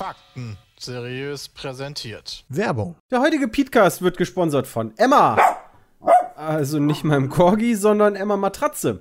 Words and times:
Fakten 0.00 0.56
seriös 0.78 1.50
präsentiert. 1.50 2.42
Werbung. 2.48 2.96
Der 3.10 3.20
heutige 3.20 3.48
Podcast 3.48 4.00
wird 4.00 4.16
gesponsert 4.16 4.66
von 4.66 4.96
Emma. 4.96 5.36
Also 6.40 6.78
nicht 6.78 7.04
meinem 7.04 7.28
Corgi, 7.28 7.74
sondern 7.74 8.16
Emma 8.16 8.38
Matratze. 8.38 9.00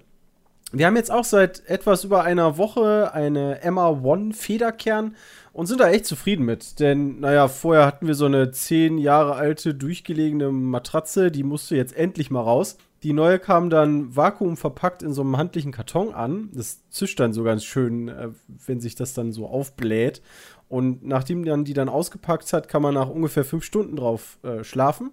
Wir 0.74 0.86
haben 0.86 0.98
jetzt 0.98 1.10
auch 1.10 1.24
seit 1.24 1.66
etwas 1.68 2.04
über 2.04 2.26
einer 2.26 2.58
Woche 2.58 3.14
eine 3.14 3.62
Emma 3.62 3.88
One 3.88 4.34
Federkern 4.34 5.16
und 5.54 5.68
sind 5.68 5.80
da 5.80 5.90
echt 5.90 6.06
zufrieden 6.06 6.44
mit. 6.44 6.82
Denn, 6.82 7.22
naja, 7.22 7.48
vorher 7.48 7.86
hatten 7.86 8.08
wir 8.08 8.14
so 8.14 8.26
eine 8.26 8.52
zehn 8.52 8.98
Jahre 8.98 9.36
alte, 9.36 9.74
durchgelegene 9.74 10.52
Matratze, 10.52 11.32
die 11.32 11.44
musste 11.44 11.78
jetzt 11.78 11.96
endlich 11.96 12.30
mal 12.30 12.42
raus. 12.42 12.76
Die 13.04 13.14
neue 13.14 13.40
kam 13.40 13.70
dann 13.70 14.14
vakuumverpackt 14.14 15.02
in 15.02 15.14
so 15.14 15.22
einem 15.22 15.38
handlichen 15.38 15.72
Karton 15.72 16.14
an. 16.14 16.50
Das 16.52 16.82
zischt 16.90 17.22
dann 17.22 17.32
so 17.32 17.44
ganz 17.44 17.64
schön, 17.64 18.10
äh, 18.10 18.28
wenn 18.68 18.82
sich 18.82 18.96
das 18.96 19.14
dann 19.14 19.32
so 19.32 19.48
aufbläht. 19.48 20.22
Und 20.68 21.06
nachdem 21.06 21.46
man 21.46 21.64
die 21.64 21.74
dann 21.74 21.88
ausgepackt 21.88 22.52
hat, 22.52 22.68
kann 22.68 22.82
man 22.82 22.96
nach 22.96 23.10
ungefähr 23.10 23.46
fünf 23.46 23.64
Stunden 23.64 23.96
drauf 23.96 24.40
äh, 24.44 24.66
schlafen. 24.66 25.12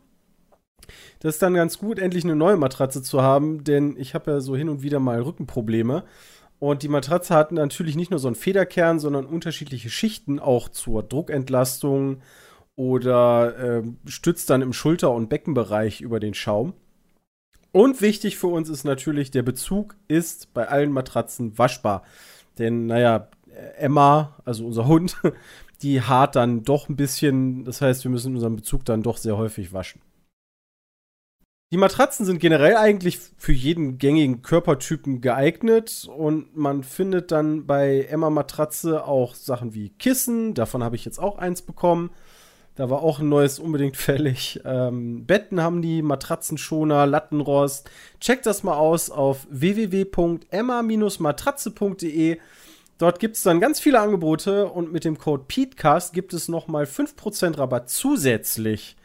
Das 1.21 1.35
ist 1.35 1.43
dann 1.43 1.55
ganz 1.55 1.79
gut, 1.79 1.99
endlich 1.99 2.25
eine 2.25 2.37
neue 2.37 2.57
Matratze 2.57 3.03
zu 3.03 3.23
haben, 3.23 3.65
denn 3.65 3.97
ich 3.99 4.15
habe 4.15 4.31
ja 4.31 4.41
so 4.41 4.57
hin 4.57 4.69
und 4.69 4.83
wieder 4.83 5.01
mal 5.01 5.21
Rückenprobleme. 5.21 6.05
Und 6.59 6.83
die 6.83 6.89
Matratze 6.89 7.35
hat 7.35 7.53
natürlich 7.53 7.97
nicht 7.97 8.11
nur 8.11 8.21
so 8.21 8.29
einen 8.29 8.35
Federkern, 8.35 8.99
sondern 8.99 9.27
unterschiedliche 9.27 9.91
Schichten, 9.91 10.39
auch 10.39 10.69
zur 10.69 11.03
Druckentlastung 11.03 12.23
oder 12.77 13.59
äh, 13.59 13.83
stützt 14.07 14.51
dann 14.51 14.63
im 14.63 14.73
Schulter- 14.73 15.13
und 15.13 15.29
Beckenbereich 15.29 16.01
über 16.01 16.21
den 16.21 16.35
Schaum. 16.35 16.75
Und 17.73 18.01
wichtig 18.01 18.39
für 18.39 18.47
uns 18.47 18.71
ist 18.71 18.85
natürlich, 18.85 19.31
der 19.31 19.43
Bezug 19.43 19.97
ist 20.09 20.55
bei 20.55 20.69
allen 20.69 20.93
Matratzen 20.93 21.59
waschbar. 21.59 22.05
Denn, 22.59 22.87
naja, 22.87 23.29
Emma, 23.77 24.37
also 24.45 24.65
unser 24.67 24.87
Hund, 24.87 25.17
die 25.83 26.01
hart 26.01 26.37
dann 26.37 26.63
doch 26.63 26.89
ein 26.89 26.97
bisschen. 26.97 27.65
Das 27.65 27.81
heißt, 27.83 28.05
wir 28.05 28.11
müssen 28.11 28.35
unseren 28.35 28.57
Bezug 28.57 28.85
dann 28.85 29.03
doch 29.03 29.19
sehr 29.19 29.37
häufig 29.37 29.73
waschen. 29.73 30.01
Die 31.73 31.79
Matratzen 31.79 32.25
sind 32.25 32.39
generell 32.39 32.77
eigentlich 32.77 33.19
für 33.39 33.53
jeden 33.53 33.99
gängigen 33.99 34.43
Körpertypen 34.43 35.21
geeignet 35.21 36.09
und 36.17 36.57
man 36.57 36.85
findet 36.85 37.33
dann 37.33 37.67
bei 37.67 38.07
Emma 38.09 38.31
Matratze 38.31 39.05
auch 39.05 39.35
Sachen 39.35 39.75
wie 39.75 39.89
Kissen, 39.91 40.55
davon 40.55 40.85
habe 40.85 40.95
ich 40.95 41.05
jetzt 41.05 41.19
auch 41.19 41.39
eins 41.39 41.63
bekommen. 41.63 42.11
Da 42.77 42.89
war 42.89 43.03
auch 43.03 43.19
ein 43.19 43.29
neues 43.29 43.59
unbedingt 43.59 43.97
fällig. 43.97 44.61
Ähm, 44.65 45.27
Betten 45.27 45.61
haben 45.61 45.83
die, 45.83 46.03
Matratzenschoner, 46.03 47.05
Lattenrost. 47.05 47.91
Checkt 48.21 48.47
das 48.47 48.63
mal 48.63 48.77
aus 48.77 49.11
auf 49.11 49.49
www.emma-matratze.de. 49.51 52.39
Dort 52.99 53.19
gibt 53.19 53.37
es 53.37 53.43
dann 53.43 53.61
ganz 53.61 53.81
viele 53.81 54.01
Angebote 54.01 54.67
und 54.67 54.93
mit 54.93 55.05
dem 55.05 55.19
Code 55.19 55.43
PETECAST 55.49 56.13
gibt 56.13 56.33
es 56.33 56.47
nochmal 56.47 56.85
5% 56.85 57.59
Rabatt 57.59 57.91
zusätzlich 57.91 58.97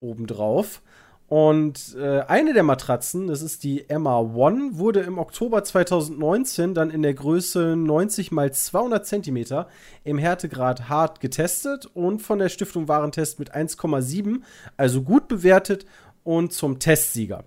obendrauf. 0.00 0.80
Und 1.28 1.96
äh, 1.98 2.20
eine 2.20 2.54
der 2.54 2.62
Matratzen, 2.62 3.26
das 3.26 3.42
ist 3.42 3.64
die 3.64 3.90
Emma 3.90 4.20
One, 4.20 4.78
wurde 4.78 5.00
im 5.00 5.18
Oktober 5.18 5.64
2019 5.64 6.72
dann 6.72 6.90
in 6.90 7.02
der 7.02 7.14
Größe 7.14 7.74
90 7.74 8.30
x 8.30 8.66
200 8.66 9.04
cm 9.04 9.64
im 10.04 10.18
Härtegrad 10.18 10.88
hart 10.88 11.18
getestet 11.20 11.86
und 11.86 12.22
von 12.22 12.38
der 12.38 12.48
Stiftung 12.48 12.86
Warentest 12.86 13.40
mit 13.40 13.56
1,7, 13.56 14.42
also 14.76 15.02
gut 15.02 15.26
bewertet 15.26 15.84
und 16.22 16.52
zum 16.52 16.78
Testsieger. 16.78 17.42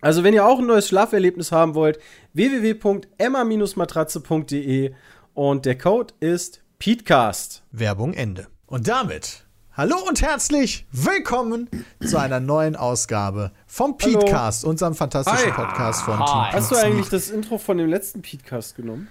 Also 0.00 0.22
wenn 0.22 0.34
ihr 0.34 0.46
auch 0.46 0.60
ein 0.60 0.66
neues 0.66 0.86
Schlaferlebnis 0.86 1.50
haben 1.50 1.74
wollt, 1.74 1.98
www.emma-matratze.de 2.34 4.92
und 5.32 5.66
der 5.66 5.78
Code 5.78 6.14
ist 6.20 6.62
PETECAST. 6.78 7.64
Werbung 7.72 8.12
Ende. 8.12 8.46
Und 8.66 8.86
damit 8.86 9.43
Hallo 9.76 9.96
und 10.08 10.22
herzlich 10.22 10.86
willkommen 10.92 11.68
zu 12.04 12.16
einer 12.18 12.38
neuen 12.38 12.76
Ausgabe 12.76 13.50
vom. 13.66 13.96
Petecast, 13.96 14.64
unserem 14.64 14.94
fantastischen 14.94 15.52
Podcast 15.52 16.02
von 16.02 16.16
Team 16.18 16.26
Hi. 16.26 16.52
Hast 16.52 16.70
du 16.70 16.76
eigentlich 16.76 17.08
das 17.08 17.28
Intro 17.30 17.58
von 17.58 17.78
dem 17.78 17.88
letzten 17.88 18.22
Petecast 18.22 18.76
genommen? 18.76 19.08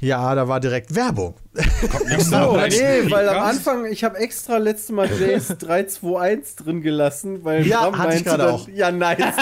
Ja, 0.00 0.34
da 0.34 0.46
war 0.46 0.60
direkt 0.60 0.94
Werbung. 0.94 1.34
Oh, 1.56 1.60
Nein, 2.30 2.70
nee, 2.70 3.10
weil 3.10 3.28
am? 3.30 3.42
Anfang, 3.44 3.86
ich 3.86 4.04
habe 4.04 4.18
extra 4.18 4.58
letztes 4.58 4.90
Mal 4.90 5.08
Jace 5.10 5.48
321 5.58 6.56
drin 6.56 6.82
gelassen, 6.82 7.44
weil 7.44 7.66
Ja, 7.66 7.88
Bram 7.88 7.98
hatte 7.98 8.16
ich 8.16 8.24
meinte 8.24 8.24
gerade 8.24 8.42
dann- 8.44 8.54
auch. 8.54 8.68
Ja, 8.68 8.90
nice. 8.92 9.18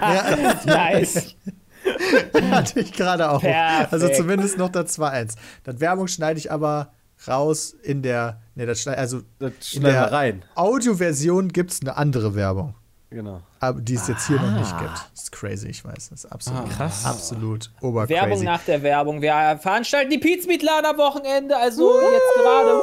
Ja, 0.00 0.54
Nice. 0.66 1.36
hatte 2.50 2.80
ich 2.80 2.92
gerade 2.92 3.30
auch. 3.30 3.40
Perfekt. 3.42 3.92
Also 3.92 4.08
zumindest 4.08 4.56
noch 4.58 4.70
das 4.70 4.98
2-1. 4.98 5.34
Das 5.64 5.78
Werbung 5.80 6.08
schneide 6.08 6.38
ich 6.38 6.50
aber 6.50 6.92
raus 7.28 7.74
in 7.82 8.02
der, 8.02 8.40
nee, 8.54 8.66
das 8.66 8.80
schneide, 8.82 8.98
also 8.98 9.20
Das 9.38 9.72
in 9.72 9.82
der 9.82 10.10
rein. 10.12 10.44
Audioversion 10.54 11.48
gibt 11.48 11.72
es 11.72 11.80
eine 11.80 11.96
andere 11.96 12.34
Werbung. 12.34 12.74
Genau. 13.10 13.42
Aber 13.58 13.80
die 13.80 13.94
es 13.94 14.06
jetzt 14.06 14.28
hier 14.28 14.36
noch 14.40 14.52
nicht 14.52 14.72
Ah. 14.72 14.78
gibt. 14.82 14.92
Das 15.14 15.22
ist 15.24 15.32
crazy, 15.32 15.66
ich 15.68 15.84
weiß. 15.84 16.10
Das 16.10 16.24
ist 16.24 16.26
absolut, 16.30 16.70
Krass. 16.70 17.04
absolut 17.04 17.70
Werbung 17.80 17.90
obercrazy. 17.90 18.44
nach 18.44 18.62
der 18.62 18.82
Werbung. 18.82 19.20
Wir 19.20 19.58
veranstalten 19.60 20.10
die 20.10 20.18
Pizmeatladen 20.18 20.86
am 20.86 20.96
Wochenende, 20.96 21.56
also 21.56 22.00
jetzt 22.00 22.34
gerade. 22.36 22.80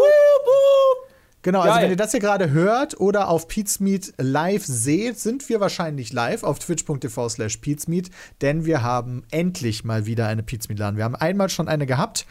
Genau, 1.43 1.61
also 1.61 1.75
Geil. 1.75 1.83
wenn 1.83 1.91
ihr 1.91 1.95
das 1.97 2.11
hier 2.11 2.19
gerade 2.19 2.49
hört 2.49 2.99
oder 2.99 3.29
auf 3.29 3.47
Pizmeet 3.47 4.13
live 4.17 4.65
seht, 4.65 5.17
sind 5.17 5.47
wir 5.47 5.61
wahrscheinlich 5.61 6.11
live 6.11 6.43
auf 6.43 6.59
twitch.tv 6.59 7.29
slash 7.29 7.57
Pizmeet, 7.57 8.09
denn 8.41 8.65
wir 8.65 8.83
haben 8.83 9.23
endlich 9.31 9.85
mal 9.85 10.05
wieder 10.05 10.27
eine 10.27 10.43
Pizmeet-Laden. 10.43 10.97
Wir 10.97 11.05
haben 11.05 11.15
einmal 11.15 11.47
schon 11.47 11.69
eine 11.69 11.85
gehabt 11.85 12.25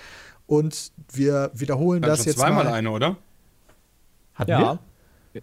und 0.46 0.92
wir 1.12 1.50
wiederholen 1.54 2.02
Dann 2.02 2.10
das 2.10 2.20
schon 2.20 2.26
jetzt 2.28 2.38
zweimal 2.38 2.64
mal. 2.64 2.72
eine, 2.74 2.90
oder? 2.90 3.16
Hatten 4.34 4.50
Ja. 4.50 4.78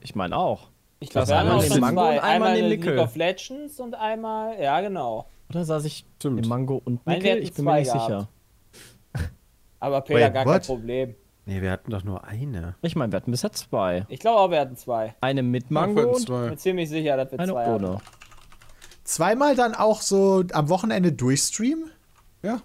Ich 0.01 0.15
meine 0.15 0.35
auch. 0.37 0.69
Ich 0.99 1.09
glaube, 1.09 1.27
wir 1.27 1.37
einmal 1.37 1.53
haben 1.55 1.59
auch 1.65 1.69
den 1.71 1.79
Mango 1.81 2.01
zwei. 2.01 2.13
und 2.13 2.19
einmal 2.19 2.31
Einmal 2.35 2.55
den 2.55 2.69
Nickel. 2.69 2.93
League 2.95 3.03
of 3.03 3.15
Legends 3.15 3.79
und 3.79 3.95
einmal, 3.95 4.59
ja 4.61 4.81
genau. 4.81 5.27
Oder 5.49 5.65
saß 5.65 5.85
ich 5.85 6.05
Stimmt. 6.15 6.43
im 6.43 6.49
Mango 6.49 6.81
und 6.83 7.05
wir 7.05 7.13
Nickel? 7.15 7.37
Ich 7.43 7.53
bin 7.53 7.65
mir 7.65 7.75
nicht 7.75 7.91
gehabt. 7.91 8.05
sicher. 8.09 8.27
Aber 9.79 10.01
Peter, 10.01 10.25
Wait, 10.27 10.33
gar 10.33 10.45
what? 10.45 10.53
kein 10.53 10.61
Problem. 10.61 11.15
Nee, 11.45 11.61
wir 11.61 11.71
hatten 11.71 11.91
doch 11.91 12.05
nur 12.05 12.23
eine. 12.23 12.75
Ich 12.81 12.95
meine, 12.95 13.11
wir 13.11 13.17
hatten 13.17 13.31
bisher 13.31 13.51
zwei. 13.51 14.05
Ich 14.07 14.19
glaube 14.21 14.39
auch, 14.39 14.49
wir 14.49 14.61
hatten 14.61 14.77
zwei. 14.77 15.13
Eine 15.19 15.43
mit 15.43 15.69
Mango 15.71 15.95
wir 15.97 16.01
hatten 16.03 16.15
und 16.15 16.21
zwei. 16.25 16.43
Ich 16.45 16.49
bin 16.51 16.57
ziemlich 16.57 16.89
sicher, 16.89 17.17
dass 17.17 17.31
wir 17.33 17.39
eine 17.39 17.51
zwei 17.51 17.67
ohne. 17.75 17.87
hatten. 17.95 18.01
Zweimal 19.03 19.55
dann 19.57 19.75
auch 19.75 20.01
so 20.01 20.43
am 20.53 20.69
Wochenende 20.69 21.11
durchstreamen? 21.11 21.91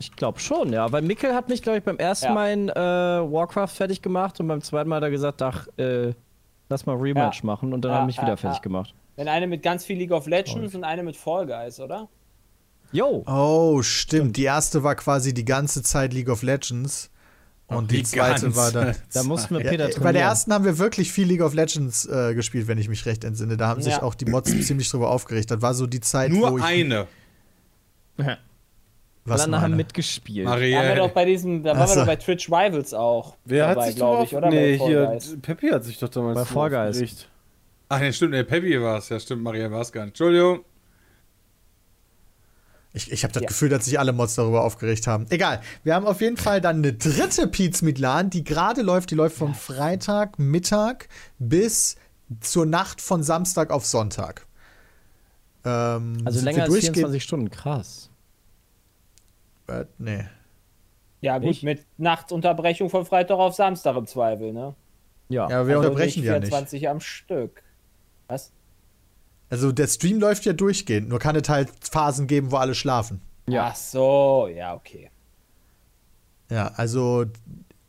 Ich 0.00 0.15
glaube 0.16 0.41
schon, 0.41 0.72
ja. 0.72 0.91
Weil 0.91 1.03
Mickel 1.03 1.34
hat 1.34 1.49
mich, 1.49 1.62
glaube 1.62 1.78
ich, 1.78 1.84
beim 1.84 1.99
ersten 1.99 2.27
Ja. 2.27 2.34
Mal 2.34 2.53
in 2.53 2.69
äh, 2.69 2.75
Warcraft 2.75 3.69
fertig 3.69 4.03
gemacht 4.03 4.41
und 4.41 4.49
beim 4.49 4.61
zweiten 4.61 4.89
Mal 4.89 4.97
hat 4.97 5.05
er 5.05 5.11
gesagt, 5.11 5.41
ach, 5.43 5.69
äh, 5.77 6.12
lass 6.69 6.84
mal 6.87 6.97
Rematch 6.97 7.41
Ja. 7.41 7.47
machen 7.47 7.72
und 7.72 7.83
dann 7.83 7.93
Ja, 7.93 7.99
haben 7.99 8.06
mich 8.06 8.17
wieder 8.19 8.28
ja, 8.31 8.37
fertig 8.37 8.59
ja. 8.59 8.62
gemacht. 8.62 8.94
Wenn 9.17 9.28
eine 9.28 9.47
mit 9.47 9.62
ganz 9.62 9.84
viel 9.84 9.97
League 9.99 10.11
of 10.12 10.27
Legends 10.27 10.75
und 10.75 10.84
eine 10.84 11.03
mit 11.03 11.17
Fall 11.17 11.47
Guys, 11.47 11.78
oder? 11.81 12.09
Yo! 12.93 13.22
Oh, 13.27 13.83
stimmt. 13.83 14.37
Die 14.37 14.44
erste 14.44 14.83
war 14.83 14.94
quasi 14.94 15.34
die 15.34 15.44
ganze 15.44 15.83
Zeit 15.83 16.12
League 16.15 16.28
of 16.31 16.43
Legends. 16.43 17.11
Und 17.67 17.91
die, 17.91 17.99
Die 17.99 18.03
zweite 18.05 18.56
war 18.56 18.72
dann. 18.72 18.97
Da 19.12 19.22
mussten 19.25 19.55
wir 19.56 19.62
Ja, 19.65 19.71
Peter 19.71 19.84
trainieren. 19.84 20.03
bei 20.05 20.12
der 20.12 20.22
ersten 20.22 20.55
haben 20.55 20.65
wir 20.65 20.78
wirklich 20.78 21.12
viel 21.12 21.27
League 21.28 21.43
of 21.43 21.53
Legends 21.53 22.06
äh, 22.06 22.34
gespielt, 22.34 22.67
wenn 22.67 22.78
ich 22.78 22.88
mich 22.88 23.05
recht 23.05 23.25
entsinne. 23.25 23.56
Da 23.59 23.69
haben 23.69 23.83
sich 23.83 23.93
Ja. 23.93 24.03
auch 24.03 24.15
die 24.15 24.25
Mods 24.25 24.50
ziemlich 24.67 24.88
drüber 24.91 25.11
aufgeregt. 25.11 25.50
Das 25.50 25.61
war 25.61 25.75
so 25.75 25.87
die 25.87 26.00
Zeit, 26.00 26.33
wo 26.33 26.49
Nur 26.49 26.58
ich. 26.58 26.64
eine. 26.64 27.06
Was 29.28 29.40
Alle 29.42 29.44
anderen 29.56 29.62
haben 29.72 29.76
mitgespielt. 29.76 30.46
Da 30.46 30.50
waren 30.52 30.60
wir 30.60 30.76
Maria. 30.76 30.94
doch 30.96 31.10
bei 31.10 31.25
diesem, 31.25 31.62
da 31.62 31.76
waren 31.76 31.88
wir 31.88 31.94
doch 31.96 32.06
bei 32.06 32.16
Twitch 32.16 32.48
Rivals 32.48 32.94
auch. 32.94 33.36
Wer 33.44 33.69
hat 33.69 33.76
dabei, 33.76 33.86
sich 33.88 33.96
glaub 33.96 34.16
drauf? 34.19 34.26
ich, 34.26 34.36
oder? 34.36 34.48
Nee, 34.50 34.78
hier. 34.78 35.19
Peppi 35.42 35.69
hat 35.70 35.84
sich 35.84 35.98
doch 35.98 36.08
damals 36.08 36.34
Bei 36.52 36.60
aufgeregt. 36.60 37.28
Ach, 37.90 38.00
nee, 38.00 38.12
stimmt, 38.12 38.34
der 38.34 38.44
Peppy 38.44 38.80
war 38.82 38.98
es. 38.98 39.08
Ja, 39.08 39.19
stimmt, 39.19 39.42
Maria 39.42 39.70
war 39.70 39.80
es 39.80 39.92
gar 39.92 40.02
nicht. 40.02 40.10
Entschuldigung. 40.12 40.60
Ich, 42.94 43.12
ich 43.12 43.22
habe 43.22 43.32
das 43.32 43.42
Ja. 43.42 43.48
Gefühl, 43.48 43.69
dass 43.69 43.84
sich 43.84 43.98
alle 43.98 44.12
Mods 44.12 44.34
darüber 44.34 44.64
aufgeregt 44.64 45.06
haben. 45.06 45.26
Egal. 45.30 45.60
Wir 45.84 45.94
haben 45.94 46.06
auf 46.06 46.20
jeden 46.20 46.36
Fall 46.36 46.60
dann 46.60 46.76
eine 46.78 46.94
dritte 46.94 47.46
Pizza 47.46 47.84
mit 47.84 47.98
LAN, 47.98 48.30
die 48.30 48.44
gerade 48.44 48.82
läuft. 48.82 49.10
Die 49.10 49.14
läuft 49.14 49.36
vom 49.36 49.54
Freitag 49.54 50.38
Mittag 50.38 51.08
bis 51.38 51.96
zur 52.40 52.66
Nacht 52.66 53.00
von 53.00 53.22
Samstag 53.22 53.70
auf 53.70 53.84
Sonntag. 53.86 54.46
Ähm, 55.64 56.22
also 56.25 56.44
länger 56.44 56.62
als 56.62 56.70
durchgehend- 56.72 56.96
24 56.96 57.22
Stunden, 57.22 57.50
krass. 57.50 58.07
Äh, 59.69 59.85
nee. 59.99 60.25
Ja, 61.20 61.38
gut, 61.38 61.49
Nicht? 61.49 61.62
mit 61.65 61.85
Nachtunterbrechung 61.97 62.91
von 62.91 63.05
Freitag 63.05 63.38
auf 63.38 63.55
Samstag 63.55 63.97
im 63.97 64.06
Zweifel, 64.06 64.53
ne? 64.53 64.75
Ja. 65.29 65.49
Ja, 65.50 65.59
aber 65.61 65.69
wir 65.69 65.76
Also 65.76 65.88
unterbrechen 65.88 66.23
ja 66.25 66.38
nicht. 66.38 66.49
24 66.49 66.88
am 66.88 67.00
Stück. 67.00 67.62
Was? 68.29 68.53
Also 69.50 69.73
der 69.73 69.87
Stream 69.88 70.20
läuft 70.20 70.44
ja 70.44 70.53
durchgehend, 70.53 71.09
nur 71.09 71.19
kann 71.19 71.35
es 71.37 71.49
halt 71.49 71.70
Phasen 71.81 72.26
geben, 72.26 72.50
wo 72.53 72.56
alle 72.56 72.75
schlafen. 72.75 73.20
Ach 73.53 73.75
so, 73.75 74.49
ja, 74.55 74.75
okay. 74.75 75.11
Ja, 76.50 76.69
also 76.76 77.25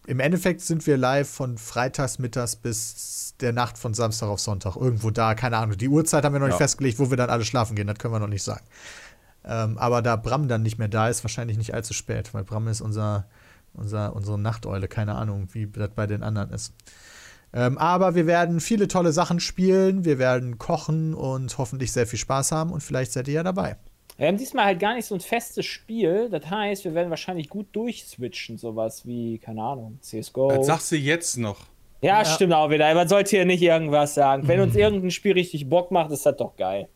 im 0.08 0.20
Endeffekt 0.20 0.62
sind 0.62 0.88
wir 0.88 0.98
live 0.98 1.30
von 1.30 1.58
freitags 1.58 2.18
mittags 2.18 2.56
bis 2.56 3.36
der 3.42 3.54
Nacht 3.54 3.78
von 3.78 3.94
Samstag 3.94 4.28
auf 4.28 4.40
Sonntag. 4.40 4.75
Irgendwo 4.75 5.12
da, 5.12 5.36
keine 5.36 5.58
Ahnung. 5.58 5.78
Die 5.78 5.88
Uhrzeit 5.90 6.24
haben 6.25 6.34
wir 6.34 6.40
noch 6.40 6.48
nicht 6.48 6.56
Ja. 6.56 6.60
festgelegt, 6.66 6.98
wo 7.00 7.10
wir 7.10 7.18
dann 7.18 7.30
alle 7.30 7.46
schlafen 7.46 7.75
gehen. 7.75 7.88
Das 7.88 7.98
können 8.00 8.14
wir 8.14 8.20
noch 8.20 8.28
nicht 8.28 8.44
sagen. 8.44 8.66
Ähm, 9.45 9.77
aber 9.77 10.01
da 10.01 10.15
Bram 10.15 10.47
dann 10.47 10.63
nicht 10.63 10.77
mehr 10.77 10.88
da 10.88 11.09
ist, 11.09 11.24
wahrscheinlich 11.24 11.57
nicht 11.57 11.74
allzu 11.74 11.94
spät, 11.94 12.33
weil 12.33 12.44
Bram 12.44 12.68
ist 12.68 12.81
unser, 12.81 13.27
unser, 13.74 14.15
unsere 14.15 14.38
Nachteule. 14.38 14.88
Keine 14.88 15.15
Ahnung, 15.15 15.47
wie 15.53 15.68
das 15.68 15.89
bei 15.95 16.07
den 16.07 16.24
anderen 16.24 16.51
ist. 16.51 16.74
Ähm, 17.51 17.77
aber 17.77 18.15
wir 18.15 18.27
werden 18.27 18.59
viele 18.59 18.88
tolle 18.88 19.12
Sachen 19.12 19.39
spielen. 19.39 20.06
Wir 20.06 20.19
werden 20.19 20.57
kochen 20.57 21.13
und 21.13 21.57
hoffentlich 21.57 21.91
sehr 21.91 22.06
viel 22.06 22.19
Spaß 22.19 22.51
haben. 22.51 22.71
Und 22.71 22.81
vielleicht 22.81 23.12
seid 23.12 23.27
ihr 23.27 23.36
ja 23.36 23.44
dabei. 23.44 23.77
Wir 24.18 24.27
haben 24.27 24.38
diesmal 24.38 24.65
halt 24.65 24.80
gar 24.80 24.95
nicht 24.95 25.06
so 25.06 25.15
ein 25.15 25.21
festes 25.21 25.65
Spiel. 25.65 26.30
Das 26.30 26.50
heißt, 26.50 26.83
wir 26.83 26.94
werden 26.94 27.09
wahrscheinlich 27.09 27.50
gut 27.50 27.68
durchswitchen. 27.71 28.57
Sowas 28.57 29.06
wie, 29.06 29.39
keine 29.39 29.63
Ahnung, 29.63 29.97
CSGO. 30.01 30.50
Das 30.50 30.68
sagst 30.68 30.91
du 30.91 30.97
jetzt 30.97 31.38
noch. 31.38 31.65
Ja, 32.01 32.24
stimmt 32.24 32.53
auch 32.53 32.69
wieder. 32.69 32.94
Man 32.94 33.07
sollte 33.07 33.31
hier 33.31 33.45
nicht 33.45 33.62
irgendwas 33.62 34.13
sagen. 34.13 34.47
Wenn 34.47 34.59
uns 34.62 34.75
irgendein 34.75 35.12
Spiel 35.12 35.33
richtig 35.33 35.69
Bock 35.69 35.91
macht, 35.91 36.12
ist 36.12 36.25
das 36.25 36.38
doch 36.38 36.56
geil. 36.56 36.88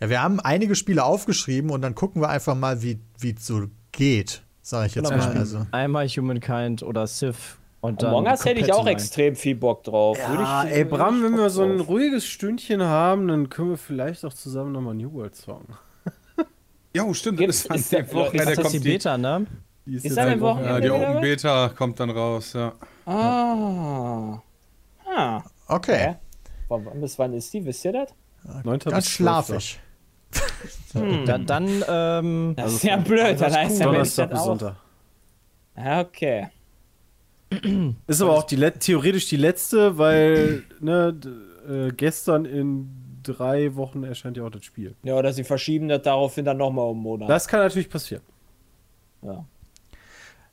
Ja, 0.00 0.10
wir 0.10 0.22
haben 0.22 0.40
einige 0.40 0.74
Spiele 0.74 1.04
aufgeschrieben 1.04 1.70
und 1.70 1.80
dann 1.82 1.94
gucken 1.94 2.20
wir 2.22 2.28
einfach 2.28 2.54
mal, 2.54 2.82
wie 2.82 2.98
es 3.22 3.46
so 3.46 3.66
geht, 3.92 4.42
sage 4.62 4.88
ich 4.88 4.94
jetzt 4.94 5.08
Genau, 5.10 5.24
mal. 5.24 5.36
Also. 5.36 5.66
Einmal 5.72 6.06
Humankind 6.08 6.82
oder 6.82 7.06
Civ 7.06 7.58
und 7.80 8.02
dann. 8.02 8.10
Among 8.10 8.26
Us 8.26 8.44
hätte 8.44 8.60
ich 8.60 8.72
auch 8.72 8.80
online. 8.80 8.92
extrem 8.96 9.36
viel 9.36 9.54
Bock 9.56 9.84
drauf. 9.84 10.18
Ja, 10.18 10.64
ich, 10.64 10.70
ey, 10.72 10.84
Bram, 10.84 11.22
wenn 11.22 11.36
wir 11.36 11.48
so 11.48 11.62
ein 11.62 11.78
drauf. 11.78 11.88
ruhiges 11.88 12.26
Stündchen 12.26 12.82
haben, 12.82 13.26
dann 13.28 13.48
können 13.48 13.70
wir 13.70 13.78
vielleicht 13.78 14.24
auch 14.26 14.34
zusammen 14.34 14.72
nochmal 14.72 14.94
New 14.94 15.12
World 15.14 15.34
zocken. 15.34 15.74
Ja, 16.94 17.12
stimmt. 17.14 17.38
Gibt's- 17.38 17.64
das 17.64 17.76
ist 17.76 17.82
ist 17.84 17.92
der- 17.92 18.02
die 18.02 18.14
Woche. 18.14 18.36
ist 18.36 18.44
Das 18.44 18.52
ist 18.52 18.60
kommt 18.62 18.72
die 18.74 18.78
Beta, 18.80 19.18
ne? 19.18 19.46
Die 19.86 19.94
Ist 19.96 20.18
ein 20.18 20.40
Wochen- 20.40 20.58
Wochenende? 20.58 20.72
ja, 20.72 20.80
die 20.80 20.90
Open? 20.90 21.20
Beta 21.20 21.68
kommt 21.76 22.00
dann 22.00 22.10
raus, 22.10 22.52
ja. 22.54 22.72
Ah. 23.06 24.42
Ah. 25.06 25.42
Okay? 25.68 26.16
Wann- 26.68 27.00
Bis 27.00 27.18
wann 27.18 27.32
ist 27.34 27.52
die? 27.54 27.64
Wisst 27.64 27.84
ihr 27.84 27.92
das? 27.92 28.08
9. 28.64 28.78
ganz 28.90 29.06
bis 29.18 29.78
12.. 30.96 31.08
schlafig. 31.08 31.24
Da, 31.26 31.38
dann, 31.38 31.84
ähm, 31.88 32.54
Das 32.56 32.74
ist 32.74 32.84
ja 32.84 32.96
blöd. 32.96 33.40
Dann 33.40 33.54
heißt 33.54 33.80
ja, 33.80 33.86
Donnerstag 33.86 34.30
das 34.30 34.38
bis. 34.38 34.44
Sonntag. 34.46 34.76
Ja, 35.76 36.00
okay. 36.00 36.48
Ist 38.06 38.22
aber 38.22 38.32
auch 38.32 38.44
die 38.44 38.56
theoretisch 38.56 39.28
die 39.28 39.36
letzte, 39.36 39.98
weil 39.98 40.64
ne, 40.80 41.16
äh, 41.68 41.92
gestern 41.92 42.44
in 42.44 42.88
drei 43.22 43.74
Wochen 43.76 44.04
erscheint 44.04 44.36
ja 44.36 44.44
auch 44.44 44.50
das 44.50 44.64
Spiel. 44.64 44.94
Ja, 45.02 45.14
oder 45.14 45.32
sie 45.32 45.44
verschieben 45.44 45.88
das 45.88 46.02
daraufhin 46.02 46.44
dann 46.44 46.56
nochmal 46.56 46.86
um 46.86 46.96
einen 46.96 47.02
Monat. 47.02 47.28
Das 47.30 47.46
kann 47.48 47.60
natürlich 47.60 47.90
passieren. 47.90 48.22
ja. 49.22 49.44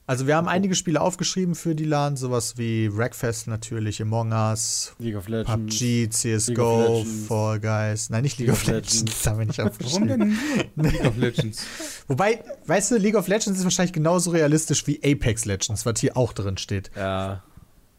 Also 0.06 0.28
wir 0.28 0.36
haben 0.36 0.50
einige 0.50 0.76
Spiele 0.76 1.00
aufgeschrieben 1.00 1.56
für 1.56 1.76
die 1.76 1.86
LAN, 1.86 2.18
sowas 2.18 2.58
wie 2.58 2.96
Wreckfest 2.96 3.48
natürlich, 3.48 4.02
Among 4.02 4.34
Us, 4.34 4.94
League 5.00 5.16
of 5.16 5.30
Legends. 5.30 5.52
PUBG, 5.52 6.02
League 6.02 6.14
CSGO, 6.14 6.98
Legends. 6.98 7.28
Fall 7.28 7.60
Guys. 7.62 8.10
Nein, 8.10 8.24
nicht 8.24 8.38
League, 8.38 8.52
of 8.52 8.66
Legends. 8.66 9.06
Das 9.06 9.28
haben 9.28 9.40
wir 9.40 9.46
nicht 9.46 9.58
Warum 9.60 9.72
aufgeschrieben. 9.72 10.38
denn 10.76 10.86
League 10.92 11.06
of 11.06 11.16
Legends? 11.16 11.66
Wobei, 12.08 12.44
weißt 12.66 12.92
du, 12.92 12.98
League 12.98 13.16
of 13.16 13.28
Legends 13.28 13.58
ist 13.60 13.64
wahrscheinlich 13.64 13.94
genauso 13.94 14.32
realistisch 14.32 14.86
wie 14.88 15.00
Apex 15.04 15.46
Legends, 15.46 15.86
was 15.86 16.00
hier 16.02 16.18
auch 16.18 16.34
drin 16.34 16.58
steht. 16.58 16.92
Ja. 16.98 17.42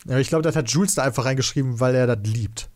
Aber 0.06 0.20
ich 0.20 0.28
glaube, 0.28 0.42
das 0.42 0.56
hat 0.56 0.68
Jules 0.68 0.94
da 0.94 1.04
einfach 1.04 1.24
reingeschrieben, 1.24 1.80
weil 1.80 1.94
er 1.94 2.06
das 2.06 2.18
liebt. 2.30 2.68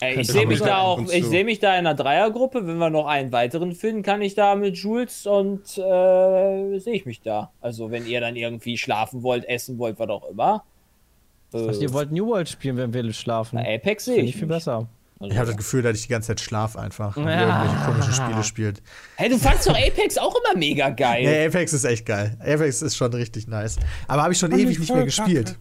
Ey, 0.00 0.18
ich 0.20 0.28
sehe 0.28 0.46
mich 0.46 0.60
da 0.60 0.78
auch, 0.78 0.98
und 0.98 1.12
ich 1.12 1.24
so. 1.24 1.30
sehe 1.30 1.44
mich 1.44 1.58
da 1.60 1.72
in 1.74 1.86
einer 1.86 1.94
Dreiergruppe. 1.94 2.66
Wenn 2.66 2.78
wir 2.78 2.88
noch 2.90 3.06
einen 3.06 3.32
weiteren 3.32 3.72
finden, 3.74 4.02
kann 4.02 4.22
ich 4.22 4.34
da 4.34 4.54
mit 4.54 4.76
Jules 4.76 5.26
und 5.26 5.62
äh, 5.76 6.78
sehe 6.78 6.94
ich 6.94 7.04
mich 7.06 7.20
da. 7.20 7.50
Also 7.60 7.90
wenn 7.90 8.06
ihr 8.06 8.20
dann 8.20 8.34
irgendwie 8.36 8.78
schlafen 8.78 9.22
wollt, 9.22 9.44
essen 9.46 9.78
wollt, 9.78 9.98
was 9.98 10.08
auch 10.08 10.28
immer. 10.30 10.64
Äh, 11.52 11.74
ihr 11.76 11.92
wollt 11.92 12.12
New 12.12 12.26
World 12.28 12.48
spielen, 12.48 12.76
wenn 12.78 12.94
wir 12.94 13.12
schlafen. 13.12 13.56
na, 13.62 13.68
Apex 13.68 14.06
sehe 14.06 14.14
Finde 14.14 14.28
ich 14.28 14.34
ich 14.34 14.38
viel 14.38 14.48
mich. 14.48 14.56
besser. 14.56 14.88
Also, 15.18 15.32
Ich 15.32 15.36
habe 15.36 15.48
das 15.48 15.56
Gefühl, 15.58 15.82
dass 15.82 15.96
ich 15.98 16.04
die 16.04 16.08
ganze 16.08 16.28
Zeit 16.28 16.40
schlaf 16.40 16.76
einfach 16.76 17.14
und 17.18 17.24
Ja. 17.28 17.62
irgendwelche 17.62 17.84
komischen 17.84 18.12
Spiele 18.14 18.42
spielt. 18.44 18.82
hey, 19.16 19.28
du 19.28 19.36
fandst 19.36 19.68
doch 19.68 19.76
Apex 19.76 20.16
auch 20.16 20.34
immer 20.34 20.58
mega 20.58 20.88
geil. 20.88 21.24
Nee, 21.24 21.46
Apex 21.46 21.74
ist 21.74 21.84
echt 21.84 22.06
geil. 22.06 22.38
Apex 22.40 22.80
ist 22.80 22.96
schon 22.96 23.12
richtig 23.12 23.46
nice. 23.46 23.76
Aber 24.08 24.22
habe 24.22 24.32
ich 24.32 24.38
schon 24.38 24.50
ewig 24.52 24.78
nicht 24.78 24.94
mehr 24.94 25.04
gespielt. 25.04 25.58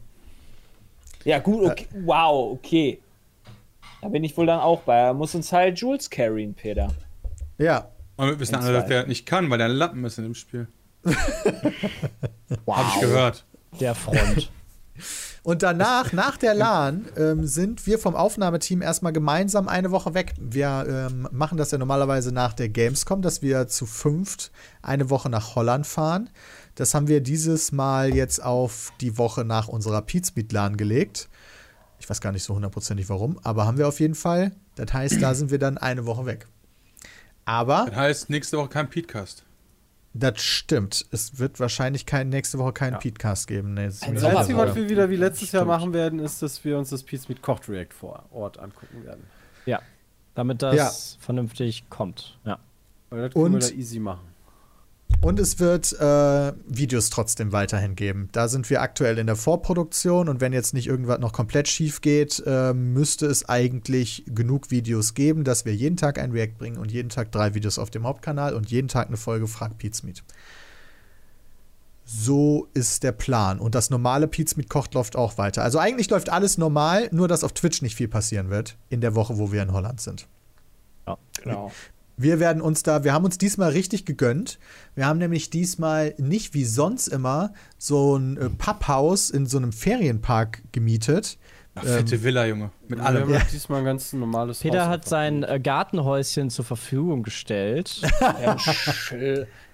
Ja, 1.26 1.40
gut, 1.40 1.70
okay. 1.70 1.88
Wow, 2.06 2.54
okay. 2.54 3.00
Da 4.02 4.10
bin 4.10 4.24
ich 4.24 4.38
wohl 4.38 4.46
dann 4.46 4.60
auch 4.60 4.82
bei. 4.82 4.98
Er 4.98 5.14
muss 5.14 5.36
uns 5.36 5.52
halt 5.52 5.80
Jules 5.80 6.10
carryen, 6.10 6.54
Peter. 6.54 6.90
Ja. 7.58 7.90
Und 8.16 8.28
wir 8.28 8.40
wissen 8.40 8.56
alle, 8.56 8.74
dass 8.74 8.88
der 8.88 9.08
nicht 9.08 9.26
kann, 9.26 9.50
weil 9.50 9.58
der 9.58 9.70
Lappen 9.70 10.04
ist 10.04 10.18
in 10.18 10.26
dem 10.26 10.36
Spiel. 10.36 10.68
Hab 12.68 12.96
ich 12.96 13.02
gehört. 13.02 13.46
Der 13.80 13.96
Front. 13.96 14.52
Und 15.44 15.64
danach, 15.64 16.12
nach 16.12 16.36
der 16.38 16.54
LAN, 16.54 17.06
ähm, 17.16 17.48
sind 17.48 17.88
wir 17.88 17.98
vom 17.98 18.16
Aufnahmeteam 18.16 18.82
erstmal 18.82 19.14
gemeinsam 19.14 19.70
eine 19.70 19.92
Woche 19.92 20.14
weg. 20.14 20.34
Wir 20.38 20.86
ähm, 21.10 21.28
machen 21.32 21.58
das 21.58 21.72
ja 21.72 21.78
normalerweise 21.78 22.34
nach 22.34 22.54
der 22.54 22.68
Gamescom, 22.68 23.22
dass 23.22 23.42
wir 23.42 23.68
zu 23.68 23.86
fünft 23.86 24.52
eine 24.82 25.10
Woche 25.10 25.30
nach 25.30 25.56
Holland 25.56 25.88
fahren. 25.88 26.30
Das 26.76 26.94
haben 26.94 27.08
wir 27.08 27.22
dieses 27.22 27.72
Mal 27.72 28.14
jetzt 28.14 28.44
auf 28.44 28.92
die 29.00 29.18
Woche 29.18 29.46
nach 29.46 29.70
unserer 29.70 30.02
Pizmeet 30.02 30.52
LAN 30.52 30.76
gelegt. 30.78 31.30
Ich 32.00 32.10
weiß 32.10 32.22
gar 32.22 32.32
nicht 32.32 32.44
so 32.44 32.56
hundertprozentig 32.56 33.10
warum, 33.10 33.40
aber 33.44 33.66
haben 33.66 33.78
wir 33.78 33.88
auf 33.88 34.00
jeden 34.00 34.16
Fall. 34.16 34.52
Das 34.76 34.94
heißt, 34.94 35.22
da 35.22 35.34
sind 35.36 35.52
wir 35.52 35.60
dann 35.60 35.78
eine 35.78 36.06
Woche 36.06 36.26
weg. 36.26 36.48
Aber 37.46 37.86
Das 37.88 37.96
heißt, 37.96 38.30
nächste 38.30 38.58
Woche 38.58 38.70
kein 38.70 38.90
Podcast. 38.90 39.44
das 40.14 40.42
stimmt. 40.42 41.06
Es 41.12 41.40
wird 41.40 41.60
wahrscheinlich 41.60 42.06
kein, 42.06 42.30
nächste 42.30 42.58
Woche 42.60 42.74
keinen 42.74 43.00
Petecast 43.00 43.48
geben. 43.48 43.74
Nee, 43.74 43.86
das 43.88 44.00
Das 44.00 44.24
Einzige, 44.24 44.58
was 44.58 44.76
wir 44.76 44.90
wieder 44.90 45.10
wie 45.10 45.16
letztes 45.18 45.52
Jahr 45.52 45.66
machen 45.66 45.94
werden, 45.94 46.20
ist, 46.20 46.42
dass 46.42 46.64
wir 46.64 46.78
uns 46.78 46.90
das 46.90 47.04
Piece 47.04 47.28
mit 47.30 47.42
Kocht 47.42 47.68
React 47.68 47.94
vor 47.94 48.26
Ort 48.32 48.58
angucken 48.60 49.04
werden. 49.06 49.24
ja. 49.66 49.82
Damit 50.36 50.62
das 50.62 50.76
Ja. 50.76 50.92
vernünftig 51.20 51.90
kommt. 51.90 52.38
Ja. 52.46 52.60
Weil 53.10 53.24
das 53.24 53.34
können 53.34 53.46
Und- 53.56 53.62
wir 53.62 53.70
da 53.72 53.76
easy 53.76 54.00
machen. 54.00 54.22
Und 55.22 55.38
es 55.38 55.60
wird 55.60 55.92
äh, 56.00 56.54
Videos 56.66 57.10
trotzdem 57.10 57.52
weiterhin 57.52 57.96
geben. 57.96 58.30
Da 58.32 58.48
sind 58.48 58.70
wir 58.70 58.82
aktuell 58.82 59.18
in 59.18 59.28
der 59.28 59.36
Vorproduktion 59.36 60.30
und 60.30 60.40
wenn 60.40 60.54
jetzt 60.54 60.74
nicht 60.74 60.88
irgendwas 60.88 61.20
noch 61.20 61.34
komplett 61.34 61.68
schief 61.68 62.00
geht, 62.00 62.42
äh, 62.46 62.74
müsste 62.74 63.26
es 63.26 63.48
eigentlich 63.50 64.24
genug 64.28 64.72
Videos 64.72 65.14
geben, 65.16 65.44
dass 65.44 65.66
wir 65.66 65.76
jeden 65.76 65.98
Tag 65.98 66.20
ein 66.20 66.32
React 66.32 66.58
bringen 66.58 66.78
und 66.78 66.92
jeden 66.92 67.10
Tag 67.10 67.34
drei 67.34 67.54
Videos 67.54 67.80
auf 67.80 67.90
dem 67.90 68.06
Hauptkanal 68.06 68.54
und 68.54 68.72
jeden 68.72 68.88
Tag 68.88 69.08
eine 69.08 69.18
Folge 69.18 69.48
Frag 69.48 69.78
Pizmeet. 69.78 70.24
So 72.06 72.70
ist 72.74 73.04
der 73.04 73.12
Plan. 73.12 73.60
Und 73.60 73.76
das 73.76 73.90
normale 73.90 74.28
Pizmeet 74.28 74.70
kocht 74.70 74.94
läuft 74.94 75.18
auch 75.18 75.38
weiter. 75.38 75.64
Also 75.64 75.80
eigentlich 75.80 76.10
läuft 76.10 76.30
alles 76.30 76.58
normal, 76.58 77.10
nur 77.12 77.28
dass 77.28 77.44
auf 77.44 77.52
Twitch 77.52 77.82
nicht 77.82 77.96
viel 77.96 78.08
passieren 78.08 78.50
wird 78.50 78.78
in 78.90 79.02
der 79.02 79.16
Woche, 79.16 79.38
wo 79.38 79.52
wir 79.52 79.62
in 79.62 79.74
Holland 79.74 80.00
sind. 80.00 80.28
Genau. 81.44 81.72
Wir 82.22 82.40
werden 82.42 82.62
uns 82.62 82.84
da, 82.84 83.04
wir 83.06 83.14
haben 83.14 83.24
uns 83.24 83.38
diesmal 83.38 83.70
richtig 83.72 84.06
gegönnt. 84.06 84.60
Wir 84.94 85.06
haben 85.08 85.20
nämlich 85.20 85.50
diesmal 85.50 86.14
nicht 86.18 86.54
wie 86.54 86.66
sonst 86.66 87.08
immer 87.08 87.54
so 87.78 88.18
ein 88.18 88.36
äh, 88.38 88.50
Papphaus 88.50 89.30
in 89.30 89.46
so 89.46 89.58
einem 89.58 89.72
Ferienpark 89.72 90.62
gemietet. 90.74 91.38
Ach, 91.76 91.84
fette 91.86 92.22
Villa, 92.22 92.46
Junge. 92.46 92.72
Mit 92.90 93.00
Wir 93.00 93.06
allem. 93.06 93.22
haben 93.24 93.34
Ja. 93.34 93.40
diesmal 93.54 93.80
ein 93.80 93.86
ganz 93.86 94.12
normales 94.12 94.60
Peter 94.60 94.82
Haus 94.88 94.90
hat 94.90 95.08
sein 95.08 95.44
äh, 95.44 95.62
Gartenhäuschen 95.62 96.50
zur 96.50 96.66
Verfügung 96.66 97.24
gestellt. 97.24 98.02
Wir 98.20 98.48
haben, 98.48 98.60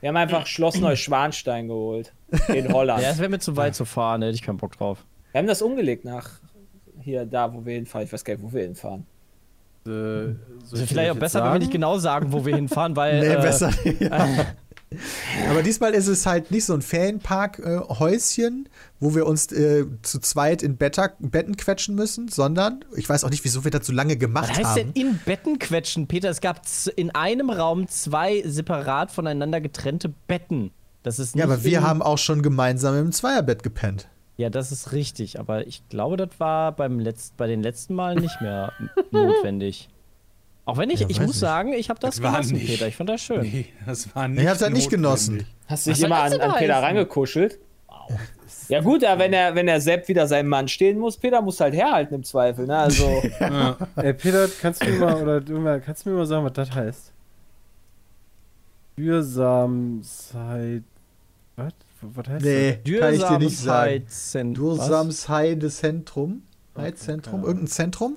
wir 0.01 0.09
haben 0.09 0.17
einfach 0.17 0.45
Schloss 0.45 0.79
Neuschwanstein 0.79 1.67
geholt. 1.67 2.13
In 2.49 2.71
Holland. 2.71 3.01
ja, 3.01 3.09
es 3.09 3.17
wäre 3.17 3.29
mir 3.29 3.39
zu 3.39 3.57
weit 3.57 3.73
zu 3.73 3.85
fahren, 3.85 4.21
da 4.21 4.27
hätte 4.27 4.35
ich 4.35 4.43
keinen 4.43 4.57
Bock 4.57 4.77
drauf. 4.77 5.03
Wir 5.31 5.39
haben 5.39 5.47
das 5.47 5.63
umgelegt 5.63 6.05
nach 6.05 6.29
hier, 7.01 7.25
da, 7.25 7.51
wo 7.53 7.65
wir 7.65 7.73
hinfahren. 7.73 8.05
Ich 8.05 8.13
weiß 8.13 8.23
gar 8.23 8.35
nicht, 8.35 8.43
wo 8.43 8.53
wir 8.53 8.61
hinfahren. 8.63 9.07
Äh, 9.87 10.31
ich 10.31 10.35
Also 10.71 10.85
vielleicht 10.85 11.11
auch 11.11 11.15
besser, 11.17 11.39
jetzt 11.39 11.45
wenn 11.45 11.53
wir 11.53 11.59
nicht 11.59 11.65
sagen? 11.67 11.71
genau 11.71 11.97
sagen, 11.97 12.31
wo 12.33 12.45
wir 12.45 12.55
hinfahren, 12.55 12.95
weil. 12.95 13.19
Nee, 13.21 13.33
äh, 13.33 13.41
besser. 13.41 13.71
ja. 13.99 14.27
Aber 15.49 15.61
diesmal 15.63 15.93
ist 15.93 16.07
es 16.07 16.25
halt 16.25 16.51
nicht 16.51 16.63
so 16.63 16.73
ein 16.73 16.81
Ferienpark-Häuschen, 16.81 18.69
wo 18.99 19.15
wir 19.15 19.25
uns 19.25 19.51
äh, 19.51 19.85
zu 20.03 20.19
zweit 20.19 20.63
in 20.63 20.77
Betta, 20.77 21.09
Betten 21.19 21.57
quetschen 21.57 21.95
müssen, 21.95 22.27
sondern 22.27 22.85
ich 22.95 23.09
weiß 23.09 23.23
auch 23.23 23.29
nicht, 23.29 23.43
wieso 23.43 23.63
wir 23.63 23.71
das 23.71 23.85
so 23.87 23.93
lange 23.93 24.15
gemacht 24.15 24.49
Was 24.51 24.57
heißt 24.57 24.77
denn 24.77 24.87
haben. 24.89 24.93
in 24.95 25.19
Betten 25.25 25.59
quetschen, 25.59 26.07
Peter? 26.07 26.29
Es 26.29 26.39
gab 26.41 26.61
in 26.95 27.11
einem 27.11 27.49
Raum 27.49 27.87
zwei 27.87 28.41
separat 28.45 29.11
voneinander 29.11 29.59
getrennte 29.61 30.09
Betten. 30.27 30.71
Das 31.03 31.19
ist 31.19 31.35
Ja, 31.35 31.43
aber 31.45 31.63
wir 31.63 31.83
haben 31.83 32.01
auch 32.01 32.17
schon 32.17 32.41
gemeinsam 32.41 32.97
im 32.97 33.11
Zweierbett 33.11 33.63
gepennt. 33.63 34.07
Ja, 34.37 34.49
das 34.49 34.71
ist 34.71 34.91
richtig, 34.91 35.39
aber 35.39 35.65
ich 35.65 35.87
glaube, 35.89 36.17
das 36.17 36.29
war 36.39 36.73
beim 36.73 36.99
Letzt, 36.99 37.37
bei 37.37 37.47
den 37.47 37.63
letzten 37.63 37.95
Malen 37.95 38.19
nicht 38.19 38.41
mehr 38.41 38.73
notwendig. 39.11 39.89
Auch 40.65 40.77
wenn 40.77 40.89
ich, 40.89 41.01
Ja, 41.01 41.07
ich 41.09 41.19
muss 41.19 41.27
nicht. 41.29 41.39
sagen, 41.39 41.73
ich 41.73 41.89
habe 41.89 41.99
das 41.99 42.15
Das 42.15 42.23
war 42.23 42.31
genossen, 42.33 42.53
nicht. 42.57 42.67
Peter. 42.67 42.87
Ich 42.87 42.95
fand 42.95 43.09
das 43.09 43.21
schön. 43.21 43.41
Nee, 43.41 43.67
das 43.85 44.13
war 44.15 44.27
nicht. 44.27 44.41
Ich 44.43 44.49
hab's 44.49 44.61
halt 44.61 44.73
nicht 44.73 44.89
genossen. 44.89 45.45
Hast 45.67 45.85
du 45.87 45.91
dich 45.93 46.03
immer 46.03 46.23
an, 46.23 46.33
an 46.41 46.53
Peter 46.57 46.81
rangekuschelt? 46.81 47.59
Ja 48.67 48.81
gut, 48.81 49.03
aber 49.05 49.19
wenn 49.23 49.33
er, 49.33 49.53
wenn 49.55 49.67
er 49.67 49.79
Sepp 49.79 50.07
wieder 50.07 50.27
seinem 50.27 50.49
Mann 50.49 50.67
stehen 50.67 50.97
muss, 50.99 51.17
Peter 51.17 51.41
muss 51.41 51.59
halt 51.59 51.73
herhalten 51.75 52.15
im 52.15 52.23
Zweifel, 52.23 52.65
ne? 52.65 52.77
Also, 52.77 53.05
Ey, 53.95 54.13
Peter, 54.13 54.47
kannst 54.61 54.83
du 54.83 54.89
mir 54.89 54.99
mal, 54.99 55.21
oder 55.21 55.39
du 55.41 55.59
mal, 55.59 55.79
kannst 55.81 56.05
du 56.05 56.09
mir 56.09 56.15
mal 56.17 56.25
sagen, 56.25 56.43
was 56.45 56.53
das 56.53 56.71
heißt? 56.71 57.11
Dürsamkeit. 58.97 60.83
Was? 61.55 61.73
Was 62.13 62.27
heißt 62.27 62.45
Nee, 62.45 62.79
kann 62.99 63.13
ich 63.13 63.23
dir 63.23 63.39
nicht 63.39 63.57
sagen. 63.57 64.53
Dursamsheide-Zentrum? 64.53 66.41
Heidzentrum? 66.77 67.33
keine 67.33 67.45
Irgendein 67.47 67.67
Zentrum? 67.67 68.15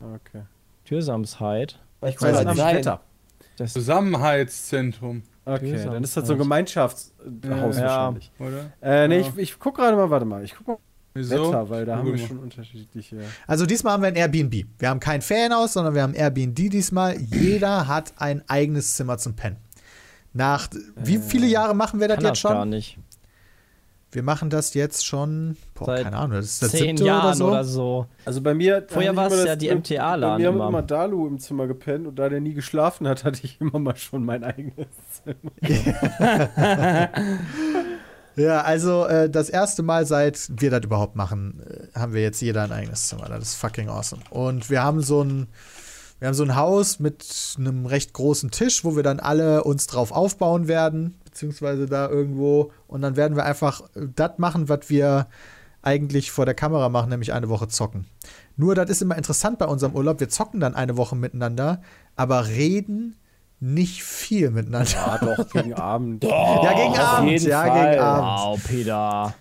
das? 0.00 0.08
Okay. 0.14 0.42
Dürsamsheit. 0.88 1.78
was 2.00 2.20
weiß 2.20 2.44
das 2.44 2.56
nicht. 2.56 2.64
Wetter. 2.66 3.00
Das 3.56 3.72
Zusammenhaltszentrum, 3.74 5.22
Okay, 5.44 5.84
dann 5.84 6.02
ist 6.02 6.16
das 6.16 6.26
so 6.26 6.32
ein. 6.34 6.38
Gemeinschaftshaus 6.38 7.12
Ja. 7.44 7.62
wahrscheinlich. 8.12 8.30
oder? 8.38 8.72
Äh, 8.80 9.08
nee, 9.08 9.20
Ja. 9.20 9.26
ich, 9.28 9.36
ich 9.38 9.58
guck 9.58 9.76
gerade 9.76 9.96
mal, 9.96 10.08
warte 10.10 10.24
mal, 10.24 10.42
ich 10.44 10.54
guck 10.56 10.66
mal 10.68 10.76
Wieso? 11.14 11.48
Wetter, 11.48 11.68
weil 11.68 11.84
da 11.84 11.96
haben 11.96 12.06
wir 12.12 12.18
schon 12.18 12.38
unterschiedliche. 12.38 13.18
Also 13.46 13.66
diesmal 13.66 13.94
haben 13.94 14.02
wir 14.02 14.08
ein 14.08 14.14
Airbnb. 14.16 14.64
Wir 14.78 14.88
haben 14.88 15.00
kein 15.00 15.22
Ferienhaus, 15.22 15.72
sondern 15.72 15.94
wir 15.94 16.02
haben 16.02 16.14
Airbnb 16.14 16.54
diesmal. 16.70 17.16
Jeder 17.20 17.88
hat 17.88 18.12
ein 18.18 18.48
eigenes 18.48 18.94
Zimmer 18.94 19.18
zum 19.18 19.34
Pennen. 19.34 19.56
Nach 20.32 20.68
wie 20.96 21.18
viele 21.18 21.46
Jahre 21.46 21.74
machen 21.74 22.00
wir 22.00 22.08
das 22.08 22.18
jetzt 22.22 22.42
das 22.44 22.50
gar 22.52 22.60
schon? 22.62 22.70
nicht. 22.70 22.98
Wir 24.12 24.24
machen 24.24 24.50
das 24.50 24.74
jetzt 24.74 25.06
schon, 25.06 25.56
boah, 25.74 25.84
Seit 25.86 26.02
keine 26.02 26.16
Ahnung, 26.16 26.36
das 26.38 26.46
ist 26.46 26.62
das 26.62 26.70
Zehn 26.72 26.96
Jahren 26.96 27.26
oder 27.26 27.34
so. 27.36 27.46
oder 27.48 27.64
so. 27.64 28.06
Also 28.24 28.40
bei 28.40 28.54
mir. 28.54 28.84
Vorher 28.88 29.14
war 29.14 29.30
es 29.30 29.44
ja 29.44 29.54
die 29.54 29.68
Bei 29.68 29.76
MTA-Laden 29.76 30.42
mir 30.42 30.48
haben 30.48 30.56
immer. 30.56 30.66
immer 30.68 30.82
Dalu 30.82 31.28
im 31.28 31.38
Zimmer 31.38 31.68
gepennt 31.68 32.08
und 32.08 32.18
da 32.18 32.28
der 32.28 32.40
nie 32.40 32.54
geschlafen 32.54 33.06
hat, 33.06 33.22
hatte 33.24 33.40
ich 33.44 33.60
immer 33.60 33.78
mal 33.78 33.96
schon 33.96 34.24
mein 34.24 34.42
eigenes 34.42 34.88
Zimmer. 35.22 35.52
Ja, 38.36 38.62
also 38.62 39.06
äh, 39.06 39.28
das 39.28 39.50
erste 39.50 39.82
Mal, 39.82 40.06
seit 40.06 40.48
wir 40.56 40.70
das 40.70 40.82
überhaupt 40.84 41.16
machen, 41.16 41.60
äh, 41.94 41.98
haben 41.98 42.14
wir 42.14 42.22
jetzt 42.22 42.40
jeder 42.40 42.62
ein 42.62 42.72
eigenes 42.72 43.08
Zimmer. 43.08 43.28
Das 43.28 43.40
ist 43.42 43.54
fucking 43.56 43.88
awesome. 43.88 44.22
Und 44.30 44.70
wir 44.70 44.82
haben 44.82 45.02
so 45.02 45.22
ein, 45.22 45.48
wir 46.20 46.28
haben 46.28 46.34
so 46.34 46.44
ein 46.44 46.54
Haus 46.54 47.00
mit 47.00 47.24
einem 47.58 47.86
recht 47.86 48.12
großen 48.12 48.50
Tisch, 48.50 48.84
wo 48.84 48.94
wir 48.94 49.02
dann 49.02 49.20
alle 49.20 49.64
uns 49.64 49.86
drauf 49.86 50.12
aufbauen 50.12 50.68
werden, 50.68 51.18
beziehungsweise 51.24 51.86
da 51.86 52.08
irgendwo. 52.08 52.72
Und 52.86 53.00
dann 53.02 53.16
werden 53.16 53.36
wir 53.36 53.44
einfach 53.44 53.82
das 53.94 54.32
machen, 54.36 54.68
was 54.68 54.88
wir 54.88 55.28
eigentlich 55.82 56.30
vor 56.30 56.44
der 56.44 56.54
Kamera 56.54 56.90
machen, 56.90 57.08
nämlich 57.08 57.32
eine 57.32 57.48
Woche 57.48 57.68
zocken. 57.68 58.04
Nur, 58.56 58.74
das 58.74 58.90
ist 58.90 59.00
immer 59.00 59.16
interessant 59.16 59.58
bei 59.58 59.66
unserem 59.66 59.94
Urlaub. 59.94 60.20
Wir 60.20 60.28
zocken 60.28 60.60
dann 60.60 60.74
eine 60.74 60.98
Woche 60.98 61.16
miteinander, 61.16 61.80
aber 62.16 62.48
reden 62.48 63.16
nicht 63.58 64.02
viel 64.02 64.50
miteinander. 64.50 64.90
Ja, 64.90 65.18
doch, 65.18 65.48
gegen 65.50 65.72
Abend. 65.80 66.22
Ja, 66.24 66.72
gegen 66.74 66.92
auf 66.92 66.98
Abend, 66.98 67.30
jeden 67.30 67.48
ja, 67.48 67.62
Fall. 67.62 67.90
gegen 67.90 68.02
Abend. 68.02 68.28
Wow, 68.28 68.64
Peter. 68.66 69.34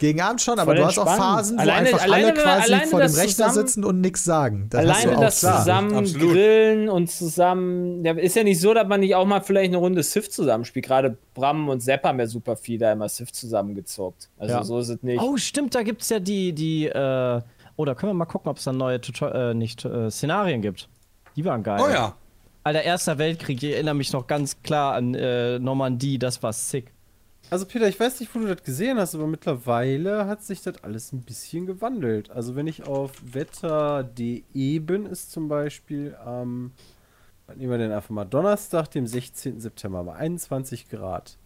Gegen 0.00 0.20
Abend 0.20 0.42
schon, 0.42 0.58
aber 0.58 0.72
Voll 0.72 0.76
du 0.76 0.84
hast 0.86 0.98
auch 0.98 1.06
entspannt. 1.06 1.36
Phasen, 1.38 1.56
wo 1.56 1.60
Alleine- 1.62 1.86
einfach 1.88 2.02
alleine, 2.02 2.24
alle 2.26 2.34
quasi 2.34 2.72
alleine 2.72 2.86
vor 2.90 3.00
dem 3.00 3.14
Rechner 3.14 3.28
zusammen- 3.28 3.54
sitzen 3.54 3.84
und 3.84 4.00
nichts 4.00 4.24
sagen. 4.24 4.66
Das 4.68 4.80
hast 4.80 4.88
Alleine 4.90 5.10
du 5.12 5.16
auch 5.16 5.20
das 5.22 5.38
klar. 5.40 5.58
zusammen 5.60 5.94
Absolut. 5.96 6.32
grillen 6.32 6.88
und 6.88 7.10
zusammen. 7.10 8.04
Ja, 8.04 8.12
ist 8.12 8.36
ja 8.36 8.42
nicht 8.42 8.60
so, 8.60 8.74
dass 8.74 8.86
man 8.88 9.00
nicht 9.00 9.14
auch 9.14 9.24
mal 9.26 9.40
vielleicht 9.40 9.68
eine 9.70 9.76
Runde 9.78 10.02
Sif 10.02 10.28
zusammenspielt. 10.28 10.84
Gerade 10.86 11.16
Bram 11.34 11.68
und 11.68 11.80
Sepp 11.80 12.02
haben 12.04 12.18
ja 12.18 12.26
super 12.26 12.56
viel 12.56 12.78
da 12.78 12.92
immer 12.92 13.08
Sif 13.08 13.32
zusammengezockt. 13.32 14.28
Also 14.38 14.54
Ja. 14.54 14.64
so 14.64 14.78
ist 14.80 14.88
es 14.88 15.02
nicht. 15.02 15.22
Oh, 15.22 15.36
stimmt, 15.36 15.74
da 15.74 15.82
gibt 15.82 16.02
es 16.02 16.08
ja 16.08 16.18
die, 16.18 16.52
die, 16.52 16.86
äh, 16.86 17.40
oh, 17.76 17.84
da 17.84 17.94
können 17.94 18.10
wir 18.10 18.14
mal 18.14 18.24
gucken, 18.26 18.50
ob 18.50 18.58
es 18.58 18.64
dann 18.64 18.76
neue 18.76 19.00
Tuto 19.00 19.28
äh, 19.28 19.54
nicht, 19.54 19.84
äh, 19.84 20.10
Szenarien 20.10 20.62
gibt. 20.62 20.88
Die 21.36 21.44
waren 21.44 21.62
geil. 21.62 21.80
Oh 21.82 21.88
ja. 21.88 22.14
Alter, 22.64 22.82
Erster 22.82 23.18
Weltkrieg, 23.18 23.62
ich 23.62 23.72
erinnere 23.74 23.94
mich 23.94 24.12
noch 24.12 24.26
ganz 24.26 24.60
klar 24.62 24.94
an 24.94 25.14
äh, 25.14 25.60
Normandie, 25.60 26.18
das 26.18 26.42
war 26.42 26.52
sick. 26.52 26.92
Also 27.48 27.64
Peter, 27.64 27.86
ich 27.86 27.98
weiß 27.98 28.18
nicht, 28.20 28.34
wo 28.34 28.40
du 28.40 28.48
das 28.52 28.62
gesehen 28.64 28.98
hast, 28.98 29.14
aber 29.14 29.26
mittlerweile 29.28 30.26
hat 30.26 30.42
sich 30.42 30.62
das 30.62 30.82
alles 30.82 31.12
ein 31.12 31.20
bisschen 31.22 31.64
gewandelt. 31.66 32.30
Also 32.30 32.56
wenn 32.56 32.66
ich 32.66 32.84
auf 32.86 33.12
wetter.de 33.22 34.78
bin, 34.80 35.06
ist 35.06 35.30
zum 35.30 35.48
Beispiel 35.48 36.16
am, 36.16 36.72
was 37.46 37.56
nehmen 37.56 37.70
wir 37.70 37.78
denn 37.78 37.92
einfach 37.92 38.10
mal, 38.10 38.24
Donnerstag, 38.24 38.90
dem 38.90 39.06
16. 39.06 39.60
September, 39.60 40.02
mal 40.02 40.16
21 40.16 40.88
Grad. 40.88 41.38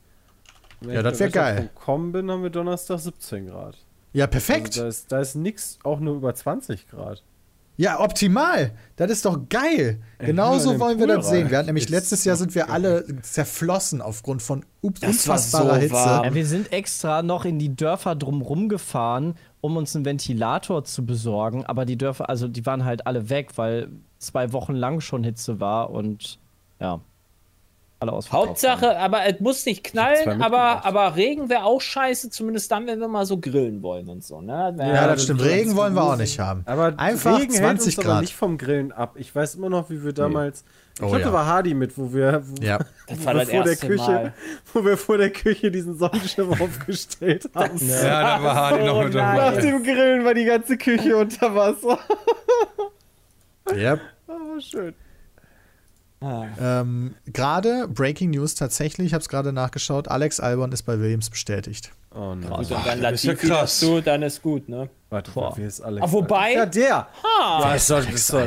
Wenn 0.80 0.95
Ja, 0.95 1.00
ich 1.00 1.04
das 1.04 1.19
bei 1.19 1.25
wär 1.26 1.30
geil. 1.30 1.57
wetter.com 1.57 2.12
bin, 2.12 2.30
haben 2.30 2.42
wir 2.42 2.50
Donnerstag 2.50 2.99
17 2.99 3.49
Grad. 3.49 3.76
Ja, 4.14 4.25
Also 4.25 4.30
perfekt. 4.33 4.76
da 4.78 4.88
ist, 4.88 5.12
da 5.12 5.21
ist 5.21 5.35
nix 5.35 5.78
auch 5.85 6.00
nur 6.00 6.16
über 6.16 6.35
20 6.35 6.88
Grad. 6.88 7.23
Ja, 7.81 7.99
optimal. 7.99 8.73
Das 8.97 9.11
ist 9.11 9.25
doch 9.25 9.49
geil. 9.49 10.03
Genauso 10.19 10.79
wollen 10.79 10.99
wir 10.99 11.07
Pool 11.07 11.17
das 11.17 11.31
sehen. 11.31 11.51
Wir 11.51 11.57
hatten 11.57 11.69
nämlich 11.69 11.85
Ist 11.85 11.91
letztes 11.91 12.27
Jahr 12.27 12.37
sind 12.37 12.55
wir 12.55 12.65
geil. 12.65 12.75
alle 12.75 13.23
zerflossen 13.23 14.03
aufgrund 14.03 14.43
von 14.43 14.67
unfassbarer 14.83 15.77
so 15.77 15.81
Hitze. 15.81 15.95
Ja, 15.95 16.35
wir 16.35 16.45
sind 16.45 16.75
extra 16.75 17.23
noch 17.23 17.47
in 17.47 17.59
die 17.59 17.75
Dörfer 17.75 18.17
drumrum 18.17 18.69
gefahren, 18.69 19.35
um 19.63 19.79
uns 19.79 19.97
einen 19.97 20.05
Ventilator 20.05 20.85
zu 20.85 21.07
besorgen, 21.07 21.65
aber 21.65 21.87
die 21.87 21.97
Dörfer, 21.97 22.29
also 22.29 22.49
die 22.49 22.67
waren 22.67 22.85
halt 22.85 23.07
alle 23.07 23.31
weg, 23.31 23.53
weil 23.57 23.89
zwei 24.19 24.53
Wochen 24.53 24.75
lang 24.75 25.01
schon 25.01 25.25
Hitze 25.25 25.59
war 25.59 25.89
und 25.89 26.39
ja, 26.81 27.01
alle 28.00 28.12
ausverkauft 28.12 28.49
Hauptsache, 28.49 28.87
waren. 28.87 28.97
aber 28.97 29.26
es 29.26 29.40
muss 29.40 29.66
nicht 29.66 29.85
knallen, 29.85 30.42
aber, 30.42 30.85
aber 30.87 31.16
Regen 31.16 31.49
wäre 31.50 31.64
auch 31.64 31.80
scheiße, 31.80 32.30
zumindest 32.30 32.71
dann, 32.73 32.87
wenn 32.87 32.99
wir 32.99 33.09
mal 33.09 33.26
so 33.26 33.38
grillen 33.38 33.83
wollen 33.83 34.09
und 34.09 34.25
so. 34.25 34.40
Ne? 34.40 34.75
Ja, 34.78 34.87
Ja, 34.95 35.07
das 35.07 35.25
stimmt. 35.25 35.42
Regen 35.45 35.76
wollen 35.76 35.95
wir 35.95 36.02
auch 36.02 36.16
nicht 36.16 36.38
haben. 36.38 36.62
Aber 36.66 36.95
Einfach 36.99 37.38
Regen 37.38 37.52
20 37.52 37.61
hält 37.62 37.83
uns 37.87 37.99
aber 37.99 38.07
Grad. 38.09 38.21
nicht 38.23 38.35
vom 38.35 38.57
Grillen 38.59 38.92
ab. 38.92 39.16
Ich 39.16 39.35
weiß 39.35 39.54
immer 39.57 39.69
noch, 39.69 39.90
wie 39.90 40.02
wir 40.02 40.12
damals. 40.14 40.64
Ich 40.97 41.02
Oh 41.02 41.07
glaube, 41.07 41.21
ja. 41.21 41.26
da 41.28 41.33
war 41.33 41.47
Hardy 41.47 41.73
mit, 41.75 41.97
wo 41.97 42.12
wir, 42.12 42.42
wo, 42.45 42.62
Ja. 42.62 42.78
Wo 43.07 43.16
wir 43.16 43.47
vor 43.47 43.64
der 43.64 43.76
Küche, 43.76 43.97
Mal. 43.97 44.33
wo 44.75 44.85
wir 44.85 44.97
vor 44.99 45.16
der 45.19 45.30
Küche 45.30 45.71
diesen 45.71 45.97
Sonnenschirm 45.97 46.52
aufgestellt 46.61 47.49
haben. 47.54 47.78
Ja, 47.78 48.38
da 48.38 48.42
war 48.45 48.54
Hardy 48.54 48.85
noch 48.85 49.04
mit 49.04 49.14
Nach 49.14 49.37
dabei. 49.37 49.61
dem 49.62 49.83
Grillen 49.83 50.25
war 50.25 50.35
die 50.35 50.45
ganze 50.45 50.76
Küche 50.76 51.16
unter 51.16 51.54
Wasser. 51.54 51.99
Yep. 53.73 54.00
Aber 54.26 54.61
schön. 54.61 54.95
Ähm, 56.23 57.15
gerade 57.27 57.89
Breaking 57.89 58.31
News 58.31 58.55
tatsächlich, 58.55 59.07
ich 59.09 59.15
habe 59.15 59.23
es 59.23 59.29
gerade 59.29 59.53
nachgeschaut, 59.53 60.09
Alex 60.09 60.39
Albon 60.39 60.71
ist 60.73 60.83
bei 60.83 60.99
Williams 61.00 61.31
bestätigt. 61.31 61.93
Oh 62.15 62.35
nein. 62.35 62.50
Gut, 62.50 62.71
und 62.71 62.87
dann 62.87 63.00
das 63.00 63.12
ist 63.15 63.25
ja 63.25 63.33
Latifi 63.33 63.47
krass. 63.49 63.81
dazu, 63.81 64.00
dann 64.03 64.23
ist 64.23 64.43
gut, 64.43 64.69
ne? 64.69 64.91
Warte, 65.09 65.31
Boah. 65.31 65.53
wer 65.57 65.67
ist 65.67 65.81
Alex? 65.81 66.07
Ah, 66.07 66.12
wobei- 66.12 66.53
Ja, 66.55 66.67
der. 66.67 66.97
Ah, 67.23 67.61
Ja, 67.62 67.75
ist 67.75 67.89
doch, 67.91 68.07
ist 68.11 68.33
doch, 68.33 68.47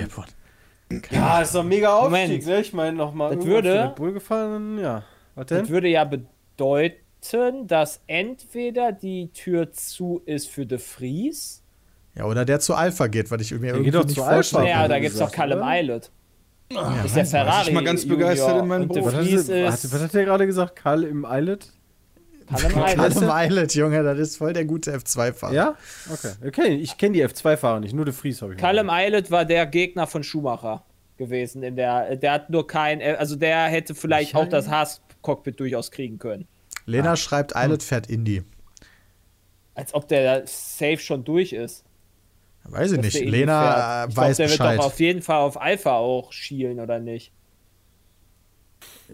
ja, 1.09 1.41
ist 1.41 1.55
doch 1.55 1.63
mega 1.63 1.95
Aufstieg, 1.95 2.11
Moment. 2.29 2.45
ne? 2.45 2.61
Ich 2.61 2.73
meine, 2.73 2.95
nochmal 2.95 3.35
Das 3.35 3.45
würde- 3.45 3.93
Bull 3.95 4.13
gefahren, 4.13 4.77
ja. 4.79 5.03
Was 5.33 5.47
das 5.47 5.57
denn? 5.63 5.69
würde 5.69 5.87
ja 5.87 6.03
bedeuten, 6.03 7.67
dass 7.67 8.01
entweder 8.05 8.91
die 8.91 9.29
Tür 9.33 9.71
zu 9.71 10.21
ist 10.25 10.49
für 10.49 10.65
De 10.67 10.77
Vries. 10.77 11.63
Ja, 12.15 12.25
oder 12.25 12.45
der 12.45 12.59
zu 12.59 12.75
Alpha 12.75 13.07
geht, 13.07 13.31
weil 13.31 13.41
ich 13.41 13.51
mir 13.51 13.67
irgendwie 13.67 13.85
geht 13.85 13.95
doch 13.95 14.05
nicht 14.05 14.19
vorstelle. 14.19 14.75
Hat 14.75 14.91
da 14.91 14.99
gibt 14.99 15.13
es 15.13 15.19
doch 15.19 15.31
Callum 15.31 15.59
oder? 15.59 15.67
Islet. 16.69 17.05
ist 17.05 17.15
der 17.15 17.25
Ferrari. 17.25 17.67
ich 17.67 17.73
mal 17.73 17.83
ganz 17.83 18.07
begeistert 18.07 18.57
Junior 18.57 18.77
in 18.77 18.89
De 18.89 19.01
Beruf. 19.01 19.13
Was 19.13 19.49
er- 19.49 19.65
was, 19.65 19.93
was 19.93 20.01
hat 20.01 20.13
der 20.13 20.25
gerade 20.25 20.45
gesagt? 20.45 20.75
Karl 20.75 21.03
im 21.03 21.25
Islet? 21.29 21.69
Callum 22.47 23.29
Islet. 23.29 23.75
Junge, 23.75 24.03
das 24.03 24.19
ist 24.19 24.37
voll 24.37 24.53
der 24.53 24.65
gute 24.65 24.95
F2-Fahrer. 24.95 25.53
Ja? 25.53 25.77
Okay. 26.11 26.31
okay. 26.45 26.75
Ich 26.75 26.97
kenne 26.97 27.13
die 27.13 27.25
F2-Fahrer 27.25 27.79
nicht, 27.79 27.93
nur 27.93 28.05
De 28.05 28.13
Vries 28.13 28.41
habe 28.41 28.53
ich. 28.53 28.59
Callum 28.59 28.89
Islet 28.91 29.31
war 29.31 29.45
der 29.45 29.65
Gegner 29.65 30.07
von 30.07 30.23
Schumacher 30.23 30.83
gewesen. 31.17 31.63
In 31.63 31.75
der, 31.75 32.15
der 32.15 32.31
hat 32.33 32.49
nur 32.49 32.67
kein, 32.67 33.01
also 33.01 33.35
der 33.35 33.65
hätte 33.65 33.95
vielleicht 33.95 34.35
auch 34.35 34.47
das 34.47 34.67
Haas-Cockpit 34.69 35.59
durchaus 35.59 35.91
kriegen 35.91 36.19
können. 36.19 36.47
Lena 36.85 37.15
schreibt, 37.15 37.53
Islet 37.55 37.83
fährt 37.83 38.07
Indy. 38.09 38.43
Als 39.75 39.93
ob 39.93 40.07
der 40.07 40.43
safe 40.45 40.97
schon 40.99 41.23
durch 41.23 41.53
ist. 41.53 41.83
Weiß 42.65 42.93
ich 42.93 43.01
nicht. 43.01 43.15
der 43.15 43.25
Lena 43.25 44.05
ich 44.07 44.13
glaub, 44.13 44.25
weiß 44.25 44.37
der 44.37 44.43
Bescheid. 44.45 44.71
wird 44.71 44.79
doch 44.79 44.85
auf 44.85 44.99
jeden 44.99 45.21
Fall 45.21 45.41
auf 45.41 45.59
Alpha 45.59 45.97
auch 45.97 46.31
schielen, 46.31 46.79
oder 46.79 46.99
nicht? 46.99 47.31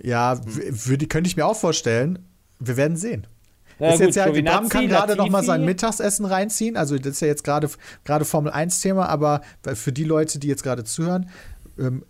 Ja, 0.01 0.39
würde, 0.46 1.08
könnte 1.08 1.27
ich 1.27 1.36
mir 1.36 1.46
auch 1.46 1.56
vorstellen. 1.56 2.20
Wir 2.60 2.77
werden 2.77 2.98
sehen. 2.98 3.27
Na 3.79 3.94
ist 3.94 4.01
jetzt 4.01 4.15
ja, 4.15 4.25
Giovinazzi, 4.25 4.58
Bram 4.58 4.70
kann 4.70 4.88
gerade 4.88 5.15
noch 5.15 5.29
mal 5.29 5.44
sein 5.44 5.63
Mittagessen 5.63 6.25
reinziehen. 6.25 6.75
Also 6.75 6.98
das 6.98 7.08
ist 7.13 7.22
ja 7.22 7.27
jetzt 7.27 7.44
gerade 7.44 7.70
gerade 8.03 8.25
Formel 8.25 8.51
1 8.51 8.82
Thema, 8.82 9.08
aber 9.08 9.41
für 9.74 9.94
die 9.94 10.03
Leute, 10.03 10.38
die 10.38 10.48
jetzt 10.48 10.63
gerade 10.63 10.84
zuhören, 10.84 11.29
ähm, 11.79 12.03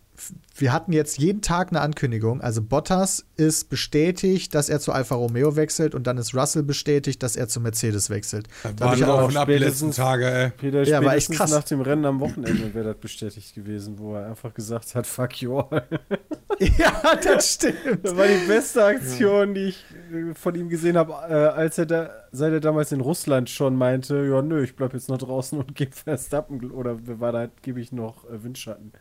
wir 0.55 0.73
hatten 0.73 0.91
jetzt 0.91 1.17
jeden 1.17 1.41
Tag 1.41 1.69
eine 1.69 1.81
Ankündigung. 1.81 2.41
Also 2.41 2.61
Bottas 2.61 3.25
ist 3.37 3.69
bestätigt, 3.69 4.53
dass 4.55 4.69
er 4.69 4.79
zu 4.79 4.91
Alfa 4.91 5.15
Romeo 5.15 5.55
wechselt 5.55 5.95
und 5.95 6.07
dann 6.07 6.17
ist 6.17 6.35
Russell 6.35 6.63
bestätigt, 6.63 7.23
dass 7.23 7.35
er 7.35 7.47
zu 7.47 7.61
Mercedes 7.61 8.09
wechselt. 8.09 8.47
Da 8.63 8.85
Waren 8.85 8.97
ich 8.97 9.05
auch, 9.05 9.35
ab 9.35 9.47
die 9.47 9.53
letzten 9.53 9.91
Tage, 9.91 10.29
ey. 10.29 10.49
Peter, 10.51 10.83
Ja, 10.83 11.03
war 11.03 11.15
echt 11.15 11.31
krass. 11.31 11.51
nach 11.51 11.63
dem 11.63 11.81
Rennen 11.81 12.05
am 12.05 12.19
Wochenende 12.19 12.73
wäre 12.73 12.89
das 12.93 12.97
bestätigt 12.97 13.55
gewesen, 13.55 13.97
wo 13.99 14.15
er 14.15 14.27
einfach 14.27 14.53
gesagt 14.53 14.95
hat, 14.95 15.07
fuck 15.07 15.41
you 15.41 15.57
all. 15.59 15.87
ja, 16.59 17.15
das 17.23 17.53
stimmt. 17.53 18.03
Das 18.03 18.15
war 18.17 18.27
die 18.27 18.47
beste 18.47 18.83
Aktion, 18.83 19.53
die 19.53 19.69
ich 19.69 19.85
äh, 20.11 20.33
von 20.33 20.55
ihm 20.55 20.69
gesehen 20.69 20.97
habe, 20.97 21.13
äh, 21.29 21.33
als 21.33 21.77
er 21.77 21.85
da, 21.85 22.09
seit 22.31 22.51
er 22.51 22.59
damals 22.59 22.91
in 22.91 23.01
Russland 23.01 23.49
schon 23.49 23.75
meinte, 23.75 24.25
ja 24.25 24.41
nö, 24.41 24.63
ich 24.63 24.75
bleib 24.75 24.93
jetzt 24.93 25.09
noch 25.09 25.17
draußen 25.17 25.57
und 25.57 25.75
gebe 25.75 25.91
Verstappen 25.95 26.71
oder 26.71 26.97
wer 27.05 27.19
war 27.19 27.31
da, 27.31 27.47
gebe 27.61 27.79
ich 27.79 27.91
noch 27.91 28.25
äh, 28.29 28.43
Windschatten. 28.43 28.91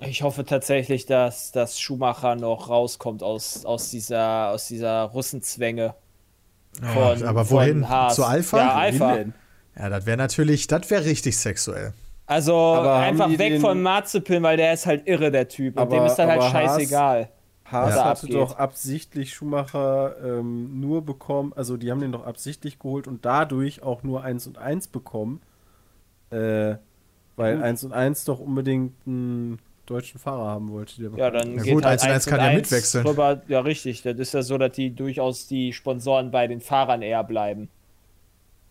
Ich 0.00 0.22
hoffe 0.22 0.44
tatsächlich, 0.44 1.04
dass, 1.06 1.52
dass 1.52 1.78
Schumacher 1.78 2.34
noch 2.34 2.68
rauskommt 2.70 3.22
aus, 3.22 3.64
aus 3.66 3.90
dieser, 3.90 4.50
aus 4.50 4.66
dieser 4.68 5.02
Russenzwänge. 5.04 5.94
Von, 6.80 7.22
aber 7.24 7.50
wohin? 7.50 7.80
Von 7.82 7.88
Haas. 7.88 8.14
Zu 8.16 8.24
Alpha? 8.24 8.56
Ja, 8.58 8.74
Alpha. 8.74 9.16
Ja, 9.76 9.88
das 9.88 10.06
wäre 10.06 10.16
natürlich, 10.16 10.66
das 10.66 10.88
wäre 10.90 11.04
richtig 11.04 11.36
sexuell. 11.36 11.92
Also 12.26 12.54
Aber 12.54 12.94
einfach 12.96 13.28
weg 13.28 13.38
den- 13.54 13.60
von 13.60 13.82
Marzipin, 13.82 14.42
weil 14.42 14.56
der 14.56 14.72
ist 14.72 14.86
halt 14.86 15.06
irre, 15.06 15.30
der 15.30 15.48
Typ. 15.48 15.76
Und 15.76 15.82
Aber- 15.82 15.96
dem 15.96 16.04
ist 16.06 16.16
dann 16.16 16.28
halt 16.30 16.42
scheißegal. 16.44 17.28
Haas 17.64 17.94
Ja. 17.94 18.04
hatte 18.04 18.26
doch 18.28 18.56
absichtlich 18.56 19.32
Schumacher 19.34 20.16
ähm, 20.24 20.80
nur 20.80 21.04
bekommen, 21.04 21.52
also 21.54 21.76
die 21.76 21.90
haben 21.90 22.00
den 22.00 22.10
doch 22.10 22.26
absichtlich 22.26 22.78
geholt 22.80 23.06
und 23.06 23.24
dadurch 23.24 23.82
auch 23.84 24.02
nur 24.02 24.24
1 24.24 24.46
und 24.48 24.58
1 24.58 24.88
bekommen. 24.88 25.40
Äh, 26.30 26.76
weil 27.36 27.56
Gut. 27.56 27.64
1 27.64 27.84
und 27.84 27.92
1 27.92 28.24
doch 28.24 28.40
unbedingt 28.40 28.94
einen 29.06 29.58
deutschen 29.90 30.18
Fahrer 30.20 30.46
haben 30.46 30.70
wollte. 30.70 31.02
Ja, 31.16 31.30
dann 31.30 31.56
Na 31.56 31.62
geht 31.62 31.74
gut, 31.74 31.84
halt 31.84 32.00
1 32.00 32.04
und 32.04 32.10
1 32.12 32.26
kann 32.26 32.38
ja 32.40 32.46
1 32.46 32.56
mitwechseln. 32.62 33.06
Rüber. 33.06 33.42
Ja, 33.48 33.60
richtig. 33.60 34.02
Das 34.02 34.16
ist 34.18 34.32
ja 34.34 34.42
so, 34.42 34.56
dass 34.56 34.72
die 34.72 34.94
durchaus 34.94 35.46
die 35.46 35.72
Sponsoren 35.72 36.30
bei 36.30 36.46
den 36.46 36.60
Fahrern 36.60 37.02
eher 37.02 37.24
bleiben. 37.24 37.68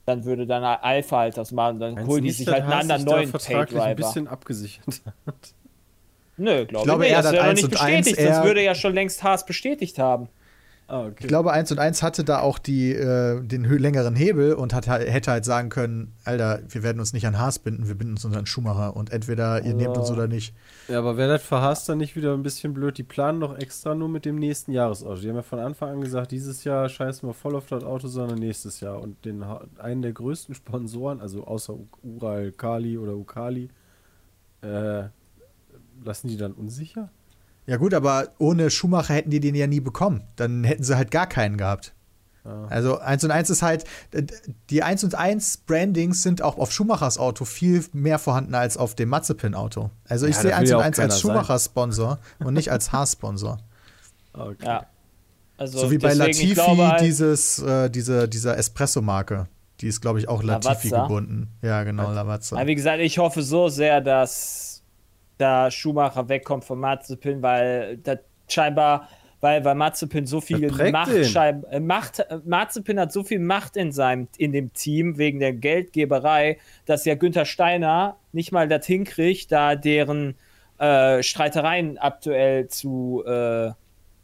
Dann 0.05 0.25
würde 0.25 0.47
dann 0.47 0.63
Alpha 0.63 1.17
halt 1.19 1.37
das 1.37 1.51
machen. 1.51 1.79
Dann 1.79 2.07
holen 2.07 2.23
die 2.23 2.31
sich 2.31 2.47
halt 2.47 2.63
einen 2.63 2.73
anderen 2.73 3.03
neuen 3.03 3.29
vertraglich 3.29 3.79
ein 3.79 3.95
Pay-Driver. 3.95 3.95
bisschen 3.95 4.27
abgesichert 4.27 5.01
hat. 5.27 5.35
Nö, 6.37 6.65
glaube 6.65 6.85
glaube 6.85 7.05
ich 7.05 7.11
nicht. 7.11 7.17
Das 7.17 7.25
dass 7.25 7.33
wäre 7.33 7.43
noch 7.43 7.49
1 7.49 7.61
nicht 7.61 7.71
und 7.71 7.81
1 7.81 7.97
bestätigt. 8.05 8.15
Sonst 8.21 8.37
eher- 8.39 8.43
würde 8.45 8.63
ja 8.63 8.73
schon 8.75 8.93
längst 8.93 9.21
Haas 9.23 9.45
bestätigt 9.45 9.99
haben. 9.99 10.29
Ah, 10.89 11.05
okay. 11.05 11.17
Ich 11.19 11.27
glaube, 11.27 11.51
1 11.51 11.71
und 11.71 11.77
1 11.77 12.01
hatte 12.01 12.23
da 12.23 12.39
auch 12.39 12.57
die, 12.57 12.91
äh, 12.91 13.43
den 13.43 13.63
längeren 13.63 14.15
Hebel 14.15 14.53
und 14.53 14.73
hat, 14.73 14.87
hätte 14.87 15.29
halt 15.29 15.45
sagen 15.45 15.69
können, 15.69 16.15
Alter, 16.25 16.61
wir 16.67 16.81
werden 16.81 16.99
uns 16.99 17.13
nicht 17.13 17.27
an 17.27 17.37
Haas 17.37 17.59
binden, 17.59 17.87
wir 17.87 17.93
binden 17.93 18.13
uns 18.13 18.25
an 18.25 18.47
Schumacher 18.47 18.95
und 18.95 19.11
entweder 19.11 19.63
ihr 19.63 19.75
nehmt 19.75 19.95
uns 19.95 20.09
oder 20.09 20.27
nicht. 20.27 20.55
Ja, 20.87 20.97
aber 20.97 21.15
wäre 21.15 21.33
das 21.33 21.43
für 21.43 21.61
Haas 21.61 21.85
dann 21.85 21.99
nicht 21.99 22.15
wieder 22.15 22.33
ein 22.33 22.41
bisschen 22.41 22.73
blöd? 22.73 22.97
Die 22.97 23.03
planen 23.03 23.39
doch 23.39 23.55
extra 23.55 23.93
nur 23.93 24.09
mit 24.09 24.25
dem 24.25 24.37
nächsten 24.37 24.71
Jahresauto. 24.71 25.21
Die 25.21 25.29
haben 25.29 25.35
ja 25.35 25.43
von 25.43 25.59
Anfang 25.59 25.91
an 25.91 26.01
gesagt, 26.01 26.31
dieses 26.31 26.63
Jahr 26.63 26.89
scheißen 26.89 27.29
wir 27.29 27.35
voll 27.35 27.55
auf 27.55 27.67
das 27.67 27.83
Auto, 27.83 28.07
sondern 28.07 28.39
nächstes 28.39 28.79
Jahr. 28.79 28.99
Und 28.99 29.23
den 29.25 29.45
einen 29.77 30.01
der 30.01 30.13
größten 30.13 30.55
Sponsoren, 30.55 31.21
also 31.21 31.45
außer 31.45 31.75
Ural 32.01 32.51
Kali 32.51 32.97
oder 32.97 33.15
Ukali, 33.15 33.69
äh, 34.61 35.03
lassen 36.03 36.29
die 36.29 36.37
dann 36.37 36.53
unsicher? 36.53 37.11
Ja 37.69 37.77
gut, 37.77 37.93
aber 37.93 38.29
ohne 38.39 38.71
Schumacher 38.71 39.13
hätten 39.13 39.29
die 39.29 39.39
den 39.39 39.53
ja 39.53 39.67
nie 39.67 39.79
bekommen. 39.79 40.23
Dann 40.37 40.63
hätten 40.63 40.83
sie 40.83 40.97
halt 40.97 41.11
gar 41.11 41.27
keinen 41.27 41.55
gehabt. 41.55 41.93
Ja. 42.43 42.65
Also 42.67 42.97
1 42.97 43.23
und 43.25 43.29
1 43.29 43.51
ist 43.51 43.61
halt, 43.61 43.83
äh, 44.11 44.23
die 44.71 44.81
1 44.81 45.03
und 45.03 45.13
1 45.13 45.57
Brandings 45.67 46.23
sind 46.23 46.41
auch 46.41 46.57
auf 46.57 46.71
Schumachers 46.71 47.19
Auto 47.19 47.45
viel 47.45 47.85
mehr 47.93 48.17
vorhanden 48.17 48.55
als 48.55 48.75
auf 48.75 48.95
dem 48.95 49.09
Mazepin-Auto. 49.09 49.91
Also 50.07 50.25
ich 50.25 50.35
Ja, 50.37 50.41
sehe 50.41 50.49
das 50.49 50.59
1 50.59 50.63
will 50.63 50.69
ja 50.71 50.77
und 50.77 50.81
auch 50.81 50.85
1 50.87 50.97
keiner 50.97 51.11
als 51.11 51.21
Schumacher-Sponsor 51.21 52.19
und 52.39 52.53
nicht 52.55 52.71
als 52.71 52.91
Haas-Sponsor. 52.91 53.59
Okay. 54.33 54.65
Ja. 54.65 54.85
Also 55.57 55.77
so 55.77 55.91
wie 55.91 55.99
bei 55.99 56.13
ich 56.13 56.17
Latifi 56.17 56.55
halt, 56.55 57.01
dieses, 57.01 57.59
äh, 57.59 57.91
diese, 57.91 58.27
dieser 58.27 58.57
Espresso-Marke. 58.57 59.47
Die 59.81 59.87
ist, 59.87 60.01
glaube 60.01 60.17
ich, 60.17 60.27
auch 60.27 60.41
Latifi 60.41 60.89
Lavazza? 60.89 61.03
gebunden. 61.03 61.49
Ja, 61.61 61.83
genau, 61.83 62.11
Lavazza. 62.11 62.55
Aber 62.55 62.65
wie 62.65 62.75
gesagt, 62.75 62.99
ich 62.99 63.19
hoffe 63.19 63.43
so 63.43 63.69
sehr, 63.69 64.01
dass 64.01 64.68
da 65.39 65.71
Schumacher 65.71 66.29
wegkommt 66.29 66.65
von 66.65 66.79
Mazepin, 66.79 67.41
weil 67.41 67.97
das 67.97 68.19
scheinbar, 68.47 69.09
weil, 69.41 69.63
weil 69.63 69.75
Mazepin 69.75 70.25
so 70.25 70.41
viel 70.41 70.59
Macht, 70.91 71.11
schein- 71.25 71.63
äh, 71.71 71.79
Macht, 71.79 72.19
äh, 72.19 72.39
Mazepin 72.45 72.99
hat 72.99 73.11
so 73.13 73.23
viel 73.23 73.39
Macht 73.39 73.77
in 73.77 73.91
seinem, 73.91 74.27
in 74.37 74.51
dem 74.51 74.73
Team 74.73 75.17
wegen 75.17 75.39
der 75.39 75.53
Geldgeberei, 75.53 76.57
dass 76.85 77.05
ja 77.05 77.15
Günther 77.15 77.45
Steiner 77.45 78.17
nicht 78.33 78.51
mal 78.51 78.67
das 78.67 78.85
hinkriegt, 78.85 79.51
da 79.51 79.75
deren 79.75 80.35
äh, 80.77 81.23
Streitereien 81.23 81.97
aktuell 81.97 82.67
zu 82.67 83.23
äh, 83.25 83.71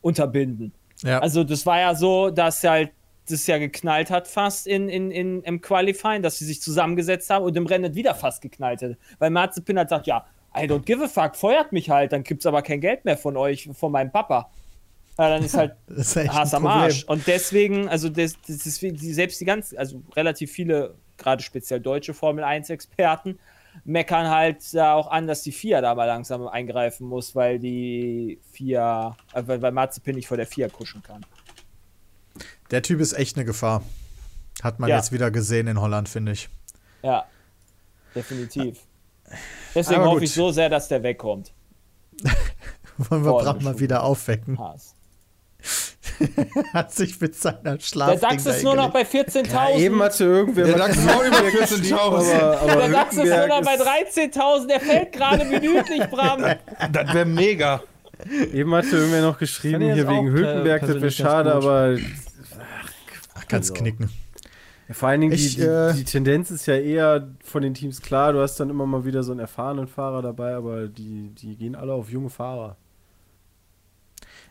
unterbinden. 0.01 0.73
ja. 1.03 1.19
Also 1.19 1.43
das 1.43 1.65
war 1.65 1.79
ja 1.79 1.95
so, 1.95 2.29
dass 2.29 2.63
halt 2.63 2.91
das 3.27 3.47
ja 3.47 3.57
geknallt 3.57 4.11
hat 4.11 4.27
fast 4.27 4.67
in, 4.67 4.87
in, 4.87 5.09
in, 5.09 5.41
im 5.41 5.59
Qualifying, 5.61 6.21
dass 6.21 6.37
sie 6.37 6.45
sich 6.45 6.61
zusammengesetzt 6.61 7.29
haben 7.31 7.43
und 7.43 7.57
im 7.57 7.65
Rennen 7.65 7.95
wieder 7.95 8.13
fast 8.13 8.41
geknallt 8.41 8.83
hat. 8.83 8.97
Weil 9.17 9.31
Mazepin 9.31 9.79
hat 9.79 9.87
gesagt, 9.87 10.05
ja, 10.07 10.25
I 10.57 10.65
don't 10.67 10.85
give 10.85 11.03
a 11.03 11.07
fuck, 11.07 11.35
feuert 11.35 11.71
mich 11.71 11.89
halt, 11.89 12.11
dann 12.13 12.23
gibt's 12.23 12.45
aber 12.45 12.61
kein 12.61 12.79
Geld 12.81 13.03
mehr 13.05 13.17
von 13.17 13.35
euch, 13.37 13.69
von 13.73 13.91
meinem 13.91 14.11
Papa. 14.11 14.49
Ja, 15.17 15.29
dann 15.29 15.43
ist 15.43 15.55
halt 15.55 15.75
ist 15.87 16.17
ein 16.17 16.29
am. 16.29 16.67
Arsch. 16.67 17.03
Und 17.05 17.25
deswegen, 17.27 17.87
also 17.87 18.09
das, 18.09 18.35
das 18.47 18.65
ist 18.65 18.79
selbst 18.79 19.39
die 19.41 19.45
ganzen, 19.45 19.77
also 19.77 20.01
relativ 20.15 20.51
viele, 20.51 20.95
gerade 21.17 21.41
speziell 21.43 21.79
deutsche 21.79 22.13
Formel 22.13 22.43
1-Experten, 22.43 23.39
meckern 23.83 24.29
halt 24.29 24.73
da 24.73 24.93
auch 24.93 25.07
an, 25.07 25.27
dass 25.27 25.41
die 25.43 25.51
FIA 25.51 25.81
da 25.81 25.95
mal 25.95 26.05
langsam 26.05 26.47
eingreifen 26.47 27.07
muss, 27.07 27.35
weil 27.35 27.59
die 27.59 28.39
FIA, 28.51 29.17
äh, 29.33 29.43
weil, 29.45 29.61
weil 29.61 29.71
Mazepin 29.73 30.15
nicht 30.15 30.27
vor 30.27 30.37
der 30.37 30.47
FIA 30.47 30.69
kuschen 30.69 31.03
kann. 31.03 31.25
Der 32.71 32.81
Typ 32.81 32.99
ist 33.01 33.13
echt 33.13 33.35
eine 33.35 33.45
Gefahr. 33.45 33.83
Hat 34.63 34.79
man 34.79 34.89
Ja. 34.89 34.95
jetzt 34.97 35.11
wieder 35.11 35.31
gesehen 35.31 35.67
in 35.67 35.79
Holland, 35.81 36.07
finde 36.09 36.31
ich. 36.31 36.49
Ja, 37.03 37.25
definitiv. 38.15 38.79
Deswegen 39.73 40.01
Aber 40.01 40.09
hoffe 40.11 40.19
gut. 40.19 40.23
ich 40.29 40.33
so 40.33 40.51
sehr, 40.51 40.69
dass 40.69 40.87
der 40.87 41.03
wegkommt. 41.03 41.51
Wollen 42.97 43.25
wir 43.25 43.33
Bram 43.33 43.61
mal 43.61 43.79
wieder 43.79 44.03
aufwecken? 44.03 44.57
Haas. 44.57 44.93
Hat 46.73 46.93
sich 46.93 47.19
mit 47.19 47.35
seiner 47.35 47.75
Der 47.75 47.79
Schlaf. 47.81 48.19
DAX 48.21 48.45
ist 48.45 48.63
nur 48.63 48.75
noch 48.75 48.91
bei 48.91 49.01
14.000. 49.01 49.75
Eben 49.75 50.01
hatte 50.01 50.23
irgendwer. 50.23 50.65
Der 50.65 50.77
mal 50.77 50.77
DAX 50.77 50.97
ist 50.97 51.09
auch 51.09 51.23
über 51.25 51.41
Hülkenberg 51.41 51.49
14.000. 51.49 51.91
geschrieben, 51.91 51.99
Aber, 51.99 52.61
aber 52.61 52.75
der 52.81 52.89
DAX 52.89 53.17
ist 53.17 53.25
nur 53.25 53.47
noch 53.47 53.61
bei 53.63 53.75
13.000. 53.75 54.67
Der 54.67 54.79
fällt 54.79 55.11
gerade 55.11 55.43
minütlich, 55.45 56.03
Bram. 56.09 56.41
Das 56.91 57.13
wäre 57.13 57.25
mega. 57.25 57.83
Eben 58.53 58.73
hatte 58.73 58.95
irgendwer 58.95 59.23
noch 59.23 59.37
geschrieben, 59.37 59.81
hier 59.93 60.07
wegen 60.07 60.27
äh, 60.27 60.31
Hülkenberg, 60.31 60.81
das 60.83 60.95
wäre 61.01 61.11
schade, 61.11 61.53
aber 61.53 61.97
Ach, 63.33 63.43
kannst 63.49 63.71
Also. 63.71 63.81
knicken. 63.81 64.09
Vor 64.91 65.09
allen 65.09 65.21
Dingen 65.21 65.33
Ich, 65.33 65.55
die, 65.55 65.61
die, 65.61 65.67
äh, 65.67 65.93
die 65.93 66.03
Tendenz 66.03 66.51
ist 66.51 66.65
ja 66.67 66.75
eher 66.75 67.27
von 67.43 67.61
den 67.63 67.73
Teams 67.73 68.01
klar, 68.01 68.33
du 68.33 68.41
hast 68.41 68.59
dann 68.59 68.69
immer 68.69 68.85
mal 68.85 69.03
wieder 69.05 69.23
so 69.23 69.31
einen 69.31 69.39
erfahrenen 69.39 69.87
Fahrer 69.87 70.21
dabei, 70.21 70.55
aber 70.55 70.87
die, 70.87 71.29
die 71.35 71.55
gehen 71.55 71.75
alle 71.75 71.93
auf 71.93 72.09
junge 72.09 72.29
Fahrer. 72.29 72.77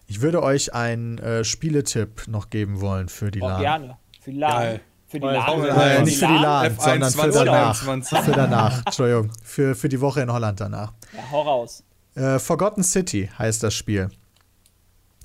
Ich 0.06 0.20
würde 0.20 0.42
euch 0.42 0.74
einen 0.74 1.18
äh, 1.18 1.44
Spieletipp 1.44 2.28
noch 2.28 2.50
geben 2.50 2.80
wollen 2.80 3.08
für 3.08 3.30
die 3.30 3.40
Oh, 3.40 3.46
LAN. 3.48 3.60
gerne. 3.60 3.96
Für 4.20 4.30
die 4.32 4.38
LAN. 4.38 4.50
Geil. 4.52 4.80
Für 5.06 5.20
die 5.20 5.26
LAN. 5.26 6.04
Nicht 6.04 6.18
für 6.18 6.26
die 6.26 6.32
LAN, 6.32 6.66
F1 6.76 6.82
sondern 6.82 7.10
für 7.10 7.18
20, 7.18 7.44
danach. 7.44 7.82
21. 7.88 8.18
Für 8.18 8.32
danach, 8.32 8.86
Entschuldigung. 8.86 9.30
Für, 9.42 9.74
für 9.74 9.88
die 9.88 10.00
Woche 10.00 10.20
in 10.20 10.32
Holland 10.32 10.60
danach. 10.60 10.92
Ja, 11.16 11.30
hau 11.30 11.42
raus. 11.42 11.84
Äh, 12.16 12.38
Forgotten 12.38 12.82
City 12.82 13.30
heißt 13.38 13.62
das 13.62 13.74
Spiel. 13.74 14.10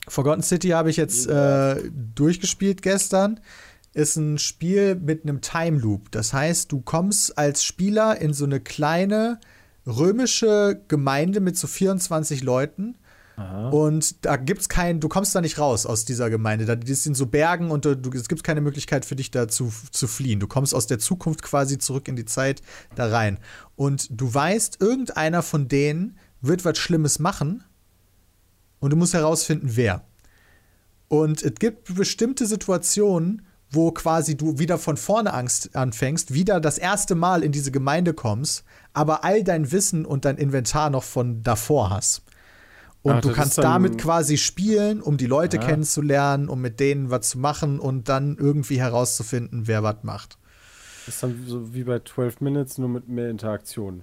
Forgotten 0.07 0.41
City 0.43 0.69
habe 0.69 0.89
ich 0.89 0.97
jetzt 0.97 1.27
äh, 1.27 1.75
durchgespielt 2.15 2.81
gestern. 2.81 3.39
Ist 3.93 4.15
ein 4.17 4.37
Spiel 4.37 4.95
mit 4.95 5.23
einem 5.23 5.41
Time 5.41 5.79
Loop. 5.79 6.11
Das 6.11 6.33
heißt, 6.33 6.71
du 6.71 6.81
kommst 6.81 7.37
als 7.37 7.63
Spieler 7.63 8.21
in 8.21 8.33
so 8.33 8.45
eine 8.45 8.59
kleine 8.59 9.39
römische 9.85 10.81
Gemeinde 10.87 11.39
mit 11.39 11.57
so 11.57 11.67
24 11.67 12.43
Leuten. 12.43 12.95
Und 13.71 14.25
da 14.25 14.35
gibt's 14.35 14.67
keinen, 14.67 14.99
du 14.99 15.07
kommst 15.07 15.33
da 15.33 15.39
nicht 15.39 15.59
raus 15.59 15.85
aus 15.85 16.03
dieser 16.03 16.29
Gemeinde. 16.29 16.65
Da, 16.65 16.75
die 16.75 16.93
sind 16.93 17.15
so 17.15 17.25
Bergen 17.25 17.71
und 17.71 17.85
du, 17.85 17.95
du, 17.95 18.11
es 18.11 18.27
gibt 18.27 18.43
keine 18.43 18.59
Möglichkeit 18.59 19.05
für 19.05 19.15
dich 19.15 19.31
da 19.31 19.47
zu, 19.47 19.71
zu 19.91 20.07
fliehen. 20.07 20.41
Du 20.41 20.47
kommst 20.47 20.75
aus 20.75 20.87
der 20.87 20.99
Zukunft 20.99 21.41
quasi 21.41 21.77
zurück 21.77 22.09
in 22.09 22.17
die 22.17 22.25
Zeit 22.25 22.61
da 22.95 23.07
rein. 23.07 23.39
Und 23.77 24.09
du 24.11 24.33
weißt, 24.33 24.81
irgendeiner 24.81 25.41
von 25.41 25.69
denen 25.69 26.17
wird 26.41 26.65
was 26.65 26.77
Schlimmes 26.77 27.19
machen 27.19 27.63
und 28.79 28.91
du 28.91 28.97
musst 28.97 29.13
herausfinden, 29.13 29.69
wer. 29.71 30.03
Und 31.07 31.41
es 31.41 31.55
gibt 31.55 31.95
bestimmte 31.95 32.45
Situationen, 32.45 33.43
wo 33.71 33.91
quasi 33.91 34.35
du 34.35 34.57
wieder 34.59 34.77
von 34.77 34.97
vorne 34.97 35.33
Angst 35.33 35.75
anfängst, 35.75 36.33
wieder 36.33 36.59
das 36.59 36.77
erste 36.77 37.15
Mal 37.15 37.43
in 37.43 37.51
diese 37.51 37.71
Gemeinde 37.71 38.13
kommst, 38.13 38.63
aber 38.93 39.23
all 39.23 39.43
dein 39.43 39.71
Wissen 39.71 40.05
und 40.05 40.25
dein 40.25 40.37
Inventar 40.37 40.89
noch 40.89 41.03
von 41.03 41.43
davor 41.43 41.89
hast. 41.91 42.23
Und 43.01 43.13
Ach, 43.13 43.21
du 43.21 43.31
kannst 43.31 43.57
damit 43.59 43.97
quasi 43.97 44.37
spielen, 44.37 45.01
um 45.01 45.15
die 45.17 45.25
Leute 45.27 45.59
Ah. 45.59 45.65
kennenzulernen, 45.65 46.49
um 46.49 46.59
mit 46.59 46.79
denen 46.81 47.09
was 47.09 47.29
zu 47.29 47.39
machen 47.39 47.79
und 47.79 48.09
dann 48.09 48.35
irgendwie 48.37 48.79
herauszufinden, 48.79 49.67
wer 49.67 49.83
was 49.83 50.03
macht. 50.03 50.37
Das 51.05 51.15
ist 51.15 51.23
dann 51.23 51.43
so 51.47 51.73
wie 51.73 51.83
bei 51.85 51.99
12 51.99 52.41
Minutes, 52.41 52.77
nur 52.77 52.89
mit 52.89 53.07
mehr 53.07 53.29
Interaktion. 53.29 54.01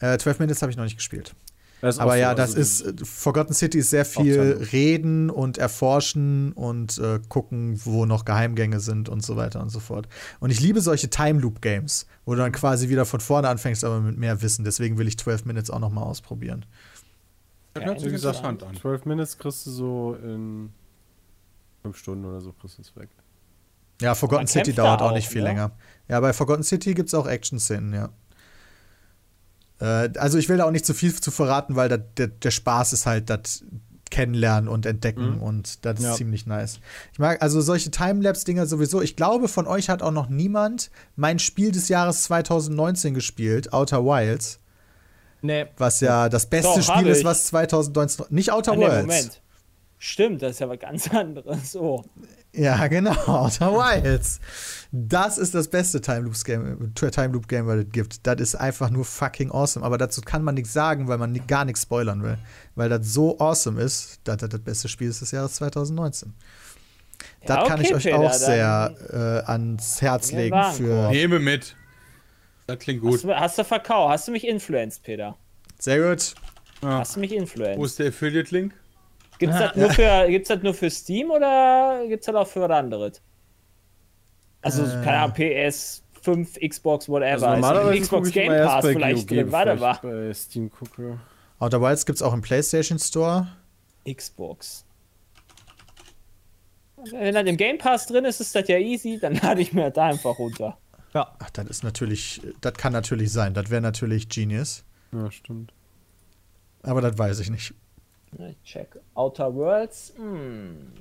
Äh, 0.00 0.16
12 0.18 0.38
Minutes 0.38 0.62
habe 0.62 0.70
ich 0.70 0.76
noch 0.76 0.84
nicht 0.84 0.96
gespielt. 0.96 1.34
Aber 1.82 2.12
so, 2.12 2.18
ja, 2.18 2.34
das 2.34 2.56
also 2.56 2.60
ist, 2.60 3.00
äh, 3.02 3.04
Forgotten 3.04 3.52
City 3.52 3.78
ist 3.78 3.90
sehr 3.90 4.04
viel 4.04 4.66
reden 4.72 5.28
und 5.28 5.58
erforschen 5.58 6.52
und 6.52 6.98
äh, 6.98 7.20
gucken, 7.28 7.78
wo 7.84 8.06
noch 8.06 8.24
Geheimgänge 8.24 8.80
sind 8.80 9.08
und 9.08 9.22
so 9.22 9.36
weiter 9.36 9.60
und 9.60 9.68
so 9.68 9.80
fort. 9.80 10.08
Und 10.40 10.50
ich 10.50 10.60
liebe 10.60 10.80
solche 10.80 11.10
Time 11.10 11.40
Loop 11.40 11.60
Games, 11.60 12.06
wo 12.24 12.32
du 12.32 12.38
dann 12.38 12.52
quasi 12.52 12.88
wieder 12.88 13.04
von 13.04 13.20
vorne 13.20 13.48
anfängst, 13.48 13.84
aber 13.84 14.00
mit 14.00 14.16
mehr 14.16 14.40
Wissen. 14.40 14.64
Deswegen 14.64 14.96
will 14.96 15.06
ich 15.06 15.18
12 15.18 15.44
Minutes 15.44 15.70
auch 15.70 15.80
noch 15.80 15.90
mal 15.90 16.02
ausprobieren. 16.02 16.64
Ja, 17.74 17.82
sich 17.98 18.04
interessant. 18.04 18.62
interessant 18.62 18.62
an. 18.62 18.76
12 18.76 19.04
Minutes 19.04 19.38
kriegst 19.38 19.66
du 19.66 19.70
so 19.70 20.16
in 20.22 20.70
5 21.82 21.96
Stunden 21.96 22.24
oder 22.24 22.40
so 22.40 22.52
kriegst 22.52 22.78
du 22.78 22.82
es 22.82 22.96
weg. 22.96 23.10
Ja, 24.00 24.14
Forgotten 24.14 24.46
City 24.46 24.72
dauert 24.72 25.00
da 25.00 25.06
auch 25.06 25.10
auch, 25.10 25.14
nicht 25.14 25.28
viel 25.28 25.42
ne? 25.42 25.48
länger. 25.48 25.72
Ja, 26.08 26.20
bei 26.20 26.32
Forgotten 26.32 26.62
City 26.62 26.94
gibt 26.94 27.08
es 27.08 27.14
auch 27.14 27.26
Action-Szenen, 27.26 27.94
ja. 27.94 28.10
Äh, 29.80 30.10
also 30.18 30.38
ich 30.38 30.48
will 30.48 30.56
da 30.58 30.64
auch 30.64 30.70
nicht 30.70 30.86
zu 30.86 30.94
viel 30.94 31.14
zu 31.14 31.30
verraten, 31.30 31.76
weil 31.76 31.88
da, 31.88 31.96
der, 31.96 32.28
der 32.28 32.50
Spaß 32.50 32.92
ist 32.92 33.06
halt 33.06 33.28
das 33.30 33.64
kennenlernen 34.08 34.68
und 34.68 34.86
entdecken 34.86 35.40
und 35.40 35.84
das 35.84 35.98
ist 35.98 36.04
Ja. 36.04 36.14
ziemlich 36.14 36.46
nice. 36.46 36.78
Ich 37.12 37.18
mag 37.18 37.42
also 37.42 37.60
solche 37.60 37.90
Timelapse-Dinger 37.90 38.64
sowieso. 38.66 39.02
Ich 39.02 39.16
glaube, 39.16 39.48
von 39.48 39.66
euch 39.66 39.88
hat 39.88 40.00
auch 40.00 40.12
noch 40.12 40.28
niemand 40.28 40.90
mein 41.16 41.38
Spiel 41.40 41.72
des 41.72 41.88
Jahres 41.88 42.22
2019 42.24 43.14
gespielt, 43.14 43.72
Outer 43.72 44.04
Wilds, 44.04 44.60
Nee, 45.42 45.66
was 45.76 46.00
ja 46.00 46.28
das 46.28 46.46
beste 46.46 46.80
Doch, 46.80 46.82
Spiel 46.96 47.06
ist, 47.08 47.22
was 47.24 47.46
2019 47.46 48.26
nicht 48.30 48.52
Outer 48.52 48.72
Ah, 48.72 48.76
nee, 48.76 48.82
Worlds. 48.86 49.00
Moment. 49.06 49.42
Stimmt, 50.08 50.40
das 50.40 50.52
ist 50.52 50.58
ja 50.60 50.68
was 50.68 50.78
ganz 50.78 51.08
anderes. 51.12 51.74
Oh. 51.74 52.04
Ja, 52.52 52.86
genau, 52.86 53.10
Outer 53.26 53.72
Wilds. 53.72 54.38
Das 54.92 55.36
ist 55.36 55.52
das 55.52 55.66
beste 55.66 56.00
Time 56.00 56.20
Loop 56.20 56.36
Game, 56.44 56.94
Time 56.94 57.28
Loop 57.32 57.48
Game, 57.48 57.66
was 57.66 57.78
es 57.78 57.90
gibt. 57.90 58.24
Das 58.24 58.40
ist 58.40 58.54
einfach 58.54 58.88
nur 58.88 59.04
fucking 59.04 59.50
awesome. 59.50 59.84
Aber 59.84 59.98
dazu 59.98 60.20
kann 60.20 60.44
man 60.44 60.54
nichts 60.54 60.72
sagen, 60.72 61.08
weil 61.08 61.18
man 61.18 61.44
gar 61.48 61.64
nichts 61.64 61.82
spoilern 61.82 62.22
will. 62.22 62.38
Weil 62.76 62.88
das 62.88 63.12
so 63.12 63.36
awesome 63.40 63.82
ist, 63.82 64.20
dass 64.22 64.36
das 64.36 64.48
das 64.48 64.60
beste 64.60 64.88
Spiel 64.88 65.08
ist 65.08 65.22
des 65.22 65.32
Jahres 65.32 65.54
2019. 65.54 66.32
Ja, 67.42 67.56
das 67.56 67.68
kann 67.68 67.80
okay, 67.80 67.88
ich 67.88 67.94
euch 67.96 68.02
Peter, 68.04 68.18
auch 68.20 68.32
sehr 68.32 68.94
äh, 69.44 69.50
ans 69.50 70.00
Herz 70.00 70.30
Ja, 70.30 70.38
legen. 70.38 70.62
Für 70.74 71.08
Nehme 71.10 71.40
mit. 71.40 71.74
Das 72.68 72.78
klingt 72.78 73.00
gut. 73.02 73.14
Hast 73.14 73.24
du, 73.24 73.34
hast 73.34 73.58
du 73.58 73.64
verkauft? 73.64 74.12
Hast 74.12 74.28
du 74.28 74.32
mich 74.32 74.46
influenced, 74.46 75.02
Peter? 75.02 75.36
sehr 75.80 75.98
gut. 75.98 76.34
Hast 76.80 77.16
du 77.16 77.20
mich 77.20 77.32
Wo 77.32 77.36
influenced? 77.36 77.84
ist 77.84 77.98
der 77.98 78.08
Affiliate-Link? 78.08 78.72
Gibt's 79.38 79.58
das, 79.58 79.76
nur 79.76 79.90
für, 79.90 80.26
gibt's 80.28 80.48
das 80.48 80.62
nur 80.62 80.74
für 80.74 80.90
Steam 80.90 81.30
oder 81.30 82.04
gibt's 82.08 82.26
das 82.26 82.34
auch 82.34 82.46
für 82.46 82.60
was 82.62 82.70
anderes? 82.70 83.22
Also, 84.62 84.82
Äh. 84.84 85.04
keine 85.04 85.18
Ahnung, 85.18 85.34
PS, 85.34 86.02
5, 86.22 86.58
Xbox, 86.60 87.08
whatever. 87.08 87.26
Also 87.30 87.46
Ist 87.46 87.52
im 87.54 87.60
normalerweise 87.60 88.00
Xbox 88.00 88.10
gucke 88.10 88.28
ich 88.28 88.34
Game 88.34 88.64
Pass 88.64 88.82
bei 88.82 88.92
vielleicht 88.94 89.30
drin. 89.30 89.52
Warte 89.52 89.76
mal. 89.76 89.98
bei 90.02 90.34
Steam 90.34 90.70
gucke. 90.70 91.20
Outer 91.58 91.80
Wilds 91.80 92.04
gibt 92.06 92.16
es 92.16 92.22
auch 92.22 92.32
im 92.34 92.42
PlayStation 92.42 92.98
Store. 92.98 93.46
Xbox. 94.10 94.84
Wenn 97.12 97.34
das 97.34 97.44
im 97.46 97.56
Game 97.56 97.78
Pass 97.78 98.06
drin 98.06 98.24
ist, 98.24 98.40
ist 98.40 98.54
das 98.54 98.66
ja 98.68 98.78
easy, 98.78 99.18
dann 99.20 99.34
lade 99.42 99.60
ich 99.60 99.72
mir 99.72 99.84
das 99.84 99.92
da 99.94 100.06
einfach 100.06 100.38
runter. 100.38 100.76
ja. 101.14 101.34
Ach, 101.38 101.50
das 101.50 101.66
ist 101.66 101.84
natürlich, 101.84 102.40
das 102.60 102.74
kann 102.74 102.92
natürlich 102.92 103.30
sein. 103.32 103.54
Das 103.54 103.70
wäre 103.70 103.82
natürlich 103.82 104.28
Genius. 104.28 104.84
Ja, 105.12 105.30
stimmt. 105.30 105.72
Aber 106.82 107.00
das 107.00 107.16
weiß 107.18 107.38
ich 107.40 107.50
nicht. 107.50 107.74
Ich 108.38 108.62
check. 108.62 108.98
Outer 109.14 109.54
Worlds? 109.54 110.12
Hm. 110.16 110.92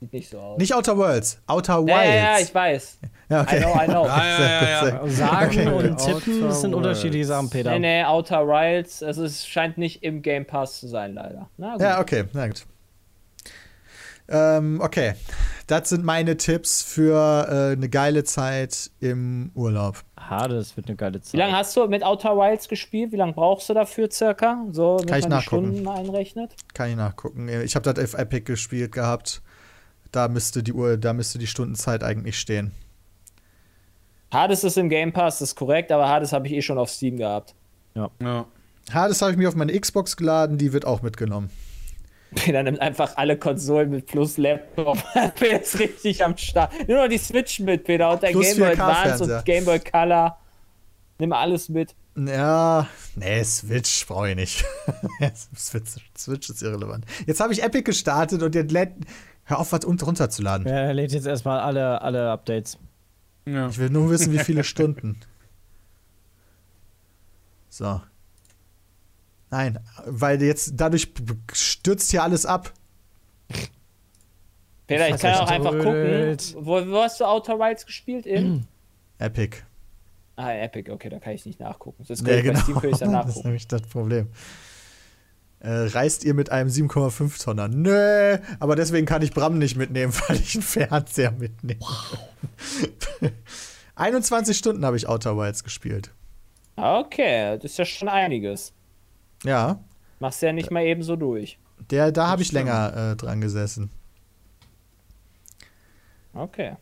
Sieht 0.00 0.12
nicht 0.12 0.30
so 0.30 0.38
aus. 0.38 0.58
Nicht 0.58 0.72
Outer 0.74 0.96
Worlds, 0.96 1.42
Outer 1.46 1.78
Wilds. 1.78 1.90
ja, 1.90 2.04
ja, 2.04 2.14
ja, 2.14 2.38
ich 2.38 2.54
weiß. 2.54 2.98
Ja, 3.30 3.42
okay. 3.42 3.58
I 3.58 3.60
know, 3.60 3.82
I 3.82 3.86
know. 3.86 4.04
Ah, 4.08 4.24
ja, 4.24 4.88
ja, 4.88 5.08
Sagen 5.08 5.58
Okay, 5.58 5.68
und 5.68 5.96
tippen 5.98 6.42
Outer 6.44 6.52
sind 6.52 6.74
unterschiedliche 6.74 7.24
Sachen, 7.24 7.50
Peter. 7.50 7.70
Nee, 7.72 7.78
nee, 7.80 8.04
Outer 8.04 8.46
Wilds, 8.46 9.02
also 9.02 9.24
es 9.24 9.46
scheint 9.46 9.76
nicht 9.76 10.04
im 10.04 10.22
Game 10.22 10.46
Pass 10.46 10.78
zu 10.78 10.86
sein, 10.86 11.14
leider. 11.14 11.50
Na 11.56 11.72
gut. 11.72 11.82
Ja, 11.82 12.00
okay, 12.00 12.24
na 12.32 12.46
gut. 12.46 12.64
Ähm, 14.28 14.80
okay, 14.80 15.14
das 15.68 15.90
sind 15.90 16.02
meine 16.02 16.38
Tipps 16.38 16.82
für 16.82 17.46
äh, 17.48 17.72
eine 17.72 17.88
geile 17.90 18.24
Zeit 18.24 18.90
im 19.00 19.52
Urlaub. 19.54 20.02
Hades 20.18 20.76
wird 20.76 20.88
eine 20.88 20.96
geile 20.96 21.20
Zeit. 21.20 21.34
Wie 21.34 21.36
lange 21.36 21.52
hast 21.52 21.76
du 21.76 21.86
mit 21.86 22.02
Outer 22.02 22.36
Wilds 22.36 22.68
gespielt? 22.68 23.12
Wie 23.12 23.16
lange 23.16 23.34
brauchst 23.34 23.68
du 23.68 23.74
dafür 23.74 24.10
circa? 24.10 24.64
So, 24.72 24.96
damit 24.96 25.08
Kann 25.08 25.18
ich 25.18 25.24
die 25.26 25.30
nachgucken. 25.30 25.72
Stunden 25.74 25.88
einrechnet? 25.88 26.56
Kann 26.72 26.90
ich 26.90 26.96
nachgucken. 26.96 27.48
Ich 27.48 27.76
habe 27.76 27.92
das 27.92 28.02
auf 28.02 28.18
Epic 28.18 28.44
gespielt 28.46 28.92
gehabt. 28.92 29.42
Da 30.10 30.28
müsste 30.28 30.62
die 30.62 30.72
Uhr, 30.72 30.96
da 30.96 31.12
müsste 31.12 31.38
die 31.38 31.46
Stundenzeit 31.46 32.02
eigentlich 32.02 32.38
stehen. 32.38 32.72
Hades 34.32 34.64
ist 34.64 34.78
im 34.78 34.88
Game 34.88 35.12
Pass, 35.12 35.38
das 35.38 35.50
ist 35.50 35.54
korrekt, 35.54 35.92
aber 35.92 36.08
Hades 36.08 36.32
habe 36.32 36.46
ich 36.46 36.54
eh 36.54 36.62
schon 36.62 36.78
auf 36.78 36.90
Steam 36.90 37.18
gehabt. 37.18 37.54
Ja. 37.94 38.46
Hades 38.90 39.20
habe 39.20 39.32
ich 39.32 39.38
mir 39.38 39.48
auf 39.48 39.54
meine 39.54 39.78
Xbox 39.78 40.16
geladen, 40.16 40.56
die 40.56 40.72
wird 40.72 40.86
auch 40.86 41.02
mitgenommen. 41.02 41.50
Peter 42.34 42.62
nimmt 42.62 42.80
einfach 42.80 43.16
alle 43.16 43.38
Konsolen 43.38 43.90
mit 43.90 44.06
plus 44.06 44.36
Laptop. 44.36 44.98
Peter 45.36 45.60
ist 45.62 45.78
richtig 45.78 46.22
am 46.24 46.36
Start. 46.36 46.72
Nur 46.88 46.98
noch 47.02 47.08
die 47.08 47.18
Switch 47.18 47.60
mit, 47.60 47.84
Peter. 47.84 48.10
Und 48.10 48.22
der 48.22 48.30
Plus 48.30 48.46
Game 48.46 48.58
Boy 48.58 48.68
4K 48.74 48.80
Advance 48.80 49.24
und 49.36 49.44
Game 49.44 49.64
Boy 49.64 49.80
Color. 49.80 50.38
Nimm 51.18 51.32
alles 51.32 51.68
mit. 51.68 51.94
Ja, 52.16 52.86
nee, 53.14 53.42
Switch 53.44 54.06
brauche 54.06 54.30
ich 54.30 54.36
nicht. 54.36 54.64
Switch, 55.56 55.90
Switch 56.16 56.50
ist 56.50 56.62
irrelevant. 56.62 57.04
Jetzt 57.26 57.40
habe 57.40 57.52
ich 57.52 57.62
Epic 57.62 57.82
gestartet 57.84 58.42
und 58.42 58.54
jetzt 58.54 58.72
lädt. 58.72 58.92
Hör 59.44 59.60
auf, 59.60 59.72
was 59.72 59.84
un- 59.84 59.98
runterzuladen. 60.00 60.66
Ja, 60.66 60.74
er 60.74 60.94
lädt 60.94 61.12
jetzt 61.12 61.26
erstmal 61.26 61.60
alle, 61.60 62.02
alle 62.02 62.30
Updates. 62.30 62.76
ja. 63.46 63.68
Ich 63.68 63.78
will 63.78 63.88
nur 63.90 64.10
wissen, 64.10 64.32
wie 64.32 64.38
viele 64.40 64.64
Stunden. 64.64 65.18
So. 67.70 68.00
Nein, 69.50 69.78
weil 70.06 70.42
jetzt 70.42 70.72
dadurch 70.76 71.12
stürzt 71.52 72.10
hier 72.10 72.22
alles 72.22 72.44
ab. 72.46 72.72
Peter, 74.86 75.08
ich 75.08 75.20
kann 75.20 75.34
auch 75.34 75.48
einfach 75.50 75.70
gucken. 75.72 75.82
Verdrödelt. 75.84 76.54
Wo, 76.58 76.86
wo 76.88 77.02
hast 77.02 77.20
du 77.20 77.24
Outer 77.24 77.58
Wilds 77.58 77.84
gespielt? 77.86 78.26
In? 78.26 78.66
Epic. 79.18 79.58
ah, 80.36 80.52
Epic, 80.52 80.90
okay, 80.90 81.08
da 81.08 81.18
kann 81.18 81.32
ich 81.34 81.44
nicht 81.46 81.60
nachgucken. 81.60 82.04
Das 82.08 82.20
Ja, 82.20 82.40
kann 82.42 82.42
genau. 82.42 82.80
dann 82.80 82.82
Das 82.90 83.00
ist 83.00 83.06
nachgucken. 83.10 83.40
nämlich 83.44 83.68
das 83.68 83.82
Problem. 83.82 84.28
Äh, 85.60 85.70
reist 85.70 86.24
ihr 86.24 86.34
mit 86.34 86.52
einem 86.52 86.70
7,5 86.70 87.42
Tonner? 87.42 87.66
Nö, 87.68 88.38
aber 88.60 88.76
deswegen 88.76 89.06
kann 89.06 89.22
ich 89.22 89.32
Bram 89.32 89.58
nicht 89.58 89.76
mitnehmen, 89.76 90.12
weil 90.28 90.36
ich 90.36 90.54
einen 90.54 90.62
Fernseher 90.62 91.32
mitnehme. 91.32 91.80
21 93.96 94.56
Stunden 94.56 94.84
habe 94.84 94.96
ich 94.96 95.08
Outer 95.08 95.36
Wilds 95.36 95.64
gespielt. 95.64 96.10
Ah, 96.76 97.00
Okay, 97.00 97.56
das 97.56 97.72
ist 97.72 97.78
ja 97.78 97.84
schon 97.84 98.08
einiges. 98.08 98.72
Ja, 99.44 99.78
Machst 100.20 100.42
ja 100.42 100.52
nicht 100.52 100.70
mal 100.70 100.82
eben 100.84 101.02
so 101.02 101.14
durch. 101.16 101.58
der, 101.90 102.10
da 102.12 102.26
habe 102.28 102.42
ich 102.42 102.50
länger 102.52 103.12
äh, 103.12 103.16
dran 103.16 103.40
gesessen. 103.40 103.90
Okay. 106.34 106.76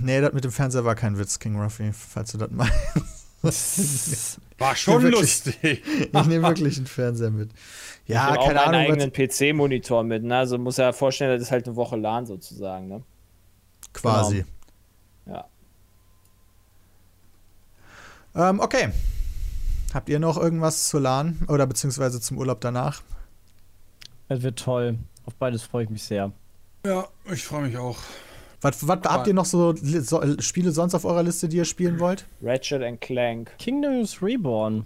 Nee, 0.00 0.20
das 0.20 0.32
mit 0.32 0.44
dem 0.44 0.50
Fernseher 0.52 0.84
war 0.84 0.94
kein 0.94 1.18
Witz, 1.18 1.38
King 1.38 1.58
Ruffy, 1.60 1.92
falls 1.92 2.32
du 2.32 2.38
das 2.38 2.50
meinst. 2.50 2.74
War 4.58 4.74
schon 4.74 5.02
wirklich. 5.02 5.20
lustig. 5.20 5.82
Ich 6.12 6.26
nehme 6.26 6.46
wirklich 6.48 6.76
einen 6.76 6.86
Fernseher 6.86 7.30
mit. 7.30 7.50
ich 8.04 8.14
Ja, 8.14 8.30
auch 8.36 8.46
keine 8.46 8.54
meinen 8.60 8.74
Ahnung. 8.74 8.80
eigenen 8.92 9.12
PC-Monitor 9.12 10.02
mit, 10.02 10.24
ne? 10.24 10.38
Also 10.38 10.58
muss 10.58 10.76
ja 10.78 10.92
vorstellen, 10.92 11.32
das 11.38 11.42
ist 11.42 11.52
halt 11.52 11.66
eine 11.66 11.76
Woche 11.76 11.96
LAN 11.96 12.26
sozusagen, 12.26 12.88
ne? 12.88 13.02
Quasi. 13.94 14.44
Ja. 15.26 15.46
Ähm, 18.34 18.58
okay. 18.60 18.88
Habt 19.98 20.08
ihr 20.10 20.20
noch 20.20 20.36
irgendwas 20.36 20.86
zu 20.86 21.00
LAN 21.00 21.44
oder 21.48 21.66
beziehungsweise 21.66 22.20
zum 22.20 22.38
Urlaub 22.38 22.60
danach? 22.60 23.02
Es 24.28 24.42
wird 24.42 24.56
toll. 24.56 24.96
Auf 25.26 25.34
beides 25.34 25.64
freue 25.64 25.82
ich 25.82 25.90
mich 25.90 26.04
sehr. 26.04 26.30
Ja, 26.86 27.08
ich 27.32 27.42
freue 27.42 27.62
mich 27.62 27.76
auch. 27.76 27.98
Was, 28.60 28.86
was 28.86 29.00
habt 29.04 29.26
ihr 29.26 29.34
noch 29.34 29.44
so, 29.44 29.74
so 29.74 30.22
Spiele 30.38 30.70
sonst 30.70 30.94
auf 30.94 31.04
eurer 31.04 31.24
Liste, 31.24 31.48
die 31.48 31.56
ihr 31.56 31.64
spielen 31.64 31.98
wollt? 31.98 32.26
Ratchet 32.40 32.80
and 32.80 33.00
Clank. 33.00 33.50
Kingdoms 33.58 34.22
Reborn. 34.22 34.84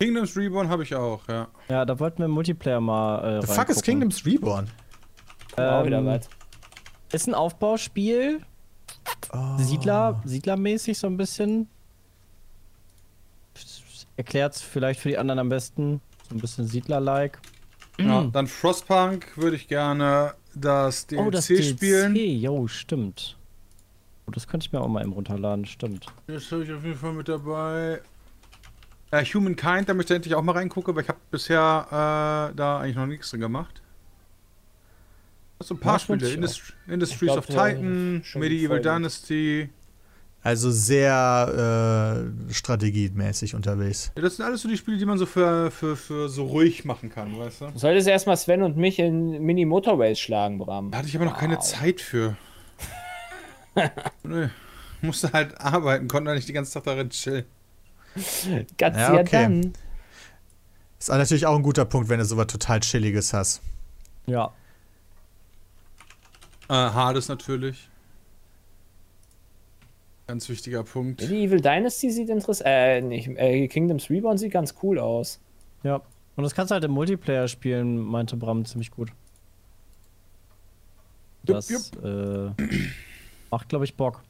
Kingdoms 0.00 0.34
Reborn 0.34 0.70
habe 0.70 0.82
ich 0.82 0.94
auch, 0.94 1.28
ja. 1.28 1.48
Ja, 1.68 1.84
da 1.84 2.00
wollten 2.00 2.20
wir 2.20 2.24
im 2.24 2.30
Multiplayer 2.30 2.80
mal. 2.80 3.40
Äh, 3.40 3.46
The 3.46 3.52
fuck 3.52 3.68
is. 3.68 3.82
Kingdoms 3.82 4.24
Reborn? 4.24 4.70
Auch 5.58 5.84
wieder 5.84 5.98
Ähm, 5.98 6.06
was. 6.06 6.26
Ist 7.12 7.28
ein 7.28 7.34
Aufbauspiel. 7.34 8.40
Oh. 9.30 9.58
Siedler, 9.58 10.22
Siedlermäßig 10.24 10.96
so 10.98 11.06
ein 11.06 11.18
bisschen. 11.18 11.68
Erklärt's 14.18 14.60
vielleicht 14.60 14.98
für 14.98 15.08
die 15.10 15.16
anderen 15.16 15.38
am 15.38 15.48
besten. 15.48 16.00
So 16.28 16.34
ein 16.34 16.40
bisschen 16.40 16.66
Siedler-like. 16.66 17.38
ja. 18.00 18.24
Dann 18.24 18.48
Frostpunk 18.48 19.36
würde 19.36 19.54
ich 19.54 19.68
gerne 19.68 20.34
das 20.54 21.06
DLC 21.06 21.24
Oh, 21.24 21.30
das 21.30 21.46
spielen. 21.46 22.14
DLC, 22.14 22.42
jo, 22.42 22.66
stimmt. 22.66 23.38
Oh, 24.26 24.32
das 24.32 24.48
könnte 24.48 24.66
ich 24.66 24.72
mir 24.72 24.80
auch 24.80 24.88
mal 24.88 25.02
eben 25.02 25.12
runterladen, 25.12 25.64
stimmt. 25.66 26.06
Das 26.26 26.50
habe 26.50 26.64
ich 26.64 26.72
auf 26.72 26.82
jeden 26.84 26.96
Fall 26.98 27.12
mit 27.12 27.28
dabei. 27.28 28.00
Äh, 29.12 29.24
Humankind, 29.24 29.88
da 29.88 29.94
möchte 29.94 30.14
ich 30.14 30.16
endlich 30.16 30.34
auch 30.34 30.42
mal 30.42 30.52
reingucken, 30.52 30.96
weil 30.96 31.04
ich 31.04 31.08
habe 31.08 31.20
bisher 31.30 31.86
äh, 32.52 32.56
da 32.56 32.80
eigentlich 32.80 32.96
noch 32.96 33.06
nichts 33.06 33.30
drin 33.30 33.40
gemacht. 33.40 33.80
So 35.60 35.74
ein 35.74 35.80
paar. 35.80 36.00
Spiele. 36.00 36.28
Indust 36.28 36.74
Industries 36.88 37.32
glaub, 37.32 37.38
of 37.38 37.46
Titan, 37.46 38.24
Medieval. 38.34 38.80
Dynasty. 38.80 39.70
Also 40.48 40.70
sehr 40.70 42.24
äh, 42.48 42.54
strategiemäßig 42.54 43.54
unterwegs. 43.54 44.12
Ja, 44.16 44.22
das 44.22 44.36
sind 44.36 44.46
alles 44.46 44.62
so 44.62 44.68
die 44.70 44.78
Spiele, 44.78 44.96
die 44.96 45.04
man 45.04 45.18
so 45.18 45.26
für, 45.26 45.70
für, 45.70 45.94
für 45.94 46.30
so 46.30 46.46
ruhig 46.46 46.86
machen 46.86 47.10
kann, 47.10 47.38
weißt 47.38 47.60
du? 47.60 47.66
Du 47.66 47.78
solltest 47.78 48.08
erstmal 48.08 48.38
Sven 48.38 48.62
und 48.62 48.78
mich 48.78 48.98
in 48.98 49.42
Mini 49.42 49.66
Motorways 49.66 50.18
schlagen, 50.18 50.56
Bram. 50.56 50.90
Da 50.90 50.96
hatte 50.98 51.08
ich 51.08 51.14
aber 51.16 51.26
noch 51.26 51.36
keine 51.36 51.56
Wow. 51.56 51.62
Zeit 51.64 52.00
für. 52.00 52.34
Nö. 54.22 54.48
Musste 55.02 55.30
halt 55.34 55.60
arbeiten, 55.60 56.08
konnte 56.08 56.34
nicht 56.34 56.48
die 56.48 56.54
ganze 56.54 56.72
Zeit 56.72 56.86
darin 56.86 57.10
chillen. 57.10 57.44
Ganz 58.78 58.96
Ja, 58.96 59.14
ja, 59.16 59.20
okay. 59.20 59.42
dann. 59.42 59.72
Ist 60.98 61.10
natürlich 61.10 61.44
auch 61.44 61.56
ein 61.56 61.62
guter 61.62 61.84
Punkt, 61.84 62.08
wenn 62.08 62.20
du 62.20 62.24
sowas 62.24 62.46
total 62.46 62.80
Chilliges 62.80 63.34
hast. 63.34 63.60
Ja. 64.24 64.50
Äh, 66.70 66.72
Hades 66.72 67.28
natürlich. 67.28 67.90
Ganz 70.28 70.46
wichtiger 70.50 70.84
Punkt. 70.84 71.22
Medieval 71.22 71.58
Dynasty 71.58 72.10
sieht 72.10 72.28
interessant. 72.28 72.68
Äh, 72.68 73.00
nicht. 73.00 73.28
Äh, 73.28 73.66
Kingdoms 73.66 74.10
Reborn 74.10 74.36
sieht 74.36 74.52
ganz 74.52 74.74
cool 74.82 74.98
aus. 74.98 75.40
Ja. 75.82 76.02
Und 76.36 76.44
das 76.44 76.54
kannst 76.54 76.70
du 76.70 76.74
halt 76.74 76.84
im 76.84 76.90
Multiplayer 76.90 77.48
spielen, 77.48 77.98
meinte 77.98 78.36
Bram 78.36 78.66
ziemlich 78.66 78.90
gut. 78.90 79.10
Das 81.44 81.70
Äh, 81.70 82.50
macht, 83.50 83.70
glaube 83.70 83.86
ich, 83.86 83.94
Bock. 83.96 84.22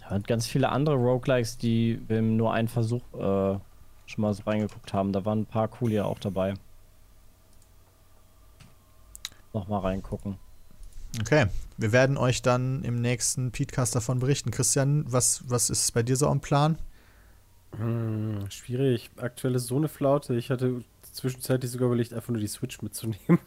Ja, 0.00 0.16
und 0.16 0.26
ganz 0.26 0.48
viele 0.48 0.68
andere 0.70 0.96
Roguelikes, 0.96 1.58
die 1.58 2.02
wir 2.08 2.18
im 2.18 2.36
nur 2.36 2.52
einen 2.52 2.66
Versuch 2.66 3.02
äh, 3.14 3.58
schon 4.06 4.22
mal 4.22 4.34
so 4.34 4.42
reingeguckt 4.42 4.92
haben. 4.92 5.12
Da 5.12 5.24
waren 5.24 5.42
ein 5.42 5.46
paar 5.46 5.68
coole 5.68 5.94
ja 5.94 6.04
auch 6.06 6.18
dabei. 6.18 6.54
Nochmal 9.52 9.80
reingucken. 9.80 10.38
Okay, 11.20 11.46
wir 11.76 11.92
werden 11.92 12.16
euch 12.16 12.42
dann 12.42 12.82
im 12.84 13.00
nächsten 13.00 13.52
Podcast 13.52 13.94
davon 13.94 14.18
berichten. 14.18 14.50
Christian, 14.50 15.04
was, 15.06 15.44
was 15.46 15.68
ist 15.68 15.92
bei 15.92 16.02
dir 16.02 16.16
so 16.16 16.28
am 16.28 16.40
Plan? 16.40 16.78
Hm, 17.76 18.50
schwierig. 18.50 19.10
Aktuell 19.16 19.54
ist 19.54 19.66
so 19.66 19.76
eine 19.76 19.88
Flaute. 19.88 20.34
Ich 20.34 20.50
hatte 20.50 20.82
zwischenzeitlich 21.12 21.70
sogar 21.70 21.86
überlegt, 21.86 22.12
einfach 22.14 22.30
nur 22.30 22.40
die 22.40 22.46
Switch 22.46 22.80
mitzunehmen. 22.82 23.38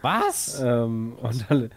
Was? 0.00 0.60
ähm, 0.64 1.14
und, 1.14 1.46
dann, 1.48 1.70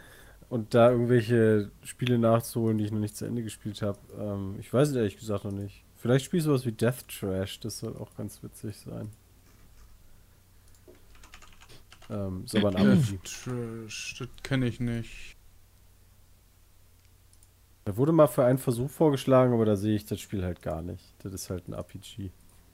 und 0.49 0.73
da 0.73 0.91
irgendwelche 0.91 1.71
Spiele 1.83 2.17
nachzuholen, 2.17 2.77
die 2.77 2.85
ich 2.85 2.91
noch 2.91 2.99
nicht 2.99 3.15
zu 3.15 3.25
Ende 3.25 3.43
gespielt 3.43 3.81
habe. 3.81 3.99
Ähm, 4.19 4.55
ich 4.59 4.73
weiß 4.73 4.89
es 4.89 4.95
ehrlich 4.95 5.17
gesagt 5.17 5.45
noch 5.45 5.51
nicht. 5.51 5.83
Vielleicht 5.95 6.25
spielst 6.25 6.47
du 6.47 6.53
was 6.53 6.65
wie 6.65 6.71
Death 6.71 7.07
Trash. 7.07 7.59
Das 7.59 7.79
soll 7.79 7.95
auch 7.97 8.15
ganz 8.15 8.41
witzig 8.43 8.77
sein. 8.77 9.11
Ähm, 12.09 12.43
ist 12.45 12.55
aber 12.55 12.75
ein. 12.75 13.19
Trash, 13.23 14.15
das 14.19 14.27
kenne 14.43 14.67
ich 14.67 14.79
nicht. 14.79 15.34
Da 17.85 17.95
wurde 17.97 18.11
mal 18.11 18.25
für 18.25 18.43
einen 18.43 18.57
Versuch 18.57 18.89
vorgeschlagen, 18.89 19.53
aber 19.53 19.63
da 19.63 19.75
sehe 19.75 19.95
ich 19.95 20.05
das 20.07 20.19
Spiel 20.19 20.43
halt 20.43 20.63
gar 20.63 20.81
nicht. 20.81 21.03
Das 21.21 21.31
ist 21.33 21.51
halt 21.51 21.67
ein 21.67 21.73
RPG. 21.73 22.31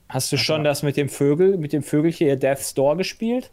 Hast 0.07 0.31
du 0.31 0.37
schon 0.37 0.63
das 0.63 0.83
mit 0.83 0.95
dem 0.95 1.09
Vögel, 1.09 1.57
mit 1.57 1.73
dem 1.73 1.83
Vögelchen 1.83 2.27
ihr 2.27 2.37
Death 2.37 2.59
Store 2.59 2.95
gespielt? 2.95 3.51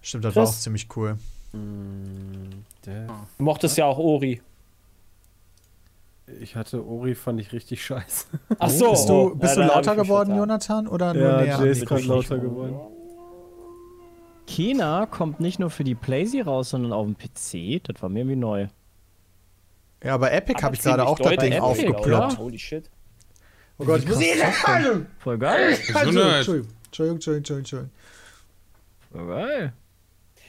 Stimmt, 0.00 0.24
das 0.24 0.36
war 0.36 0.44
Chris? 0.44 0.54
auch 0.54 0.60
ziemlich 0.60 0.86
cool. 0.96 1.18
Mm, 1.52 2.62
Du 2.84 3.42
mochtest 3.42 3.76
ja 3.78 3.86
auch 3.86 3.98
Ori. 3.98 4.40
ich 6.40 6.54
hatte 6.54 6.86
Ori, 6.86 7.16
fand 7.16 7.40
ich 7.40 7.52
richtig 7.52 7.84
scheiße. 7.84 8.26
Ach 8.60 8.70
so. 8.70 8.90
Bist 8.92 9.08
du, 9.08 9.34
bist 9.36 9.56
ja, 9.56 9.62
du 9.62 9.68
lauter 9.74 9.96
geworden. 9.96 10.36
Jonathan? 10.36 10.86
Oder 10.86 11.14
nur 11.14 11.22
Ja, 11.24 11.40
näher 11.42 11.66
Jace 11.66 11.80
mich? 11.80 11.86
kommt 11.88 12.06
lauter 12.06 12.38
geworden. 12.38 12.76
Kena 14.46 15.06
kommt 15.06 15.40
nicht 15.40 15.58
nur 15.58 15.70
für 15.70 15.82
die 15.84 15.96
PlayStation 15.96 16.46
raus, 16.48 16.70
sondern 16.70 16.92
auf 16.92 17.04
dem 17.06 17.16
PC. 17.16 17.82
Das 17.84 18.00
war 18.00 18.08
mir 18.08 18.20
irgendwie 18.20 18.36
neu. 18.36 18.68
Ja, 20.02 20.16
bei 20.16 20.30
Epic 20.30 20.56
Aber 20.56 20.64
habe 20.66 20.76
ich 20.76 20.82
gerade 20.82 21.06
auch 21.06 21.18
das 21.18 21.28
Ding 21.30 21.52
Epic, 21.52 21.60
aufgeploppt. 21.60 22.06
oder? 22.06 22.38
Holy 22.38 22.58
shit. 22.58 22.90
Oh 23.78 23.84
Gott, 23.84 24.00
ich 24.00 24.08
muss 24.08 24.18
Voll 25.18 25.38
geil. 25.38 25.76
Gesundheit. 25.76 26.36
Entschuldigung, 26.36 26.70
Entschuldigung, 26.84 27.16
Entschuldigung, 27.16 27.58
Entschuldigung. 27.58 27.90
Voll 29.12 29.26
geil. 29.28 29.72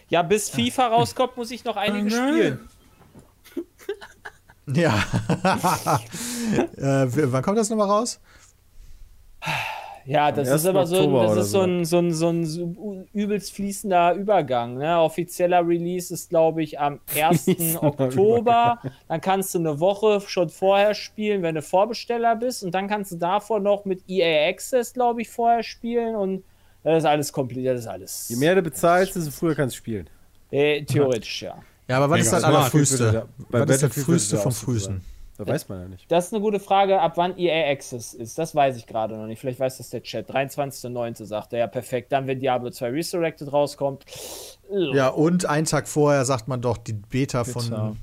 Ja, 0.09 0.21
bis 0.23 0.49
FIFA 0.49 0.87
rauskommt, 0.87 1.37
muss 1.37 1.51
ich 1.51 1.63
noch 1.63 1.77
einige 1.77 2.09
spielen. 2.11 2.59
Ja. 4.67 4.93
äh, 6.77 7.07
wann 7.31 7.41
kommt 7.41 7.57
das 7.57 7.69
nochmal 7.69 7.89
raus? 7.89 8.19
Ja, 10.05 10.31
das 10.31 10.47
ist 10.47 10.65
1. 10.65 10.67
aber 10.67 10.87
so 10.87 10.97
ein, 10.97 11.13
das 11.13 11.37
ist 11.37 11.51
so 11.51 11.61
ein, 11.61 11.85
so 11.85 11.99
ein, 11.99 12.13
so 12.13 12.29
ein 12.29 13.07
übelst 13.13 13.53
fließender 13.53 14.13
Übergang. 14.15 14.77
Ne? 14.77 14.99
Offizieller 14.99 15.67
Release 15.67 16.13
ist, 16.13 16.29
glaube 16.29 16.63
ich, 16.63 16.79
am 16.79 16.99
1. 17.15 17.43
Fließender 17.43 17.83
Oktober. 17.83 18.79
Dann 19.07 19.21
kannst 19.21 19.53
du 19.53 19.59
eine 19.59 19.79
Woche 19.79 20.21
schon 20.21 20.49
vorher 20.49 20.93
spielen, 20.93 21.43
wenn 21.43 21.55
du 21.55 21.61
Vorbesteller 21.61 22.35
bist. 22.35 22.63
Und 22.63 22.73
dann 22.73 22.87
kannst 22.87 23.11
du 23.11 23.15
davor 23.17 23.59
noch 23.59 23.85
mit 23.85 24.03
EA 24.07 24.49
Access, 24.49 24.93
glaube 24.93 25.21
ich, 25.21 25.29
vorher 25.29 25.63
spielen. 25.63 26.15
Und 26.15 26.43
das 26.83 26.99
ist 26.99 27.05
alles 27.05 27.31
komplett. 27.31 27.65
Das 27.67 27.81
ist 27.81 27.87
alles. 27.87 28.29
Je 28.29 28.35
mehr 28.37 28.55
du 28.55 28.61
bezahlst, 28.61 29.15
desto 29.15 29.31
früher 29.31 29.55
kannst 29.55 29.75
du 29.75 29.77
spielen. 29.77 30.09
Äh, 30.49 30.83
theoretisch, 30.83 31.43
ja. 31.43 31.55
Ja, 31.87 31.97
aber 31.97 32.09
wann 32.09 32.19
Mega 32.19 32.23
ist 32.23 32.31
das 32.33 32.43
allerfrühste? 32.43 33.27
Bei 33.49 33.59
Wann 33.59 33.69
ist 33.69 33.83
das 33.83 33.93
früheste 33.93 34.35
es 34.37 34.41
vom 34.41 34.51
frühesten? 34.51 35.01
Da 35.45 35.53
weiß 35.53 35.69
man 35.69 35.81
ja 35.81 35.87
nicht. 35.87 36.11
Das 36.11 36.27
ist 36.27 36.33
eine 36.33 36.41
gute 36.41 36.59
Frage, 36.59 36.99
ab 37.01 37.13
wann 37.15 37.37
EA 37.37 37.71
Access 37.71 38.13
ist. 38.13 38.37
Das 38.37 38.53
weiß 38.55 38.77
ich 38.77 38.87
gerade 38.87 39.17
noch 39.17 39.25
nicht. 39.27 39.39
Vielleicht 39.39 39.59
weiß 39.59 39.77
das 39.77 39.89
der 39.89 40.03
Chat. 40.03 40.29
23.09. 40.29 41.25
sagt 41.25 41.53
er. 41.53 41.59
Ja, 41.59 41.67
perfekt. 41.67 42.11
Dann, 42.11 42.27
wenn 42.27 42.39
Diablo 42.39 42.69
2 42.69 42.89
Resurrected 42.89 43.51
rauskommt. 43.51 44.05
Ja, 44.69 45.09
und 45.09 45.45
einen 45.45 45.65
Tag 45.65 45.87
vorher 45.87 46.25
sagt 46.25 46.47
man 46.47 46.61
doch 46.61 46.77
die 46.77 46.93
Beta 46.93 47.43
Beta. 47.43 47.59
von, 47.59 47.97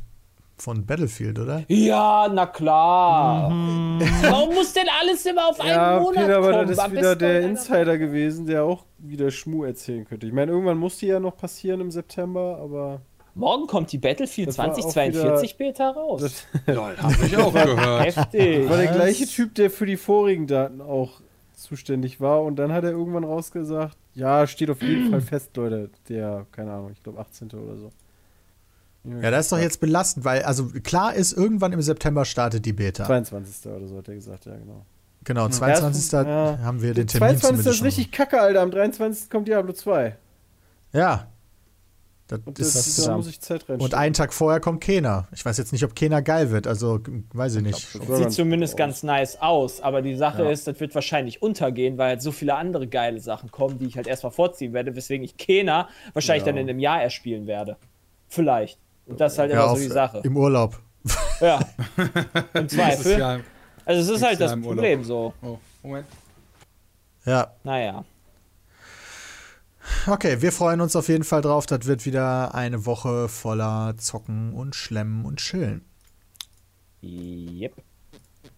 von 0.59 0.85
Battlefield, 0.87 1.39
oder? 1.39 1.63
Ja, 1.69 2.29
na 2.33 2.47
klar. 2.47 3.51
Warum 4.23 4.55
muss 4.55 4.73
denn 4.73 4.87
alles 5.01 5.25
immer 5.25 5.49
auf 5.49 5.61
einen 5.61 5.71
Ja, 5.71 6.01
Monat 6.01 6.25
Peter, 6.27 6.37
aber 6.39 6.51
kommen? 6.53 6.69
das 6.69 6.79
ist 6.87 6.93
wieder 6.93 7.17
der 7.17 7.41
Insider 7.43 7.97
gewesen, 7.99 8.47
der 8.47 8.65
auch 8.65 8.85
wieder 8.99 9.31
Schmu 9.31 9.65
erzählen 9.65 10.05
könnte. 10.05 10.27
Ich 10.27 10.33
meine, 10.33 10.51
irgendwann 10.53 10.79
muss 10.79 10.99
die 10.99 11.07
ja 11.07 11.21
noch 11.21 11.37
passieren 11.37 11.81
im 11.81 11.91
September, 11.91 12.59
aber 12.61 13.01
Morgen 13.35 13.67
kommt 13.67 13.93
die 13.93 13.99
Battlefield 13.99 14.49
Das 14.49 14.59
war 14.59 14.71
auch 14.71 14.75
2042 14.75 15.57
Beta 15.57 15.91
raus. 15.91 16.21
das 16.21 16.45
Lol, 16.75 16.97
hab 16.97 17.23
ich 17.23 17.37
auch 17.37 17.53
gehört. 17.53 18.05
Heftig. 18.05 18.69
war 18.69 18.77
der 18.77 18.89
gleiche 18.93 19.27
Typ, 19.27 19.55
der 19.55 19.71
für 19.71 19.87
die 19.87 19.97
vorigen 19.97 20.47
Daten 20.47 20.81
auch 20.81 21.21
zuständig 21.55 22.21
war. 22.21 22.43
Und 22.43 22.57
dann 22.57 22.73
hat 22.73 22.85
er 22.85 22.91
irgendwann 22.91 23.25
rausgesagt, 23.25 23.97
ja, 24.15 24.47
steht 24.47 24.71
auf 24.71 24.83
jeden 24.83 25.11
Fall 25.11 25.21
fest, 25.21 25.57
Leute. 25.57 25.91
Der, 26.09 26.47
keine 26.53 26.73
Ahnung, 26.73 26.91
ich 26.93 27.03
glaube 27.03 27.21
18. 27.21 27.49
oder 27.53 27.77
so. 27.77 27.91
Ja, 29.05 29.31
das 29.31 29.47
ist 29.47 29.53
doch 29.53 29.59
jetzt 29.59 29.81
belastend, 29.81 30.25
weil, 30.25 30.43
also 30.43 30.69
klar 30.83 31.15
ist, 31.15 31.33
irgendwann 31.33 31.73
im 31.73 31.81
September 31.81 32.25
startet 32.25 32.67
die 32.67 32.73
Beta. 32.73 33.07
22. 33.07 33.71
oder 33.73 33.87
so 33.87 33.97
hat 33.99 34.09
er 34.09 34.15
gesagt, 34.15 34.47
ja, 34.47 34.57
genau. 34.57 34.85
Genau, 35.25 35.49
22. 35.49 36.13
Ja. 36.13 36.59
haben 36.63 36.83
wir 36.83 36.95
den 36.95 37.07
Termin 37.07 37.39
22. 37.39 37.67
ist 37.67 37.85
richtig 37.85 38.13
kacke, 38.13 38.41
Alter. 38.41 38.61
Am 38.63 38.71
23. 38.71 39.31
kommt 39.31 39.47
Diablo 39.49 39.73
2. 39.73 40.17
Ja. 40.93 41.29
Das 42.29 42.41
Und 42.45 42.59
das, 42.61 42.75
ist, 42.77 43.07
da 43.07 43.17
muss 43.17 43.27
ich 43.27 43.41
Zeit 43.41 43.61
reinstecken. 43.63 43.81
und 43.81 43.95
einen 43.95 44.13
Tag 44.13 44.35
vorher 44.35 44.61
kommt 44.61 44.83
Kena. 44.83 45.27
Ich 45.33 45.45
weiß 45.45 45.57
jetzt 45.57 45.73
nicht, 45.73 45.83
ob 45.85 45.95
Kena 45.97 46.21
geil 46.21 46.51
wird, 46.51 46.67
also 46.67 47.01
weiß 47.33 47.57
ich 47.57 47.63
nicht. 47.63 47.81
schon. 47.81 48.17
Sieht 48.17 48.33
zumindest 48.33 48.77
ganz 48.77 49.03
nice 49.03 49.41
aus, 49.41 49.81
aber 49.81 50.03
die 50.03 50.15
Sache 50.15 50.45
Ja. 50.45 50.51
ist, 50.51 50.67
das 50.67 50.79
wird 50.79 50.95
wahrscheinlich 50.95 51.41
untergehen, 51.41 51.97
weil 51.97 52.09
halt 52.11 52.23
so 52.23 52.31
viele 52.31 52.55
andere 52.55 52.87
geile 52.87 53.19
Sachen 53.21 53.51
kommen, 53.51 53.79
die 53.79 53.87
ich 53.87 53.97
halt 53.97 54.07
erstmal 54.07 54.31
vorziehen 54.33 54.75
werde, 54.75 54.95
weswegen 54.95 55.25
ich 55.25 55.39
Kena 55.39 55.89
wahrscheinlich 56.13 56.45
Ja. 56.47 56.53
dann 56.53 56.61
in 56.61 56.69
einem 56.69 56.79
Jahr 56.81 57.03
erspielen 57.03 57.47
werde. 57.47 57.77
Vielleicht. 58.29 58.79
Und 59.07 59.19
das 59.21 59.33
ist 59.33 59.39
halt 59.39 59.51
Ja, 59.51 59.63
immer 59.63 59.71
auf, 59.73 59.79
so 59.79 59.85
die 59.85 59.91
Sache. 59.91 60.21
Im 60.23 60.37
Urlaub. 60.37 60.79
Ja. 61.41 61.61
Im 62.53 62.69
Zweifel. 62.69 63.43
Also 63.87 64.03
es 64.13 64.19
ist 64.19 64.23
halt 64.27 64.39
das. 64.39 64.53
Problem 64.61 65.03
so. 65.03 65.33
Oh, 65.41 65.57
Moment. 65.83 66.07
Ja. 67.25 67.55
Naja. 67.65 68.05
Okay, 70.07 70.41
wir 70.41 70.53
freuen 70.53 70.81
uns 70.81 70.97
auf 70.97 71.09
jeden 71.09 71.25
Fall 71.25 71.43
drauf. 71.43 71.67
Das 71.67 71.87
wird 71.87 72.07
wieder 72.07 72.55
eine 72.55 72.87
Woche 72.87 73.29
voller 73.29 73.95
Zocken 73.99 74.53
und 74.53 74.75
Schlemmen 74.75 75.25
und 75.25 75.39
Chillen. 75.39 75.85
Yep. 77.03 77.75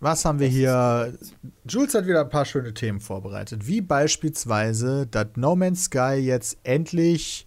Was 0.01 0.25
haben 0.25 0.39
wir 0.39 0.49
hier? 0.49 1.13
Jules 1.69 1.95
hat 1.95 2.07
wieder 2.07 2.23
ein 2.23 2.31
paar 2.31 2.47
schöne 2.47 2.73
Themen 2.73 3.01
vorbereitet, 3.01 3.67
wie 3.67 3.81
beispielsweise, 3.83 5.07
dass 5.07 5.27
No 5.37 5.57
Man's 5.57 5.85
Sky 5.85 6.15
jetzt 6.15 6.59
endlich 6.63 7.47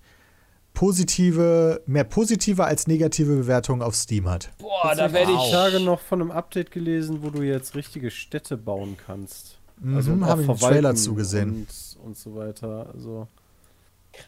positive, 0.73 1.81
mehr 1.85 2.03
positive 2.03 2.63
als 2.63 2.87
negative 2.87 3.35
Bewertungen 3.35 3.81
auf 3.81 3.95
Steam 3.95 4.29
hat. 4.29 4.51
Boah, 4.59 4.93
da 4.95 5.11
werde 5.13 5.31
Ich. 5.31 5.51
Tage 5.51 5.79
noch 5.79 5.99
von 5.99 6.21
einem 6.21 6.31
Update 6.31 6.71
gelesen, 6.71 7.23
wo 7.23 7.29
du 7.29 7.41
jetzt 7.41 7.75
richtige 7.75 8.11
Städte 8.11 8.57
bauen 8.57 8.97
kannst. 9.03 9.59
Also 9.95 10.11
Mhm, 10.11 10.25
habe 10.25 10.43
ich 10.43 10.49
einen 10.49 10.59
Trailer 10.59 10.95
zugesehen. 10.95 11.49
Und, 11.49 12.05
und 12.05 12.17
so 12.17 12.35
weiter. 12.35 12.91
Also, 12.93 13.27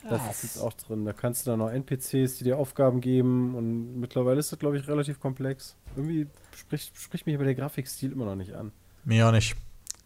das 0.09 0.21
ist 0.31 0.43
jetzt 0.43 0.53
Krass. 0.55 0.63
auch 0.63 0.73
drin. 0.73 1.05
Da 1.05 1.13
kannst 1.13 1.45
du 1.45 1.51
dann 1.51 1.59
noch 1.59 1.69
NPCs, 1.69 2.37
die 2.37 2.43
dir 2.43 2.57
Aufgaben 2.57 3.01
geben. 3.01 3.55
Und 3.55 3.99
mittlerweile 3.99 4.39
ist 4.39 4.51
das, 4.51 4.59
glaube 4.59 4.77
ich, 4.77 4.87
relativ 4.87 5.19
komplex. 5.19 5.75
Irgendwie 5.95 6.27
spricht, 6.55 6.97
spricht 6.99 7.25
mich 7.25 7.35
aber 7.35 7.45
der 7.45 7.55
Grafikstil 7.55 8.11
immer 8.11 8.25
noch 8.25 8.35
nicht 8.35 8.53
an. 8.53 8.71
Mir 9.03 9.27
auch 9.27 9.31
nicht. 9.31 9.55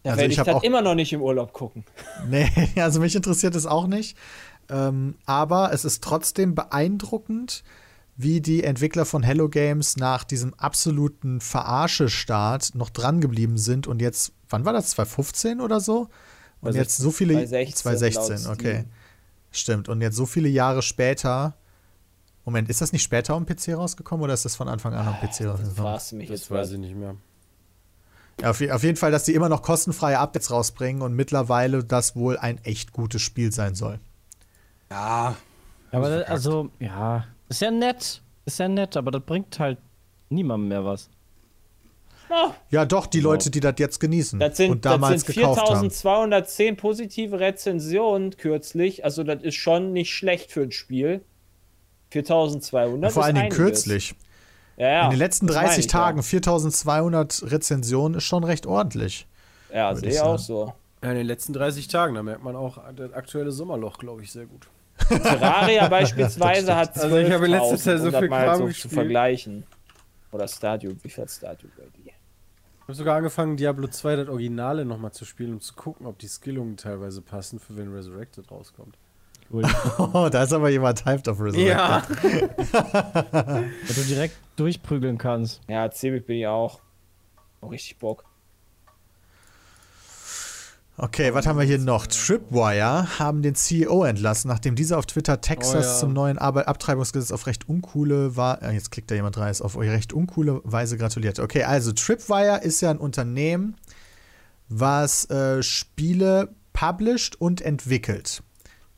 Da 0.02 0.10
Also 0.10 0.20
werde 0.20 0.26
ich 0.28 0.32
ich, 0.34 0.38
hab 0.38 0.46
das 0.46 0.54
auch- 0.56 0.62
immer 0.62 0.82
noch 0.82 0.94
nicht 0.94 1.12
im 1.12 1.22
Urlaub 1.22 1.52
gucken. 1.52 1.84
Nee, 2.28 2.48
also 2.76 3.00
mich 3.00 3.14
interessiert 3.16 3.54
es 3.54 3.66
auch 3.66 3.86
nicht. 3.86 4.16
Ähm, 4.68 5.16
aber 5.26 5.72
es 5.72 5.84
ist 5.84 6.02
trotzdem 6.04 6.54
beeindruckend, 6.54 7.64
wie 8.16 8.40
die 8.40 8.62
Entwickler 8.64 9.04
von 9.06 9.22
Hello 9.22 9.48
Games 9.48 9.96
nach 9.96 10.24
diesem 10.24 10.52
absoluten 10.54 11.40
Verarsche-Start 11.40 12.74
noch 12.74 12.90
dran 12.90 13.20
geblieben 13.20 13.56
sind 13.58 13.86
und 13.86 14.00
jetzt, 14.02 14.32
wann 14.48 14.64
war 14.64 14.72
das? 14.72 14.90
2015 14.90 15.60
oder 15.60 15.80
so? 15.80 16.08
Und 16.60 16.72
Bei 16.74 16.78
jetzt 16.78 16.98
so 16.98 17.10
viele. 17.10 17.34
2016 17.34 17.74
2016, 17.76 18.44
laut 18.44 18.54
okay. 18.60 18.74
Steam. 18.80 18.90
Stimmt. 19.50 19.88
Und 19.88 20.00
jetzt 20.00 20.16
so 20.16 20.26
viele 20.26 20.48
Jahre 20.48 20.82
später. 20.82 21.54
Moment, 22.44 22.68
ist 22.70 22.80
das 22.80 22.92
nicht 22.92 23.02
später 23.02 23.34
am 23.34 23.46
PC 23.46 23.74
rausgekommen 23.74 24.24
oder 24.24 24.34
ist 24.34 24.44
das 24.44 24.56
von 24.56 24.68
Anfang 24.68 24.94
an 24.94 25.06
am 25.06 25.14
PC 25.14 25.46
rausgekommen? 25.46 25.74
Fragst 25.76 26.12
du 26.12 26.16
mich 26.16 26.28
Das 26.28 26.40
jetzt 26.40 26.50
weiß 26.50 26.68
was? 26.68 26.72
ich 26.72 26.78
nicht 26.78 26.96
mehr. 26.96 27.14
Ja, 28.40 28.50
auf, 28.50 28.60
auf 28.70 28.82
jeden 28.82 28.96
Fall, 28.96 29.10
dass 29.10 29.24
die 29.24 29.34
immer 29.34 29.48
noch 29.50 29.62
kostenfreie 29.62 30.18
Updates 30.18 30.50
rausbringen 30.50 31.02
und 31.02 31.14
mittlerweile 31.14 31.84
das 31.84 32.16
wohl 32.16 32.38
ein 32.38 32.58
echt 32.64 32.92
gutes 32.92 33.20
Spiel 33.22 33.52
sein 33.52 33.74
soll. 33.74 34.00
Ja. 34.90 35.36
Aber 35.92 36.06
Also 36.06 36.18
das, 36.20 36.28
also, 36.28 36.70
ja, 36.78 37.24
ist 37.48 37.60
ja 37.60 37.70
nett. 37.70 38.22
Ist 38.46 38.58
ja 38.58 38.68
nett, 38.68 38.96
aber 38.96 39.10
das 39.10 39.22
bringt 39.24 39.58
halt 39.58 39.78
niemandem 40.30 40.68
mehr 40.68 40.84
was. 40.84 41.10
Oh, 42.30 42.52
Ja, 42.70 42.84
doch, 42.84 43.06
die 43.06 43.20
Leute, 43.20 43.50
die 43.50 43.60
das 43.60 43.74
jetzt 43.78 43.98
genießen 43.98 44.38
das 44.38 44.56
sind, 44.56 44.70
und 44.70 44.84
damals 44.84 45.24
das 45.24 45.34
sind 45.34 45.36
gekauft 45.36 45.60
haben. 45.60 45.90
4210 45.90 46.76
positive 46.76 47.40
Rezensionen 47.40 48.36
kürzlich. 48.36 49.04
Also, 49.04 49.24
das 49.24 49.42
ist 49.42 49.56
schon 49.56 49.92
nicht 49.92 50.12
schlecht 50.12 50.52
für 50.52 50.62
ein 50.62 50.72
Spiel. 50.72 51.22
4200. 52.10 53.12
Vor 53.12 53.22
ist 53.22 53.26
allen 53.26 53.34
Dingen 53.36 53.50
kürzlich. 53.50 54.14
Ja, 54.76 54.88
ja. 54.88 55.04
In 55.04 55.10
den 55.10 55.18
letzten 55.18 55.46
das 55.46 55.56
meine 55.56 55.68
30 55.68 55.84
ich 55.84 55.90
Tagen 55.90 56.22
4200 56.22 57.50
Rezensionen 57.50 58.18
ist 58.18 58.24
schon 58.24 58.44
recht 58.44 58.66
ordentlich. 58.66 59.26
Ja, 59.70 59.90
ja 59.90 59.94
sehe 59.94 60.10
ich 60.10 60.20
auch 60.20 60.38
so. 60.38 60.72
Ja, 61.02 61.10
in 61.10 61.16
den 61.16 61.26
letzten 61.26 61.52
30 61.52 61.88
Tagen, 61.88 62.14
da 62.14 62.22
merkt 62.22 62.42
man 62.42 62.56
auch 62.56 62.78
das 62.94 63.12
aktuelle 63.12 63.52
Sommerloch, 63.52 63.98
glaube 63.98 64.22
ich, 64.22 64.32
sehr 64.32 64.46
gut. 64.46 64.68
Terraria 65.08 65.88
beispielsweise 65.88 66.76
hat 66.76 66.98
Also 66.98 67.16
ich 67.16 67.30
habe 67.30 67.46
in 67.46 67.52
letzter 67.52 67.76
12.000, 67.76 67.78
Zeit 67.78 67.98
so 68.00 68.18
viel 68.18 68.28
mal 68.28 68.44
Kram 68.44 68.58
so 68.58 68.68
zu 68.68 68.88
vergleichen. 68.88 69.64
Oder 70.32 70.46
Stadio, 70.46 70.92
wie 71.02 71.08
viel 71.08 71.28
Stadio 71.28 71.68
Ready? 71.76 71.99
Ich 72.90 72.92
habe 72.92 72.98
sogar 73.04 73.16
angefangen, 73.18 73.56
Diablo 73.56 73.86
2, 73.86 74.16
das 74.16 74.28
Originale, 74.28 74.84
nochmal 74.84 75.12
zu 75.12 75.24
spielen, 75.24 75.52
um 75.52 75.60
zu 75.60 75.74
gucken, 75.74 76.08
ob 76.08 76.18
die 76.18 76.26
Skillungen 76.26 76.76
teilweise 76.76 77.22
passen, 77.22 77.60
für 77.60 77.76
wenn 77.76 77.92
Resurrected 77.92 78.50
rauskommt. 78.50 78.98
Oh, 79.52 80.28
da 80.32 80.42
ist 80.42 80.52
aber 80.52 80.70
jemand 80.70 81.04
hyped 81.04 81.28
auf 81.28 81.40
Resurrected. 81.40 82.50
Dass 82.72 83.94
du 83.94 84.02
direkt 84.08 84.34
durchprügeln 84.56 85.18
kannst. 85.18 85.60
Ja, 85.68 85.88
Cebit 85.88 86.26
bin 86.26 86.38
ich 86.38 86.48
auch. 86.48 86.80
Auch 87.60 87.70
richtig 87.70 87.96
Bock. 87.98 88.24
Okay, 90.96 91.32
was 91.32 91.46
haben 91.46 91.58
wir 91.58 91.64
hier 91.64 91.78
noch? 91.78 92.06
Tripwire 92.06 93.18
haben 93.18 93.40
den 93.40 93.54
CEO 93.54 94.04
entlassen, 94.04 94.48
nachdem 94.48 94.74
dieser 94.74 94.98
auf 94.98 95.06
Twitter 95.06 95.40
Texas 95.40 95.74
Oh 95.74 95.78
ja. 95.92 95.98
zum 95.98 96.12
neuen 96.12 96.36
Arbeit 96.36 96.68
Abtreibungsgesetz 96.68 97.32
auf 97.32 97.46
recht 97.46 97.68
uncoole 97.70 98.36
war. 98.36 98.62
Äh, 98.62 98.72
jetzt 98.72 98.90
klickt 98.90 99.10
da 99.10 99.14
jemand 99.14 99.38
rein, 99.38 99.50
ist 99.50 99.62
auf 99.62 99.78
recht 99.78 100.12
uncoole 100.12 100.60
Weise 100.64 100.98
gratuliert. 100.98 101.38
Okay, 101.38 101.62
also 101.64 101.92
Tripwire 101.92 102.58
ist 102.62 102.82
ja 102.82 102.90
ein 102.90 102.98
Unternehmen, 102.98 103.76
was 104.68 105.28
äh, 105.30 105.62
Spiele 105.62 106.54
published 106.74 107.40
und 107.40 107.62
entwickelt. 107.62 108.42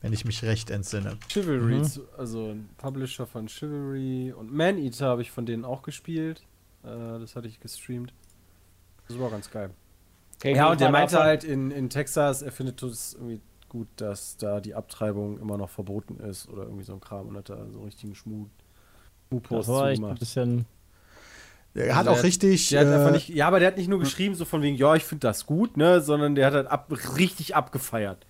Wenn 0.01 0.11
ich 0.11 0.25
mich 0.25 0.43
recht 0.43 0.69
entsinne. 0.71 1.17
Chivalry, 1.29 1.75
Mhm. 1.75 1.89
also 2.17 2.49
ein 2.51 2.67
Publisher 2.75 3.25
von 3.25 3.47
Chivalry 3.47 4.33
und 4.37 4.51
Maneater 4.53 5.05
habe 5.07 5.21
ich 5.21 5.31
von 5.31 5.45
denen 5.45 5.63
auch 5.63 5.81
gespielt. 5.83 6.41
Äh, 6.83 6.87
das 7.19 7.37
hatte 7.37 7.47
ich 7.47 7.61
gestreamt. 7.61 8.13
Das 9.07 9.17
war 9.17 9.29
ganz 9.29 9.49
geil. 9.49 9.69
Okay, 10.43 10.55
Ja, 10.57 10.69
und 10.71 10.81
der 10.81 10.91
meinte 10.91 11.13
davon- 11.13 11.25
halt 11.27 11.43
in, 11.45 11.71
in 11.71 11.89
Texas, 11.89 12.41
er 12.41 12.51
findet 12.51 12.83
es 12.83 13.13
irgendwie 13.13 13.39
gut, 13.69 13.87
dass 13.95 14.35
da 14.35 14.59
die 14.59 14.75
Abtreibung 14.75 15.39
immer 15.39 15.57
noch 15.57 15.69
verboten 15.69 16.17
ist 16.19 16.49
oder 16.49 16.63
irgendwie 16.63 16.83
so 16.83 16.93
ein 16.93 16.99
Kram 16.99 17.27
und 17.29 17.37
hat 17.37 17.49
da 17.49 17.55
so 17.71 17.77
einen 17.77 17.85
richtigen 17.85 18.13
Schmu 18.13 18.47
Das 19.29 19.29
Schmu-Post 19.29 19.69
war 19.69 19.89
echt 19.91 20.03
ein 20.03 20.15
bisschen. 20.15 20.65
Er 21.73 21.95
hat 21.95 21.99
Also 21.99 22.09
auch 22.11 22.15
der- 22.15 22.23
richtig. 22.25 22.67
Der 22.69 22.81
hat 22.81 22.87
einfach 22.87 23.09
äh, 23.09 23.11
nicht, 23.13 23.29
ja, 23.29 23.47
aber 23.47 23.59
der 23.59 23.69
hat 23.69 23.77
nicht 23.77 23.87
nur 23.87 23.99
geschrieben, 23.99 24.35
so 24.35 24.43
von 24.43 24.61
wegen, 24.61 24.75
ja, 24.75 24.93
ich 24.95 25.05
finde 25.05 25.25
das 25.27 25.45
gut, 25.45 25.77
ne, 25.77 26.01
sondern 26.01 26.35
der 26.35 26.47
hat 26.47 26.53
halt 26.53 26.67
ab, 26.67 26.91
richtig 27.17 27.55
abgefeiert. 27.55 28.27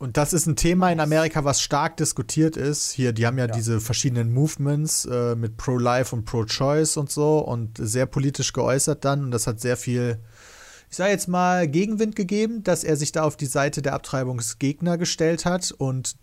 Und 0.00 0.16
das 0.16 0.32
ist 0.32 0.46
ein 0.46 0.56
Thema 0.56 0.90
in 0.90 0.98
Amerika, 0.98 1.44
was 1.44 1.60
stark 1.60 1.98
diskutiert 1.98 2.56
ist. 2.56 2.90
Hier, 2.90 3.12
die 3.12 3.26
haben 3.26 3.36
ja, 3.36 3.46
diese 3.46 3.82
verschiedenen 3.82 4.32
Movements 4.32 5.04
äh, 5.04 5.34
mit 5.34 5.58
Pro-Life 5.58 6.16
und 6.16 6.24
Pro-Choice 6.24 6.96
und 6.96 7.10
so 7.10 7.40
und 7.40 7.76
sehr 7.76 8.06
politisch 8.06 8.54
geäußert 8.54 9.04
dann. 9.04 9.24
Und 9.24 9.30
das 9.30 9.46
hat 9.46 9.60
sehr 9.60 9.76
viel, 9.76 10.18
ich 10.88 10.96
sage 10.96 11.10
jetzt 11.10 11.28
mal, 11.28 11.68
Gegenwind 11.68 12.16
gegeben, 12.16 12.62
dass 12.62 12.82
er 12.82 12.96
sich 12.96 13.12
da 13.12 13.24
auf 13.24 13.36
die 13.36 13.44
Seite 13.44 13.82
der 13.82 13.92
Abtreibungsgegner 13.92 14.96
gestellt 14.96 15.44
hat. 15.44 15.70
Und 15.70 16.16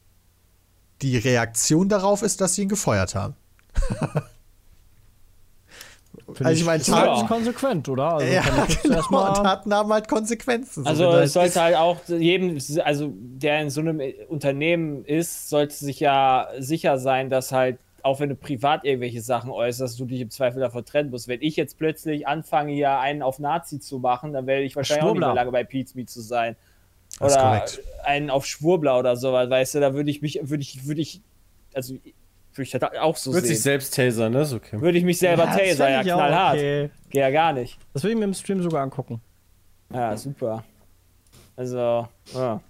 die 1.03 1.15
Reaktion 1.15 1.87
darauf 1.87 2.23
ist, 2.23 2.41
dass 2.41 2.55
sie 2.55 2.63
ihn 2.63 2.69
gefeuert 2.69 3.13
haben. 3.13 3.35
Finde 6.27 6.45
Also 6.45 6.59
ich 6.59 6.65
meine, 6.65 6.81
ist 6.81 6.89
Taten- 6.89 7.13
nicht 7.21 7.27
konsequent, 7.27 7.87
oder? 7.89 8.13
Also 8.15 8.33
ja, 8.33 8.43
genau. 8.83 9.33
Taten 9.33 9.73
haben 9.73 9.93
halt 9.93 10.07
Konsequenzen. 10.09 10.83
So, 10.83 10.89
Also 10.89 11.11
es 11.13 11.33
sollte 11.33 11.61
halt 11.61 11.75
auch 11.77 11.97
jedem, 12.07 12.57
also 12.83 13.13
der 13.15 13.61
in 13.61 13.69
so 13.69 13.79
einem 13.81 14.01
Unternehmen 14.27 15.05
ist, 15.05 15.49
sollte 15.49 15.73
sich 15.75 15.99
ja 16.01 16.47
sicher 16.59 16.99
sein, 16.99 17.29
dass 17.29 17.51
halt, 17.51 17.77
auch 18.03 18.19
wenn 18.19 18.29
du 18.29 18.35
privat 18.35 18.83
irgendwelche 18.85 19.21
Sachen 19.21 19.49
äußerst, 19.51 19.99
du 19.99 20.05
dich 20.05 20.21
im 20.21 20.29
Zweifel 20.29 20.59
davon 20.59 20.83
trennen 20.85 21.09
musst. 21.09 21.27
Wenn 21.27 21.41
ich 21.41 21.55
jetzt 21.55 21.77
plötzlich 21.77 22.27
anfange, 22.27 22.73
hier 22.73 22.99
einen 22.99 23.21
auf 23.21 23.39
Nazi 23.39 23.79
zu 23.79 23.99
machen, 23.99 24.33
dann 24.33 24.47
werde 24.47 24.63
ich 24.63 24.75
wahrscheinlich 24.75 25.03
auch 25.03 25.07
nicht 25.13 25.17
Schwurbler. 25.19 25.27
mehr 25.33 25.35
lange 25.35 25.51
bei 25.51 25.63
Pete's 25.63 25.95
Meat 25.95 26.09
zu 26.09 26.21
sein. 26.21 26.55
Das 27.19 27.31
ist 27.33 27.37
Oder 27.37 27.65
einen 28.05 28.29
auf 28.29 28.45
Schwurbler 28.45 28.99
oder 28.99 29.15
sowas, 29.15 29.49
weißt 29.49 29.75
du, 29.75 29.79
da 29.79 29.93
würde 29.93 30.09
ich 30.11 30.21
mich, 30.21 30.39
würde 30.43 30.61
ich, 30.61 30.85
würde 30.85 31.01
ich, 31.01 31.21
also 31.73 31.95
würde 32.53 32.63
ich 32.63 32.71
das 32.71 32.81
auch 32.99 33.15
so 33.17 33.31
sich 33.31 33.43
sehen. 33.43 33.55
selbst 33.57 33.95
tasern, 33.95 34.33
ne, 34.33 34.49
okay. 34.53 34.81
Würde 34.81 34.97
ich 34.97 35.03
mich 35.03 35.19
selber 35.19 35.45
ja, 35.45 36.01
ich 36.01 36.11
auch 36.11 36.17
knallhart. 36.17 36.55
okay. 36.55 36.89
Geht 37.09 37.21
ja 37.21 37.29
gar 37.29 37.53
nicht. 37.53 37.77
Das 37.93 38.03
will 38.03 38.11
ich 38.11 38.17
mir 38.17 38.25
im 38.25 38.33
Stream 38.33 38.61
sogar 38.63 38.81
angucken. 38.81 39.21
Ja, 39.93 40.17
super. 40.17 40.63
Also, 41.55 42.07
ja. 42.33 42.61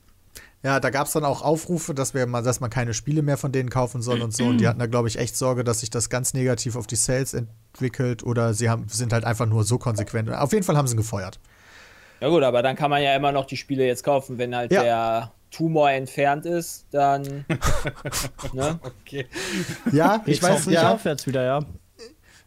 Ja, 0.64 0.80
da 0.80 0.90
gab 0.90 1.08
es 1.08 1.14
dann 1.14 1.24
auch 1.24 1.44
Aufrufe, 1.44 1.94
dass, 1.94 2.14
wir 2.14 2.26
mal, 2.26 2.42
dass 2.42 2.60
man 2.60 2.70
keine 2.70 2.94
Spiele 2.94 3.22
mehr 3.22 3.38
von 3.38 3.52
denen 3.52 3.70
kaufen 3.70 4.02
soll 4.02 4.22
und 4.22 4.36
so. 4.36 4.46
Und 4.46 4.58
die 4.58 4.68
hatten 4.68 4.80
da, 4.80 4.88
glaube 4.88 5.08
ich, 5.08 5.18
echt 5.18 5.38
Sorge, 5.38 5.64
dass 5.64 5.80
sich 5.82 5.90
das 5.90 6.10
ganz 6.10 6.34
negativ 6.34 6.76
auf 6.76 6.88
die 6.88 6.96
Sales 6.96 7.34
entwickelt 7.34 8.24
oder 8.24 8.54
sie 8.54 8.70
haben, 8.70 8.88
sind 8.90 9.14
halt 9.14 9.24
einfach 9.24 9.46
nur 9.46 9.64
so 9.64 9.78
konsequent. 9.78 10.30
Auf 10.32 10.52
jeden 10.52 10.64
Fall 10.64 10.76
haben 10.76 10.88
sie 10.88 10.96
ihn 10.96 10.98
gefeuert. 10.98 11.40
Ja 12.20 12.30
gut, 12.30 12.44
aber 12.44 12.64
dann 12.64 12.76
kann 12.76 12.90
man 12.90 13.02
ja 13.04 13.16
immer 13.16 13.32
noch 13.32 13.46
die 13.46 13.58
Spiele 13.58 13.86
jetzt 13.86 14.04
kaufen, 14.04 14.38
wenn 14.40 14.56
halt 14.56 14.72
Ja. 14.72 14.84
der 14.84 15.32
Tumor 15.52 15.92
entfernt 15.92 16.46
ist, 16.46 16.86
dann. 16.92 17.24
ne? 18.54 18.80
Ja, 19.92 20.22
ich 20.26 20.44
auch 20.44 20.50
weiß 20.50 20.68
nicht 20.68 20.76
ja. 20.76 20.94
aufwärts 20.94 21.26
wieder, 21.28 21.44
ja. 21.44 21.60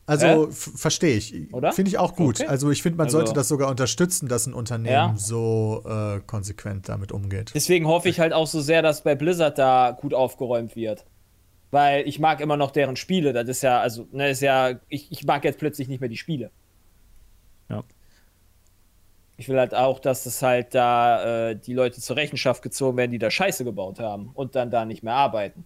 Also 0.06 0.48
f- 0.48 0.72
verstehe 0.74 1.16
ich. 1.16 1.54
Oder? 1.54 1.72
Finde 1.72 1.88
ich 1.90 1.98
auch 1.98 2.16
gut. 2.16 2.40
Okay. 2.40 2.48
Also 2.48 2.70
ich 2.70 2.82
finde, 2.82 2.98
man 2.98 3.06
Also- 3.06 3.18
sollte 3.18 3.32
das 3.32 3.46
sogar 3.48 3.70
unterstützen, 3.70 4.28
dass 4.28 4.46
ein 4.46 4.54
Unternehmen 4.54 4.92
Ja. 4.92 5.14
so 5.16 5.84
äh, 5.86 6.20
konsequent 6.26 6.88
damit 6.88 7.12
umgeht. 7.12 7.52
Deswegen 7.54 7.86
hoffe 7.86 8.08
ich 8.08 8.18
halt 8.18 8.32
auch 8.32 8.48
so 8.48 8.60
sehr, 8.60 8.82
dass 8.82 9.02
bei 9.02 9.14
Blizzard 9.14 9.56
da 9.58 9.96
gut 10.00 10.12
aufgeräumt 10.12 10.74
wird. 10.74 11.04
Weil 11.70 12.08
ich 12.08 12.18
mag 12.18 12.40
immer 12.40 12.56
noch 12.56 12.72
deren 12.72 12.96
Spiele. 12.96 13.32
Das 13.32 13.48
ist 13.48 13.62
ja, 13.62 13.80
also, 13.80 14.08
ne, 14.10 14.30
ist 14.30 14.40
ja, 14.40 14.72
ich, 14.88 15.12
ich 15.12 15.24
mag 15.24 15.44
jetzt 15.44 15.60
plötzlich 15.60 15.86
nicht 15.86 16.00
mehr 16.00 16.08
die 16.08 16.16
Spiele. 16.16 16.50
Ja. 17.68 17.84
Ich 19.40 19.48
will 19.48 19.58
halt 19.58 19.74
auch, 19.74 20.00
dass 20.00 20.26
es 20.26 20.42
halt 20.42 20.74
da 20.74 21.48
äh, 21.48 21.56
die 21.56 21.72
Leute 21.72 21.98
zur 21.98 22.14
Rechenschaft 22.16 22.60
gezogen 22.62 22.98
werden, 22.98 23.10
die 23.10 23.18
da 23.18 23.30
Scheiße 23.30 23.64
gebaut 23.64 23.98
haben 23.98 24.32
und 24.34 24.54
dann 24.54 24.70
da 24.70 24.84
nicht 24.84 25.02
mehr 25.02 25.14
arbeiten. 25.14 25.64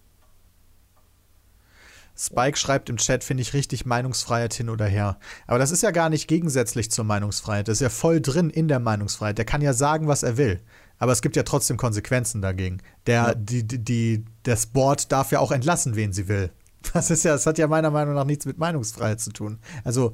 Spike 2.17 2.57
schreibt 2.57 2.89
im 2.89 2.95
Chat, 2.95 3.25
finde 3.25 3.41
ich 3.41 3.53
richtig 3.53 3.85
Meinungsfreiheit 3.85 4.53
hin 4.53 4.69
oder 4.69 4.85
her. 4.85 5.17
Aber 5.45 5.59
das 5.59 5.71
ist 5.71 5.83
ja 5.83 5.91
gar 5.91 6.09
nicht 6.09 6.29
gegensätzlich 6.29 6.89
zur 6.89 7.03
Meinungsfreiheit. 7.03 7.67
Das 7.67 7.73
ist 7.73 7.81
ja 7.81 7.89
voll 7.89 8.21
drin 8.21 8.49
in 8.49 8.69
der 8.69 8.79
Meinungsfreiheit. 8.79 9.37
Der 9.37 9.43
kann 9.43 9.61
ja 9.61 9.73
sagen, 9.73 10.07
was 10.07 10.23
er 10.23 10.37
will. 10.37 10.61
Aber 10.97 11.11
es 11.11 11.21
gibt 11.21 11.35
ja 11.35 11.43
trotzdem 11.43 11.75
Konsequenzen 11.75 12.41
dagegen. 12.41 12.77
Der, 13.07 13.35
die, 13.35 13.67
die, 13.67 13.83
die, 13.83 14.25
das 14.43 14.67
Board 14.67 15.11
darf 15.11 15.33
ja 15.33 15.39
auch 15.39 15.51
entlassen, 15.51 15.97
wen 15.97 16.13
sie 16.13 16.29
will. 16.29 16.49
Das 16.93 17.09
ist 17.09 17.25
ja, 17.25 17.33
das 17.33 17.45
hat 17.45 17.57
ja 17.57 17.67
meiner 17.67 17.89
Meinung 17.89 18.13
nach 18.13 18.25
nichts 18.25 18.45
mit 18.45 18.57
Meinungsfreiheit 18.59 19.19
zu 19.19 19.31
tun. 19.31 19.59
Also, 19.83 20.13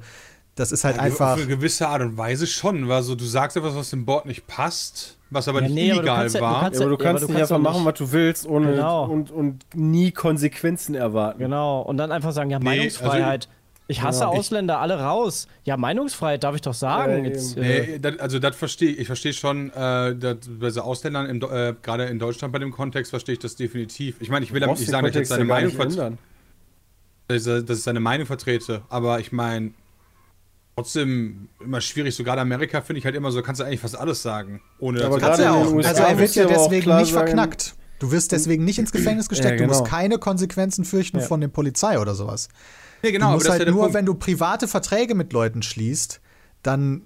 das 0.54 0.70
ist 0.72 0.84
halt 0.84 0.96
Ja, 0.96 1.02
einfach. 1.02 1.32
Auf 1.32 1.38
eine 1.38 1.46
gewisse 1.46 1.88
Art 1.88 2.02
und 2.02 2.16
Weise 2.18 2.46
schon, 2.46 2.88
weil 2.88 3.02
so, 3.02 3.14
du 3.14 3.24
sagst 3.24 3.56
etwas, 3.56 3.74
was 3.74 3.90
dem 3.90 4.04
Board 4.04 4.26
nicht 4.26 4.46
passt, 4.46 5.16
was 5.30 5.48
aber 5.48 5.60
Ja, 5.62 5.68
nicht 5.68 5.74
nee, 5.74 5.90
aber 5.92 6.00
illegal 6.00 6.16
kannst 6.18 6.34
ja- 6.34 6.40
du 6.40 6.46
war. 6.46 6.60
kannst 6.60 6.80
Ja, 6.80 6.86
aber 6.86 6.96
du 6.96 7.02
Ja, 7.02 7.08
aber 7.10 7.18
kannst 7.18 7.22
du 7.22 7.26
nicht 7.28 7.38
kannst 7.38 7.52
einfach 7.52 7.56
doch 7.56 7.70
machen, 7.72 7.84
nicht- 7.86 8.00
was 8.00 8.08
du 8.10 8.12
willst, 8.12 8.46
ohne 8.46 8.70
Genau. 8.72 9.04
und, 9.06 9.30
und 9.30 9.64
nie 9.74 10.10
Konsequenzen 10.12 10.94
erwarten. 10.94 11.38
Genau. 11.38 11.80
Und 11.82 11.96
dann 11.96 12.12
einfach 12.12 12.32
sagen, 12.32 12.50
ja, 12.50 12.58
Nee, 12.58 12.64
Meinungsfreiheit. 12.66 13.48
ich 13.88 14.02
hasse 14.02 14.20
Genau. 14.20 14.32
Ausländer, 14.32 14.78
alle 14.80 15.00
raus. 15.00 15.48
Ja, 15.64 15.78
Meinungsfreiheit 15.78 16.44
darf 16.44 16.54
ich 16.54 16.60
doch 16.60 16.74
sagen. 16.74 17.24
Ja, 17.24 17.30
Jetzt, 17.30 17.56
äh, 17.56 17.60
Nee, 17.92 17.98
dat, 17.98 18.20
also 18.20 18.38
das 18.38 18.54
verstehe 18.54 18.90
ich. 18.90 18.98
Ich 19.00 19.06
verstehe 19.06 19.32
schon, 19.32 19.70
äh, 19.70 20.14
bei 20.60 20.68
so 20.70 20.82
Ausländern, 20.82 21.40
äh, 21.42 21.74
gerade 21.82 22.04
in 22.04 22.18
Deutschland 22.18 22.52
bei 22.52 22.58
dem 22.58 22.72
Kontext, 22.72 23.08
verstehe 23.10 23.32
ich 23.34 23.38
das 23.38 23.56
definitiv. 23.56 24.16
Ich 24.20 24.28
meine, 24.28 24.44
ich 24.44 24.52
will 24.52 24.60
damit 24.60 24.78
nicht 24.78 24.90
sagen, 24.90 25.04
dass 25.06 25.12
ich 25.12 25.16
jetzt 25.20 25.28
seine 25.30 25.44
Meinung, 25.46 25.68
nicht 25.68 25.76
vertrete, 25.76 26.18
dass 27.28 27.78
ich 27.78 27.82
seine 27.84 28.00
Meinung 28.00 28.26
vertrete, 28.26 28.82
aber 28.90 29.18
ich 29.20 29.32
meine, 29.32 29.72
trotzdem 30.74 31.48
immer 31.60 31.80
schwierig, 31.80 32.14
so 32.14 32.24
gerade 32.24 32.40
Amerika 32.40 32.80
finde 32.80 32.98
ich 32.98 33.04
halt 33.04 33.14
immer 33.14 33.30
so, 33.30 33.42
kannst 33.42 33.60
du 33.60 33.64
eigentlich 33.64 33.80
fast 33.80 33.96
alles 33.98 34.22
sagen. 34.22 34.60
Ohne 34.78 35.04
Aber 35.04 35.18
dass- 35.18 35.28
Kannst 35.28 35.40
gerade 35.42 35.54
du 35.54 35.62
ja 35.64 35.70
in 35.70 35.84
auch. 35.84 35.88
Also 35.88 36.02
er 36.02 36.18
wird 36.18 36.34
ja 36.34 36.44
deswegen 36.46 36.96
nicht 36.96 37.12
sagen- 37.12 37.26
verknackt. 37.26 37.74
Du 37.98 38.10
wirst 38.10 38.32
deswegen 38.32 38.64
nicht 38.64 38.78
ins 38.80 38.90
Gefängnis 38.90 39.28
gesteckt. 39.28 39.60
Ja, 39.60 39.66
Du 39.66 39.68
musst 39.68 39.84
genau. 39.84 39.90
keine 39.96 40.18
Konsequenzen 40.18 40.84
fürchten 40.84 41.18
Ja. 41.20 41.24
von 41.26 41.40
der 41.40 41.48
Polizei 41.48 41.98
oder 42.00 42.14
sowas. 42.16 42.48
nee, 43.02 43.12
genau, 43.12 43.26
du 43.26 43.28
aber 43.28 43.34
musst 43.36 43.46
das 43.48 43.54
ist 43.54 43.58
ja 43.60 43.64
halt 43.66 43.74
nur, 43.74 43.82
Punkt. 43.84 43.94
wenn 43.94 44.06
du 44.06 44.14
private 44.14 44.66
Verträge 44.66 45.14
mit 45.14 45.32
Leuten 45.32 45.62
schließt, 45.62 46.20
dann 46.64 47.02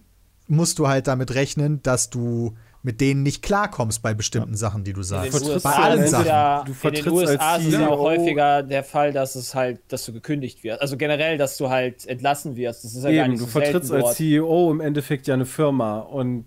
musst 0.48 0.78
du 0.78 0.88
halt 0.88 1.06
damit 1.06 1.34
rechnen, 1.34 1.82
dass 1.82 2.08
du 2.08 2.56
mit 2.86 3.00
denen 3.00 3.24
nicht 3.24 3.42
klarkommst 3.42 4.00
bei 4.00 4.14
bestimmten 4.14 4.54
Sachen, 4.54 4.84
die 4.84 4.92
du 4.92 5.00
In 5.00 5.04
sagst. 5.04 5.24
den 5.34 5.40
vertrittst 5.40 5.64
Bei 5.64 5.72
allen 5.74 6.02
ist 6.04 6.10
Sachen. 6.12 6.26
Ja, 6.26 6.58
Du 6.64 6.66
in 6.66 6.72
den 6.72 6.74
vertrittst 6.76 7.10
USA 7.10 7.50
als 7.54 7.62
ist 7.64 7.66
es 7.66 7.80
ja 7.80 7.88
auch 7.88 7.96
CEO 7.96 7.98
häufiger 7.98 8.62
der 8.62 8.84
Fall, 8.84 9.12
dass 9.12 9.34
es 9.34 9.56
halt, 9.56 9.80
dass 9.88 10.06
du 10.06 10.12
gekündigt 10.12 10.62
wirst. 10.62 10.80
Also 10.80 10.96
generell, 10.96 11.36
dass 11.36 11.56
du 11.56 11.68
halt 11.68 12.06
entlassen 12.06 12.54
wirst. 12.54 12.84
Das 12.84 12.94
ist 12.94 13.02
ja 13.02 13.10
gar 13.10 13.24
Eben, 13.24 13.32
nicht 13.32 13.40
du 13.40 13.46
so 13.46 13.50
vertrittst 13.50 13.88
selten 13.88 13.94
als 13.96 14.04
dort. 14.04 14.16
CEO 14.16 14.70
im 14.70 14.80
Endeffekt 14.80 15.26
ja 15.26 15.34
eine 15.34 15.46
Firma 15.46 15.98
und 15.98 16.44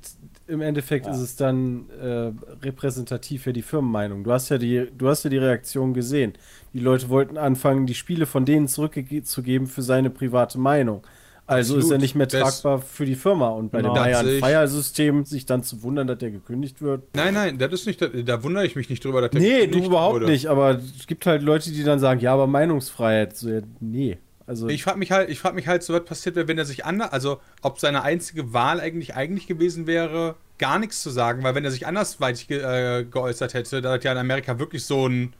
im 0.47 0.61
Endeffekt 0.61 1.05
Ja. 1.07 1.11
ist 1.11 1.19
es 1.19 1.35
dann 1.35 1.89
äh, 2.01 2.31
repräsentativ 2.65 3.43
für 3.43 3.51
die 3.51 3.61
Firmenmeinung. 3.61 4.23
Du 4.23 4.31
hast 4.31 4.47
ja 4.47 4.57
die, 4.57 4.87
du 4.97 5.09
hast 5.09 5.23
ja 5.25 5.29
die 5.29 5.37
Reaktion 5.39 5.93
gesehen. 5.93 6.33
Die 6.73 6.79
Leute 6.79 7.09
wollten 7.09 7.37
anfangen, 7.37 7.85
die 7.85 7.95
Spiele 7.95 8.25
von 8.25 8.45
denen 8.45 8.69
zurückzugeben 8.69 9.67
für 9.67 9.81
seine 9.81 10.09
private 10.09 10.57
Meinung. 10.57 11.03
Also 11.49 11.73
ist 11.75 11.83
er 11.83 11.85
Absolut. 11.85 12.01
nicht 12.01 12.15
mehr 12.15 12.27
Das- 12.27 12.61
tragbar 12.61 12.81
für 12.81 13.05
die 13.05 13.15
Firma. 13.15 13.49
Und 13.49 13.71
bei 13.71 13.79
Genau. 13.81 13.93
dem 13.93 13.95
Das 13.95 14.03
Bayern 14.03 14.25
sehe 14.25 14.35
ich. 14.37 14.43
Fire-System 14.45 15.25
sich 15.25 15.45
dann 15.45 15.63
zu 15.63 15.81
wundern, 15.83 16.07
dass 16.07 16.17
der 16.19 16.31
gekündigt 16.31 16.81
wird. 16.81 17.03
Nein, 17.15 17.33
nein, 17.33 17.57
das 17.57 17.71
ist 17.73 17.87
nicht, 17.87 18.01
da, 18.01 18.07
da 18.07 18.43
wundere 18.43 18.65
ich 18.65 18.75
mich 18.75 18.89
nicht 18.89 19.03
drüber. 19.03 19.21
Dass 19.21 19.31
der 19.31 19.41
Nee, 19.41 19.49
du 19.49 19.59
gekündigt 19.65 19.87
überhaupt 19.87 20.13
wurde. 20.15 20.25
nicht. 20.27 20.47
Aber 20.47 20.79
es 20.97 21.07
gibt 21.07 21.25
halt 21.25 21.41
Leute, 21.41 21.71
die 21.71 21.83
dann 21.83 21.99
sagen, 21.99 22.19
ja, 22.19 22.33
aber 22.33 22.47
Meinungsfreiheit. 22.47 23.35
So, 23.35 23.49
ja, 23.49 23.61
nee. 23.79 24.17
Also, 24.45 24.67
Ich 24.67 24.83
frage 24.83 24.97
mich 24.97 25.11
halt, 25.11 25.29
ich 25.29 25.39
frage 25.39 25.55
mich 25.55 25.67
halt, 25.67 25.83
so 25.83 25.93
was 25.93 26.05
passiert 26.05 26.35
wäre, 26.35 26.47
wenn 26.47 26.57
er 26.57 26.65
sich 26.65 26.83
anders, 26.83 27.11
also 27.11 27.39
ob 27.61 27.79
seine 27.79 28.01
einzige 28.01 28.51
Wahl 28.51 28.79
eigentlich 28.79 29.15
eigentlich 29.15 29.45
gewesen 29.45 29.85
wäre, 29.85 30.35
gar 30.57 30.79
nichts 30.79 31.03
zu 31.03 31.11
sagen, 31.11 31.43
weil 31.43 31.53
wenn 31.53 31.63
er 31.65 31.69
sich 31.71 31.85
andersweitig 31.85 32.47
ge 32.47 32.59
äh, 32.59 33.03
geäußert 33.05 33.53
hätte, 33.53 33.81
da 33.81 33.95
das 33.95 34.03
ja 34.03 34.11
in 34.11 34.17
Amerika 34.17 34.57
wirklich 34.57 34.85
so 34.85 35.07
ein 35.07 35.33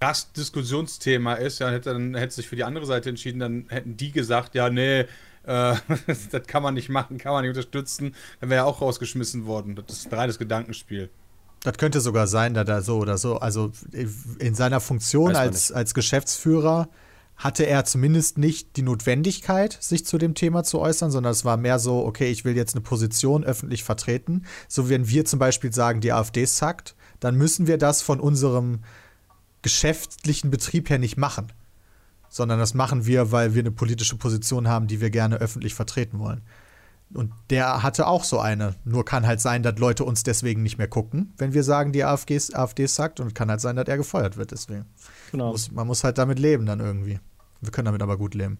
krass 0.00 0.32
Diskussionsthema 0.32 1.34
ist, 1.34 1.58
ja, 1.58 1.70
hätte 1.70 1.92
dann 1.92 2.14
hätte 2.14 2.34
sich 2.34 2.48
für 2.48 2.56
die 2.56 2.64
andere 2.64 2.86
Seite 2.86 3.10
entschieden, 3.10 3.38
dann 3.38 3.66
hätten 3.68 3.96
die 3.96 4.12
gesagt, 4.12 4.54
ja, 4.54 4.70
nee, 4.70 5.00
äh, 5.00 5.06
das 6.30 6.46
kann 6.46 6.62
man 6.62 6.74
nicht 6.74 6.88
machen, 6.88 7.18
kann 7.18 7.32
man 7.32 7.42
nicht 7.42 7.50
unterstützen, 7.50 8.14
dann 8.40 8.50
wäre 8.50 8.62
er 8.62 8.66
auch 8.66 8.80
rausgeschmissen 8.80 9.46
worden. 9.46 9.80
Das 9.86 9.98
ist 9.98 10.10
ein 10.10 10.18
reines 10.18 10.38
Gedankenspiel. 10.38 11.10
Das 11.62 11.76
könnte 11.76 12.00
sogar 12.00 12.26
sein, 12.26 12.54
dass 12.54 12.66
er 12.66 12.80
so 12.80 12.98
oder 12.98 13.18
so, 13.18 13.36
also 13.36 13.70
in 13.92 14.54
seiner 14.54 14.80
Funktion 14.80 15.36
als, 15.36 15.70
als 15.70 15.92
Geschäftsführer 15.92 16.88
hatte 17.36 17.64
er 17.64 17.84
zumindest 17.84 18.38
nicht 18.38 18.76
die 18.76 18.82
Notwendigkeit, 18.82 19.76
sich 19.80 20.06
zu 20.06 20.16
dem 20.16 20.34
Thema 20.34 20.62
zu 20.62 20.78
äußern, 20.78 21.10
sondern 21.10 21.32
es 21.32 21.44
war 21.44 21.58
mehr 21.58 21.78
so, 21.78 22.04
okay, 22.06 22.30
ich 22.30 22.46
will 22.46 22.56
jetzt 22.56 22.74
eine 22.74 22.82
Position 22.82 23.44
öffentlich 23.44 23.84
vertreten. 23.84 24.44
So 24.68 24.88
wenn 24.88 25.08
wir 25.08 25.26
zum 25.26 25.38
Beispiel 25.38 25.72
sagen, 25.72 26.00
die 26.00 26.12
AfD 26.12 26.46
sackt, 26.46 26.94
dann 27.18 27.36
müssen 27.36 27.66
wir 27.66 27.76
das 27.76 28.00
von 28.00 28.20
unserem 28.20 28.80
geschäftlichen 29.62 30.50
Betrieb 30.50 30.90
her 30.90 30.98
nicht 30.98 31.16
machen. 31.16 31.52
Sondern 32.28 32.58
das 32.58 32.74
machen 32.74 33.06
wir, 33.06 33.32
weil 33.32 33.54
wir 33.54 33.60
eine 33.60 33.72
politische 33.72 34.16
Position 34.16 34.68
haben, 34.68 34.86
die 34.86 35.00
wir 35.00 35.10
gerne 35.10 35.36
öffentlich 35.36 35.74
vertreten 35.74 36.20
wollen. 36.20 36.42
Und 37.12 37.32
der 37.50 37.82
hatte 37.82 38.06
auch 38.06 38.22
so 38.22 38.38
eine. 38.38 38.76
Nur 38.84 39.04
kann 39.04 39.26
halt 39.26 39.40
sein, 39.40 39.64
dass 39.64 39.78
Leute 39.78 40.04
uns 40.04 40.22
deswegen 40.22 40.62
nicht 40.62 40.78
mehr 40.78 40.86
gucken, 40.86 41.32
wenn 41.38 41.54
wir 41.54 41.64
sagen, 41.64 41.92
die 41.92 42.04
AfD, 42.04 42.38
AfD 42.52 42.86
sagt. 42.86 43.18
Und 43.18 43.34
kann 43.34 43.50
halt 43.50 43.60
sein, 43.60 43.74
dass 43.74 43.88
er 43.88 43.96
gefeuert 43.96 44.36
wird 44.36 44.52
deswegen. 44.52 44.86
Genau. 45.32 45.50
Muss, 45.50 45.72
man 45.72 45.86
muss 45.86 46.04
halt 46.04 46.18
damit 46.18 46.38
leben 46.38 46.66
dann 46.66 46.78
irgendwie. 46.78 47.18
Wir 47.60 47.72
können 47.72 47.86
damit 47.86 48.02
aber 48.02 48.16
gut 48.16 48.34
leben. 48.34 48.58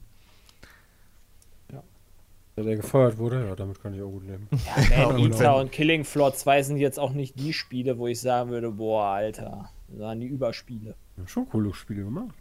der 2.57 2.76
gefeuert 2.76 3.16
wurde, 3.18 3.46
ja, 3.46 3.55
damit 3.55 3.80
kann 3.80 3.94
ich 3.94 4.03
auch 4.03 4.11
gut 4.11 4.26
leben. 4.26 4.48
Ja, 4.90 5.07
und 5.07 5.16
Man 5.16 5.32
Eater 5.32 5.57
und 5.57 5.72
Killing 5.72 6.05
Floor 6.05 6.34
2 6.34 6.62
sind 6.64 6.76
jetzt 6.76 6.98
auch 6.98 7.12
nicht 7.12 7.38
die 7.38 7.53
Spiele, 7.53 7.98
wo 7.98 8.07
ich 8.07 8.20
sagen 8.20 8.51
würde, 8.51 8.70
boah, 8.72 9.07
Alter, 9.07 9.70
das 9.91 9.99
waren 10.01 10.20
die 10.20 10.26
Überspiele. 10.28 10.95
Ja, 11.16 11.26
schon 11.26 11.49
coole 11.49 11.72
Spiele 11.74 12.05
gemacht. 12.05 12.34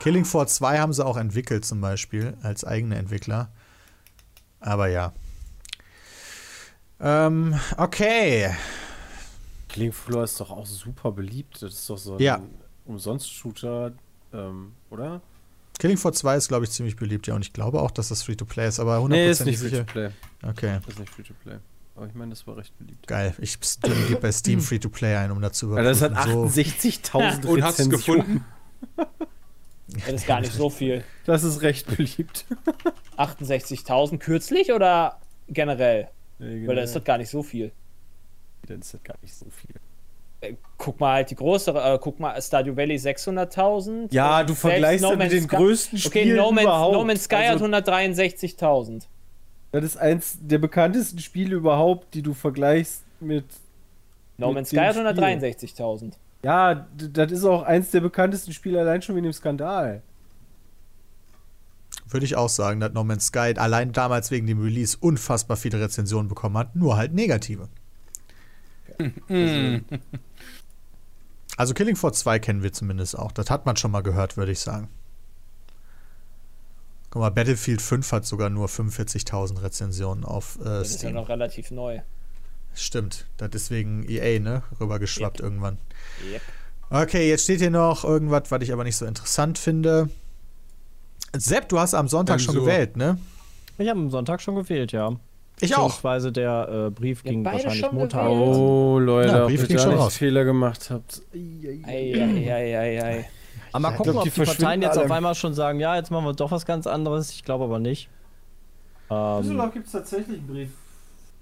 Killing 0.00 0.24
Floor 0.24 0.46
2 0.46 0.78
haben 0.78 0.92
sie 0.92 1.04
auch 1.04 1.16
entwickelt, 1.16 1.64
zum 1.64 1.80
Beispiel, 1.80 2.36
als 2.42 2.64
eigene 2.64 2.96
Entwickler. 2.96 3.50
Aber 4.60 4.88
ja. 4.88 5.12
Ähm, 7.00 7.58
okay. 7.76 8.54
Killing 9.68 9.92
Floor 9.92 10.24
ist 10.24 10.40
doch 10.40 10.50
auch 10.50 10.66
super 10.66 11.12
beliebt. 11.12 11.62
Das 11.62 11.72
ist 11.74 11.90
doch 11.90 11.98
so 11.98 12.14
ein 12.14 12.20
Ja. 12.20 12.42
Umsonst-Shooter, 12.86 13.92
ähm, 14.32 14.72
oder? 14.90 15.20
Killing 15.78 15.96
Floor 15.96 16.12
2 16.12 16.36
ist, 16.36 16.48
glaube 16.48 16.64
ich, 16.64 16.70
ziemlich 16.70 16.96
beliebt, 16.96 17.26
ja. 17.26 17.34
Und 17.34 17.42
ich 17.42 17.52
glaube 17.52 17.80
auch, 17.80 17.90
dass 17.90 18.08
das 18.08 18.22
Free-to-Play 18.22 18.68
ist, 18.68 18.80
aber 18.80 18.96
100% 18.98 19.08
Nee, 19.08 19.30
ist 19.30 19.44
nicht 19.44 19.58
sicher. 19.58 19.84
Free-to-Play. 19.86 20.10
Okay, 20.48 20.78
Ist 20.86 20.98
nicht 20.98 21.12
Free-to-Play. 21.12 21.58
Aber 21.96 22.06
ich 22.06 22.14
meine, 22.14 22.30
das 22.30 22.46
war 22.46 22.56
recht 22.56 22.76
beliebt. 22.78 23.06
geil. 23.06 23.34
Ich 23.40 23.58
gebe 23.82 24.20
bei 24.20 24.32
Steam 24.32 24.60
Free-to-Play 24.60 25.16
ein, 25.16 25.30
um 25.30 25.40
dazu 25.42 25.74
Alter, 25.74 25.90
das 25.90 26.00
hat 26.02 26.12
so. 26.28 26.44
68.000 26.44 27.46
Und 27.46 27.62
hast 27.62 27.80
es 27.80 27.90
gefunden? 27.90 28.44
Das 29.92 30.12
ist 30.14 30.26
gar 30.28 30.40
nicht 30.40 30.52
so 30.52 30.70
viel. 30.70 31.02
Das 31.26 31.42
ist 31.42 31.62
recht 31.62 31.88
beliebt. 31.88 32.44
68.000 33.16 34.18
kürzlich 34.18 34.72
oder 34.72 35.18
generell? 35.48 36.06
Weil 36.38 36.76
da 36.76 36.82
ist 36.82 36.94
das 36.94 37.02
gar 37.02 37.18
nicht 37.18 37.28
so 37.28 37.42
viel. 37.42 37.72
Dann 38.68 38.78
ist 38.80 38.94
das 38.94 39.02
gar 39.02 39.16
nicht 39.20 39.34
so 39.34 39.46
viel. 39.50 39.74
Äh, 40.42 40.54
Guck 40.78 41.00
mal 41.00 41.14
halt 41.14 41.30
die 41.30 41.34
größere, 41.34 41.94
äh, 41.94 41.98
guck 42.00 42.20
mal 42.20 42.40
Stardew 42.40 42.76
Valley 42.76 42.94
600.000. 42.98 44.14
Ja, 44.14 44.42
du 44.44 44.48
selbst 44.54 44.60
vergleichst 44.60 45.02
No 45.02 45.16
mit 45.16 45.32
den 45.32 45.42
Sky- 45.42 45.56
größten 45.56 45.98
Okay, 45.98 46.20
Spielen 46.20 46.36
no 46.36 46.52
Man's, 46.52 46.62
überhaupt. 46.62 46.92
no 46.94 47.04
Man's 47.04 47.24
Sky 47.24 47.34
hat 47.36 47.60
Also- 47.60 47.64
163.000. 47.66 49.08
Das 49.72 49.84
ist 49.84 49.96
eins 49.96 50.38
der 50.40 50.58
bekanntesten 50.58 51.18
Spiele 51.20 51.56
überhaupt, 51.56 52.14
die 52.14 52.22
du 52.22 52.34
vergleichst 52.34 53.02
mit. 53.20 53.44
No 54.36 54.52
Man's 54.52 54.70
Sky 54.70 54.78
hat 54.78 54.96
Spiel. 54.96 55.06
163.000. 55.06 56.12
Ja, 56.42 56.86
das 56.96 57.30
ist 57.30 57.44
auch 57.44 57.62
eins 57.62 57.90
der 57.90 58.00
bekanntesten 58.00 58.52
Spiele 58.52 58.80
allein 58.80 59.02
schon 59.02 59.14
wegen 59.14 59.24
dem 59.24 59.32
Skandal. 59.32 60.02
Würde 62.08 62.26
ich 62.26 62.34
auch 62.36 62.48
sagen, 62.48 62.80
dass 62.80 62.92
No 62.92 63.04
Man's 63.04 63.26
Sky 63.26 63.54
allein 63.56 63.92
damals 63.92 64.30
wegen 64.30 64.46
dem 64.46 64.60
Release 64.60 64.96
unfassbar 64.98 65.56
viele 65.56 65.80
Rezensionen 65.80 66.28
bekommen 66.28 66.56
hat, 66.56 66.74
nur 66.74 66.96
halt 66.96 67.14
negative. 67.14 67.68
Also 71.56 71.74
Killing 71.74 71.94
Floor 71.94 72.14
2 72.14 72.38
kennen 72.38 72.62
wir 72.62 72.72
zumindest 72.72 73.18
auch. 73.18 73.32
Das 73.32 73.50
hat 73.50 73.66
man 73.66 73.76
schon 73.76 73.90
mal 73.90 74.02
gehört, 74.02 74.38
würde 74.38 74.50
ich 74.50 74.60
sagen. 74.60 74.88
Guck 77.10 77.20
mal, 77.22 77.30
Battlefield 77.30 77.82
5 77.82 78.12
hat 78.12 78.24
sogar 78.26 78.50
nur 78.50 78.68
45.000 78.68 79.62
Rezensionen 79.62 80.24
auf 80.24 80.58
äh, 80.60 80.64
Das 80.64 80.88
ist 80.90 80.94
ja 81.02 81.08
Steam. 81.08 81.14
noch 81.14 81.28
relativ 81.28 81.70
neu. 81.70 82.00
Stimmt, 82.74 83.26
das 83.36 83.50
ist 83.54 83.70
wegen 83.72 84.04
EA, 84.08 84.38
ne? 84.38 84.62
Rübergeschwappt 84.80 85.40
irgendwann. 85.40 85.78
Yep. 86.32 86.42
Okay, 86.90 87.28
jetzt 87.28 87.44
steht 87.44 87.60
hier 87.60 87.70
noch 87.70 88.04
irgendwas, 88.04 88.44
was 88.50 88.62
ich 88.62 88.72
aber 88.72 88.84
nicht 88.84 88.96
so 88.96 89.06
interessant 89.06 89.58
finde. 89.58 90.08
Sepp, 91.36 91.68
du 91.68 91.78
hast 91.80 91.94
am 91.94 92.06
Sonntag 92.08 92.40
schon 92.40 92.54
Zensur. 92.54 92.66
gewählt, 92.68 92.96
ne? 92.96 93.18
Ich 93.78 93.88
habe 93.88 93.98
am 93.98 94.10
Sonntag 94.10 94.40
schon 94.40 94.54
gewählt, 94.54 94.92
ja. 94.92 95.16
Ich 95.60 95.74
auch. 95.76 95.84
Beziehungsweise 95.86 96.32
der 96.32 96.86
äh, 96.86 96.90
Brief 96.90 97.22
Ja, 97.24 97.30
ging 97.32 97.44
wahrscheinlich 97.44 97.80
schon 97.80 97.94
Montag. 97.94 98.24
gewählt. 98.24 98.56
Oh, 98.56 98.98
Leute, 99.00 99.28
Ja, 99.28 99.42
ob 99.42 99.48
Brief 99.48 99.60
ihr 99.62 99.66
ging 99.68 99.76
da 99.76 99.82
schon 99.82 99.92
nicht 99.92 100.00
raus. 100.00 100.16
Fehler 100.16 100.44
gemacht 100.44 100.90
habt. 100.90 101.22
Ei, 101.34 101.82
ei, 101.86 102.50
ei, 102.52 102.78
ei, 102.78 103.02
ei. 103.04 103.28
Aber 103.72 103.80
mal 103.80 103.90
Ich 103.90 103.96
gucken, 103.96 104.12
glaub, 104.12 104.26
ob 104.26 104.32
die 104.32 104.40
die 104.40 104.44
Parteien 104.46 104.82
jetzt 104.82 104.96
alle. 104.96 105.06
auf 105.06 105.10
einmal 105.12 105.34
schon 105.34 105.54
sagen, 105.54 105.80
ja, 105.80 105.96
jetzt 105.96 106.10
machen 106.10 106.24
wir 106.24 106.32
doch 106.32 106.50
was 106.50 106.66
ganz 106.66 106.86
anderes. 106.86 107.30
Ich 107.32 107.44
glaube 107.44 107.64
aber 107.64 107.78
nicht. 107.78 108.08
Ähm, 109.10 109.42
Düsseldorf 109.42 109.72
gibt 109.72 109.86
es 109.86 109.92
tatsächlich 109.92 110.40
Brief. 110.46 110.70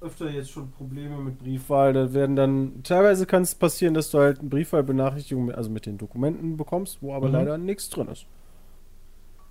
Öfter 0.01 0.31
jetzt 0.31 0.51
schon 0.53 0.71
Probleme 0.71 1.17
mit 1.19 1.39
Briefwahl. 1.41 1.93
Da 1.93 2.13
werden 2.15 2.37
dann. 2.37 2.83
Teilweise 2.85 3.27
kann 3.27 3.43
es 3.43 3.55
passieren, 3.57 3.95
dass 3.95 4.11
du 4.13 4.19
halt 4.19 4.39
eine 4.39 4.49
Briefwahlbenachrichtigung, 4.49 5.47
mit- 5.47 5.57
also 5.57 5.71
mit 5.71 5.87
den 5.87 5.99
Dokumenten 5.99 6.57
bekommst, 6.57 6.99
wo 7.01 7.15
aber 7.15 7.27
Mhm. 7.29 7.33
leider 7.35 7.59
nichts 7.59 7.91
drin 7.91 8.07
ist. 8.09 8.27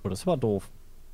oh, 0.04 0.10
das 0.10 0.26
war 0.26 0.38
doof. 0.38 0.70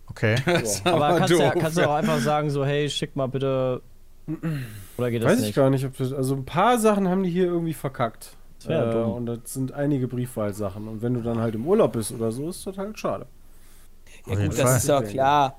Okay. 0.07 0.36
Aber 0.84 1.05
Aber 1.07 1.18
kannst, 1.18 1.34
du 1.34 1.39
ja, 1.39 1.49
doof, 1.51 1.61
kannst 1.64 1.78
du 1.80 1.89
auch 1.89 1.95
einfach 1.95 2.20
sagen, 2.20 2.49
so, 2.51 2.64
hey, 2.64 2.88
schick 2.89 3.16
mal 3.16 3.28
bitte. 3.28 3.82
Oder 4.97 5.09
geht 5.09 5.24
das 5.24 5.32
Weiß 5.32 5.39
ich 5.39 5.45
nicht? 5.47 5.55
gar 5.55 5.70
nicht, 5.72 5.84
ob 5.86 5.97
das. 5.97 6.14
Also 6.14 6.36
ein 6.36 6.45
paar 6.45 6.78
Sachen 6.78 7.07
haben 7.09 7.24
die 7.24 7.30
hier 7.32 7.45
irgendwie 7.45 7.74
verkackt. 7.74 8.36
Wär 8.68 8.93
Äh, 8.93 9.03
und 9.03 9.26
das 9.26 9.39
sind 9.45 9.74
einige 9.74 10.07
Briefwahlsachen. 10.07 10.88
Und 10.88 11.01
wenn 11.01 11.14
du 11.14 11.22
dann 11.22 11.39
halt 11.39 11.55
im 11.55 11.68
Urlaub 11.68 11.93
bist 11.93 12.11
oder 12.11 12.32
so, 12.32 12.49
ist 12.49 12.66
das 12.66 12.78
halt 12.78 12.97
schade. 12.97 13.26
Ja 14.28 14.36
gut, 14.36 14.57
das 14.57 14.78
ist 14.78 14.88
ja 14.88 15.01
klar, 15.01 15.57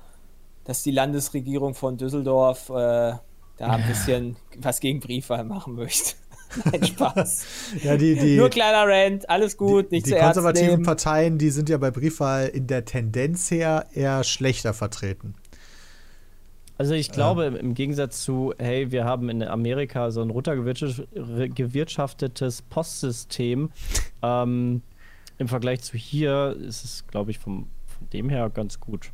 dass 0.63 0.83
die 0.83 0.91
Landesregierung 0.91 1.75
von 1.75 1.97
Düsseldorf 1.97 2.69
äh, 2.69 2.73
da 2.73 3.21
ein 3.59 3.87
bisschen 3.87 4.35
was 4.59 4.79
gegen 4.79 4.99
Briefwahl 4.99 5.43
machen 5.43 5.75
möchte. 5.75 6.15
Nein, 6.71 6.85
Spaß. 6.85 7.45
Ja, 7.83 7.97
die, 7.97 8.15
die, 8.15 8.37
Nur 8.37 8.49
kleiner 8.49 8.87
Rant, 8.87 9.29
alles 9.29 9.57
gut, 9.57 9.91
die, 9.91 9.95
nicht 9.95 10.07
die 10.07 10.11
zu 10.11 10.17
konservativen. 10.17 10.83
Parteien, 10.83 11.37
die 11.37 11.49
sind 11.49 11.69
ja 11.69 11.77
bei 11.77 11.91
Briefwahl 11.91 12.47
in 12.47 12.67
der 12.67 12.85
Tendenz 12.85 13.51
her 13.51 13.87
eher 13.93 14.23
schlechter 14.23 14.73
vertreten. 14.73 15.35
Also 16.77 16.93
ich 16.93 17.11
glaube, 17.11 17.45
im- 17.45 17.55
im 17.55 17.73
Gegensatz 17.73 18.23
zu, 18.23 18.53
hey, 18.57 18.91
wir 18.91 19.05
haben 19.05 19.29
in 19.29 19.41
Amerika 19.43 20.11
so 20.11 20.21
ein 20.21 20.29
runtergewirtschaftetes 20.29 22.61
Postsystem, 22.63 23.69
ähm, 24.21 24.81
im 25.37 25.47
Vergleich 25.47 25.81
zu 25.81 25.97
hier 25.97 26.55
ist 26.59 26.83
es, 26.85 27.07
glaube 27.07 27.31
ich, 27.31 27.39
vom, 27.39 27.67
von 27.85 28.09
dem 28.11 28.29
her 28.29 28.49
ganz 28.49 28.79
gut. 28.79 29.11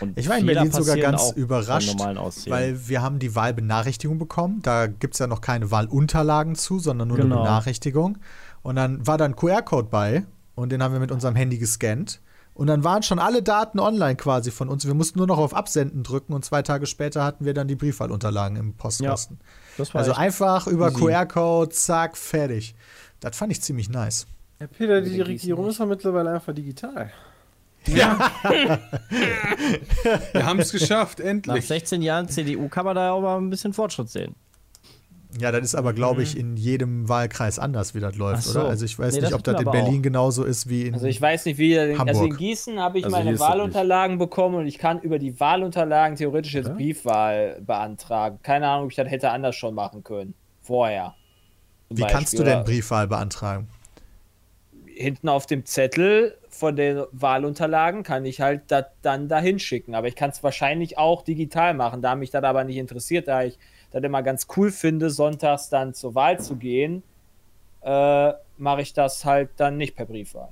Und 0.00 0.18
Ich 0.18 0.28
war 0.28 0.38
in 0.38 0.46
Berlin 0.46 0.70
sogar 0.70 0.96
ganz 0.96 1.32
überrascht, 1.32 1.98
weil 2.46 2.88
wir 2.88 3.02
haben 3.02 3.18
die 3.18 3.34
Wahlbenachrichtigung 3.34 4.18
bekommen. 4.18 4.60
Da 4.62 4.86
gibt 4.86 5.14
es 5.14 5.18
ja 5.18 5.26
noch 5.26 5.40
keine 5.40 5.70
Wahlunterlagen 5.70 6.54
zu, 6.54 6.78
sondern 6.78 7.08
nur 7.08 7.16
eine 7.18 7.24
Genau. 7.28 7.42
Benachrichtigung. 7.42 8.18
Und 8.62 8.76
dann 8.76 9.04
war 9.06 9.18
da 9.18 9.24
ein 9.24 9.34
QR-Code 9.34 9.88
bei 9.90 10.24
und 10.54 10.70
den 10.70 10.82
haben 10.82 10.92
wir 10.92 11.00
mit 11.00 11.10
unserem 11.10 11.34
Handy 11.36 11.58
gescannt. 11.58 12.20
Und 12.58 12.66
dann 12.66 12.82
waren 12.82 13.04
schon 13.04 13.20
alle 13.20 13.40
Daten 13.40 13.78
online 13.78 14.16
quasi 14.16 14.50
von 14.50 14.68
uns. 14.68 14.84
Wir 14.84 14.94
mussten 14.94 15.18
nur 15.18 15.28
noch 15.28 15.38
auf 15.38 15.54
Absenden 15.54 16.02
drücken 16.02 16.32
und 16.32 16.44
zwei 16.44 16.60
Tage 16.62 16.86
später 16.86 17.22
hatten 17.22 17.44
wir 17.44 17.54
dann 17.54 17.68
die 17.68 17.76
Briefwahlunterlagen 17.76 18.56
im 18.56 18.74
Postkasten. 18.74 19.38
das 19.76 19.94
war 19.94 20.00
Also 20.00 20.14
einfach 20.14 20.66
über. 20.66 20.90
QR-Code, 20.90 21.70
zack, 21.70 22.16
fertig. 22.16 22.74
Das 23.20 23.36
fand 23.36 23.52
ich 23.52 23.62
ziemlich 23.62 23.88
nice. 23.88 24.26
Ja, 24.58 24.66
Peter, 24.66 25.00
die 25.00 25.10
Gießen 25.10 25.22
Regierung 25.26 25.68
ist 25.68 25.78
ja 25.78 25.86
mittlerweile 25.86 26.32
einfach 26.32 26.52
digital. 26.52 27.12
Ja. 27.86 28.28
wir 30.32 30.44
haben 30.44 30.58
es 30.58 30.72
geschafft, 30.72 31.20
Nach 31.20 31.26
endlich. 31.26 31.64
16 31.64 32.02
Jahren 32.02 32.28
CDU 32.28 32.68
kann 32.68 32.84
man 32.84 32.96
da 32.96 33.12
auch 33.12 33.20
mal 33.20 33.38
ein 33.38 33.50
bisschen 33.50 33.72
Fortschritt 33.72 34.10
sehen. 34.10 34.34
Ja, 35.40 35.52
das 35.52 35.62
ist 35.62 35.74
aber, 35.74 35.92
glaube 35.92 36.22
ich, 36.22 36.36
in 36.36 36.56
jedem 36.56 37.08
Wahlkreis 37.08 37.58
anders, 37.58 37.94
wie 37.94 38.00
das 38.00 38.16
läuft, 38.16 38.42
so. 38.42 38.60
oder? 38.60 38.68
Also 38.70 38.84
ich 38.84 38.98
weiß 38.98 39.14
Nee, 39.14 39.20
nicht, 39.20 39.32
das 39.32 39.38
ob 39.38 39.44
das 39.44 39.60
in 39.60 39.70
Berlin 39.70 39.98
auch. 39.98 40.02
genauso 40.02 40.44
ist 40.44 40.68
wie 40.68 40.86
in. 40.86 40.94
Also 40.94 41.06
ich 41.06 41.20
weiß 41.20 41.44
nicht, 41.46 41.58
wie. 41.58 41.78
Also 41.78 41.92
in 41.92 41.98
Hamburg. 41.98 42.38
Gießen 42.38 42.80
habe 42.80 42.98
ich 42.98 43.04
Also 43.04 43.16
meine 43.16 43.38
Wahlunterlagen 43.38 44.18
bekommen 44.18 44.56
und 44.56 44.66
ich 44.66 44.78
kann 44.78 45.00
über 45.00 45.18
die 45.18 45.38
Wahlunterlagen 45.38 46.16
theoretisch 46.16 46.54
jetzt 46.54 46.74
Briefwahl 46.74 47.60
beantragen. 47.60 48.38
Keine 48.42 48.68
Ahnung, 48.68 48.86
ob 48.86 48.90
ich 48.90 48.96
das 48.96 49.08
hätte 49.08 49.30
anders 49.30 49.54
schon 49.56 49.74
machen 49.74 50.02
können. 50.02 50.34
Vorher. 50.60 51.14
Wie 51.90 52.02
kannst 52.02 52.32
Beispiel. 52.32 52.38
du 52.40 52.44
denn 52.44 52.64
Briefwahl 52.64 53.06
beantragen? 53.06 53.68
Hinten 54.86 55.28
auf 55.28 55.46
dem 55.46 55.64
Zettel 55.64 56.36
von 56.48 56.74
den 56.74 57.04
Wahlunterlagen 57.12 58.02
kann 58.02 58.24
ich 58.24 58.40
halt 58.40 58.62
das 58.66 58.86
dann 59.02 59.28
dahin 59.28 59.58
schicken. 59.60 59.94
Aber 59.94 60.08
ich 60.08 60.16
kann 60.16 60.30
es 60.30 60.42
wahrscheinlich 60.42 60.98
auch 60.98 61.22
digital 61.22 61.74
machen. 61.74 62.02
Da 62.02 62.16
mich 62.16 62.30
das 62.30 62.42
aber 62.42 62.64
nicht 62.64 62.76
interessiert, 62.76 63.28
da 63.28 63.44
ich 63.44 63.58
das 63.90 64.02
immer 64.02 64.22
ganz 64.22 64.46
cool 64.56 64.70
finde, 64.70 65.10
sonntags 65.10 65.68
dann 65.68 65.94
zur 65.94 66.14
Wahl 66.14 66.38
zu 66.40 66.56
gehen, 66.56 67.02
äh, 67.82 68.32
mache 68.56 68.82
ich 68.82 68.92
das 68.92 69.24
halt 69.24 69.50
dann 69.56 69.76
nicht 69.76 69.96
per 69.96 70.06
Briefwahl. 70.06 70.50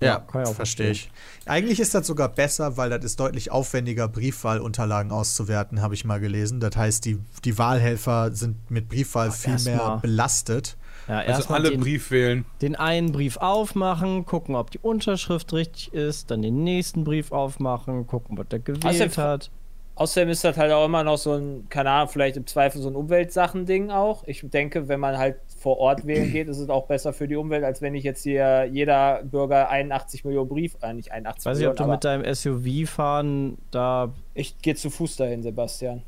Ja, 0.00 0.20
kann 0.20 0.42
ich 0.42 0.48
auch 0.48 0.54
verstehe 0.54 0.90
ich. 0.92 1.10
Eigentlich 1.44 1.80
ist 1.80 1.92
das 1.92 2.06
sogar 2.06 2.28
besser, 2.28 2.76
weil 2.76 2.88
das 2.88 3.04
ist 3.04 3.18
deutlich 3.18 3.50
aufwendiger, 3.50 4.06
Briefwahlunterlagen 4.06 5.10
auszuwerten, 5.10 5.82
habe 5.82 5.94
ich 5.94 6.04
mal 6.04 6.20
gelesen. 6.20 6.60
Das 6.60 6.76
heißt, 6.76 7.04
die, 7.04 7.18
die 7.44 7.58
Wahlhelfer 7.58 8.30
sind 8.32 8.70
mit 8.70 8.88
Briefwahl 8.88 9.32
viel 9.32 9.54
erst 9.54 9.66
mehr 9.66 9.76
mal. 9.78 9.96
belastet. 9.96 10.76
Ja, 11.08 11.18
Also 11.18 11.30
erstmal 11.32 11.60
alle 11.60 11.70
den, 11.70 11.80
Brief 11.80 12.12
wählen. 12.12 12.44
den 12.62 12.76
einen 12.76 13.10
Brief 13.10 13.38
aufmachen, 13.38 14.24
gucken, 14.24 14.54
ob 14.54 14.70
die 14.70 14.78
Unterschrift 14.78 15.52
richtig 15.52 15.92
ist, 15.92 16.30
dann 16.30 16.42
den 16.42 16.62
nächsten 16.62 17.02
Brief 17.02 17.32
aufmachen, 17.32 18.06
gucken, 18.06 18.38
was 18.38 18.46
der 18.48 18.60
gewählt 18.60 18.84
Also, 18.84 19.20
hat. 19.20 19.50
Außerdem 19.98 20.28
ist 20.28 20.44
das 20.44 20.56
halt 20.56 20.70
auch 20.70 20.84
immer 20.84 21.02
noch 21.02 21.16
so 21.18 21.32
ein, 21.32 21.66
keine 21.68 21.90
Ahnung, 21.90 22.08
vielleicht 22.08 22.36
im 22.36 22.46
Zweifel 22.46 22.80
so 22.80 22.88
ein 22.88 22.94
Umweltsachen-Ding 22.94 23.90
auch. 23.90 24.22
Ich 24.28 24.48
denke, 24.48 24.86
wenn 24.86 25.00
man 25.00 25.18
halt 25.18 25.38
vor 25.58 25.78
Ort 25.78 26.06
wählen 26.06 26.30
geht, 26.30 26.46
ist 26.46 26.58
es 26.58 26.68
auch 26.70 26.86
besser 26.86 27.12
für 27.12 27.26
die 27.26 27.34
Umwelt, 27.34 27.64
als 27.64 27.82
wenn 27.82 27.96
ich 27.96 28.04
jetzt 28.04 28.22
hier 28.22 28.64
jeder 28.66 29.24
Bürger 29.24 29.68
81 29.70 30.24
Millionen 30.24 30.48
Brief, 30.48 30.76
äh, 30.82 30.92
nicht 30.92 31.10
81 31.10 31.46
Weiß 31.46 31.56
Millionen, 31.56 31.72
ob 31.72 31.84
du 31.84 31.90
mit 31.90 32.04
deinem 32.04 32.32
SUV 32.32 32.88
fahren 32.88 33.58
da. 33.72 34.12
ich 34.34 34.56
gehe 34.58 34.76
zu 34.76 34.88
Fuß 34.88 35.16
dahin, 35.16 35.42
Sebastian. 35.42 36.02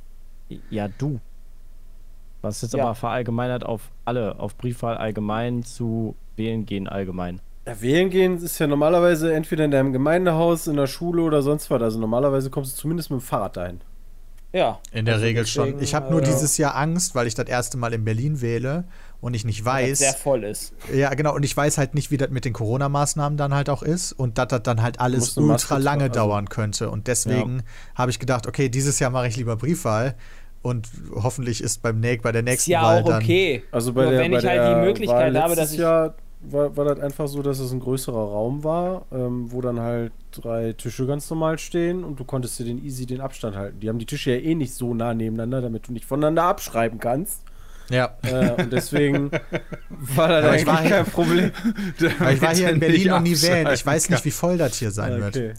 Ja, 0.71 0.87
du. 0.87 1.19
Was 2.43 2.63
jetzt 2.63 2.75
Ja. 2.75 2.85
aber 2.85 2.95
verallgemeinert 2.95 3.67
auf 3.67 3.91
alle, 4.05 4.39
auf 4.39 4.57
Briefwahl 4.57 4.97
allgemein 4.97 5.65
zu 5.65 6.15
wählen 6.37 6.65
gehen 6.65 6.87
allgemein. 6.89 7.41
Ja, 7.67 7.81
wählen 7.81 8.11
gehen 8.11 8.39
ist 8.43 8.59
ja 8.59 8.67
normalerweise 8.67 9.33
entweder 9.35 9.65
in 9.65 9.71
deinem 9.71 9.93
Gemeindehaus, 9.93 10.67
in 10.67 10.77
der 10.77 10.87
Schule 10.87 11.23
oder 11.23 11.43
sonst 11.43 11.71
was. 11.71 11.81
Also 11.83 11.99
normalerweise 11.99 12.51
kommst 12.51 12.77
du 12.77 12.81
zumindest 12.81 13.11
mit 13.11 13.21
dem 13.21 13.23
Fahrrad 13.23 13.57
dahin. 13.57 13.81
Ja. 14.53 14.81
In 14.91 15.05
der 15.05 15.15
Also 15.15 15.27
Regel 15.27 15.45
deswegen, 15.45 15.71
schon. 15.75 15.83
Ich 15.83 15.95
habe 15.95 16.11
nur 16.11 16.23
äh, 16.23 16.25
dieses 16.25 16.57
Jahr 16.59 16.75
Angst, 16.75 17.15
weil 17.15 17.27
ich 17.29 17.35
das 17.35 17.47
erste 17.47 17.77
Mal 17.79 17.93
in 17.93 18.05
Berlin 18.05 18.41
wähle 18.41 18.85
und 19.21 19.35
ich 19.35 19.45
nicht 19.45 19.65
weil 19.65 19.85
weiß. 19.85 19.91
das 19.91 19.99
sehr 19.99 20.15
voll 20.15 20.43
ist. 20.43 20.73
Ja, 20.93 21.15
genau. 21.15 21.35
Und 21.37 21.45
ich 21.45 21.57
weiß 21.57 21.79
halt 21.79 21.95
nicht, 21.95 22.11
wie 22.11 22.17
das 22.17 22.31
mit 22.31 22.45
den 22.45 22.53
Corona-Maßnahmen 22.55 23.37
dann 23.39 23.55
halt 23.55 23.71
auch 23.71 23.83
ist 23.85 24.13
und 24.13 24.39
dass 24.39 24.49
das 24.49 24.63
dann 24.65 24.83
halt 24.83 24.99
alles 24.99 25.37
ultra 25.37 25.77
lange 25.77 26.05
tragen, 26.05 26.13
also- 26.15 26.29
dauern 26.29 26.49
könnte. 26.49 26.91
Und 26.91 27.07
deswegen 27.07 27.63
habe 27.95 28.11
ich 28.11 28.19
gedacht, 28.19 28.49
okay, 28.49 28.69
dieses 28.69 28.99
Jahr 28.99 29.11
mache 29.11 29.29
ich 29.29 29.37
lieber 29.37 29.55
Briefwahl 29.57 30.17
und 30.63 30.89
hoffentlich 31.15 31.63
ist 31.63 31.81
beim 31.83 32.01
näch 32.01 32.23
bei 32.23 32.33
der 32.33 32.41
Ist 32.41 32.47
nächsten 32.49 32.71
ja 32.73 32.83
Wahl 32.83 33.03
auch 33.03 33.09
dann. 33.09 33.23
okay. 33.23 33.63
Also 33.71 33.93
bei 33.93 34.03
Nur 34.03 34.11
der, 34.13 34.21
wenn 34.23 34.33
bei 34.33 34.39
ich 34.39 34.47
halt 34.47 34.77
die 34.77 34.81
Möglichkeit 34.81 35.37
habe, 35.37 35.55
dass 35.55 35.73
ich. 35.73 35.79
Jahr 35.79 36.15
war, 36.43 36.77
war 36.77 36.85
das 36.87 37.01
einfach 37.01 37.29
so, 37.29 37.43
dass 37.43 37.59
es 37.59 37.71
ein 37.73 37.81
größerer 37.81 38.15
Raum 38.31 38.65
war, 38.65 39.05
ähm, 39.13 39.53
wo 39.53 39.61
dann 39.61 39.81
halt 39.81 40.13
drei 40.33 40.73
Tische 40.73 41.07
ganz 41.07 41.29
normal 41.31 41.59
stehen 41.59 42.03
und 42.05 42.19
du 42.19 42.25
konntest 42.25 42.59
dir 42.59 42.65
den 42.65 42.83
easy 42.85 43.07
den 43.07 43.21
Abstand 43.21 43.57
halten. 43.57 43.81
Die 43.81 43.89
haben 43.89 43.99
die 43.99 44.07
Tische 44.07 44.31
ja 44.33 44.39
eh 44.39 44.55
nicht 44.55 44.73
so 44.75 44.95
nah 44.95 45.13
nebeneinander, 45.15 45.61
damit 45.61 45.89
du 45.89 45.93
nicht 45.93 46.07
voneinander 46.07 46.45
abschreiben 46.45 46.99
kannst. 46.99 47.43
Ja. 47.91 48.17
Äh, 48.23 48.63
und 48.63 48.73
deswegen 48.73 49.31
war 49.91 50.29
das 50.29 50.45
eigentlich 50.45 50.67
war- 50.67 50.83
kein 50.83 51.05
Problem. 51.07 51.51
Aber 52.21 52.33
ich 52.33 52.41
war 52.41 52.55
hier 52.55 52.71
in 52.71 52.81
Berlin 52.81 53.09
noch 53.09 53.21
nie 53.21 53.41
wählen. 53.43 53.69
Ich 53.75 53.85
weiß 53.85 54.11
nicht, 54.11 54.25
wie 54.25 54.31
voll 54.31 54.57
das 54.59 54.77
hier 54.77 54.91
sein 54.93 55.21
wird. 55.21 55.57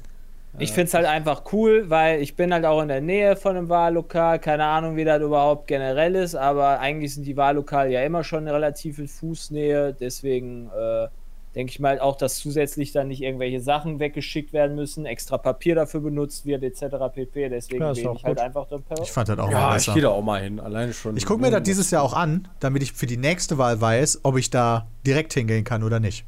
Ich 0.60 0.72
finde 0.72 0.88
es 0.88 0.94
halt 0.94 1.06
einfach 1.06 1.44
cool, 1.54 1.90
weil 1.90 2.22
ich 2.22 2.36
bin 2.36 2.54
halt 2.54 2.66
auch 2.66 2.82
in 2.82 2.90
der 2.90 3.00
Nähe 3.02 3.36
von 3.38 3.56
einem 3.56 3.70
Wahllokal. 3.70 4.38
Keine 4.40 4.66
Ahnung, 4.66 4.98
wie 4.98 5.06
das 5.06 5.22
überhaupt 5.22 5.68
generell 5.68 6.16
ist, 6.16 6.36
aber 6.36 6.80
eigentlich 6.80 7.14
sind 7.16 7.26
die 7.26 7.38
Wahllokale 7.38 7.92
ja 7.92 8.04
immer 8.04 8.24
schon 8.24 8.40
eine 8.40 8.54
relative 8.54 9.08
Fußnähe. 9.08 9.96
Deswegen 9.98 10.70
äh, 10.78 11.08
denke 11.56 11.72
ich 11.72 11.80
mal 11.80 12.00
auch, 12.02 12.18
dass 12.18 12.38
zusätzlich 12.38 12.92
dann 12.92 13.08
nicht 13.08 13.22
irgendwelche 13.22 13.62
Sachen 13.62 14.00
weggeschickt 14.00 14.52
werden 14.52 14.76
müssen, 14.76 15.06
extra 15.06 15.38
Papier 15.38 15.76
dafür 15.76 16.02
benutzt 16.02 16.46
wird, 16.46 16.64
etc. 16.64 16.84
pp. 17.14 17.50
Deswegen 17.50 17.82
Ja, 17.82 17.96
wähle 17.96 18.14
ich 18.16 18.24
halt 18.24 18.40
einfach 18.40 18.68
dann 18.68 18.84
per. 18.84 19.02
Ich 19.02 19.12
fand 19.12 19.30
das 19.30 19.40
auch 19.40 19.48
mal 19.48 19.52
Ja, 19.54 19.70
ich 19.70 19.74
besser. 19.86 19.94
gehe 19.94 20.02
da 20.04 20.10
auch 20.10 20.22
mal 20.22 20.42
hin, 20.42 20.60
alleine 20.60 20.94
schon. 20.94 21.16
Ich 21.16 21.26
gucke 21.26 21.42
mir 21.42 21.52
das 21.52 21.64
dieses 21.64 21.92
Jahr 21.92 22.04
auch 22.04 22.14
an, 22.14 22.50
damit 22.60 22.84
ich 22.84 22.92
für 22.92 23.06
die 23.06 23.18
nächste 23.18 23.58
Wahl 23.58 23.80
weiß, 23.80 24.20
ob 24.24 24.38
ich 24.38 24.50
da 24.50 24.88
direkt 25.06 25.34
hingehen 25.34 25.64
kann 25.64 25.84
oder 25.84 26.00
nicht. 26.02 26.26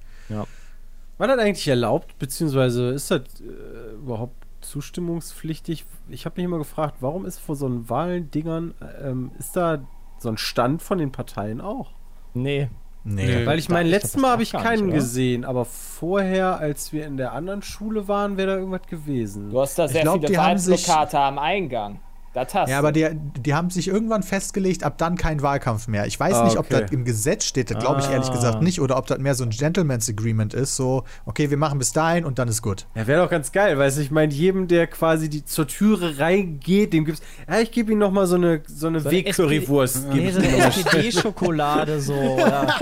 War 1.19 1.27
das 1.27 1.37
eigentlich 1.37 1.67
erlaubt, 1.67 2.17
beziehungsweise 2.17 2.89
ist 2.89 3.11
das 3.11 3.19
äh, 3.19 3.23
überhaupt 4.03 4.45
zustimmungspflichtig? 4.61 5.85
Ich 6.09 6.25
habe 6.25 6.35
mich 6.37 6.45
immer 6.45 6.57
gefragt, 6.57 6.97
warum 6.99 7.25
ist 7.25 7.39
vor 7.39 7.55
so 7.55 7.65
einen 7.65 7.89
Wahlendingern, 7.89 8.73
ähm, 9.01 9.31
ist 9.39 9.55
da 9.55 9.85
so 10.19 10.29
ein 10.29 10.37
Stand 10.37 10.81
von 10.81 10.97
den 10.97 11.11
Parteien 11.11 11.61
auch? 11.61 11.91
Nee. 12.33 12.69
Nee. 13.05 13.45
Weil 13.45 13.59
ich 13.59 13.67
meine, 13.67 13.89
letztes 13.89 14.15
Mal 14.15 14.31
habe 14.31 14.43
ich 14.43 14.53
nicht, 14.53 14.63
keinen 14.63 14.87
oder? 14.87 14.93
gesehen, 14.93 15.43
aber 15.43 15.65
vorher, 15.65 16.59
als 16.59 16.93
wir 16.93 17.05
in 17.05 17.17
der 17.17 17.33
anderen 17.33 17.61
Schule 17.61 18.07
waren, 18.07 18.37
wäre 18.37 18.47
da 18.53 18.57
irgendwas 18.57 18.87
gewesen. 18.87 19.49
Du 19.49 19.59
hast 19.59 19.77
da 19.77 19.89
sehr 19.89 20.03
glaub, 20.03 20.25
viele 20.25 20.37
Wahlplakate 20.37 21.19
am 21.19 21.37
Eingang. 21.37 21.99
Das 22.33 22.53
hast 22.55 22.69
Ja, 22.69 22.79
aber 22.79 22.91
die, 22.91 23.07
die 23.39 23.53
haben 23.53 23.69
sich 23.69 23.87
irgendwann 23.87 24.23
festgelegt, 24.23 24.83
ab 24.83 24.97
dann 24.97 25.17
kein 25.17 25.41
Wahlkampf 25.43 25.87
mehr. 25.87 26.07
Ich 26.07 26.19
weiß 26.19 26.33
Ah, 26.33 26.43
nicht, 26.45 26.57
ob 26.57 26.65
okay. 26.65 26.81
das 26.81 26.91
im 26.91 27.05
Gesetz 27.05 27.45
steht, 27.45 27.69
das 27.69 27.77
glaube 27.77 28.01
ich 28.01 28.09
ehrlich 28.09 28.29
Ah. 28.29 28.33
gesagt 28.33 28.61
nicht, 28.63 28.81
oder 28.81 28.97
ob 28.97 29.05
das 29.07 29.19
mehr 29.19 29.35
so 29.35 29.43
ein 29.43 29.51
Gentleman's 29.51 30.09
Agreement 30.09 30.53
ist, 30.53 30.75
so, 30.75 31.03
okay, 31.25 31.49
wir 31.51 31.57
machen 31.57 31.77
bis 31.77 31.91
dahin 31.93 32.25
und 32.25 32.39
dann 32.39 32.47
ist 32.47 32.61
gut. 32.61 32.87
Ja, 32.95 33.05
wäre 33.05 33.21
doch 33.23 33.29
ganz 33.29 33.51
geil, 33.51 33.77
weil 33.77 33.91
ich 33.97 34.09
meine, 34.11 34.33
jedem, 34.33 34.67
der 34.67 34.87
quasi 34.87 35.29
die 35.29 35.45
zur 35.45 35.67
Türe 35.67 36.17
reingeht, 36.19 36.93
dem 36.93 37.05
gibt's. 37.05 37.21
Ja, 37.47 37.59
ich 37.59 37.71
gebe 37.71 37.91
ihm 37.91 37.99
noch 37.99 38.11
mal 38.11 38.25
so 38.25 38.35
eine 38.35 38.61
so 38.65 38.87
eine 38.87 38.99
So 39.01 39.11
Weg-Currywurst. 39.11 40.07
Nee, 40.11 40.31
so 40.31 40.39
eine. 40.39 40.47
SPD-Schokolade 40.57 41.99
so. 42.01 42.13
Oder 42.13 42.73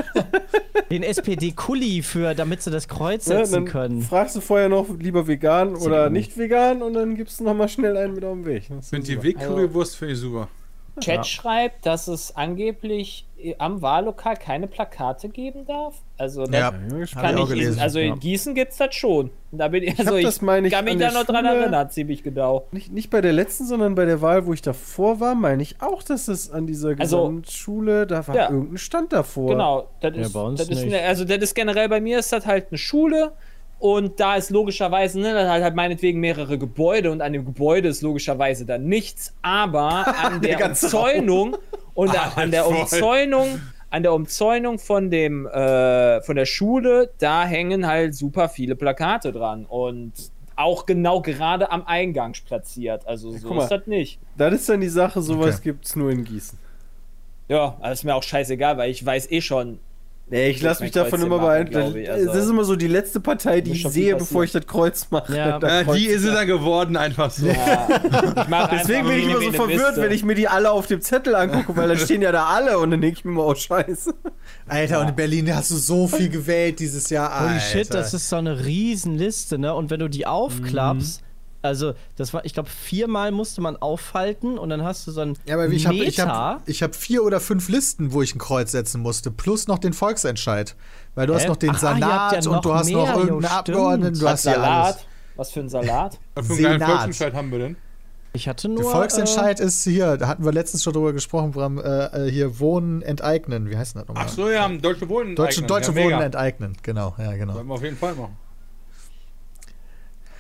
den 0.92 1.04
SPD-Kuli 1.04 2.02
für, 2.04 2.34
damit 2.36 2.62
sie 2.62 2.72
das 2.72 2.88
Kreuz 2.88 3.26
Ja, 3.28 3.38
setzen 3.38 3.54
dann 3.54 3.66
können. 3.66 4.02
fragst 4.02 4.36
du 4.36 4.42
vorher 4.42 4.70
noch 4.70 4.88
lieber 5.00 5.28
vegan 5.28 5.76
oder 5.76 6.10
nicht 6.10 6.38
vegan 6.38 6.82
und 6.82 6.94
dann 6.94 7.16
gibst 7.16 7.40
du 7.40 7.44
noch 7.44 7.54
mal 7.54 7.68
schnell 7.70 7.98
einen 7.98 8.14
mit 8.16 8.24
auf 8.24 8.34
den 8.34 8.46
Weg. 8.46 8.64
Sind 8.82 9.08
die 9.08 9.14
super. 9.16 9.22
Wegcurrywurst 9.50 9.96
finde 9.98 10.14
ich 10.14 10.20
super. 10.20 10.48
Chat 11.00 11.16
Ja. 11.16 11.24
schreibt, 11.24 11.86
dass 11.86 12.10
es 12.10 12.36
angeblich 12.36 13.26
äh, 13.42 13.56
am 13.60 13.82
Wahllokal 13.82 14.36
keine 14.36 14.68
Plakate 14.68 15.30
geben 15.30 15.66
darf. 15.66 15.96
Also 16.18 16.44
Ja, 16.48 16.72
bin 16.72 16.88
ich 16.96 17.00
gespannt. 17.12 17.26
kann 17.28 17.38
ich 17.38 17.44
ich 17.44 17.50
gelesen. 17.50 17.80
Also 17.80 18.00
ja. 18.00 18.08
in 18.14 18.20
Gießen 18.20 18.54
gibt 18.56 18.74
es 18.74 18.78
das 18.78 18.94
schon. 18.94 19.30
Da 19.54 19.70
bin 19.70 19.84
ich, 19.84 19.98
also 19.98 20.18
ich, 20.18 20.26
das, 20.26 20.42
meine 20.42 20.68
ich, 20.68 20.74
kann 20.74 20.84
mich 20.84 20.98
da 20.98 21.12
noch 21.14 21.24
dran 21.24 21.46
erinnern, 21.46 21.90
ziemlich 21.90 22.24
genau. 22.24 22.68
Nicht, 22.74 22.92
nicht 22.92 23.10
bei 23.10 23.22
der 23.22 23.32
letzten, 23.32 23.66
sondern 23.66 23.96
bei 23.96 24.04
der 24.04 24.22
Wahl, 24.22 24.46
wo 24.46 24.52
ich 24.54 24.62
davor 24.62 25.22
war, 25.22 25.34
meine 25.34 25.64
ich 25.64 25.82
auch, 25.82 26.04
dass 26.04 26.28
es 26.28 26.52
an 26.52 26.68
dieser 26.68 26.90
Also- 27.00 27.26
Gesamtschule, 27.26 28.06
da 28.06 28.28
war 28.28 28.36
Ja. 28.36 28.50
irgendein 28.52 28.78
Stand 28.78 29.14
davor. 29.14 29.50
Genau, 29.52 29.88
das 30.02 30.14
Ja, 30.14 30.22
ist, 30.24 30.34
bei 30.34 30.42
uns 30.42 30.60
das 30.60 30.68
ist 30.70 30.84
nicht. 30.84 30.94
eine, 30.94 31.08
also 31.08 31.24
das 31.24 31.38
ist 31.38 31.56
generell 31.56 31.88
bei 31.88 32.02
mir 32.02 32.20
ist 32.20 32.34
das 32.34 32.46
halt 32.46 32.68
eine 32.70 32.78
Schule 32.78 33.32
und 33.82 34.20
da 34.20 34.36
ist 34.36 34.52
logischerweise, 34.52 35.20
ne, 35.20 35.34
das 35.34 35.50
hat 35.50 35.64
halt 35.64 35.76
meinetwegen 35.76 36.20
mehrere 36.20 36.60
Gebäude 36.60 37.12
und 37.12 37.20
an 37.20 37.34
dem 37.34 37.46
Gebäude 37.46 37.88
ist 37.90 38.04
logischerweise 38.04 38.64
dann 38.64 38.86
nichts, 38.86 39.34
aber 39.42 40.06
an 40.24 40.40
der, 40.44 40.56
ganze 40.58 40.86
Umzäunung 40.86 41.58
und 41.96 42.10
an, 42.12 42.32
an 42.36 42.52
der 42.52 42.64
voll. 42.64 42.76
Umzäunung, 42.76 43.60
an 43.90 44.04
der 44.04 44.14
Umzäunung 44.14 44.78
von 44.78 45.10
dem 45.10 45.48
äh, 45.48 46.22
von 46.22 46.36
der 46.36 46.46
Schule, 46.46 47.10
da 47.18 47.44
hängen 47.44 47.88
halt 47.88 48.14
super 48.14 48.50
viele 48.50 48.76
Plakate 48.76 49.32
dran 49.32 49.66
und 49.66 50.14
auch 50.56 50.86
genau 50.86 51.24
gerade 51.24 51.72
am 51.72 51.84
Eingang 51.88 52.36
platziert. 52.46 53.08
Also 53.08 53.32
so 53.32 53.48
guck 53.48 53.58
mal. 53.58 53.64
ist 53.64 53.72
das 53.72 53.88
nicht. 53.88 54.20
Das 54.38 54.54
ist 54.54 54.70
dann 54.70 54.82
die 54.82 54.90
Sache, 54.90 55.24
sowas 55.24 55.56
Okay. 55.56 55.70
gibt's 55.70 55.96
nur 55.96 56.12
in 56.12 56.24
Gießen. 56.24 56.60
Ja, 57.48 57.78
also 57.82 57.94
ist 57.94 58.04
mir 58.04 58.14
auch 58.14 58.22
scheißegal, 58.22 58.78
weil 58.78 58.92
ich 58.92 59.04
weiß 59.04 59.32
eh 59.32 59.42
schon, 59.42 59.80
Nee, 60.32 60.50
ich 60.50 60.62
lasse 60.62 60.82
mich 60.82 60.92
davon 60.94 61.20
Kreuz 61.20 61.24
immer 61.24 61.40
beeinflussen. 61.40 62.06
also- 62.10 62.26
das 62.34 62.44
ist 62.46 62.50
immer 62.50 62.64
so 62.64 62.76
die 62.78 62.88
letzte 62.88 63.20
Partei, 63.20 63.60
die 63.62 63.72
ich 63.74 63.88
sehe, 63.88 64.16
bevor 64.16 64.44
ich 64.46 64.52
das 64.54 64.66
Kreuz 64.66 65.08
mache. 65.12 65.36
Ja. 65.36 65.60
Da 65.60 65.68
Ja, 65.68 65.84
kreuzt 65.84 66.00
die 66.00 66.06
ist 66.08 66.24
es 66.24 66.34
dann 66.34 66.48
geworden, 66.48 66.96
einfach 66.98 67.30
so. 67.30 67.46
ja, 67.46 67.88
Deswegen 68.72 69.08
bin 69.08 69.18
ich 69.20 69.26
immer 69.26 69.42
so 69.42 69.52
verwirrt, 69.52 69.88
Liste. 69.90 70.02
wenn 70.02 70.12
ich 70.12 70.24
mir 70.24 70.36
die 70.36 70.48
alle 70.48 70.72
auf 70.72 70.88
dem 70.88 71.02
Zettel 71.02 71.36
angucke, 71.36 71.76
weil 71.76 71.90
da 71.90 71.98
stehen 71.98 72.22
ja 72.22 72.32
da 72.32 72.46
alle 72.46 72.80
und 72.80 72.92
dann 72.92 73.02
denke 73.02 73.18
ich 73.20 73.26
mir 73.26 73.32
immer, 73.32 73.46
oh 73.46 73.54
Scheiße. 73.56 74.14
Alter, 74.68 75.02
und 75.02 75.10
in 75.10 75.16
Berlin 75.16 75.54
hast 75.56 75.70
du 75.72 75.76
so 75.76 76.08
viel 76.08 76.30
gewählt 76.30 76.80
dieses 76.80 77.10
Jahr. 77.10 77.40
Holy 77.42 77.50
Alter. 77.56 77.60
shit, 77.66 77.94
das 77.94 78.14
ist 78.14 78.30
so 78.30 78.38
eine 78.38 78.66
Riesenliste, 78.66 79.58
ne? 79.60 79.74
Und 79.76 79.90
wenn 79.92 80.00
du 80.00 80.08
die 80.08 80.26
aufklappst, 80.26 81.22
also 81.62 81.94
das 82.16 82.34
war, 82.34 82.44
ich 82.46 82.54
glaube, 82.54 82.70
viermal 82.70 83.32
musste 83.32 83.62
man 83.62 83.78
aufhalten 83.78 84.58
und 84.58 84.70
dann 84.70 84.84
hast 84.84 85.06
du 85.06 85.12
so 85.12 85.22
ein 85.22 85.38
Ja, 85.46 85.56
aber 85.56 85.68
ich 85.68 85.86
habe 85.86 85.98
ich 85.98 86.20
hab, 86.20 86.68
ich 86.68 86.82
hab 86.84 86.96
vier 86.96 87.24
oder 87.24 87.40
fünf 87.40 87.70
Listen, 87.70 88.14
wo 88.14 88.22
ich 88.22 88.36
ein 88.36 88.40
Kreuz 88.40 88.72
setzen 88.72 89.02
musste, 89.02 89.32
plus 89.32 89.68
noch 89.68 89.80
den 89.80 89.94
Volksentscheid. 89.94 90.76
Weil 91.14 91.28
du 91.28 91.36
hast 91.36 91.44
Hä? 91.44 91.48
noch 91.50 91.58
den 91.58 91.72
Ach, 91.72 91.76
ah, 91.76 91.80
Sanat 91.80 92.46
ja 92.46 92.52
und 92.52 92.66
du 92.66 92.74
hast 92.74 92.90
noch 92.90 93.06
mehr, 93.06 93.14
jo, 93.14 93.20
irgendeinen 93.20 93.42
stimmt. 93.42 93.54
Abgeordneten, 93.54 94.20
du 94.20 94.26
Was 94.26 94.32
hast 94.32 94.46
ja 94.46 94.52
alles. 94.54 94.64
Salat? 94.64 95.06
Was 95.36 95.52
für 95.52 95.60
ein 95.60 95.70
Salat? 95.70 96.20
Was 96.36 96.48
für 96.48 96.54
einen 96.54 96.62
Senat. 96.64 96.90
Volksentscheid 96.90 97.34
haben 97.34 97.52
wir 97.52 97.60
denn? 97.60 97.76
Ich 98.34 98.48
hatte 98.48 98.70
Der 98.70 98.80
nur. 98.80 98.92
Volksentscheid 98.92 99.60
ist 99.60 99.84
hier, 99.84 100.18
da 100.18 100.28
hatten 100.28 100.46
wir 100.46 100.54
letztens 100.54 100.84
schon 100.84 100.94
drüber 100.94 101.12
gesprochen, 101.12 101.52
Bram, 101.52 101.80
äh, 101.80 102.28
äh, 102.28 102.32
hier 102.32 102.60
Wohnen 102.60 103.02
enteignen. 103.02 103.70
Wie 103.70 103.76
heißt 103.76 103.96
denn 103.96 104.02
das 104.02 104.08
nochmal? 104.08 104.26
Ach 104.28 104.32
so, 104.32 104.50
ja, 104.50 104.68
Deutsche 104.70 105.10
Wohnen. 105.10 105.36
Deutsche, 105.36 105.58
eignen. 105.58 105.68
Deutsche 105.68 105.92
ja, 105.92 106.04
Wohnen 106.06 106.22
enteignen, 106.22 106.78
genau, 106.82 107.14
ja, 107.18 107.34
genau. 107.34 107.54
Sollten 107.54 107.68
wir 107.68 107.76
auf 107.76 107.84
jeden 107.84 107.98
Fall 107.98 108.16
machen. 108.16 108.38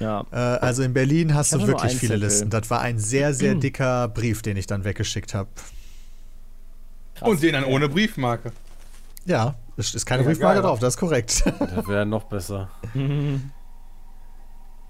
Ja. 0.02 0.26
Äh, 0.32 0.36
also 0.36 0.84
in 0.84 0.93
Berlin 0.93 1.34
hast 1.36 1.54
Ich 1.54 1.62
du 1.62 1.68
wirklich 1.68 1.95
viele 1.95 2.14
Zettel. 2.16 2.20
Listen. 2.28 2.49
Das 2.49 2.70
war 2.70 2.82
ein 2.82 2.97
sehr, 2.99 3.34
sehr 3.34 3.56
dicker 3.64 4.08
Brief, 4.08 4.41
den 4.41 4.58
ich 4.58 4.68
dann 4.68 4.84
weggeschickt 4.84 5.34
habe. 5.34 5.49
Und 7.22 7.41
den 7.43 7.54
dann 7.54 7.66
ohne 7.66 7.88
Briefmarke. 7.88 8.52
Ja, 9.26 9.56
es 9.78 9.93
ist 9.93 10.06
keine 10.08 10.24
Ja, 10.24 10.30
Briefmarke 10.30 10.56
geil. 10.56 10.64
drauf, 10.64 10.80
das 10.80 10.95
ist 10.95 10.99
korrekt. 10.99 11.43
Das 11.60 11.88
wäre 11.88 12.06
noch 12.06 12.24
besser. 12.24 12.70
äh, 12.95 12.99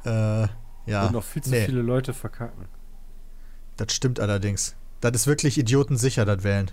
ja. 0.05 0.47
Würden 0.85 1.13
noch 1.13 1.23
viel 1.23 1.43
zu 1.43 1.49
nee, 1.51 1.65
viele 1.65 1.81
Leute 1.81 2.13
verkacken. 2.13 2.65
das 3.77 3.93
stimmt 3.93 4.19
allerdings. 4.19 4.75
Das 5.01 5.11
ist 5.13 5.27
wirklich 5.27 5.57
idiotensicher, 5.57 6.25
das 6.25 6.43
Wählen. 6.43 6.71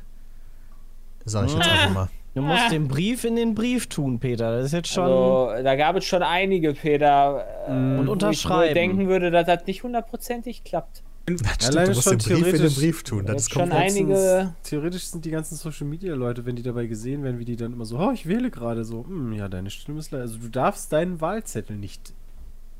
Sag 1.24 1.46
ich 1.46 1.54
jetzt 1.54 1.66
einfach 1.66 1.90
mal. 1.90 2.08
Du 2.38 2.46
musst 2.46 2.70
den 2.72 2.88
Brief 2.88 3.24
in 3.24 3.36
den 3.36 3.54
Brief 3.54 3.86
tun, 3.88 4.18
Peter. 4.18 4.56
Das 4.56 4.66
ist 4.66 4.72
jetzt 4.72 4.88
schon. 4.88 5.04
Also, 5.04 5.62
da 5.62 5.76
gab 5.76 5.96
es 5.96 6.04
schon 6.04 6.22
einige, 6.22 6.72
Peter. 6.74 7.44
äh, 7.66 7.70
Und 7.72 7.96
wo 7.98 8.00
Ich 8.02 8.06
wohl 8.06 8.08
unterschreiben. 8.10 8.74
denken 8.74 9.08
würde, 9.08 9.30
dass 9.30 9.46
das 9.46 9.66
nicht 9.66 9.82
hundertprozentig 9.82 10.64
klappt. 10.64 11.02
Das 11.26 11.40
stimmt, 11.40 11.66
Alleine 11.76 11.88
du 11.90 11.94
musst 11.96 12.04
schon 12.08 12.18
den 12.18 12.18
Brief 12.18 12.36
in 12.38 12.42
den 12.44 12.52
theoretisch- 12.54 12.76
Brief 12.78 13.02
tun. 13.02 13.26
Das 13.26 13.36
ist 13.42 13.52
schon 13.52 13.68
komplett. 13.68 13.90
einige. 13.90 14.54
Theoretisch 14.62 15.04
sind 15.04 15.24
die 15.26 15.30
ganzen 15.30 15.56
Social 15.56 15.86
Media 15.86 16.14
Leute, 16.14 16.46
wenn 16.46 16.56
die 16.56 16.62
dabei 16.62 16.86
gesehen 16.86 17.22
werden, 17.22 17.38
wie 17.38 17.44
die 17.44 17.56
dann 17.56 17.74
immer 17.74 17.84
so, 17.84 17.98
oh, 17.98 18.10
ich 18.12 18.26
wähle 18.26 18.50
gerade 18.50 18.84
so, 18.84 19.04
hm, 19.04 19.34
ja, 19.34 19.46
deine 19.48 19.68
Stimme 19.68 19.98
ist 19.98 20.10
leider. 20.10 20.22
Also 20.22 20.38
du 20.38 20.48
darfst 20.48 20.90
deinen 20.92 21.20
Wahlzettel 21.20 21.76
nicht 21.76 22.14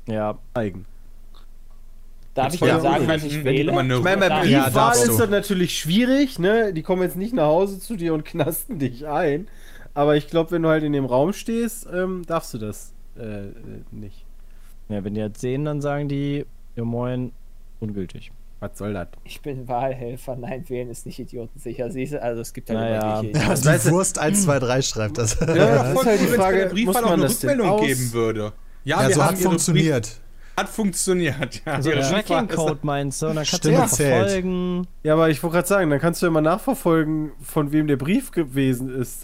ja. 0.07 0.37
zeigen. 0.55 0.85
Darf 2.43 2.53
ich 2.53 2.61
Ja, 2.61 2.75
dir 2.75 2.81
sagen, 2.81 3.07
wenn- 3.07 3.15
was 3.15 3.23
ich 3.23 3.43
wähle? 3.43 3.71
Ich 3.71 3.75
meine, 4.03 4.17
bei 4.29 4.41
Briefwahl 4.41 4.95
ist 4.95 5.19
das 5.19 5.29
natürlich 5.29 5.77
schwierig, 5.77 6.39
ne? 6.39 6.73
Die 6.73 6.81
kommen 6.83 7.01
jetzt 7.01 7.15
nicht 7.17 7.33
nach 7.33 7.47
Hause 7.47 7.79
zu 7.79 7.95
dir 7.95 8.13
und 8.13 8.23
knasten 8.25 8.79
dich 8.79 9.07
ein. 9.07 9.47
Aber 9.93 10.15
ich 10.15 10.27
glaube, 10.27 10.51
wenn 10.51 10.61
du 10.63 10.69
halt 10.69 10.83
in 10.83 10.93
dem 10.93 11.05
Raum 11.05 11.33
stehst, 11.33 11.87
ähm, 11.91 12.23
darfst 12.25 12.53
du 12.53 12.57
das 12.57 12.93
äh, 13.17 13.21
äh, 13.47 13.51
nicht. 13.91 14.25
ja, 14.87 15.03
wenn 15.03 15.13
die 15.15 15.19
jetzt 15.21 15.41
sehen, 15.41 15.65
dann 15.65 15.81
sagen 15.81 16.07
die, 16.07 16.45
ja 16.75 16.83
moin, 16.85 17.31
ungültig. 17.79 18.31
Was 18.61 18.77
soll 18.77 18.93
das? 18.93 19.07
Ich 19.23 19.41
bin 19.41 19.67
Wahlhelfer. 19.69 20.35
Nein, 20.35 20.67
wählen 20.67 20.89
ist 20.89 21.05
nicht 21.05 21.17
idiotensicher. 21.17 21.89
Siehst 21.91 22.11
du, 22.13 22.21
also 22.21 22.41
es 22.41 22.53
gibt 22.53 22.67
ja 22.69 22.75
Naja. 22.75 23.19
immer. 23.21 23.29
Ja, 23.39 23.49
Das 23.55 23.83
die 23.83 23.91
Wurst 23.91 24.19
1, 24.19 24.43
2, 24.43 24.59
3 24.59 24.81
schreibt 24.81 25.17
das. 25.17 25.39
Ja, 25.39 25.45
das 25.55 25.93
ist 25.93 26.05
halt 26.05 26.19
die 26.19 26.23
wenn 26.25 26.29
es 26.31 26.31
bei 26.31 26.35
Frage, 26.43 26.57
der 26.59 26.65
Briefwahl 26.69 26.95
auch 27.05 27.09
man 27.09 27.21
eine 27.21 27.29
Rückmeldung 27.29 27.85
geben 27.85 28.13
würde. 28.13 28.53
Ja, 28.83 29.01
Ja, 29.01 29.07
wir 29.07 29.15
so 29.15 29.23
haben 29.23 29.35
hat 29.35 29.41
funktioniert. 29.43 30.03
Brief- 30.07 30.19
Hat 30.59 30.69
funktioniert, 30.69 31.61
ja. 31.65 31.73
Also 31.73 31.89
Ihre 31.91 32.01
Tracking 32.01 32.17
Briefwahl 32.19 32.45
ist- 32.45 32.55
Code 32.55 32.79
meinst 32.83 33.21
du, 33.21 33.27
und 33.27 33.35
dann 33.35 33.45
kannst 33.45 33.57
Stimme 33.57 33.75
du 33.75 33.81
ja 33.81 33.87
verfolgen. 33.87 34.87
Ja, 35.03 35.13
aber 35.13 35.29
ich 35.29 35.41
wollte 35.43 35.55
gerade 35.55 35.67
sagen, 35.67 35.89
dann 35.89 35.99
kannst 35.99 36.21
du 36.21 36.25
ja 36.25 36.31
mal 36.31 36.41
nachverfolgen, 36.41 37.31
von 37.41 37.71
wem 37.71 37.87
der 37.87 37.97
Brief 37.97 38.31
gewesen 38.31 38.89
ist. 38.93 39.23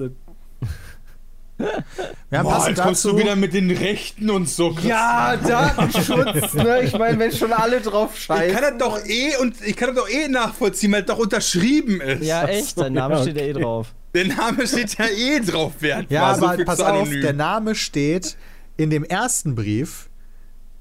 Wir 1.58 2.40
haben 2.40 2.44
Boah, 2.44 2.52
passend 2.56 2.78
jetzt 2.78 2.84
kommst 2.86 3.06
du 3.06 3.18
wieder 3.18 3.36
mit 3.38 3.54
den 3.54 3.72
Rechten 3.72 4.30
und 4.30 4.50
so. 4.50 4.76
Ja, 4.84 5.38
Datenschutz, 5.38 6.54
ne? 6.54 6.82
Ich 6.84 6.98
meine, 6.98 7.18
wenn 7.18 7.32
schon 7.32 7.54
alle 7.54 7.80
drauf 7.80 8.12
Ich 8.16 8.24
scheißen. 8.26 8.54
kann 8.54 8.78
das 8.78 8.88
doch 8.88 9.06
eh 9.06 9.38
und 9.42 9.56
ich 9.66 9.76
kann 9.78 9.96
das 9.96 10.04
doch 10.04 10.10
eh 10.10 10.28
nachvollziehen, 10.28 10.92
weil 10.92 11.04
das 11.04 11.16
doch 11.16 11.24
unterschrieben 11.24 12.02
ist. 12.02 12.24
Ja, 12.26 12.46
echt, 12.46 12.78
dein 12.80 12.92
Name 12.94 13.16
ja, 13.16 13.22
steht 13.22 13.38
ja 13.38 13.44
eh 13.44 13.54
drauf. 13.54 13.94
Der 14.14 14.28
Name 14.28 14.68
steht 14.68 14.98
ja 14.98 15.06
eh 15.08 15.40
drauf, 15.40 15.74
Wert. 15.80 16.08
ja, 16.10 16.36
so 16.36 16.46
aber 16.46 16.56
viel 16.56 16.66
pass 16.66 16.80
auf, 16.82 17.10
der 17.10 17.34
Name 17.34 17.74
steht 17.76 18.36
in 18.78 18.90
dem 18.90 19.04
ersten 19.06 19.56
Brief 19.56 20.10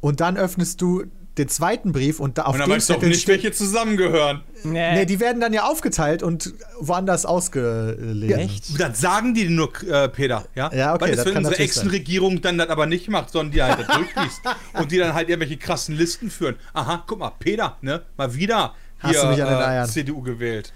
und 0.05 0.21
dann 0.21 0.37
öffnest 0.37 0.83
du 0.83 1.05
den 1.39 1.49
zweiten 1.49 1.93
Brief 1.93 2.21
und 2.21 2.37
da 2.37 2.43
auf 2.43 2.53
Und 2.53 2.61
dann 2.61 2.69
dem 2.69 2.77
weißt 2.77 2.91
du 2.91 2.93
auch 2.93 2.97
Zettel 2.99 3.09
nicht, 3.09 3.27
welche 3.27 3.53
zusammengehören. 3.53 4.43
Nee, 4.65 5.07
die 5.07 5.19
werden 5.19 5.41
dann 5.41 5.55
ja 5.55 5.65
aufgeteilt 5.65 6.23
und 6.23 6.53
woanders 6.79 7.25
ausgelesen. 7.25 8.39
Echt? 8.39 8.79
Das 8.79 9.01
sagen 9.01 9.33
die 9.33 9.49
nur, 9.49 9.73
äh, 9.83 10.11
Peter, 10.11 10.45
ja? 10.55 10.71
Ja, 10.75 10.93
okay, 10.95 11.05
Was 11.05 11.11
ist, 11.11 11.17
das 11.21 11.27
wenn 11.27 11.33
kann 11.35 11.45
unsere. 11.47 11.63
Ex-Regierung 11.63 12.43
dann 12.43 12.59
das 12.59 12.69
aber 12.69 12.85
nicht 12.85 13.09
macht, 13.09 13.31
sondern 13.31 13.51
die 13.53 13.63
halt 13.63 13.79
das 13.81 13.97
durchliest 13.97 14.43
und 14.75 14.93
die 14.93 14.99
dann 14.99 15.15
halt 15.15 15.31
irgendwelche 15.31 15.57
krassen 15.57 15.97
Listen 15.97 16.31
führen. 16.31 16.57
Aha, 16.75 17.03
guck 17.07 17.19
mal, 17.19 17.33
Peter, 17.39 17.79
ne? 17.81 18.03
Mal 18.19 18.35
wieder 18.35 18.75
Hast 18.99 19.11
hier 19.11 19.23
du 19.23 19.29
mich 19.29 19.43
an 19.43 19.49
den 19.49 19.59
äh, 19.59 19.65
Eiern. 19.65 19.89
CDU 19.89 20.21
gewählt. 20.21 20.71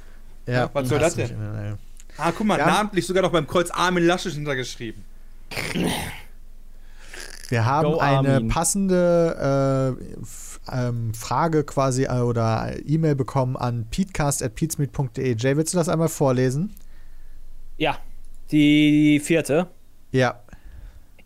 Ja, 0.46 0.70
was 0.72 0.88
soll 0.88 1.00
hast 1.00 1.18
das 1.18 1.28
denn? 1.28 1.76
Ah, 2.16 2.32
guck 2.32 2.46
mal, 2.46 2.58
Ja. 2.58 2.66
namentlich 2.66 3.06
sogar 3.06 3.22
noch 3.22 3.32
beim 3.32 3.46
Kreuz 3.46 3.70
Armin 3.70 4.06
Laschet 4.06 4.32
hintergeschrieben. 4.32 5.04
Wir 7.48 7.64
haben 7.64 7.92
Go, 7.92 7.98
eine 7.98 8.34
Armin. 8.34 8.48
passende 8.48 9.96
äh, 10.70 10.78
ähm, 10.88 11.14
Frage 11.14 11.64
quasi 11.64 12.04
äh, 12.04 12.20
oder 12.20 12.74
E-Mail 12.84 13.14
bekommen 13.14 13.56
an 13.56 13.86
peatcast.peatsmeet.de. 13.90 15.34
Jay, 15.36 15.56
willst 15.56 15.72
du 15.72 15.78
das 15.78 15.88
einmal 15.88 16.08
vorlesen? 16.08 16.74
Ja, 17.78 17.98
die 18.50 19.18
vierte. 19.20 19.68
Ja. 20.12 20.42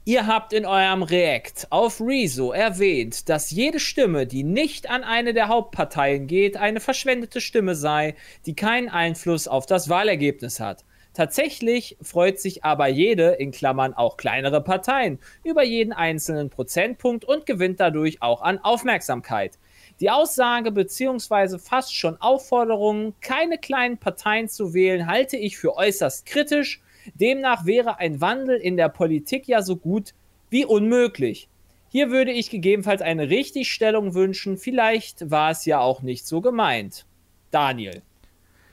Ihr 0.05 0.27
habt 0.27 0.53
in 0.53 0.67
eurem 0.67 1.03
React 1.05 1.69
auf 1.71 2.01
Rezo 2.01 2.53
erwähnt, 2.53 3.29
dass 3.29 3.53
jede 3.53 3.79
Stimme, 3.79 4.27
die 4.27 4.43
nicht 4.43 4.91
an 4.91 5.05
eine 5.05 5.33
der 5.33 5.47
Hauptparteien 5.47 6.27
geht, 6.27 6.57
eine 6.57 6.81
verschwendete 6.81 7.41
Stimme 7.41 7.77
sei, 7.77 8.17
die 8.45 8.55
keinen 8.55 8.89
Einfluss 8.89 9.47
auf 9.47 9.65
das 9.67 9.89
Wahlergebnis 9.89 10.59
hat. 10.59 10.85
Tatsächlich 11.15 11.99
freut 12.01 12.41
sich 12.41 12.65
aber 12.65 12.89
jede, 12.89 13.33
in 13.33 13.51
Klammern 13.51 13.93
auch 13.93 14.17
kleinere 14.17 14.63
Parteien, 14.63 15.19
über 15.45 15.63
jeden 15.63 15.93
einzelnen 15.93 16.49
Prozentpunkt 16.49 17.25
und 17.25 17.45
gewinnt 17.45 17.81
dadurch 17.81 18.23
auch 18.23 18.41
an 18.41 18.59
Aufmerksamkeit. 18.59 19.59
Die 20.01 20.11
Aussage 20.11 20.73
bzw. 20.73 21.59
fast 21.59 21.95
schon 21.95 22.21
Aufforderung, 22.21 23.15
keine 23.21 23.59
kleinen 23.59 23.99
Parteien 23.99 24.49
zu 24.49 24.73
wählen, 24.73 25.07
halte 25.07 25.37
ich 25.37 25.59
für 25.59 25.77
äußerst 25.77 26.25
kritisch. 26.25 26.81
Demnach 27.15 27.67
wäre 27.67 27.99
ein 27.99 28.21
Wandel 28.21 28.57
in 28.57 28.77
der 28.77 28.89
Politik 28.89 29.47
ja 29.47 29.61
so 29.61 29.77
gut 29.77 30.15
wie 30.49 30.65
unmöglich. 30.65 31.49
Hier 31.91 32.11
würde 32.11 32.33
ich 32.33 32.49
gegebenenfalls 32.49 33.03
eine 33.03 33.29
Richtigstellung 33.29 34.15
wünschen. 34.15 34.57
Vielleicht 34.57 35.31
war 35.31 35.51
es 35.51 35.67
ja 35.67 35.81
auch 35.81 36.01
nicht 36.01 36.27
so 36.27 36.41
gemeint. 36.41 37.05
Daniel. 37.51 38.01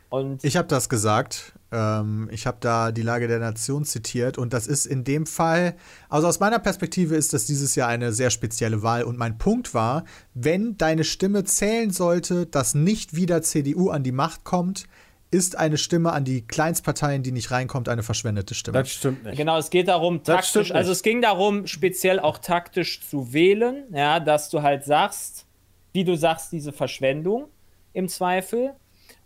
Und 0.09 0.43
Ich 0.43 0.55
habe 0.55 0.69
das 0.69 0.87
gesagt. 0.87 1.53
Ähm, 1.72 2.30
ich 2.32 2.47
habe 2.47 2.57
da 2.59 2.91
die 2.91 3.01
Lage 3.01 3.28
der 3.28 3.39
Nation 3.39 3.86
zitiert 3.86 4.38
und 4.38 4.53
das 4.53 4.67
ist 4.67 4.86
in 4.86 5.03
dem 5.03 5.26
Fall, 5.26 5.76
also 6.09 6.28
aus 6.28 6.39
meiner 6.39 6.59
Perspektive 6.59 7.15
ist 7.15 7.34
das 7.34 7.45
dieses 7.45 7.76
Jahr 7.76 7.89
eine 7.89 8.11
sehr 8.11 8.32
spezielle 8.32 8.82
Wahl 8.82 9.03
und 9.03 9.17
mein 9.17 9.38
Punkt 9.38 9.74
war, 9.74 10.03
wenn 10.34 10.78
deine 10.78 11.03
Stimme 11.03 11.43
zählen 11.43 11.91
sollte, 11.91 12.45
dass 12.45 12.74
nicht 12.74 13.15
wieder 13.15 13.41
CDU 13.41 13.89
an 13.89 14.03
die 14.03 14.11
Macht 14.11 14.43
kommt, 14.43 14.86
ist 15.32 15.57
eine 15.57 15.78
Stimme 15.78 16.11
an 16.11 16.24
die 16.24 16.41
Kleinstparteien, 16.41 17.22
die 17.22 17.32
nicht 17.32 17.51
reinkommt, 17.51 17.88
eine 17.88 18.01
verschwendete 18.01 18.55
Stimme. 18.55 18.80
Das 18.80 18.89
stimmt 18.89 19.24
nicht. 19.24 19.38
Genau, 19.38 19.57
es 19.57 19.70
geht 19.70 19.88
darum, 19.88 20.24
taktisch, 20.24 20.72
also 20.72 20.91
es 20.91 21.03
ging 21.03 21.22
darum, 21.22 21.67
speziell 21.67 22.20
auch 22.20 22.39
taktisch 22.39 23.07
zu 23.07 23.32
wählen, 23.32 23.84
ja, 23.93 24.20
dass 24.20 24.49
du 24.49 24.63
halt 24.63 24.86
sagst, 24.86 25.45
wie 25.93 26.03
du 26.03 26.15
sagst, 26.15 26.51
diese 26.51 26.72
Verschwendung 26.72 27.47
im 27.93 28.07
Zweifel. 28.07 28.74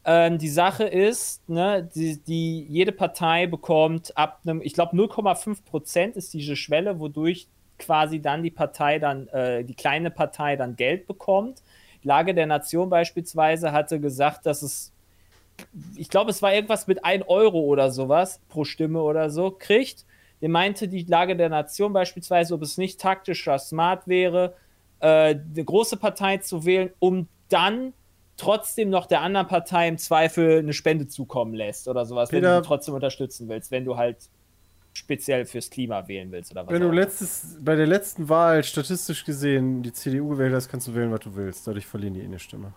Ähm, 0.06 0.38
die 0.38 0.50
Sache 0.50 0.84
ist, 0.84 1.48
ne, 1.48 1.90
die, 1.96 2.20
die, 2.22 2.64
jede 2.70 2.92
Partei 2.92 3.48
bekommt 3.48 4.16
ab 4.18 4.42
einem, 4.46 4.62
ich 4.62 4.74
glaube 4.74 4.96
0,5 4.98 5.64
Prozent 5.64 6.16
ist 6.18 6.34
diese 6.34 6.56
Schwelle, 6.56 7.00
wodurch 7.00 7.48
quasi 7.80 8.22
dann 8.22 8.44
die 8.44 8.52
Partei 8.52 9.00
dann, 9.00 9.28
äh, 9.30 9.64
die 9.64 9.76
kleine 9.76 10.12
Partei 10.12 10.56
dann 10.56 10.76
Geld 10.76 11.08
bekommt. 11.08 11.64
Lage 12.04 12.34
der 12.34 12.48
Nation 12.48 12.90
beispielsweise 12.90 13.72
hatte 13.72 14.00
gesagt, 14.00 14.46
dass 14.46 14.62
es 14.62 14.94
ich 15.96 16.10
glaube, 16.10 16.32
es 16.32 16.42
war 16.42 16.54
irgendwas 16.54 16.88
mit 16.88 17.06
1 17.06 17.26
Euro 17.28 17.60
oder 17.60 17.92
sowas 17.92 18.42
pro 18.50 18.64
Stimme 18.64 19.02
oder 19.02 19.30
so, 19.30 19.52
kriegt. 19.52 20.06
Der 20.42 20.50
meinte 20.50 20.88
die 20.88 21.04
Lage 21.04 21.36
der 21.36 21.50
Nation 21.50 21.94
beispielsweise, 21.94 22.54
ob 22.56 22.62
es 22.64 22.78
nicht 22.78 23.00
taktisch 23.00 23.48
oder 23.48 23.60
smart 23.60 24.08
wäre, 24.08 24.56
äh, 25.00 25.36
eine 25.36 25.64
große 25.64 25.98
Partei 25.98 26.38
zu 26.38 26.66
wählen, 26.66 26.92
um 27.00 27.28
dann 27.50 27.94
trotzdem 28.38 28.90
noch 28.90 29.06
der 29.06 29.22
anderen 29.22 29.48
Partei 29.48 29.88
im 29.88 29.98
Zweifel 29.98 30.60
eine 30.60 30.74
Spende 30.74 31.08
zukommen 31.08 31.54
lässt 31.54 31.88
oder 31.88 32.06
sowas, 32.06 32.32
wenn 32.32 32.40
Peter- 32.42 32.58
du 32.58 32.64
sie 32.64 32.68
trotzdem 32.68 32.94
unterstützen 32.96 33.48
willst, 33.50 33.72
wenn 33.72 33.86
du 33.86 33.96
halt 33.98 34.18
speziell 34.94 35.46
fürs 35.46 35.70
Klima 35.70 36.08
wählen 36.08 36.32
willst 36.32 36.52
oder 36.52 36.66
was 36.66 36.74
Wenn 36.74 36.82
du 36.82 36.92
letztes, 36.92 37.58
bei 37.62 37.76
der 37.76 37.88
letzten 37.88 38.30
Wahl 38.30 38.64
statistisch 38.64 39.26
gesehen 39.26 39.82
die 39.82 39.92
CDU 39.92 40.30
gewählt 40.30 40.54
hast, 40.54 40.70
kannst 40.70 40.88
du 40.88 40.94
wählen, 40.94 41.12
was 41.12 41.22
du 41.22 41.36
willst. 41.36 41.66
Dadurch 41.68 41.86
verlieren 41.86 42.14
die 42.14 42.22
eh 42.22 42.26
eine 42.26 42.40
Stimme. 42.40 42.74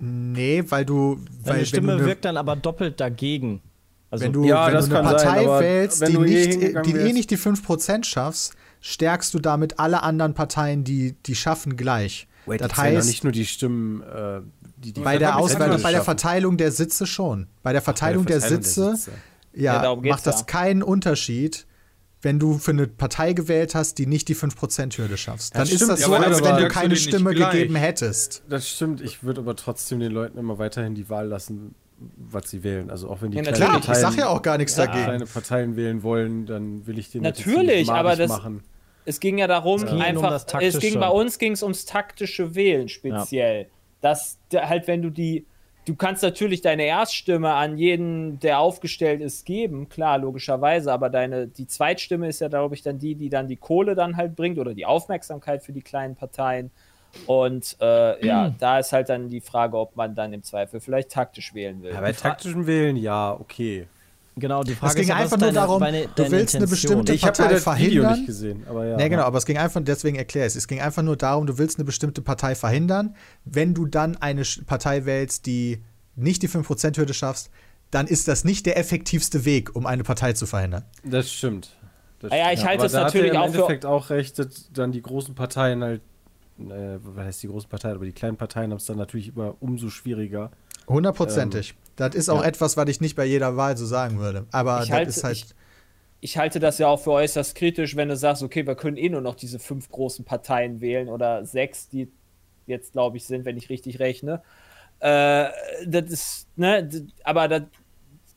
nee, 0.00 0.62
weil 0.68 0.84
du, 0.84 1.18
weil 1.42 1.54
Deine 1.54 1.66
Stimme 1.66 1.92
wenn 1.92 1.98
du 1.98 2.06
wirkt 2.06 2.24
dann 2.24 2.36
aber 2.36 2.56
doppelt 2.56 3.00
dagegen. 3.00 3.62
Also, 4.10 4.24
wenn 4.24 4.32
du, 4.32 4.44
Ja, 4.44 4.66
wenn 4.66 4.74
das 4.74 4.88
du 4.88 4.96
eine 4.96 5.08
sein, 5.08 5.16
Partei 5.16 5.40
aber 5.44 5.60
wählst, 5.60 6.00
wenn 6.00 6.08
die, 6.10 6.14
du 6.14 6.24
eh 6.24 6.46
nicht, 6.56 6.86
die 6.86 6.92
eh 6.96 7.12
nicht 7.12 7.30
die 7.30 7.38
5% 7.38 8.04
schaffst, 8.04 8.54
stärkst 8.80 9.32
du 9.34 9.38
damit 9.38 9.78
alle 9.78 10.02
anderen 10.02 10.34
Parteien, 10.34 10.84
die, 10.84 11.14
die 11.26 11.34
schaffen, 11.34 11.76
gleich. 11.76 12.28
Wait, 12.46 12.60
das 12.60 12.76
heißt, 12.76 13.08
nicht 13.08 13.24
nur 13.24 13.32
die 13.32 13.46
Stimmen, 13.46 14.02
äh, 14.02 14.40
die 14.76 14.92
die 14.92 15.00
bei 15.00 15.18
der, 15.18 15.36
Auswahl, 15.38 15.78
bei 15.78 15.92
der. 15.92 16.02
Verteilung 16.02 16.56
der 16.56 16.70
Sitze 16.72 17.06
schon. 17.06 17.46
Bei 17.62 17.72
der 17.72 17.82
Verteilung, 17.82 18.26
der, 18.26 18.40
Verteilung 18.40 18.62
Sitze, 18.64 18.94
Ja, 19.54 19.74
ja, 19.76 19.82
darum 19.82 20.02
geht's 20.02 20.16
macht 20.16 20.26
das 20.26 20.40
ja. 20.40 20.46
keinen 20.46 20.82
Unterschied, 20.82 21.66
wenn 22.22 22.38
du 22.38 22.58
für 22.58 22.70
eine 22.72 22.86
Partei 22.86 23.32
gewählt 23.34 23.74
hast, 23.74 23.98
die 23.98 24.06
nicht 24.06 24.28
die 24.28 24.34
5%-Hürde 24.36 25.16
schaffst. 25.16 25.54
Dann 25.54 25.60
Das 25.62 25.70
ist 25.70 25.76
stimmt, 25.76 25.90
das 25.92 26.00
ja, 26.00 26.06
so, 26.06 26.14
als 26.14 26.42
wenn 26.42 26.56
du 26.56 26.68
keine 26.68 26.96
Stimme 26.96 27.34
gegeben 27.34 27.76
hättest. 27.76 28.42
Das 28.48 28.68
stimmt, 28.68 29.00
ich 29.00 29.22
würde 29.22 29.40
aber 29.42 29.56
trotzdem 29.56 30.00
den 30.00 30.12
Leuten 30.12 30.38
immer 30.38 30.58
weiterhin 30.58 30.94
die 30.94 31.08
Wahl 31.10 31.28
lassen, 31.28 31.74
was 32.16 32.50
sie 32.50 32.62
wählen. 32.64 32.90
Also 32.90 33.08
auch 33.08 33.22
wenn 33.22 33.30
die 33.30 33.36
Ja, 33.36 33.42
kleinen 33.42 33.56
Klar, 33.56 33.78
ich 33.78 33.86
Parteien, 33.86 34.02
sag 34.02 34.16
ja 34.18 34.28
auch 34.28 34.42
gar 34.42 34.58
nichts 34.58 34.74
dagegen. 34.74 35.04
kleine 35.04 35.26
Parteien 35.26 35.76
wählen 35.76 36.02
wollen, 36.02 36.46
dann 36.46 36.86
will 36.86 36.98
ich 36.98 37.10
den 37.10 37.24
jetzt 37.24 37.38
Natürlich, 37.46 37.80
nicht 37.80 37.90
aber 37.90 38.16
das- 38.16 38.28
machen. 38.28 38.62
Es 39.04 39.20
ging 39.20 39.38
ja 39.38 39.46
darum, 39.46 39.84
ging 39.84 39.98
ja 39.98 40.12
nur 40.12 40.22
um 40.22 40.28
einfach, 40.32 40.44
das 40.44 40.62
es 40.74 40.80
ging 40.80 40.98
bei 41.00 41.08
uns 41.08 41.38
ging 41.38 41.52
es 41.52 41.62
ums 41.62 41.84
taktische 41.84 42.54
Wählen 42.54 42.88
speziell. 42.88 43.68
Dass 44.00 44.38
der- 44.50 44.68
halt, 44.68 44.86
wenn 44.86 45.02
du 45.02 45.10
die, 45.10 45.46
du 45.86 45.94
kannst 45.94 46.22
natürlich 46.22 46.60
deine 46.62 46.84
Erststimme 46.84 47.52
an 47.52 47.76
jeden, 47.78 48.38
der 48.40 48.58
aufgestellt 48.58 49.20
ist, 49.20 49.44
geben, 49.44 49.88
klar, 49.88 50.18
logischerweise, 50.18 50.92
aber 50.92 51.10
deine, 51.10 51.46
die 51.48 51.66
Zweitstimme 51.66 52.28
ist 52.28 52.40
ja, 52.40 52.48
glaube 52.48 52.74
ich, 52.74 52.82
dann 52.82 52.98
die, 52.98 53.14
die 53.14 53.28
dann 53.28 53.48
die 53.48 53.56
Kohle 53.56 53.94
dann 53.94 54.16
halt 54.16 54.36
bringt 54.36 54.58
oder 54.58 54.74
die 54.74 54.86
Aufmerksamkeit 54.86 55.62
für 55.62 55.72
die 55.72 55.82
kleinen 55.82 56.16
Parteien. 56.16 56.70
Und 57.26 57.76
äh, 57.80 58.26
ja, 58.26 58.46
Hm. 58.46 58.56
da 58.58 58.78
ist 58.78 58.92
halt 58.92 59.08
dann 59.08 59.28
die 59.28 59.40
Frage, 59.40 59.78
ob 59.78 59.96
man 59.96 60.14
dann 60.14 60.32
im 60.32 60.42
Zweifel 60.42 60.80
vielleicht 60.80 61.10
taktisch 61.10 61.54
wählen 61.54 61.82
will. 61.82 61.92
Ja, 61.92 62.00
bei 62.00 62.12
taktischen 62.12 62.66
Wählen, 62.66 62.96
ja, 62.96 63.36
okay. 63.38 63.86
Genau, 64.36 64.64
die 64.64 64.74
Frage 64.74 64.90
Es 64.90 64.96
ging 64.96 65.04
ist 65.04 65.10
einfach 65.14 65.36
nur 65.38 65.46
deine, 65.52 65.52
darum, 65.54 65.80
deine, 65.80 66.02
du 66.02 66.08
deine 66.16 66.30
willst 66.32 66.54
eine 66.56 66.64
Intention? 66.64 66.70
bestimmte 67.04 67.14
Ich 67.14 67.22
habe 67.24 67.36
ja 67.38 67.44
Partei 67.44 67.54
das 67.54 67.66
Video 67.78 68.02
verhindern? 68.02 68.12
nicht 68.18 68.26
gesehen, 68.26 68.64
aber 68.68 68.84
ja. 68.86 68.98
Ja, 68.98 69.08
genau, 69.08 69.22
aber 69.22 69.38
es 69.38 69.46
ging 69.46 69.58
einfach, 69.58 69.80
deswegen 69.84 70.16
erkläre 70.16 70.46
ich 70.46 70.52
es. 70.52 70.56
Es 70.56 70.66
ging 70.68 70.80
einfach 70.80 71.02
nur 71.02 71.16
darum, 71.16 71.46
du 71.46 71.56
willst 71.58 71.78
eine 71.78 71.84
bestimmte 71.84 72.20
Partei 72.20 72.54
verhindern. 72.56 73.14
Wenn 73.44 73.74
du 73.74 73.86
dann 73.86 74.16
eine 74.16 74.42
Partei 74.66 75.04
wählst, 75.04 75.46
die 75.46 75.82
nicht 76.16 76.42
die 76.42 76.48
5%-Hürde 76.48 77.14
schaffst, 77.14 77.50
dann 77.92 78.08
ist 78.08 78.26
das 78.26 78.42
nicht 78.44 78.66
der 78.66 78.76
effektivste 78.76 79.44
Weg, 79.44 79.76
um 79.76 79.86
eine 79.86 80.02
Partei 80.02 80.32
zu 80.32 80.46
verhindern. 80.46 80.84
Das 81.04 81.30
stimmt. 81.32 81.76
Das 82.18 82.32
Ah 82.32 82.36
ja, 82.36 82.44
stimmt. 82.46 82.58
ich 82.58 82.64
halte 82.66 82.78
Aber 82.80 82.86
es 82.86 82.92
natürlich 82.92 83.32
auch 83.32 83.46
im 83.46 83.52
für- 83.52 83.58
Endeffekt 83.58 83.86
auch 83.86 84.10
recht, 84.10 84.38
dass 84.40 84.68
dann 84.72 84.90
die 84.90 85.02
großen 85.02 85.36
Parteien 85.36 85.84
halt, 85.84 86.00
äh, 86.58 86.98
was 87.02 87.24
heißt 87.26 87.42
die 87.44 87.48
großen 87.48 87.68
Parteien, 87.68 87.94
aber 87.94 88.04
die 88.04 88.12
kleinen 88.12 88.36
Parteien 88.36 88.72
haben 88.72 88.78
es 88.78 88.86
dann 88.86 88.96
natürlich 88.96 89.28
immer 89.28 89.54
umso 89.60 89.90
schwieriger. 89.90 90.50
Hundertprozentig. 90.88 91.74
Das 91.96 92.14
ist 92.14 92.28
auch 92.28 92.42
etwas, 92.42 92.76
was 92.76 92.88
ich 92.88 93.00
nicht 93.00 93.16
bei 93.16 93.24
jeder 93.24 93.56
Wahl 93.56 93.76
so 93.76 93.86
sagen 93.86 94.18
würde. 94.18 94.46
Aber 94.52 94.80
Ich 94.82 94.88
das 94.88 94.96
halte- 94.96 95.10
ist 95.10 95.24
halt. 95.24 95.36
ich- 95.36 95.46
ich 96.20 96.38
halte 96.38 96.58
das 96.58 96.78
ja 96.78 96.88
auch 96.88 97.00
für 97.00 97.10
äußerst 97.12 97.54
kritisch, 97.54 97.96
wenn 97.96 98.08
du 98.08 98.16
sagst, 98.16 98.42
okay, 98.42 98.66
wir 98.66 98.74
können 98.76 98.96
eh 98.96 99.10
nur 99.10 99.20
noch 99.20 99.34
diese 99.34 99.58
fünf 99.58 99.90
großen 99.90 100.24
Parteien 100.24 100.80
wählen 100.80 101.08
oder 101.10 101.44
sechs, 101.44 101.88
die 101.90 102.10
jetzt, 102.66 102.92
glaube 102.92 103.18
ich, 103.18 103.26
sind, 103.26 103.44
wenn 103.44 103.58
ich 103.58 103.68
richtig 103.68 103.98
rechne. 103.98 104.40
Äh, 105.00 105.48
das 105.86 106.10
ist, 106.10 106.46
ne, 106.56 106.88
aber 107.24 107.48
das, 107.48 107.62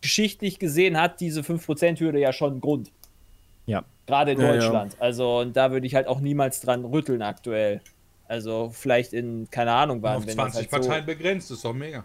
geschichtlich 0.01 0.59
gesehen 0.59 0.99
hat 0.99 1.21
diese 1.21 1.43
5%-Hürde 1.43 2.19
ja 2.19 2.33
schon 2.33 2.51
einen 2.51 2.61
Grund. 2.61 2.91
Ja. 3.67 3.85
Gerade 4.05 4.33
in 4.33 4.41
Ja, 4.41 4.47
ja. 4.47 4.53
Deutschland. 4.53 4.95
Also, 4.99 5.39
und 5.39 5.55
da 5.55 5.71
würde 5.71 5.87
ich 5.87 5.95
halt 5.95 6.07
auch 6.07 6.19
niemals 6.19 6.59
dran 6.59 6.83
rütteln 6.83 7.21
aktuell. 7.21 7.79
Also, 8.27 8.69
vielleicht 8.73 9.13
in, 9.13 9.47
keine 9.49 9.71
Ahnung, 9.71 10.01
wann. 10.01 10.17
Auf 10.17 10.27
wenn 10.27 10.33
20 10.35 10.65
das 10.65 10.71
halt 10.73 10.83
Parteien 10.85 11.05
begrenzt, 11.05 11.49
ist 11.51 11.63
doch 11.63 11.73
mega. 11.73 12.03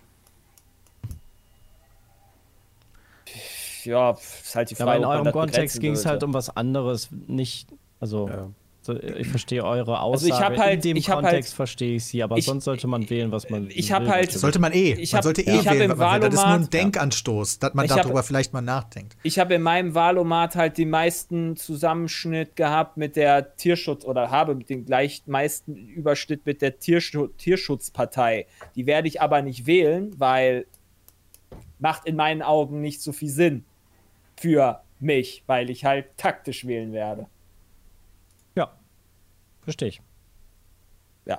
So, 3.27 3.39
ja, 3.85 4.11
ist 4.13 4.55
halt 4.55 4.71
die 4.71 4.75
Ja, 4.75 4.85
Frage. 4.85 5.05
aber 5.05 5.15
in 5.17 5.21
eurem 5.21 5.33
Kontext 5.33 5.81
ging 5.81 5.93
es 5.93 6.07
halt 6.07 6.23
um 6.23 6.33
was 6.35 6.55
anderes, 6.57 7.09
nicht, 7.27 7.69
also 8.01 8.29
Ja. 8.29 8.51
so, 8.81 8.95
ich 9.01 9.29
verstehe 9.29 9.63
eure 9.65 9.99
Also 10.01 10.27
Aussage. 10.27 10.33
ich 10.33 10.41
hab 10.41 10.57
halt- 10.59 10.75
in 10.75 10.81
dem 10.81 10.97
ich 10.97 11.09
hab 11.09 11.21
Kontext 11.21 11.51
halt- 11.51 11.57
verstehe 11.57 11.97
ich 11.97 12.05
sie, 12.05 12.23
aber 12.23 12.37
ich- 12.37 12.45
sonst 12.47 12.65
sollte 12.65 12.89
man 12.89 13.09
wählen, 13.09 13.31
was 13.31 13.49
man 13.49 13.69
ich 13.71 13.91
will, 13.91 14.09
halt-. 14.09 14.33
Sollte 14.33 14.59
man 14.59 14.73
eh. 14.73 14.95
Ich 14.95 15.13
man 15.13 15.19
hab- 15.19 15.25
sollte 15.25 15.43
eh 15.43 15.55
ich 15.61 15.67
hab 15.69 15.75
wählen, 15.75 15.91
will. 15.91 15.97
Das 16.21 16.35
ist 16.35 16.41
nur 16.45 16.47
ein 16.55 16.69
Denkanstoß, 16.71 17.61
dass 17.61 17.75
man 17.75 17.85
Ich 17.87 17.93
hab- 17.93 18.03
darüber 18.03 18.23
vielleicht 18.25 18.53
mal 18.53 18.61
nachdenkt. 18.61 19.17
Ich 19.23 19.39
habe 19.39 19.55
in 19.55 19.63
meinem 19.63 19.95
Wahlomat 19.95 20.57
halt 20.57 20.79
den 20.79 20.91
meisten 20.91 21.55
Zusammenschnitt 21.57 22.57
gehabt 22.57 22.97
mit 22.97 23.15
der 23.15 23.55
Tierschutz 23.57 24.05
oder 24.05 24.31
habe 24.33 24.57
den 24.57 24.85
gleich 24.85 25.23
meisten 25.27 25.77
Überschnitt 25.77 26.45
mit 26.45 26.61
der 26.61 26.81
Tierschu 26.81 27.29
Tierschutzpartei. 27.29 28.47
Die 28.75 28.87
werde 28.87 29.07
ich 29.07 29.21
aber 29.21 29.43
nicht 29.43 29.67
wählen, 29.67 30.11
weil 30.19 30.67
macht 31.79 32.07
in 32.07 32.17
meinen 32.17 32.43
Augen 32.43 32.81
nicht 32.81 33.03
so 33.03 33.13
viel 33.13 33.29
Sinn 33.29 33.65
für 34.37 34.83
mich, 35.01 35.43
weil 35.47 35.71
ich 35.71 35.85
halt 35.85 36.17
taktisch 36.17 36.67
wählen 36.67 36.93
werde. 36.93 37.27
Ja, 38.55 38.73
verstehe 39.63 39.89
ich. 39.89 40.03
Ja. 41.27 41.39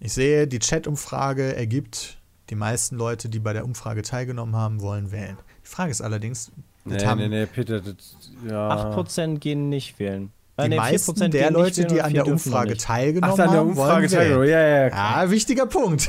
Ich 0.00 0.12
sehe, 0.12 0.46
die 0.46 0.58
Chat-Umfrage 0.58 1.56
ergibt, 1.56 2.18
die 2.50 2.54
meisten 2.54 2.96
Leute, 2.96 3.28
die 3.28 3.38
bei 3.38 3.52
der 3.52 3.64
Umfrage 3.64 4.02
teilgenommen 4.02 4.56
haben, 4.56 4.80
wollen 4.80 5.10
wählen. 5.10 5.38
Die 5.64 5.68
Frage 5.68 5.90
ist 5.90 6.02
allerdings, 6.02 6.52
Nee, 6.84 7.04
haben 7.04 7.18
nee, 7.18 7.28
nee, 7.28 7.46
Peter, 7.46 7.80
das, 7.80 8.16
ja. 8.46 8.94
8% 8.94 9.38
gehen 9.38 9.70
nicht 9.70 9.98
wählen. 9.98 10.30
Die 10.62 10.68
nee, 10.68 10.76
meisten 10.76 11.12
4% 11.12 11.28
der 11.28 11.50
Leute, 11.50 11.84
die 11.84 12.00
an 12.00 12.14
der 12.14 12.26
Umfrage 12.26 12.76
teilgenommen 12.76 13.34
Ach, 13.34 13.44
an 13.44 13.50
der 13.50 13.60
haben, 13.60 13.68
Umfrage 13.70 13.90
wollen 13.90 14.02
wählen. 14.02 14.20
teilgenommen. 14.20 14.48
Ja, 14.48 14.60
ja, 14.60 14.86
ja. 14.86 15.22
Ja, 15.22 15.30
wichtiger 15.30 15.66
Punkt. 15.66 16.08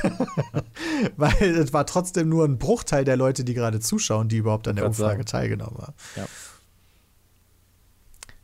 Weil 1.17 1.41
es 1.41 1.73
war 1.73 1.85
trotzdem 1.87 2.29
nur 2.29 2.45
ein 2.45 2.59
Bruchteil 2.59 3.05
der 3.05 3.17
Leute, 3.17 3.43
die 3.43 3.55
gerade 3.55 3.79
zuschauen, 3.79 4.29
die 4.29 4.37
überhaupt 4.37 4.67
an 4.67 4.75
der 4.75 4.85
Umfrage 4.85 5.17
sagen. 5.17 5.25
teilgenommen 5.25 5.77
haben. 5.79 5.93
Ja. 6.15 6.25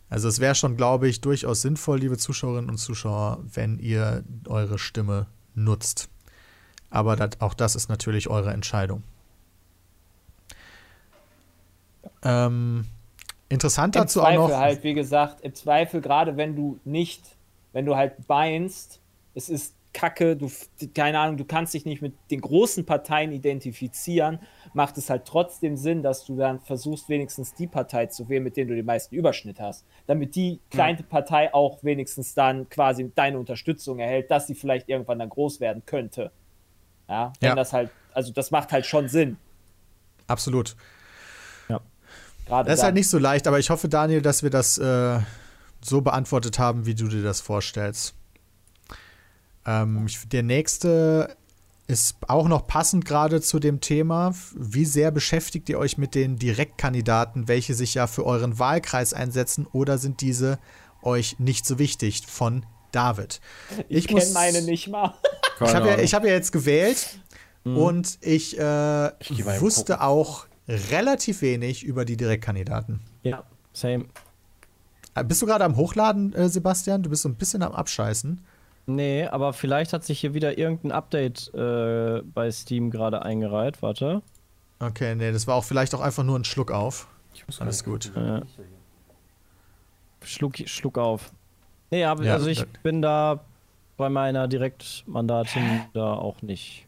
Also 0.09 0.27
es 0.27 0.39
wäre 0.39 0.55
schon, 0.55 0.75
glaube 0.75 1.07
ich, 1.07 1.21
durchaus 1.21 1.61
sinnvoll, 1.61 1.99
liebe 1.99 2.17
Zuschauerinnen 2.17 2.69
und 2.69 2.77
Zuschauer, 2.77 3.39
wenn 3.53 3.77
ihr 3.77 4.23
eure 4.47 4.79
Stimme 4.79 5.27
nutzt. 5.53 6.09
Aber 6.89 7.15
das, 7.15 7.39
auch 7.39 7.53
das 7.53 7.75
ist 7.75 7.89
natürlich 7.89 8.27
eure 8.27 8.51
Entscheidung. 8.51 9.03
Ähm, 12.23 12.85
interessant 13.51 13.95
Im 13.95 14.01
dazu 14.03 14.21
auch 14.21 14.25
Zweifel 14.25 14.37
noch. 14.49 14.57
halt, 14.57 14.83
wie 14.83 14.93
gesagt, 14.93 15.41
im 15.41 15.53
Zweifel, 15.53 16.01
gerade 16.01 16.37
wenn 16.37 16.55
du 16.55 16.79
nicht, 16.85 17.23
wenn 17.73 17.85
du 17.85 17.95
halt 17.95 18.27
beinst, 18.27 19.01
es 19.35 19.49
ist 19.49 19.75
Kacke, 19.93 20.37
du, 20.37 20.49
keine 20.95 21.19
Ahnung, 21.19 21.35
du 21.35 21.43
kannst 21.43 21.73
dich 21.73 21.83
nicht 21.85 22.01
mit 22.01 22.13
den 22.31 22.39
großen 22.39 22.85
Parteien 22.85 23.33
identifizieren, 23.33 24.39
macht 24.73 24.97
es 24.97 25.09
halt 25.09 25.25
trotzdem 25.25 25.75
Sinn, 25.75 26.01
dass 26.01 26.23
du 26.23 26.37
dann 26.37 26.61
versuchst, 26.61 27.09
wenigstens 27.09 27.53
die 27.53 27.67
Partei 27.67 28.05
zu 28.05 28.29
wählen, 28.29 28.41
mit 28.43 28.55
denen 28.55 28.69
du 28.69 28.75
den 28.75 28.85
meisten 28.85 29.13
Überschnitt 29.15 29.59
hast. 29.59 29.85
Damit 30.07 30.35
die 30.35 30.61
kleine 30.69 31.03
Partei 31.03 31.53
auch 31.53 31.83
wenigstens 31.83 32.33
dann 32.33 32.69
quasi 32.69 33.11
deine 33.13 33.37
Unterstützung 33.37 33.99
erhält, 33.99 34.31
dass 34.31 34.47
sie 34.47 34.55
vielleicht 34.55 34.87
irgendwann 34.87 35.19
dann 35.19 35.29
groß 35.29 35.59
werden 35.59 35.83
könnte. 35.85 36.31
Ja, 37.09 37.33
wenn 37.41 37.49
Ja. 37.49 37.55
das 37.55 37.73
halt, 37.73 37.89
also 38.13 38.31
das 38.31 38.49
macht 38.51 38.71
halt 38.71 38.85
schon 38.85 39.09
Sinn. 39.09 39.35
Absolut. 40.27 40.77
Gerade 42.45 42.67
Das 42.67 42.75
ist 42.75 42.79
dann. 42.79 42.85
halt 42.87 42.95
nicht 42.95 43.09
so 43.09 43.17
leicht, 43.17 43.47
aber 43.47 43.59
ich 43.59 43.69
hoffe, 43.69 43.89
Daniel, 43.89 44.21
dass 44.21 44.43
wir 44.43 44.49
das 44.49 44.77
äh, 44.77 45.19
so 45.81 46.01
beantwortet 46.01 46.59
haben, 46.59 46.85
wie 46.85 46.95
du 46.95 47.07
dir 47.07 47.23
das 47.23 47.41
vorstellst. 47.41 48.13
Ähm, 49.65 50.05
ich, 50.07 50.27
der 50.27 50.43
nächste 50.43 51.35
ist 51.87 52.15
auch 52.27 52.47
noch 52.47 52.67
passend 52.67 53.05
gerade 53.05 53.41
zu 53.41 53.59
dem 53.59 53.81
Thema. 53.81 54.33
Wie 54.55 54.85
sehr 54.85 55.11
beschäftigt 55.11 55.67
ihr 55.69 55.77
euch 55.77 55.97
mit 55.97 56.15
den 56.15 56.37
Direktkandidaten, 56.37 57.47
welche 57.47 57.73
sich 57.73 57.95
ja 57.95 58.07
für 58.07 58.25
euren 58.25 58.59
Wahlkreis 58.59 59.13
einsetzen, 59.13 59.67
oder 59.71 59.97
sind 59.97 60.21
diese 60.21 60.57
euch 61.03 61.39
nicht 61.39 61.65
so 61.65 61.79
wichtig? 61.79 62.23
Von 62.27 62.65
David. 62.91 63.41
ich 63.89 64.07
kenne 64.07 64.25
meine 64.33 64.61
nicht 64.61 64.87
mal. 64.87 65.13
Ich 65.63 65.73
habe 65.73 65.89
ja, 65.89 65.99
ich 65.99 66.13
hab 66.13 66.23
ja 66.25 66.31
jetzt 66.31 66.51
gewählt 66.51 67.19
und 67.63 68.17
ich, 68.21 68.57
äh, 68.57 69.07
eben 69.29 69.61
wusste 69.61 70.01
auch 70.01 70.45
relativ 70.91 71.41
wenig 71.41 71.83
über 71.83 72.05
die 72.05 72.17
Direktkandidaten. 72.17 73.01
Ja, 73.23 73.43
same. 73.73 74.05
Äh, 75.15 75.23
Bist 75.23 75.41
du 75.41 75.45
gerade 75.45 75.65
am 75.65 75.75
Hochladen, 75.75 76.33
äh, 76.33 76.49
Sebastian? 76.49 77.03
Du 77.03 77.09
bist 77.09 77.23
so 77.23 77.29
ein 77.29 77.35
bisschen 77.35 77.63
am 77.63 77.73
Abscheißen. 77.73 78.41
Nee, 78.87 79.27
aber 79.27 79.53
vielleicht 79.53 79.93
hat 79.93 80.03
sich 80.03 80.19
hier 80.19 80.33
wieder 80.33 80.57
irgendein 80.57 80.91
Update 80.91 81.53
äh, 81.53 82.21
bei 82.23 82.51
Steam 82.51 82.89
gerade 82.89 83.21
eingereiht. 83.21 83.81
Warte. 83.81 84.21
Okay, 84.79 85.15
nee, 85.15 85.31
das 85.31 85.45
war 85.45 85.55
auch 85.55 85.63
vielleicht 85.63 85.93
auch 85.93 86.01
einfach 86.01 86.23
nur 86.23 86.39
ein 86.39 86.43
Schluck 86.43 86.71
auf. 86.71 87.07
Alles 87.59 87.83
gut. 87.83 88.11
Äh, 88.15 88.41
Schluck, 90.23 90.57
Schluck 90.65 90.97
auf. 90.97 91.31
Nee, 91.91 92.03
aber 92.05 92.23
Ja, 92.23 92.33
also 92.33 92.47
ich 92.47 92.65
bin 92.83 93.01
da 93.01 93.41
bei 93.97 94.09
meiner 94.09 94.47
Direktmandatin 94.47 95.81
da 95.93 96.13
auch 96.13 96.41
nicht. 96.41 96.87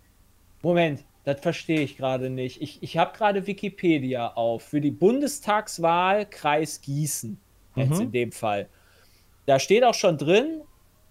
Moment, 0.62 1.04
das 1.26 1.40
verstehe 1.42 1.82
ich 1.82 1.98
gerade 1.98 2.30
nicht. 2.30 2.62
Ich, 2.62 2.82
ich 2.84 2.98
habe 2.98 3.18
gerade 3.18 3.48
Wikipedia 3.48 4.28
auf 4.34 4.64
für 4.64 4.82
die 4.82 4.92
Bundestagswahl 4.92 6.26
Kreis 6.26 6.82
Gießen. 6.82 7.40
Jetzt 7.76 8.00
in 8.02 8.12
dem 8.12 8.32
Fall. 8.32 8.68
Da 9.46 9.58
steht 9.60 9.84
auch 9.84 9.96
schon 9.96 10.18
drin, 10.18 10.62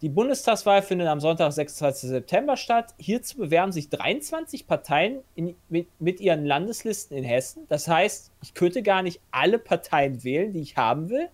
die 0.00 0.08
Bundestagswahl 0.08 0.82
findet 0.82 1.08
am 1.08 1.20
Sonntag, 1.20 1.52
26. 1.52 2.08
September 2.10 2.56
statt. 2.56 2.94
Hierzu 2.98 3.38
bewerben 3.38 3.72
sich 3.72 3.88
23 3.88 4.66
Parteien 4.66 5.20
in, 5.34 5.54
mit, 5.68 5.88
mit 6.00 6.20
ihren 6.20 6.44
Landeslisten 6.44 7.16
in 7.16 7.24
Hessen. 7.24 7.64
Das 7.68 7.88
heißt, 7.88 8.30
ich 8.42 8.54
könnte 8.54 8.82
gar 8.82 9.02
nicht 9.02 9.20
alle 9.30 9.58
Parteien 9.58 10.22
wählen, 10.24 10.52
die 10.52 10.60
ich 10.60 10.76
haben 10.76 11.08
will. 11.08 11.28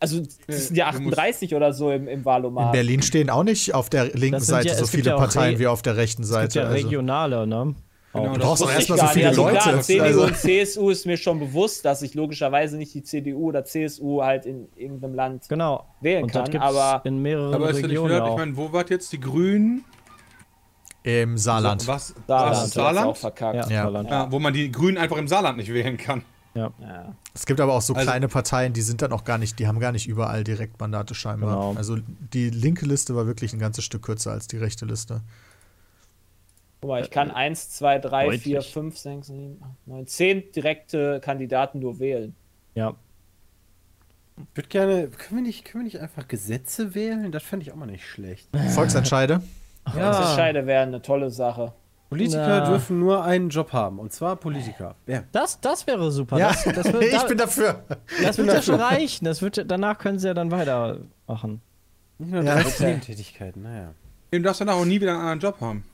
Also, 0.00 0.20
es 0.48 0.66
sind 0.68 0.76
ja 0.76 0.90
du 0.90 0.98
musst- 1.00 1.18
38 1.18 1.54
oder 1.54 1.72
so 1.72 1.90
im, 1.92 2.08
im 2.08 2.18
In 2.20 2.24
Wahlomat. 2.24 2.72
Berlin 2.72 3.02
stehen 3.02 3.30
auch 3.30 3.44
nicht 3.44 3.72
auf 3.74 3.88
der 3.88 4.06
linken 4.06 4.32
Das 4.32 4.46
Seite 4.48 4.68
ja- 4.68 4.74
so 4.74 4.86
viele 4.86 5.10
ja 5.10 5.16
Parteien 5.16 5.58
wie 5.60 5.66
auf 5.68 5.82
der 5.82 5.96
rechten 5.96 6.22
Es 6.22 6.30
gibt 6.30 6.52
Seite. 6.52 6.58
ja 6.60 6.64
also. 6.66 6.74
regionale, 6.86 7.46
ne? 7.46 7.74
Genau, 8.12 8.32
Du 8.34 8.38
das 8.40 8.46
brauchst 8.48 8.62
auch 8.64 8.68
ich 8.68 8.74
erstmal 8.74 8.98
so 8.98 9.06
viele 9.06 9.28
nicht. 9.30 9.38
Also 9.38 9.44
klar, 9.46 9.72
Leute. 9.72 9.80
CDU 9.84 10.02
Also, 10.04 10.22
und 10.24 10.36
CSU 10.36 10.90
ist 10.90 11.06
mir 11.06 11.16
schon 11.16 11.38
bewusst, 11.38 11.84
dass 11.84 12.02
ich 12.02 12.12
logischerweise 12.14 12.76
nicht 12.76 12.92
die 12.92 13.02
CDU 13.02 13.48
oder 13.48 13.64
CSU 13.64 14.22
halt 14.22 14.44
in 14.44 14.68
irgendeinem 14.76 15.14
Land 15.14 15.48
Genau. 15.48 15.86
wählen 16.00 16.24
Und 16.24 16.32
kann, 16.32 16.44
gibt's 16.44 16.66
aber 16.66 17.00
in 17.06 17.22
mehreren 17.22 17.54
Aber 17.54 17.70
ist 17.70 17.76
ja 17.76 17.82
nicht 17.82 17.90
Regionen 17.90 18.08
gehört, 18.08 18.26
ich 18.26 18.32
auch. 18.32 18.36
meine, 18.38 18.56
wo 18.56 18.72
wart 18.72 18.90
jetzt 18.90 19.12
die 19.12 19.20
Grünen? 19.20 19.84
Im 21.04 21.36
Saarland. 21.36 21.86
Was? 21.88 22.14
Saarland, 22.28 22.56
was 22.56 22.70
Saarland? 22.70 23.06
auch 23.08 23.16
verkackt. 23.16 23.54
Ja, 23.56 23.68
Ja. 23.68 23.82
Saarland. 23.84 24.10
Ja, 24.10 24.30
wo 24.30 24.38
man 24.38 24.52
die 24.52 24.70
Grünen 24.70 24.98
einfach 24.98 25.16
im 25.16 25.26
Saarland 25.26 25.56
nicht 25.56 25.72
wählen 25.72 25.96
kann. 25.96 26.22
Ja. 26.54 26.70
Ja. 26.80 27.14
Es 27.34 27.46
gibt 27.46 27.60
aber 27.60 27.72
auch 27.72 27.80
so 27.82 27.94
Also- 27.94 28.06
kleine 28.06 28.28
Parteien, 28.28 28.72
die 28.74 28.82
sind 28.82 29.02
dann 29.02 29.10
auch 29.12 29.24
gar 29.24 29.38
nicht, 29.38 29.58
die 29.58 29.66
haben 29.66 29.80
gar 29.80 29.90
nicht 29.90 30.06
überall 30.06 30.44
Direktmandate 30.44 31.14
scheinbar. 31.14 31.54
Genau. 31.54 31.74
Also 31.76 31.96
die 32.34 32.50
linke 32.50 32.84
Liste 32.86 33.16
war 33.16 33.26
wirklich 33.26 33.52
ein 33.54 33.58
ganzes 33.58 33.84
Stück 33.84 34.02
kürzer 34.02 34.30
als 34.32 34.46
die 34.48 34.58
rechte 34.58 34.84
Liste. 34.84 35.22
Guck 36.82 36.88
mal, 36.90 37.00
ich 37.00 37.10
kann 37.10 37.30
1, 37.30 37.70
2, 37.70 37.98
3, 38.00 38.24
Deutlich. 38.24 38.42
4, 38.42 38.62
5, 38.62 38.98
6, 38.98 39.26
7, 39.28 39.62
8, 39.62 39.70
9, 39.86 40.06
10 40.08 40.52
direkte 40.52 41.20
Kandidaten 41.20 41.78
nur 41.78 41.98
wählen. 41.98 42.34
ja. 42.74 42.94
Ich 44.38 44.56
würde 44.56 44.68
gerne, 44.70 45.08
können 45.08 45.36
wir, 45.36 45.42
nicht, 45.42 45.64
können 45.66 45.84
wir 45.84 45.92
nicht 45.92 46.00
einfach 46.00 46.26
Gesetze 46.26 46.94
wählen? 46.94 47.30
Das 47.30 47.42
fände 47.42 47.64
ich 47.64 47.70
auch 47.70 47.76
mal 47.76 47.86
nicht 47.86 48.04
schlecht. 48.04 48.48
Volksentscheide. 48.74 49.42
Volksentscheide 49.86 50.66
wäre 50.66 50.82
eine 50.82 51.02
tolle 51.02 51.30
Sache. 51.30 51.74
Politiker 52.08 52.46
Na. 52.60 52.68
dürfen 52.70 52.98
nur 52.98 53.22
einen 53.24 53.50
Job 53.50 53.72
haben, 53.74 53.98
und 53.98 54.10
zwar 54.12 54.36
Politiker. 54.36 54.96
Ja. 55.06 55.22
Das, 55.32 55.60
das 55.60 55.86
wäre 55.86 56.10
super. 56.10 56.38
Ja, 56.38 56.48
Das, 56.48 56.64
das 56.64 56.84
wird, 56.92 57.04
ich 57.04 57.10
da, 57.12 57.24
bin 57.24 57.38
dafür. 57.38 57.84
das 58.22 58.38
wird 58.38 58.48
ja 58.48 58.62
schon 58.62 58.80
reichen. 58.80 59.26
Das 59.26 59.42
wird, 59.42 59.70
danach 59.70 59.98
können 59.98 60.18
sie 60.18 60.26
ja 60.28 60.34
dann 60.34 60.50
weitermachen. 60.50 61.60
Nicht 62.18 62.32
nur 62.32 62.42
Ja. 62.42 62.56
direkt 62.56 62.80
Nebentätigkeiten, 62.80 63.62
naja. 63.62 63.92
Du 64.30 64.40
darfst 64.40 64.62
danach 64.62 64.76
auch 64.76 64.84
nie 64.86 65.00
wieder 65.00 65.12
einen 65.12 65.20
anderen 65.20 65.40
Job 65.40 65.60
haben. 65.60 65.84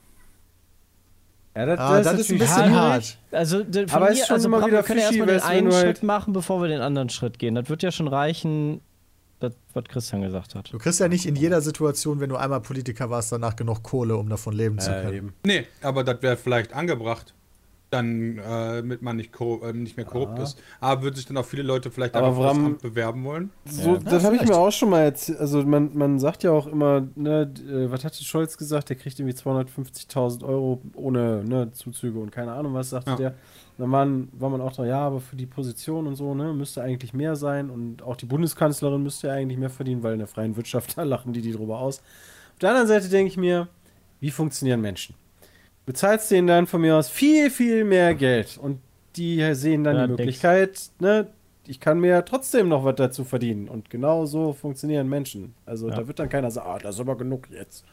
Ja, 1.59 1.67
das, 1.67 1.79
Ah, 1.81 1.89
das 1.91 1.99
ist 2.01 2.07
ein 2.07 2.17
natürlich 2.39 2.41
bisschen 2.41 2.75
hart. 2.75 3.19
Also, 3.33 3.57
Aber 3.91 4.11
ist 4.11 4.27
schon 4.27 4.35
also 4.35 4.49
immer 4.49 4.59
Bram, 4.59 4.69
wieder 4.69 4.79
wir 4.79 4.83
können 4.85 5.01
ja 5.01 5.07
erstmal 5.07 5.27
den 5.27 5.41
einen 5.43 5.67
du 5.67 5.73
Schritt 5.73 5.85
halt- 5.87 6.03
machen, 6.05 6.33
bevor 6.33 6.61
wir 6.63 6.69
den 6.69 6.81
anderen 6.81 7.09
Schritt 7.11 7.39
gehen. 7.41 7.57
Das 7.57 7.69
wird 7.69 7.83
ja 7.83 7.91
schon 7.91 8.07
reichen, 8.07 8.81
das, 9.41 9.55
was 9.75 9.85
Christian 9.85 10.23
gesagt 10.23 10.55
hat. 10.55 10.73
Du 10.73 10.79
kriegst 10.79 11.01
ja 11.01 11.09
nicht 11.09 11.27
in 11.27 11.35
jeder 11.37 11.61
Situation, 11.61 12.21
wenn 12.21 12.29
du 12.31 12.37
einmal 12.37 12.61
Politiker 12.61 13.11
warst, 13.11 13.33
danach 13.33 13.57
genug 13.57 13.83
Kohle, 13.83 14.17
um 14.17 14.29
davon 14.29 14.55
leben 14.55 14.79
zu 14.79 14.91
Ja, 14.91 15.01
können. 15.03 15.15
eben. 15.15 15.35
Nee, 15.45 15.67
aber 15.83 16.05
das 16.05 16.23
wäre 16.23 16.37
vielleicht 16.37 16.73
angebracht. 16.75 17.35
Dann, 17.91 18.37
äh, 18.37 18.43
damit 18.77 19.01
man 19.01 19.17
nicht, 19.17 19.33
äh, 19.41 19.73
nicht 19.73 19.97
mehr 19.97 20.05
korrupt 20.05 20.39
ist. 20.41 20.61
Aber 20.79 21.03
würden 21.05 21.15
sich 21.17 21.25
dann 21.25 21.39
auch 21.39 21.47
viele 21.47 21.63
Leute 21.63 21.91
vielleicht 21.91 22.15
Aber 22.15 22.27
einfach 22.27 22.39
auf 22.41 22.45
das 22.49 22.57
warum- 22.57 22.73
Amt 22.73 22.83
bewerben 22.83 23.25
wollen? 23.25 23.51
So, 23.65 23.97
das 23.97 24.25
habe 24.25 24.37
ich 24.37 24.43
mir 24.47 24.57
auch 24.57 24.71
schon 24.71 24.91
mal 24.91 25.01
erzählt. 25.05 25.39
Also 25.41 25.63
man, 25.63 25.97
man 25.97 26.19
sagt 26.19 26.43
ja 26.43 26.51
auch 26.51 26.67
immer, 26.67 27.09
ne, 27.15 27.51
äh, 27.67 27.91
was 27.91 28.05
hatte 28.05 28.23
Scholz 28.23 28.59
gesagt? 28.59 28.91
Der 28.91 28.97
kriegt 28.97 29.19
irgendwie 29.19 29.35
250.000 29.35 30.45
Euro 30.45 30.83
ohne 30.97 31.43
ne, 31.45 31.73
Zuzüge 31.73 32.19
und 32.19 32.31
keine 32.31 32.53
Ahnung 32.53 32.75
was, 32.75 32.91
sagte 32.91 33.11
Ja. 33.13 33.17
der. 33.17 33.35
Dann 33.79 33.91
waren, 33.93 34.29
war 34.33 34.51
man 34.51 34.61
auch 34.61 34.73
da, 34.73 34.85
ja, 34.85 34.99
aber 35.07 35.21
für 35.21 35.37
die 35.37 35.47
Position 35.47 36.07
und 36.09 36.17
so, 36.17 36.35
ne, 36.35 36.53
müsste 36.53 36.83
eigentlich 36.83 37.15
mehr 37.15 37.37
sein 37.37 37.71
und 37.71 38.03
auch 38.03 38.17
die 38.17 38.27
Bundeskanzlerin 38.27 39.03
müsste 39.03 39.29
ja 39.29 39.33
eigentlich 39.35 39.57
mehr 39.59 39.71
verdienen, 39.71 40.03
weil 40.03 40.13
in 40.15 40.19
der 40.19 40.29
freien 40.29 40.57
Wirtschaft, 40.57 40.93
da 40.99 41.05
lachen 41.05 41.33
die 41.33 41.41
die 41.41 41.53
drüber 41.53 41.79
aus. 41.79 42.01
Auf 42.53 42.59
der 42.61 42.71
anderen 42.71 42.89
Seite 42.89 43.09
denke 43.09 43.29
ich 43.31 43.37
mir, 43.39 43.69
wie 44.21 44.31
funktionieren 44.33 44.81
Menschen? 44.83 45.15
Du 45.89 45.93
bezahlst 45.95 46.31
denen 46.31 46.47
dann 46.47 46.67
von 46.67 46.83
mir 46.83 46.97
aus 46.97 47.09
viel, 47.09 47.51
viel 47.51 47.83
mehr 47.83 48.15
Geld 48.15 48.59
und 48.59 48.79
die 49.17 49.55
sehen 49.55 49.85
dann 49.85 49.97
Ja, 49.97 50.07
die. 50.07 50.11
Möglichkeit, 50.13 50.79
ne, 50.99 51.29
ich 51.67 51.81
kann 51.81 51.99
mir 51.99 52.23
trotzdem 52.27 52.69
noch 52.69 52.85
was 52.85 52.97
dazu 52.97 53.25
verdienen. 53.25 53.69
Und 53.71 53.89
genau 53.89 54.27
so 54.27 54.53
funktionieren 54.53 55.09
Menschen. 55.09 55.55
Also 55.65 55.89
Ja. 55.89 55.97
da 55.97 56.07
wird 56.07 56.19
dann 56.19 56.29
keiner 56.29 56.51
sagen, 56.51 56.69
ah, 56.71 56.79
das 56.79 56.97
ist 56.97 57.01
aber 57.01 57.17
genug 57.17 57.49
jetzt. 57.51 57.87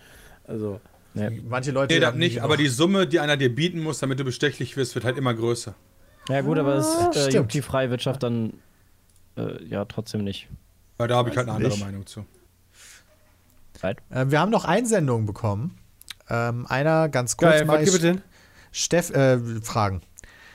Also, 0.45 0.81
Manche 1.47 1.71
Leute. 1.71 1.93
Nee, 1.93 2.01
das 2.01 2.15
nicht, 2.15 2.41
aber 2.43 2.57
die 2.57 2.67
Summe, 2.67 3.07
die 3.07 3.21
einer 3.21 3.37
dir 3.37 3.55
bieten 3.55 3.81
muss, 3.81 3.99
damit 3.99 4.19
du 4.19 4.25
bestechlich 4.25 4.75
wirst, 4.75 4.93
wird 4.95 5.05
halt 5.05 5.17
immer 5.17 5.33
größer. 5.33 5.73
Ja 6.27 6.41
gut, 6.41 6.57
aber 6.57 6.75
es 6.75 6.87
äh, 6.97 7.13
stimmt. 7.13 7.33
juckt 7.33 7.53
die 7.53 7.61
freie 7.61 7.89
Wirtschaft 7.91 8.23
dann 8.23 8.55
äh, 9.37 9.63
ja 9.63 9.85
trotzdem 9.85 10.25
nicht. 10.25 10.49
Weil 10.97 11.07
da 11.07 11.15
habe 11.15 11.29
ich 11.29 11.37
halt 11.37 11.47
eine 11.47 11.55
andere 11.55 11.71
nicht. 11.71 11.81
Meinung 11.81 12.05
zu. 12.05 12.25
Right? 13.81 13.99
Äh, 14.09 14.25
wir 14.31 14.41
haben 14.41 14.51
noch 14.51 14.65
Einsendungen 14.65 15.25
bekommen. 15.25 15.77
Ähm, 16.29 16.65
einer 16.67 17.09
ganz 17.09 17.37
kurz 17.37 17.51
geil, 17.51 17.65
mal. 17.65 17.81
was 17.81 17.99
denn? 17.99 18.21
Steff, 18.71 19.09
äh, 19.11 19.37
Fragen. 19.61 20.01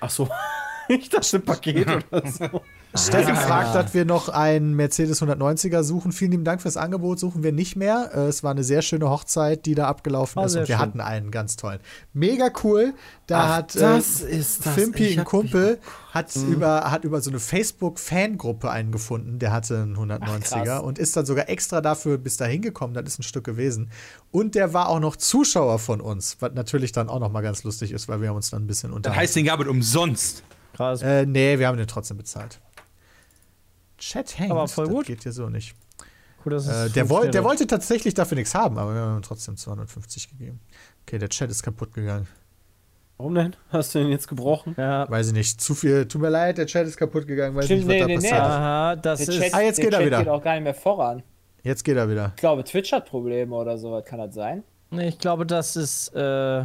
Ach 0.01 0.11
so, 0.11 0.29
ich 0.89 1.09
dachte 1.09 1.41
Paket 1.41 1.89
oder 2.11 2.27
so. 2.27 2.63
Steffen 2.95 3.37
fragt, 3.37 3.75
dass 3.75 3.95
wir 3.95 4.05
noch 4.05 4.29
einen 4.29 4.75
Mercedes 4.75 5.23
190er 5.23 5.85
suchen. 5.85 6.11
Vielen 6.11 6.33
lieben 6.33 6.45
Dank 6.45 6.61
fürs 6.61 6.77
Angebot. 6.77 7.21
Suchen 7.21 7.43
wir 7.45 7.53
nicht 7.53 7.77
mehr. 7.77 8.11
Äh, 8.15 8.21
Es 8.27 8.43
war 8.43 8.51
eine 8.51 8.65
sehr 8.65 8.83
schöne 8.83 9.09
Hochzeit, 9.09 9.65
die 9.67 9.75
da 9.77 9.87
abgelaufen 9.87 10.41
Ah, 10.41 10.47
ist. 10.47 10.55
Und 10.57 10.61
wir 10.63 10.67
schön. 10.67 10.79
hatten 10.79 11.01
einen 11.01 11.31
ganz 11.31 11.57
tollen. 11.57 11.79
Mega 12.13 12.51
cool. 12.65 12.95
Da 13.29 13.41
Ach, 13.45 13.49
hat 13.59 13.75
das 13.77 14.23
äh, 14.23 14.31
ist 14.37 14.67
das. 14.67 14.75
Fimpi, 14.75 15.17
ein 15.19 15.25
Kumpel, 15.25 15.79
hat, 16.13 16.35
über, 16.35 16.91
hat 16.91 17.05
über 17.05 17.21
so 17.21 17.31
eine 17.31 17.39
Facebook-Fangruppe 17.39 18.71
einen 18.71 18.91
gefunden. 18.93 19.39
Der 19.39 19.53
hatte 19.53 19.77
einen 19.83 19.97
190er 19.97 20.65
krass. 20.65 20.83
und 20.83 20.99
ist 20.99 21.17
dann 21.17 21.27
sogar 21.27 21.49
extra 21.49 21.81
dafür 21.81 22.19
bis 22.19 22.37
dahin 22.39 22.61
gekommen. 22.63 22.95
Das 22.95 23.05
ist 23.07 23.21
ein 23.21 23.23
Stück 23.23 23.45
gewesen. 23.45 23.91
Und 24.33 24.55
der 24.57 24.75
war 24.75 24.89
auch 24.89 25.01
noch 25.01 25.17
Zuschauer 25.17 25.79
von 25.79 26.01
uns, 26.01 26.37
was 26.41 26.53
natürlich 26.55 26.93
dann 26.93 27.09
auch 27.09 27.21
noch 27.21 27.31
mal 27.31 27.41
ganz 27.43 27.63
lustig 27.63 27.93
ist, 27.93 28.09
weil 28.09 28.21
wir 28.21 28.29
haben 28.31 28.37
uns 28.37 28.51
dann 28.51 28.63
ein 28.65 28.67
bisschen 28.67 28.91
Das 28.91 28.97
unterhalten. 28.97 29.21
heißt, 29.23 29.37
den 29.37 29.45
gab 29.47 29.61
es 29.61 29.69
umsonst. 29.69 30.43
Krass. 30.75 31.03
Äh, 31.03 31.27
nee, 31.27 31.59
wir 31.59 31.67
haben 31.69 31.77
den 31.79 31.87
trotzdem 31.87 32.17
bezahlt. 32.17 32.59
Chat 34.01 34.39
hängt. 34.39 34.51
Aber 34.51 34.67
voll 34.67 34.87
das 34.87 34.95
gut. 34.95 35.07
geht 35.07 35.23
hier 35.23 35.33
so 35.33 35.49
nicht. 35.49 35.75
cool, 36.45 36.53
dass 36.53 36.67
es 36.67 36.91
Äh, 36.91 36.93
der, 36.95 37.09
woll, 37.09 37.31
der 37.31 37.45
wollte 37.45 37.67
tatsächlich 37.67 38.15
dafür 38.15 38.37
nichts 38.37 38.55
haben, 38.55 38.77
aber 38.79 38.95
wir 38.95 39.01
haben 39.03 39.19
ihm 39.19 39.23
trotzdem 39.23 39.57
250 39.57 40.29
gegeben. 40.31 40.59
Okay, 41.07 41.19
der 41.19 41.29
Chat 41.29 41.51
ist 41.51 41.63
kaputt 41.63 41.95
gegangen. 41.95 42.27
Warum 43.19 43.35
denn? 43.35 43.55
Hast 43.69 43.95
du 43.95 43.99
den 43.99 44.09
jetzt 44.09 44.27
gebrochen? 44.29 44.75
Ja. 44.79 45.09
Weiß 45.11 45.29
ich 45.29 45.33
nicht. 45.35 45.61
Zu 45.61 45.75
viel. 45.75 46.09
Tut 46.09 46.23
mir 46.23 46.31
leid, 46.31 46.57
der 46.57 46.67
Chat 46.67 46.87
ist 46.87 46.97
kaputt 46.97 47.27
gegangen. 47.27 47.55
Weiß 47.55 47.67
Stimmt, 47.67 47.87
nicht, 47.87 47.89
was 47.89 47.95
nee, 47.95 48.01
da 48.01 48.07
nee, 48.07 48.17
nee. 48.17 48.17
passiert 48.17 48.35
ist. 48.35 48.41
Aha, 48.41 48.97
das 48.97 49.19
Der 49.21 49.29
ist. 49.29 49.41
Chat, 49.43 49.55
Ah, 49.55 49.61
jetzt 49.61 49.77
der 49.79 49.85
geht 49.85 49.93
er 49.93 49.99
Chat 49.99 50.07
wieder. 50.07 50.19
geht 50.21 50.29
auch 50.29 50.43
gar 50.43 50.55
nicht 50.55 50.65
mehr 50.65 50.75
voran. 50.75 51.23
Jetzt 51.63 51.85
geht 51.85 51.97
er 51.99 52.09
wieder. 52.09 52.33
Ich 52.35 52.41
glaube, 52.41 52.65
Twitch 52.65 52.91
hat 52.93 53.07
Probleme 53.07 53.55
oder 53.55 53.77
so. 53.77 54.01
Kann 54.03 54.19
das 54.21 54.35
sein? 54.35 54.65
Nee, 54.91 55.09
ich 55.09 55.19
glaube, 55.19 55.45
das 55.45 55.77
ist. 55.77 56.09
Äh, 56.15 56.65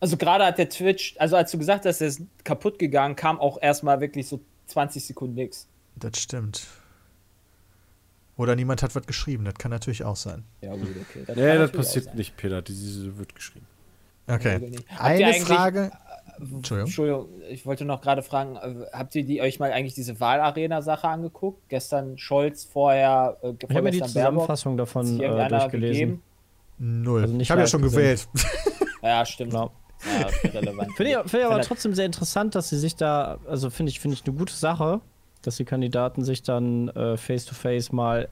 Also 0.00 0.16
gerade 0.16 0.44
hat 0.44 0.58
der 0.58 0.68
Twitch, 0.68 1.14
also 1.18 1.36
als 1.36 1.52
du 1.52 1.58
gesagt 1.58 1.86
hast, 1.86 2.00
der 2.00 2.08
ist 2.08 2.22
kaputt 2.42 2.78
gegangen, 2.80 3.14
kam 3.14 3.38
auch 3.38 3.56
erstmal 3.62 4.00
wirklich 4.00 4.26
so 4.28 4.40
20 4.66 5.06
Sekunden 5.06 5.36
nix. 5.36 5.68
Das 5.96 6.18
stimmt. 6.18 6.66
Oder 8.36 8.56
niemand 8.56 8.82
hat 8.82 8.94
was 8.96 9.06
geschrieben. 9.06 9.44
Das 9.44 9.54
kann 9.54 9.70
natürlich 9.70 10.04
auch 10.04 10.16
sein. 10.16 10.44
Ja 10.60 10.72
gut, 10.74 10.88
okay. 11.08 11.24
Das 11.26 11.36
Nee, 11.36 11.56
das 11.56 11.70
passiert 11.70 12.14
nicht, 12.14 12.36
Peter. 12.36 12.62
Diese 12.62 13.16
wird 13.16 13.34
geschrieben. 13.34 13.66
Okay. 14.26 14.72
Eine 14.98 15.34
Frage. 15.34 15.92
Entschuldigung. 16.40 16.86
Entschuldigung, 16.88 17.28
ich 17.48 17.64
wollte 17.64 17.84
noch 17.84 18.00
gerade 18.00 18.22
fragen, 18.24 18.56
äh, 18.56 18.86
habt 18.92 19.14
ihr 19.14 19.24
die, 19.24 19.40
euch 19.40 19.60
mal 19.60 19.70
eigentlich 19.70 19.94
diese 19.94 20.18
Wahlarena-Sache 20.18 21.06
angeguckt? 21.06 21.68
Gestern 21.68 22.18
Scholz, 22.18 22.64
vorher 22.64 23.36
äh, 23.42 23.52
ich 23.56 23.68
habe 23.70 23.82
mir 23.82 23.90
die 23.92 23.98
Baerbock. 24.00 24.08
Zusammenfassung 24.08 24.72
Hat 24.72 24.80
davon 24.80 25.20
äh, 25.20 25.48
durchgelesen. 25.48 25.70
gegeben? 25.70 26.22
Null. 26.78 27.22
Also 27.22 27.38
ich 27.38 27.50
habe 27.52 27.60
ja 27.60 27.66
schon 27.68 27.82
gesehen. 27.82 27.98
gewählt. 28.00 28.28
Ja, 29.02 29.24
stimmt. 29.26 29.50
Genau. 29.52 29.70
Ja, 30.42 30.50
relevant. 30.50 30.96
Finde 30.96 31.12
ich, 31.12 31.16
find 31.30 31.34
ich 31.34 31.44
aber 31.44 31.58
er- 31.58 31.62
trotzdem 31.62 31.94
sehr 31.94 32.06
interessant, 32.06 32.54
dass 32.54 32.70
sie 32.70 32.78
sich 32.78 32.96
da, 32.96 33.38
also 33.46 33.68
finde 33.68 33.90
ich, 33.90 34.00
finde 34.00 34.16
ich 34.16 34.26
eine 34.26 34.34
gute 34.34 34.54
Sache, 34.54 35.02
dass 35.46 35.56
die 35.56 35.64
Kandidaten 35.64 36.24
sich 36.24 36.42
dann 36.42 36.88
äh, 36.88 37.16
face-to-face 37.16 37.92
mal 37.92 38.28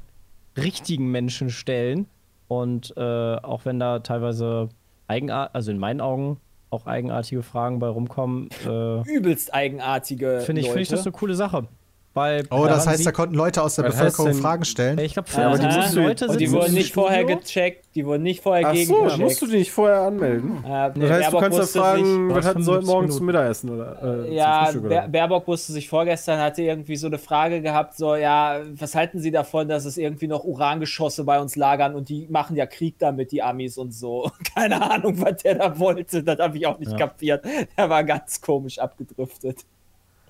richtigen 0.56 1.10
Menschen 1.10 1.50
stellen. 1.50 2.06
Und 2.48 2.94
äh, 2.96 3.00
auch 3.00 3.64
wenn 3.64 3.78
da 3.78 4.00
teilweise 4.00 4.68
eigenart, 5.08 5.54
also 5.54 5.70
in 5.70 5.78
meinen 5.78 6.00
Augen 6.00 6.38
auch 6.70 6.86
eigenartige 6.86 7.42
Fragen 7.42 7.78
bei 7.78 7.88
rumkommen, 7.88 8.48
äh, 8.66 9.02
Übelst 9.02 9.54
eigenartige 9.54 10.40
finde 10.40 10.62
ich, 10.62 10.68
finde 10.68 10.82
ich 10.82 10.88
das 10.88 11.02
eine 11.02 11.12
coole 11.12 11.34
Sache. 11.34 11.66
Weil 12.14 12.44
Oh, 12.50 12.66
das 12.66 12.86
heißt, 12.86 13.06
da 13.06 13.10
konnten 13.10 13.34
Leute 13.34 13.62
aus 13.62 13.76
der 13.76 13.84
Bevölkerung 13.84 14.26
denn- 14.26 14.34
Fragen 14.36 14.66
stellen. 14.66 14.98
ich 14.98 15.14
glaube, 15.14 15.28
Ja, 15.34 15.46
aber 15.48 15.56
die 15.58 15.64
musst 15.66 15.94
du- 15.96 16.00
Leute 16.00 16.28
und 16.28 16.38
die 16.38 16.52
wurden 16.52 16.74
nicht 16.74 16.92
vorher 16.92 17.24
gecheckt, 17.24 17.86
die 17.94 18.04
wurden 18.04 18.22
nicht 18.22 18.42
vorher 18.42 18.66
Ach 18.68 18.74
so, 18.74 18.78
gegengecheckt. 18.94 19.18
musst 19.22 19.40
du 19.40 19.46
dich 19.46 19.54
nicht 19.60 19.72
vorher 19.72 20.02
anmelden. 20.02 20.58
Äh, 20.62 20.68
Das 20.68 20.74
heißt, 20.82 20.94
du 20.94 20.98
Baerbock 21.08 21.40
kannst 21.40 21.58
da 21.58 21.62
wusste 21.62 21.78
fragen, 21.78 22.04
sich- 22.04 22.36
was 22.36 22.44
hatten 22.46 22.62
sie 22.62 22.70
heute 22.70 22.80
75 22.82 22.86
Morgen 22.94 23.10
zum 23.10 23.26
Mittagessen 23.26 23.70
oder 23.70 23.92
äh, 23.96 24.24
zum 24.26 24.32
Ja, 24.34 24.70
oder? 24.84 25.08
Baerbock 25.08 25.46
wusste 25.48 25.72
sich 25.72 25.88
vorgestern, 25.88 26.38
hatte 26.38 26.60
irgendwie 26.60 26.96
so 26.96 27.06
eine 27.06 27.16
Frage 27.18 27.62
gehabt, 27.62 27.96
so, 27.96 28.14
ja, 28.14 28.60
was 28.74 28.94
halten 28.94 29.18
Sie 29.18 29.30
davon, 29.30 29.68
dass 29.68 29.86
es 29.86 29.96
irgendwie 29.96 30.26
noch 30.26 30.44
Urangeschosse 30.44 31.24
bei 31.24 31.40
uns 31.40 31.56
lagern 31.56 31.94
und 31.94 32.10
die 32.10 32.26
machen 32.28 32.56
ja 32.56 32.66
Krieg 32.66 32.96
damit, 32.98 33.32
die 33.32 33.42
Amis 33.42 33.78
und 33.78 33.92
so. 33.92 34.30
Keine 34.54 34.82
Ahnung, 34.82 35.18
was 35.18 35.38
der 35.42 35.54
da 35.54 35.78
wollte, 35.78 36.22
das 36.22 36.38
habe 36.38 36.58
ich 36.58 36.66
auch 36.66 36.78
nicht 36.78 36.92
Ja. 36.92 36.98
kapiert. 36.98 37.42
Der 37.78 37.88
war 37.88 38.04
ganz 38.04 38.38
komisch 38.42 38.78
abgedriftet. 38.78 39.60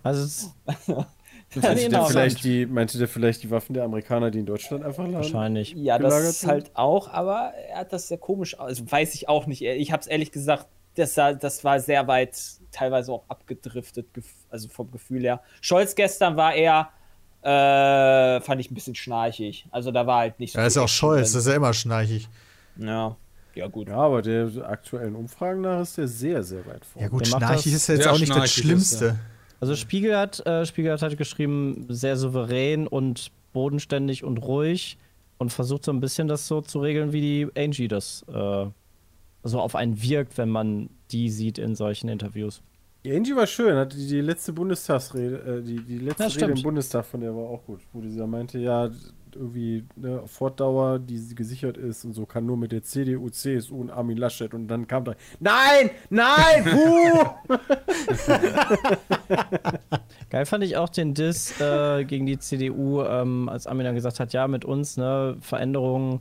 Also, 0.05 0.22
es 0.22 0.43
ist 0.43 0.55
Meinte 1.55 1.88
der, 1.88 2.05
vielleicht 2.05 2.44
die, 2.44 2.66
meinte 2.66 2.98
der 2.98 3.09
vielleicht 3.09 3.42
die 3.42 3.50
Waffen 3.50 3.74
der 3.74 3.84
Amerikaner, 3.84 4.30
die 4.30 4.38
in 4.38 4.46
Deutschland 4.46 4.84
einfach 4.84 5.03
lagen? 5.05 5.14
wahrscheinlich. 5.14 5.74
Ja, 5.76 5.98
das 5.98 6.40
sind? 6.40 6.50
halt 6.50 6.70
auch, 6.74 7.09
aber 7.09 7.53
er 7.68 7.80
hat 7.80 7.92
das 7.92 8.09
sehr 8.09 8.18
komisch, 8.18 8.59
also 8.59 8.90
weiß 8.90 9.14
ich 9.14 9.28
auch 9.28 9.46
nicht. 9.46 9.62
Ich 9.62 9.92
habe 9.92 10.00
es 10.00 10.07
ehrlich 10.07 10.32
gesagt, 10.32 10.66
das, 10.94 11.14
das 11.14 11.64
war 11.64 11.80
sehr 11.80 12.07
weit, 12.07 12.38
teilweise 12.70 13.12
auch 13.12 13.24
abgedriftet, 13.28 14.07
also 14.50 14.68
vom 14.68 14.90
Gefühl 14.90 15.22
her. 15.22 15.40
Scholz 15.61 15.94
gestern 15.94 16.36
war 16.36 16.55
eher, 16.55 16.90
äh, 17.42 18.40
fand 18.40 18.61
ich 18.61 18.70
ein 18.70 18.74
bisschen 18.74 18.94
schnarchig. 18.94 19.66
Also 19.70 19.90
da 19.90 20.07
war 20.07 20.20
halt 20.20 20.38
nicht 20.38 20.53
so. 20.53 20.59
Ja, 20.59 20.66
ist 20.66 20.76
ja 20.76 20.82
auch 20.82 20.88
Scholz, 20.88 21.32
das 21.32 21.46
ist 21.46 21.50
ja 21.50 21.57
immer 21.57 21.72
schnarchig. 21.72 22.28
Ja. 22.76 23.16
Ja, 23.55 23.66
gut. 23.66 23.88
Ja, 23.88 23.96
aber 23.96 24.22
der 24.22 24.50
aktuellen 24.66 25.14
Umfragen 25.14 25.61
nach 25.61 25.82
ist 25.82 25.98
der 25.98 26.09
sehr, 26.09 26.42
sehr 26.42 26.64
weit 26.66 26.84
vorne. 26.86 27.07
Ja 27.07 27.09
gut, 27.09 27.26
schnarchig 27.26 27.72
ist 27.74 27.86
jetzt 27.86 28.05
Ja, 28.05 28.12
auch 28.12 28.18
nicht 28.18 28.30
das 28.30 28.36
schnarchig 28.36 28.57
ist 28.57 28.64
Schlimmste. 28.64 29.18
Also 29.62 29.76
Spiegel 29.76 30.18
hat, 30.18 30.44
äh, 30.44 30.66
Spiegel 30.66 30.90
hat 30.90 31.02
halt 31.02 31.16
geschrieben, 31.16 31.86
sehr 31.88 32.16
souverän 32.16 32.88
und 32.88 33.30
bodenständig 33.52 34.24
und 34.24 34.38
ruhig 34.38 34.98
und 35.38 35.52
versucht 35.52 35.84
so 35.84 35.92
ein 35.92 36.00
bisschen 36.00 36.26
das 36.26 36.48
so 36.48 36.62
zu 36.62 36.80
regeln, 36.80 37.12
wie 37.12 37.20
die 37.20 37.48
Angie 37.56 37.86
das 37.86 38.24
äh, 38.26 38.66
so 39.44 39.60
auf 39.60 39.76
einen 39.76 40.02
wirkt, 40.02 40.36
wenn 40.36 40.48
man 40.48 40.90
die 41.12 41.30
sieht 41.30 41.58
in 41.58 41.76
solchen 41.76 42.08
Interviews. 42.08 42.60
Die 43.04 43.14
Angie 43.14 43.36
war 43.36 43.46
schön, 43.46 43.76
hatte 43.76 43.96
die, 43.96 44.08
die 44.08 44.20
letzte 44.20 44.52
Bundestagsrede, 44.52 45.58
äh, 45.58 45.62
die, 45.62 45.80
die 45.80 45.98
letzte 45.98 46.24
Ja, 46.24 46.46
Rede 46.46 46.58
im 46.58 46.62
Bundestag 46.64 47.04
von 47.04 47.20
der 47.20 47.32
war 47.32 47.44
auch 47.44 47.64
gut, 47.64 47.82
wo 47.92 48.00
da 48.00 48.26
meinte, 48.26 48.58
ja, 48.58 48.90
irgendwie 49.37 49.85
ne, 49.97 50.22
Fortdauer, 50.26 50.99
die 50.99 51.35
gesichert 51.35 51.76
ist 51.76 52.05
und 52.05 52.12
so, 52.12 52.26
kann 52.26 52.47
nur 52.47 52.57
mit 52.57 52.72
der 52.72 52.83
CDU, 52.83 53.28
CSU 53.30 53.80
und 53.80 53.91
Armin 53.91 54.16
Laschet 54.16 54.53
und 54.55 54.68
dann 54.68 54.87
kam 54.87 55.05
da, 55.05 55.14
nein, 55.41 55.91
nein, 56.11 56.64
huh! 56.72 57.59
Geil 60.30 60.47
fand 60.47 60.64
ich 60.64 60.76
auch 60.76 60.89
den 60.89 61.14
Diss 61.14 61.61
äh, 61.61 62.05
gegen 62.05 62.26
die 62.26 62.39
CDU, 62.39 63.03
ähm, 63.03 63.49
als 63.49 63.66
Armin 63.66 63.85
dann 63.85 63.95
gesagt 63.95 64.20
hat, 64.20 64.33
ja, 64.33 64.49
mit 64.49 64.64
uns, 64.64 64.97
ne, 64.97 65.37
Veränderungen, 65.41 66.20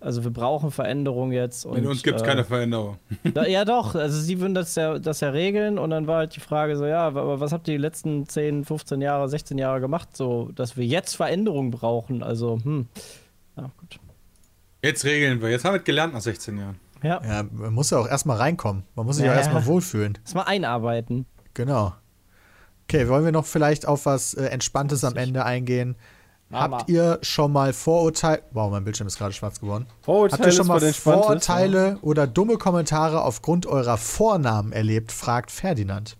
also 0.00 0.24
wir 0.24 0.30
brauchen 0.30 0.70
Veränderungen 0.70 1.32
jetzt. 1.32 1.66
Und, 1.66 1.74
Mit 1.74 1.86
uns 1.86 2.02
gibt 2.02 2.16
es 2.16 2.22
äh, 2.22 2.26
keine 2.26 2.44
Veränderung. 2.44 2.98
Da, 3.34 3.46
ja, 3.46 3.64
doch. 3.64 3.94
Also, 3.94 4.20
sie 4.20 4.40
würden 4.40 4.54
das 4.54 4.74
ja, 4.74 4.98
das 4.98 5.20
ja 5.20 5.30
regeln. 5.30 5.78
Und 5.78 5.90
dann 5.90 6.06
war 6.06 6.18
halt 6.18 6.36
die 6.36 6.40
Frage 6.40 6.76
so: 6.76 6.86
Ja, 6.86 7.06
aber 7.06 7.40
was 7.40 7.52
habt 7.52 7.68
ihr 7.68 7.74
die 7.74 7.82
letzten 7.82 8.26
10, 8.28 8.64
15 8.64 9.00
Jahre, 9.00 9.28
16 9.28 9.58
Jahre 9.58 9.80
gemacht, 9.80 10.16
so, 10.16 10.50
dass 10.54 10.76
wir 10.76 10.84
jetzt 10.86 11.16
Veränderungen 11.16 11.70
brauchen? 11.70 12.22
Also, 12.22 12.58
hm. 12.62 12.86
Ja, 13.56 13.70
gut. 13.78 13.98
Jetzt 14.82 15.04
regeln 15.04 15.42
wir. 15.42 15.50
Jetzt 15.50 15.64
haben 15.64 15.74
wir 15.74 15.78
es 15.80 15.84
gelernt 15.84 16.14
nach 16.14 16.20
16 16.20 16.56
Jahren. 16.58 16.76
Ja, 17.02 17.20
Ja, 17.24 17.44
man 17.50 17.74
muss 17.74 17.90
ja 17.90 17.98
auch 17.98 18.08
erstmal 18.08 18.36
reinkommen. 18.36 18.84
Man 18.94 19.06
muss 19.06 19.16
sich 19.16 19.24
Ja. 19.24 19.32
auch 19.32 19.36
erstmal 19.36 19.66
wohlfühlen. 19.66 20.16
lass 20.24 20.34
mal 20.34 20.42
einarbeiten. 20.44 21.26
Genau. 21.54 21.92
Okay, 22.84 23.08
wollen 23.08 23.24
wir 23.24 23.32
noch 23.32 23.44
vielleicht 23.46 23.86
auf 23.86 24.06
was 24.06 24.34
äh, 24.34 24.46
Entspanntes 24.46 25.04
am 25.04 25.16
Ende 25.16 25.44
eingehen? 25.44 25.96
Mama. 26.50 26.78
Habt 26.78 26.88
ihr 26.90 27.18
schon 27.22 27.52
mal 27.52 27.72
Vorurteile. 27.74 28.42
Wow, 28.52 28.70
mein 28.70 28.82
Bildschirm 28.84 29.06
ist 29.06 29.18
gerade 29.18 29.34
schwarz 29.34 29.60
geworden. 29.60 29.86
Vorurteile 30.00 30.38
Habt 30.42 30.46
ihr 30.46 30.52
schon 30.52 30.62
ist 30.62 30.68
mal 30.68 30.82
Entspanntes, 30.82 31.24
Vorurteile 31.26 31.98
oder 32.00 32.26
dumme 32.26 32.56
Kommentare 32.56 33.22
aufgrund 33.22 33.66
eurer 33.66 33.98
Vornamen 33.98 34.72
erlebt? 34.72 35.12
fragt 35.12 35.50
Ferdinand. 35.50 36.16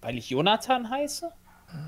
Weil 0.00 0.18
ich 0.18 0.30
Jonathan 0.30 0.88
heiße? 0.90 1.30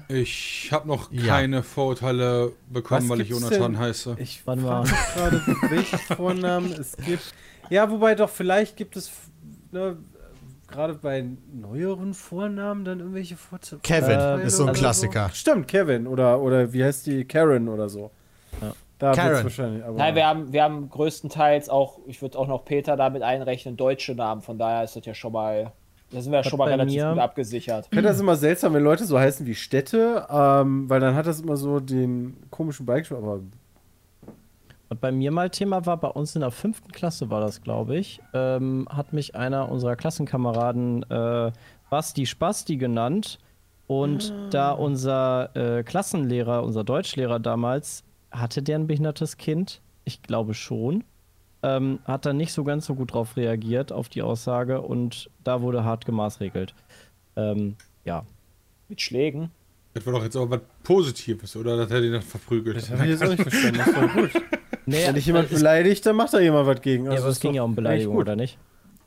Ich 0.08 0.70
habe 0.72 0.88
noch 0.88 1.12
Ja. 1.12 1.26
keine 1.36 1.62
Vorurteile 1.62 2.52
bekommen, 2.70 3.02
Was 3.02 3.08
weil 3.10 3.20
ich 3.20 3.28
Jonathan 3.28 3.72
denn? 3.72 3.78
heiße. 3.78 4.16
Ich 4.18 4.46
Warte 4.46 4.62
mal. 4.62 4.84
gerade, 5.14 5.42
welche 5.68 5.98
Vornamen 5.98 6.72
es 6.72 6.96
gibt. 6.96 7.34
Ja, 7.70 7.90
wobei 7.90 8.14
doch, 8.14 8.30
vielleicht 8.30 8.76
gibt 8.76 8.96
es 8.96 9.10
ne, 9.72 9.96
gerade 10.74 10.94
bei 10.94 11.24
neueren 11.52 12.14
Vornamen 12.14 12.84
dann 12.84 13.00
irgendwelche 13.00 13.36
Vorteile. 13.36 13.80
Kevin 13.82 14.18
Äh, 14.18 14.46
ist 14.46 14.56
so 14.56 14.64
ein 14.64 14.70
also 14.70 14.80
Klassiker. 14.80 15.30
Stimmt, 15.32 15.68
Kevin 15.68 16.06
oder, 16.06 16.40
oder 16.40 16.72
wie 16.72 16.84
heißt 16.84 17.06
die? 17.06 17.24
Karen 17.24 17.68
oder 17.68 17.88
so. 17.88 18.10
Ja. 18.60 18.72
Da 18.98 19.06
wird's 19.08 19.18
Karen. 19.18 19.44
wahrscheinlich. 19.44 19.84
Aber 19.84 19.96
Nein, 19.98 20.14
wir 20.14 20.26
haben, 20.26 20.52
wir 20.52 20.62
haben 20.62 20.88
größtenteils 20.88 21.68
auch, 21.68 21.98
ich 22.06 22.20
würde 22.22 22.38
auch 22.38 22.46
noch 22.48 22.64
Peter 22.64 22.96
damit 22.96 23.22
einrechnen, 23.22 23.76
deutsche 23.76 24.14
Namen. 24.14 24.40
Von 24.42 24.58
daher 24.58 24.84
ist 24.84 24.96
das 24.96 25.04
ja 25.06 25.14
schon 25.14 25.32
mal, 25.32 25.72
da 26.10 26.20
sind 26.20 26.32
wir 26.32 26.38
ja 26.40 26.44
Hat 26.44 26.50
schon 26.50 26.58
mal 26.58 26.66
bei 26.66 26.70
relativ 26.72 27.02
mir- 27.02 27.10
gut 27.10 27.18
abgesichert. 27.20 27.86
Ich 27.86 27.96
finde 27.96 28.08
das 28.08 28.20
immer 28.20 28.36
seltsam, 28.36 28.74
wenn 28.74 28.84
Leute 28.84 29.04
so 29.04 29.18
heißen 29.18 29.46
wie 29.46 29.54
Städte, 29.54 30.26
ähm, 30.30 30.88
weil 30.88 31.00
dann 31.00 31.14
hat 31.14 31.26
das 31.26 31.40
immer 31.40 31.56
so 31.56 31.80
den 31.80 32.36
komischen 32.50 32.86
Beigeschmack. 32.86 33.20
Aber 33.22 33.40
Was 34.88 34.98
bei 34.98 35.12
mir 35.12 35.30
mal 35.30 35.50
Thema 35.50 35.86
war, 35.86 35.96
bei 35.96 36.08
uns 36.08 36.34
in 36.34 36.40
der 36.40 36.50
fünften 36.50 36.92
Klasse 36.92 37.30
war 37.30 37.40
das, 37.40 37.62
glaube 37.62 37.96
ich, 37.96 38.20
ähm, 38.32 38.86
hat 38.90 39.12
mich 39.12 39.34
einer 39.34 39.70
unserer 39.70 39.96
Klassenkameraden 39.96 41.02
äh, 41.10 41.52
Basti 41.90 42.26
Spasti 42.26 42.76
genannt. 42.76 43.38
Und 43.86 44.32
da 44.50 44.72
unser 44.72 45.54
äh, 45.54 45.82
Klassenlehrer, 45.82 46.62
unser 46.62 46.84
Deutschlehrer 46.84 47.38
damals, 47.38 48.02
hatte 48.30 48.62
der 48.62 48.78
ein 48.78 48.86
behindertes 48.86 49.36
Kind? 49.36 49.82
Ich 50.04 50.22
glaube 50.22 50.54
schon. 50.54 51.04
Ähm, 51.62 51.98
hat 52.04 52.26
dann 52.26 52.36
nicht 52.36 52.52
so 52.52 52.64
ganz 52.64 52.86
so 52.86 52.94
gut 52.94 53.12
drauf 53.12 53.36
reagiert, 53.36 53.92
auf 53.92 54.08
die 54.08 54.22
Aussage. 54.22 54.80
Und 54.80 55.30
da 55.44 55.60
wurde 55.60 55.84
hart 55.84 56.06
gemaßregelt. 56.06 56.74
Ähm, 57.36 57.76
ja. 58.04 58.24
Mit 58.88 59.00
Schlägen. 59.00 59.50
Das 59.92 60.04
war 60.06 60.14
doch 60.14 60.24
jetzt 60.24 60.36
aber 60.36 60.50
was 60.50 60.60
Positives, 60.82 61.54
oder? 61.54 61.76
Das 61.76 61.90
hätte 61.90 62.06
ihn 62.06 62.12
dann 62.12 62.22
verprügelt. 62.22 62.76
das 62.76 62.90
habe 62.90 63.04
ich 63.04 63.10
jetzt 63.10 63.22
auch 63.22 63.28
nicht 63.28 63.42
verstanden. 63.42 63.78
Das 63.78 63.94
war 63.94 64.08
gut. 64.08 64.30
Nee, 64.86 65.06
Wenn 65.06 65.14
dich 65.14 65.26
jemand 65.26 65.50
äh, 65.50 65.54
es- 65.54 65.60
beleidigt, 65.60 66.04
dann 66.06 66.16
macht 66.16 66.34
da 66.34 66.40
jemand 66.40 66.66
was 66.66 66.80
gegen. 66.80 67.04
ja, 67.06 67.12
Also 67.12 67.24
aber 67.24 67.32
es 67.32 67.40
ging 67.40 67.54
ja 67.54 67.62
um 67.62 67.74
Beleidigung, 67.74 68.16
oder 68.16 68.36
nicht? 68.36 68.58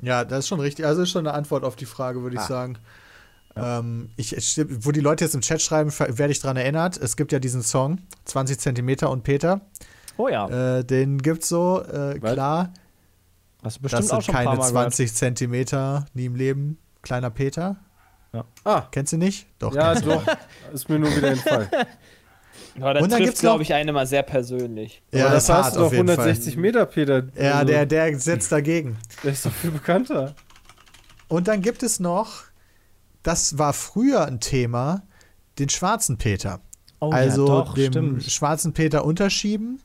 Ja, 0.01 0.25
das 0.25 0.39
ist 0.39 0.47
schon 0.47 0.59
richtig. 0.59 0.85
Also 0.85 1.03
ist 1.03 1.09
schon 1.11 1.25
eine 1.27 1.35
Antwort 1.35 1.63
auf 1.63 1.75
die 1.75 1.85
Frage, 1.85 2.21
würde 2.23 2.35
ich 2.35 2.41
Ah. 2.41 2.47
sagen. 2.47 2.77
Ähm, 3.55 4.09
ich, 4.17 4.35
wo 4.81 4.91
die 4.91 4.99
Leute 4.99 5.23
jetzt 5.25 5.33
im 5.33 5.41
Chat 5.41 5.61
schreiben, 5.61 5.91
werde 5.97 6.31
ich 6.31 6.39
dran 6.39 6.57
erinnert. 6.57 6.97
Es 6.97 7.17
gibt 7.17 7.31
ja 7.31 7.39
diesen 7.39 7.63
Song, 7.63 7.97
20 8.25 8.59
Zentimeter 8.59 9.09
und 9.09 9.23
Peter. 9.23 9.61
Oh 10.17 10.27
ja. 10.27 10.77
Äh, 10.79 10.83
den 10.83 11.17
gibt's 11.19 11.49
so, 11.49 11.81
äh, 11.83 12.19
klar. 12.19 12.71
Hast 13.63 13.77
du 13.77 13.81
Das 13.83 13.91
bestimmt 13.99 14.03
auch 14.11 14.21
sind 14.21 14.25
schon 14.25 14.35
ein 14.35 14.43
paar 14.45 14.53
keine 14.53 14.57
Mal 14.63 14.69
gehört. 14.69 14.93
20 14.93 15.13
Zentimeter 15.15 16.05
nie 16.13 16.25
im 16.25 16.35
Leben. 16.35 16.77
Kleiner 17.01 17.29
Peter. 17.31 17.77
Ah, 18.63 18.83
Kennst 18.91 19.13
du 19.13 19.17
nicht? 19.17 19.47
Doch. 19.57 19.73
ja, 19.73 19.95
doch. 19.99 20.21
Ist 20.73 20.87
mir 20.89 20.99
nur 20.99 21.15
wieder 21.15 21.29
entfallen. 21.31 21.69
Aber 22.79 22.93
das 22.93 23.03
Und 23.03 23.11
dann 23.11 23.23
trifft, 23.23 23.39
glaube 23.39 23.63
ich, 23.63 23.73
einen 23.73 23.89
immer 23.89 24.05
sehr 24.05 24.23
persönlich. 24.23 25.01
Ja, 25.11 25.25
Aber 25.25 25.35
das 25.35 25.47
das 25.47 25.57
hast 25.57 25.75
du 25.75 25.79
doch 25.79 25.87
auf 25.87 25.93
jeden 25.93 26.09
160 26.09 26.57
Meter, 26.57 26.85
Peter. 26.85 27.23
Fall. 27.23 27.43
Ja, 27.43 27.53
Also, 27.55 27.65
der, 27.65 27.85
der 27.85 28.19
setzt 28.19 28.51
dagegen. 28.51 28.97
der 29.23 29.31
ist 29.31 29.45
doch 29.45 29.51
viel 29.51 29.71
bekannter. 29.71 30.35
Und 31.27 31.47
dann 31.47 31.61
gibt 31.61 31.83
es 31.83 31.99
noch, 31.99 32.43
das 33.23 33.57
war 33.57 33.73
früher 33.73 34.25
ein 34.25 34.39
Thema, 34.39 35.03
den 35.59 35.69
schwarzen 35.69 36.17
Peter. 36.17 36.61
Oh 36.99 37.11
also 37.11 37.47
ja, 37.47 37.53
doch, 37.63 37.73
dem 37.73 37.91
stimmt. 37.91 38.23
schwarzen 38.23 38.73
Peter 38.73 39.03
unterschieben. 39.05 39.81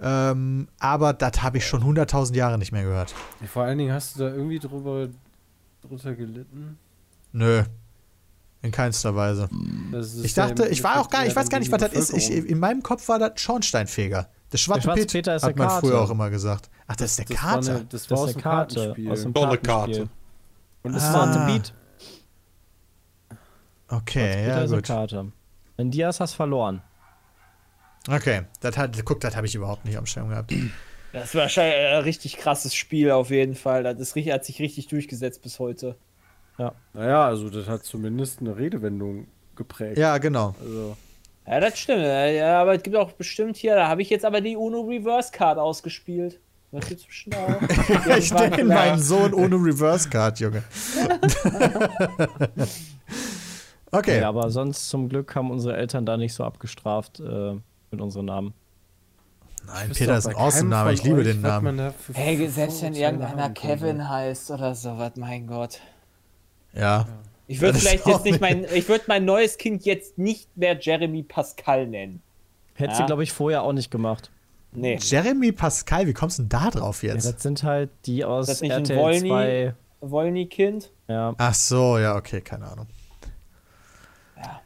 Ähm, 0.00 0.68
aber 0.78 1.12
das 1.14 1.42
habe 1.42 1.58
ich 1.58 1.66
schon 1.66 1.82
100.000 1.82 2.34
Jahre 2.34 2.58
nicht 2.58 2.70
mehr 2.72 2.82
gehört. 2.82 3.14
Vor 3.46 3.62
allen 3.62 3.78
Dingen 3.78 3.92
hast 3.94 4.16
du 4.16 4.20
da 4.20 4.28
irgendwie 4.28 4.58
drüber, 4.58 5.08
drunter 5.80 6.14
gelitten. 6.14 6.78
Nö. 7.32 7.62
In 8.66 8.72
keinster 8.72 9.14
Weise. 9.14 9.48
Das 9.92 10.14
Ich 10.16 10.34
dachte, 10.34 10.66
ich 10.68 10.82
war 10.82 11.00
auch 11.00 11.08
gar 11.08 11.24
ich 11.24 11.34
weiß 11.36 11.48
gar 11.48 11.58
nicht, 11.60 11.70
was 11.70 11.80
das 11.80 11.92
ist. 11.92 12.12
Ich, 12.12 12.30
in 12.30 12.58
meinem 12.58 12.82
Kopf 12.82 13.08
war 13.08 13.18
das 13.18 13.40
Schornsteinfeger. 13.40 14.28
Der 14.52 14.58
schwarze, 14.58 14.82
schwarze 14.82 15.06
Peter, 15.06 15.36
ist 15.36 15.42
hat 15.42 15.56
man 15.56 15.70
früher 15.80 16.00
auch 16.00 16.10
immer 16.10 16.30
gesagt. 16.30 16.68
Ach, 16.86 16.96
das 16.96 17.10
ist 17.12 17.18
der 17.18 17.24
Das 17.26 17.42
war 17.44 17.54
Kater. 17.54 17.70
eine- 17.76 17.84
Das 17.84 18.02
Das 18.06 18.10
war 18.10 18.16
ist 18.16 18.20
aus 18.22 18.26
eine 18.28 18.32
dem 18.34 18.42
Karte 18.42 18.74
Kartenspiel. 18.74 19.10
aus 19.12 19.22
dem 19.22 19.34
Kartenspiel. 19.34 19.66
Karte. 19.72 20.08
Und 20.82 20.94
es 20.94 21.02
Ah. 21.04 21.14
war 21.14 21.32
The 21.32 21.52
Beat. 21.52 21.72
Okay, 23.88 24.46
ja 24.48 24.62
ist 24.62 24.70
eine 24.72 24.76
gut. 24.82 24.86
Karte. 24.86 25.32
Wenn 25.76 25.90
Diaz 25.90 26.20
hast 26.20 26.34
verloren. 26.34 26.82
Okay, 28.08 28.42
das 28.60 28.76
hat, 28.76 29.04
guck, 29.04 29.20
das 29.20 29.36
habe 29.36 29.46
ich 29.46 29.54
überhaupt 29.54 29.84
nicht 29.84 29.96
am 29.98 30.06
Schirm 30.06 30.28
gehabt. 30.28 30.52
Das 31.12 31.34
wahrscheinlich 31.34 31.76
ein 31.76 32.02
richtig 32.02 32.36
krasses 32.36 32.74
Spiel 32.74 33.10
auf 33.10 33.30
jeden 33.30 33.54
Fall. 33.54 33.82
Das 33.82 33.98
ist, 33.98 34.16
hat 34.16 34.44
sich 34.44 34.60
richtig 34.60 34.86
durchgesetzt 34.88 35.42
bis 35.42 35.58
heute. 35.58 35.96
Naja, 36.94 37.26
also 37.26 37.50
das 37.50 37.68
hat 37.68 37.84
zumindest 37.84 38.40
eine 38.40 38.56
Redewendung 38.56 39.26
geprägt. 39.56 39.98
Ja, 39.98 40.16
genau. 40.18 40.54
Also, 40.60 40.96
Ja, 41.46 41.60
das 41.60 41.78
stimmt. 41.78 42.02
Ja, 42.02 42.60
aber 42.62 42.74
es 42.74 42.82
gibt 42.82 42.96
auch 42.96 43.12
bestimmt 43.12 43.56
hier, 43.56 43.74
da 43.74 43.88
habe 43.88 44.02
ich 44.02 44.10
jetzt 44.10 44.24
aber 44.24 44.40
die 44.40 44.56
Uno 44.56 44.80
Reverse 44.80 45.30
Card 45.32 45.58
ausgespielt. 45.58 46.40
Das 46.72 46.86
gibt's 46.88 47.04
bestimmt 47.04 47.36
auch. 47.36 47.60
Ich 48.18 48.32
denke 48.32 48.62
in 48.62 48.66
meinen 48.68 48.98
Sohn 48.98 49.32
ohne 49.34 49.56
Reverse 49.56 50.08
Card, 50.08 50.40
Junge. 50.40 50.62
okay. 53.92 54.20
Ja, 54.20 54.28
aber 54.28 54.50
sonst 54.50 54.88
zum 54.88 55.08
Glück 55.08 55.34
haben 55.34 55.50
unsere 55.50 55.76
Eltern 55.76 56.04
da 56.06 56.16
nicht 56.16 56.34
so 56.34 56.44
abgestraft 56.44 57.20
äh, 57.20 57.54
mit 57.90 58.00
unseren 58.00 58.26
Namen. 58.26 58.54
Nein, 59.66 59.90
Peter 59.92 60.16
ist 60.18 60.26
ein 60.28 60.36
awesome 60.36 60.70
Name. 60.70 60.92
Ich 60.92 61.02
liebe 61.02 61.24
den 61.24 61.40
Namen. 61.40 61.92
für- 61.98 62.14
Hey, 62.14 62.48
selbst 62.48 62.82
wenn 62.82 62.94
irgendeiner. 62.94 63.50
Kevin 63.50 64.08
heißt 64.08 64.50
oder 64.52 64.74
sowas, 64.74 65.12
mein 65.16 65.46
Gott. 65.46 65.80
Ja. 66.76 67.06
Ich 67.48 67.60
würde 67.60 67.78
vielleicht 67.78 68.06
jetzt 68.06 68.24
nicht 68.24 68.40
mein, 68.40 68.66
ich 68.74 68.88
würde 68.88 69.04
mein 69.06 69.24
neues 69.24 69.56
Kind 69.56 69.84
jetzt 69.84 70.18
nicht 70.18 70.56
mehr 70.56 70.76
Jeremy 70.78 71.22
Pascal 71.22 71.86
nennen. 71.86 72.20
Hätte 72.74 72.90
Ja. 72.92 72.96
sie, 72.98 73.04
glaube 73.06 73.22
ich, 73.22 73.32
vorher 73.32 73.62
auch 73.62 73.72
nicht 73.72 73.90
gemacht. 73.90 74.30
Nee. 74.72 74.98
Jeremy 75.00 75.52
Pascal, 75.52 76.06
wie 76.06 76.12
kommst 76.12 76.38
du 76.38 76.42
denn 76.42 76.48
da 76.50 76.70
drauf 76.70 77.02
Ja, 77.02 77.14
jetzt? 77.14 77.24
das 77.24 77.42
sind 77.42 77.62
halt 77.62 77.90
die 78.04 78.24
aus 78.24 78.46
das 78.48 78.60
nicht 78.60 78.72
ein 78.72 78.82
RTL 78.82 78.98
Wollny? 78.98 79.28
2. 79.28 79.74
Wollny-Kind. 80.02 80.90
Ja, 81.08 81.34
Ach 81.38 81.54
so, 81.54 81.98
ja, 81.98 82.16
okay, 82.16 82.40
keine 82.42 82.66
Ahnung. 82.66 82.86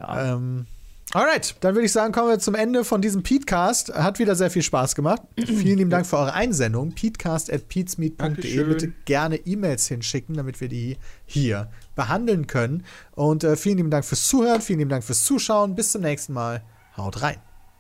ja. 0.01 0.35
Ähm, 0.35 0.67
alright, 1.13 1.55
dann 1.61 1.75
würde 1.75 1.85
ich 1.87 1.93
sagen, 1.93 2.13
kommen 2.13 2.29
wir 2.31 2.39
zum 2.39 2.55
Ende 2.55 2.85
von 2.85 3.01
diesem 3.03 3.23
Petecast. 3.23 3.95
Hat 3.95 4.19
wieder 4.19 4.35
sehr 4.35 4.51
viel 4.51 4.63
Spaß 4.63 4.95
gemacht. 4.95 5.23
Vielen 5.37 5.79
lieben 5.79 5.91
Dank 5.91 6.07
für 6.07 6.17
eure 6.19 6.33
Einsendung. 6.33 6.93
Petecast.peatsmeet.de. 6.93 8.17
Dankeschön. 8.17 8.69
Bitte 8.69 8.89
gerne 9.05 9.37
E-Mails 9.37 9.87
hinschicken, 9.87 10.35
damit 10.37 10.61
wir 10.61 10.69
die 10.69 10.97
hier 11.27 11.69
behandeln 11.95 12.47
können. 12.47 12.85
Und 13.13 13.45
äh, 13.45 13.57
vielen 13.57 13.79
lieben 13.79 13.91
Dank 13.91 14.05
fürs 14.05 14.27
Zuhören, 14.27 14.61
vielen 14.61 14.79
lieben 14.79 14.91
Dank 14.91 15.05
fürs 15.05 15.25
Zuschauen. 15.25 15.75
Bis 15.75 15.93
zum 15.93 16.03
nächsten 16.03 16.33
Mal. 16.33 16.63
Haut 16.97 17.23
rein. 17.23 17.37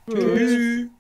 Tschüss. 0.08 0.90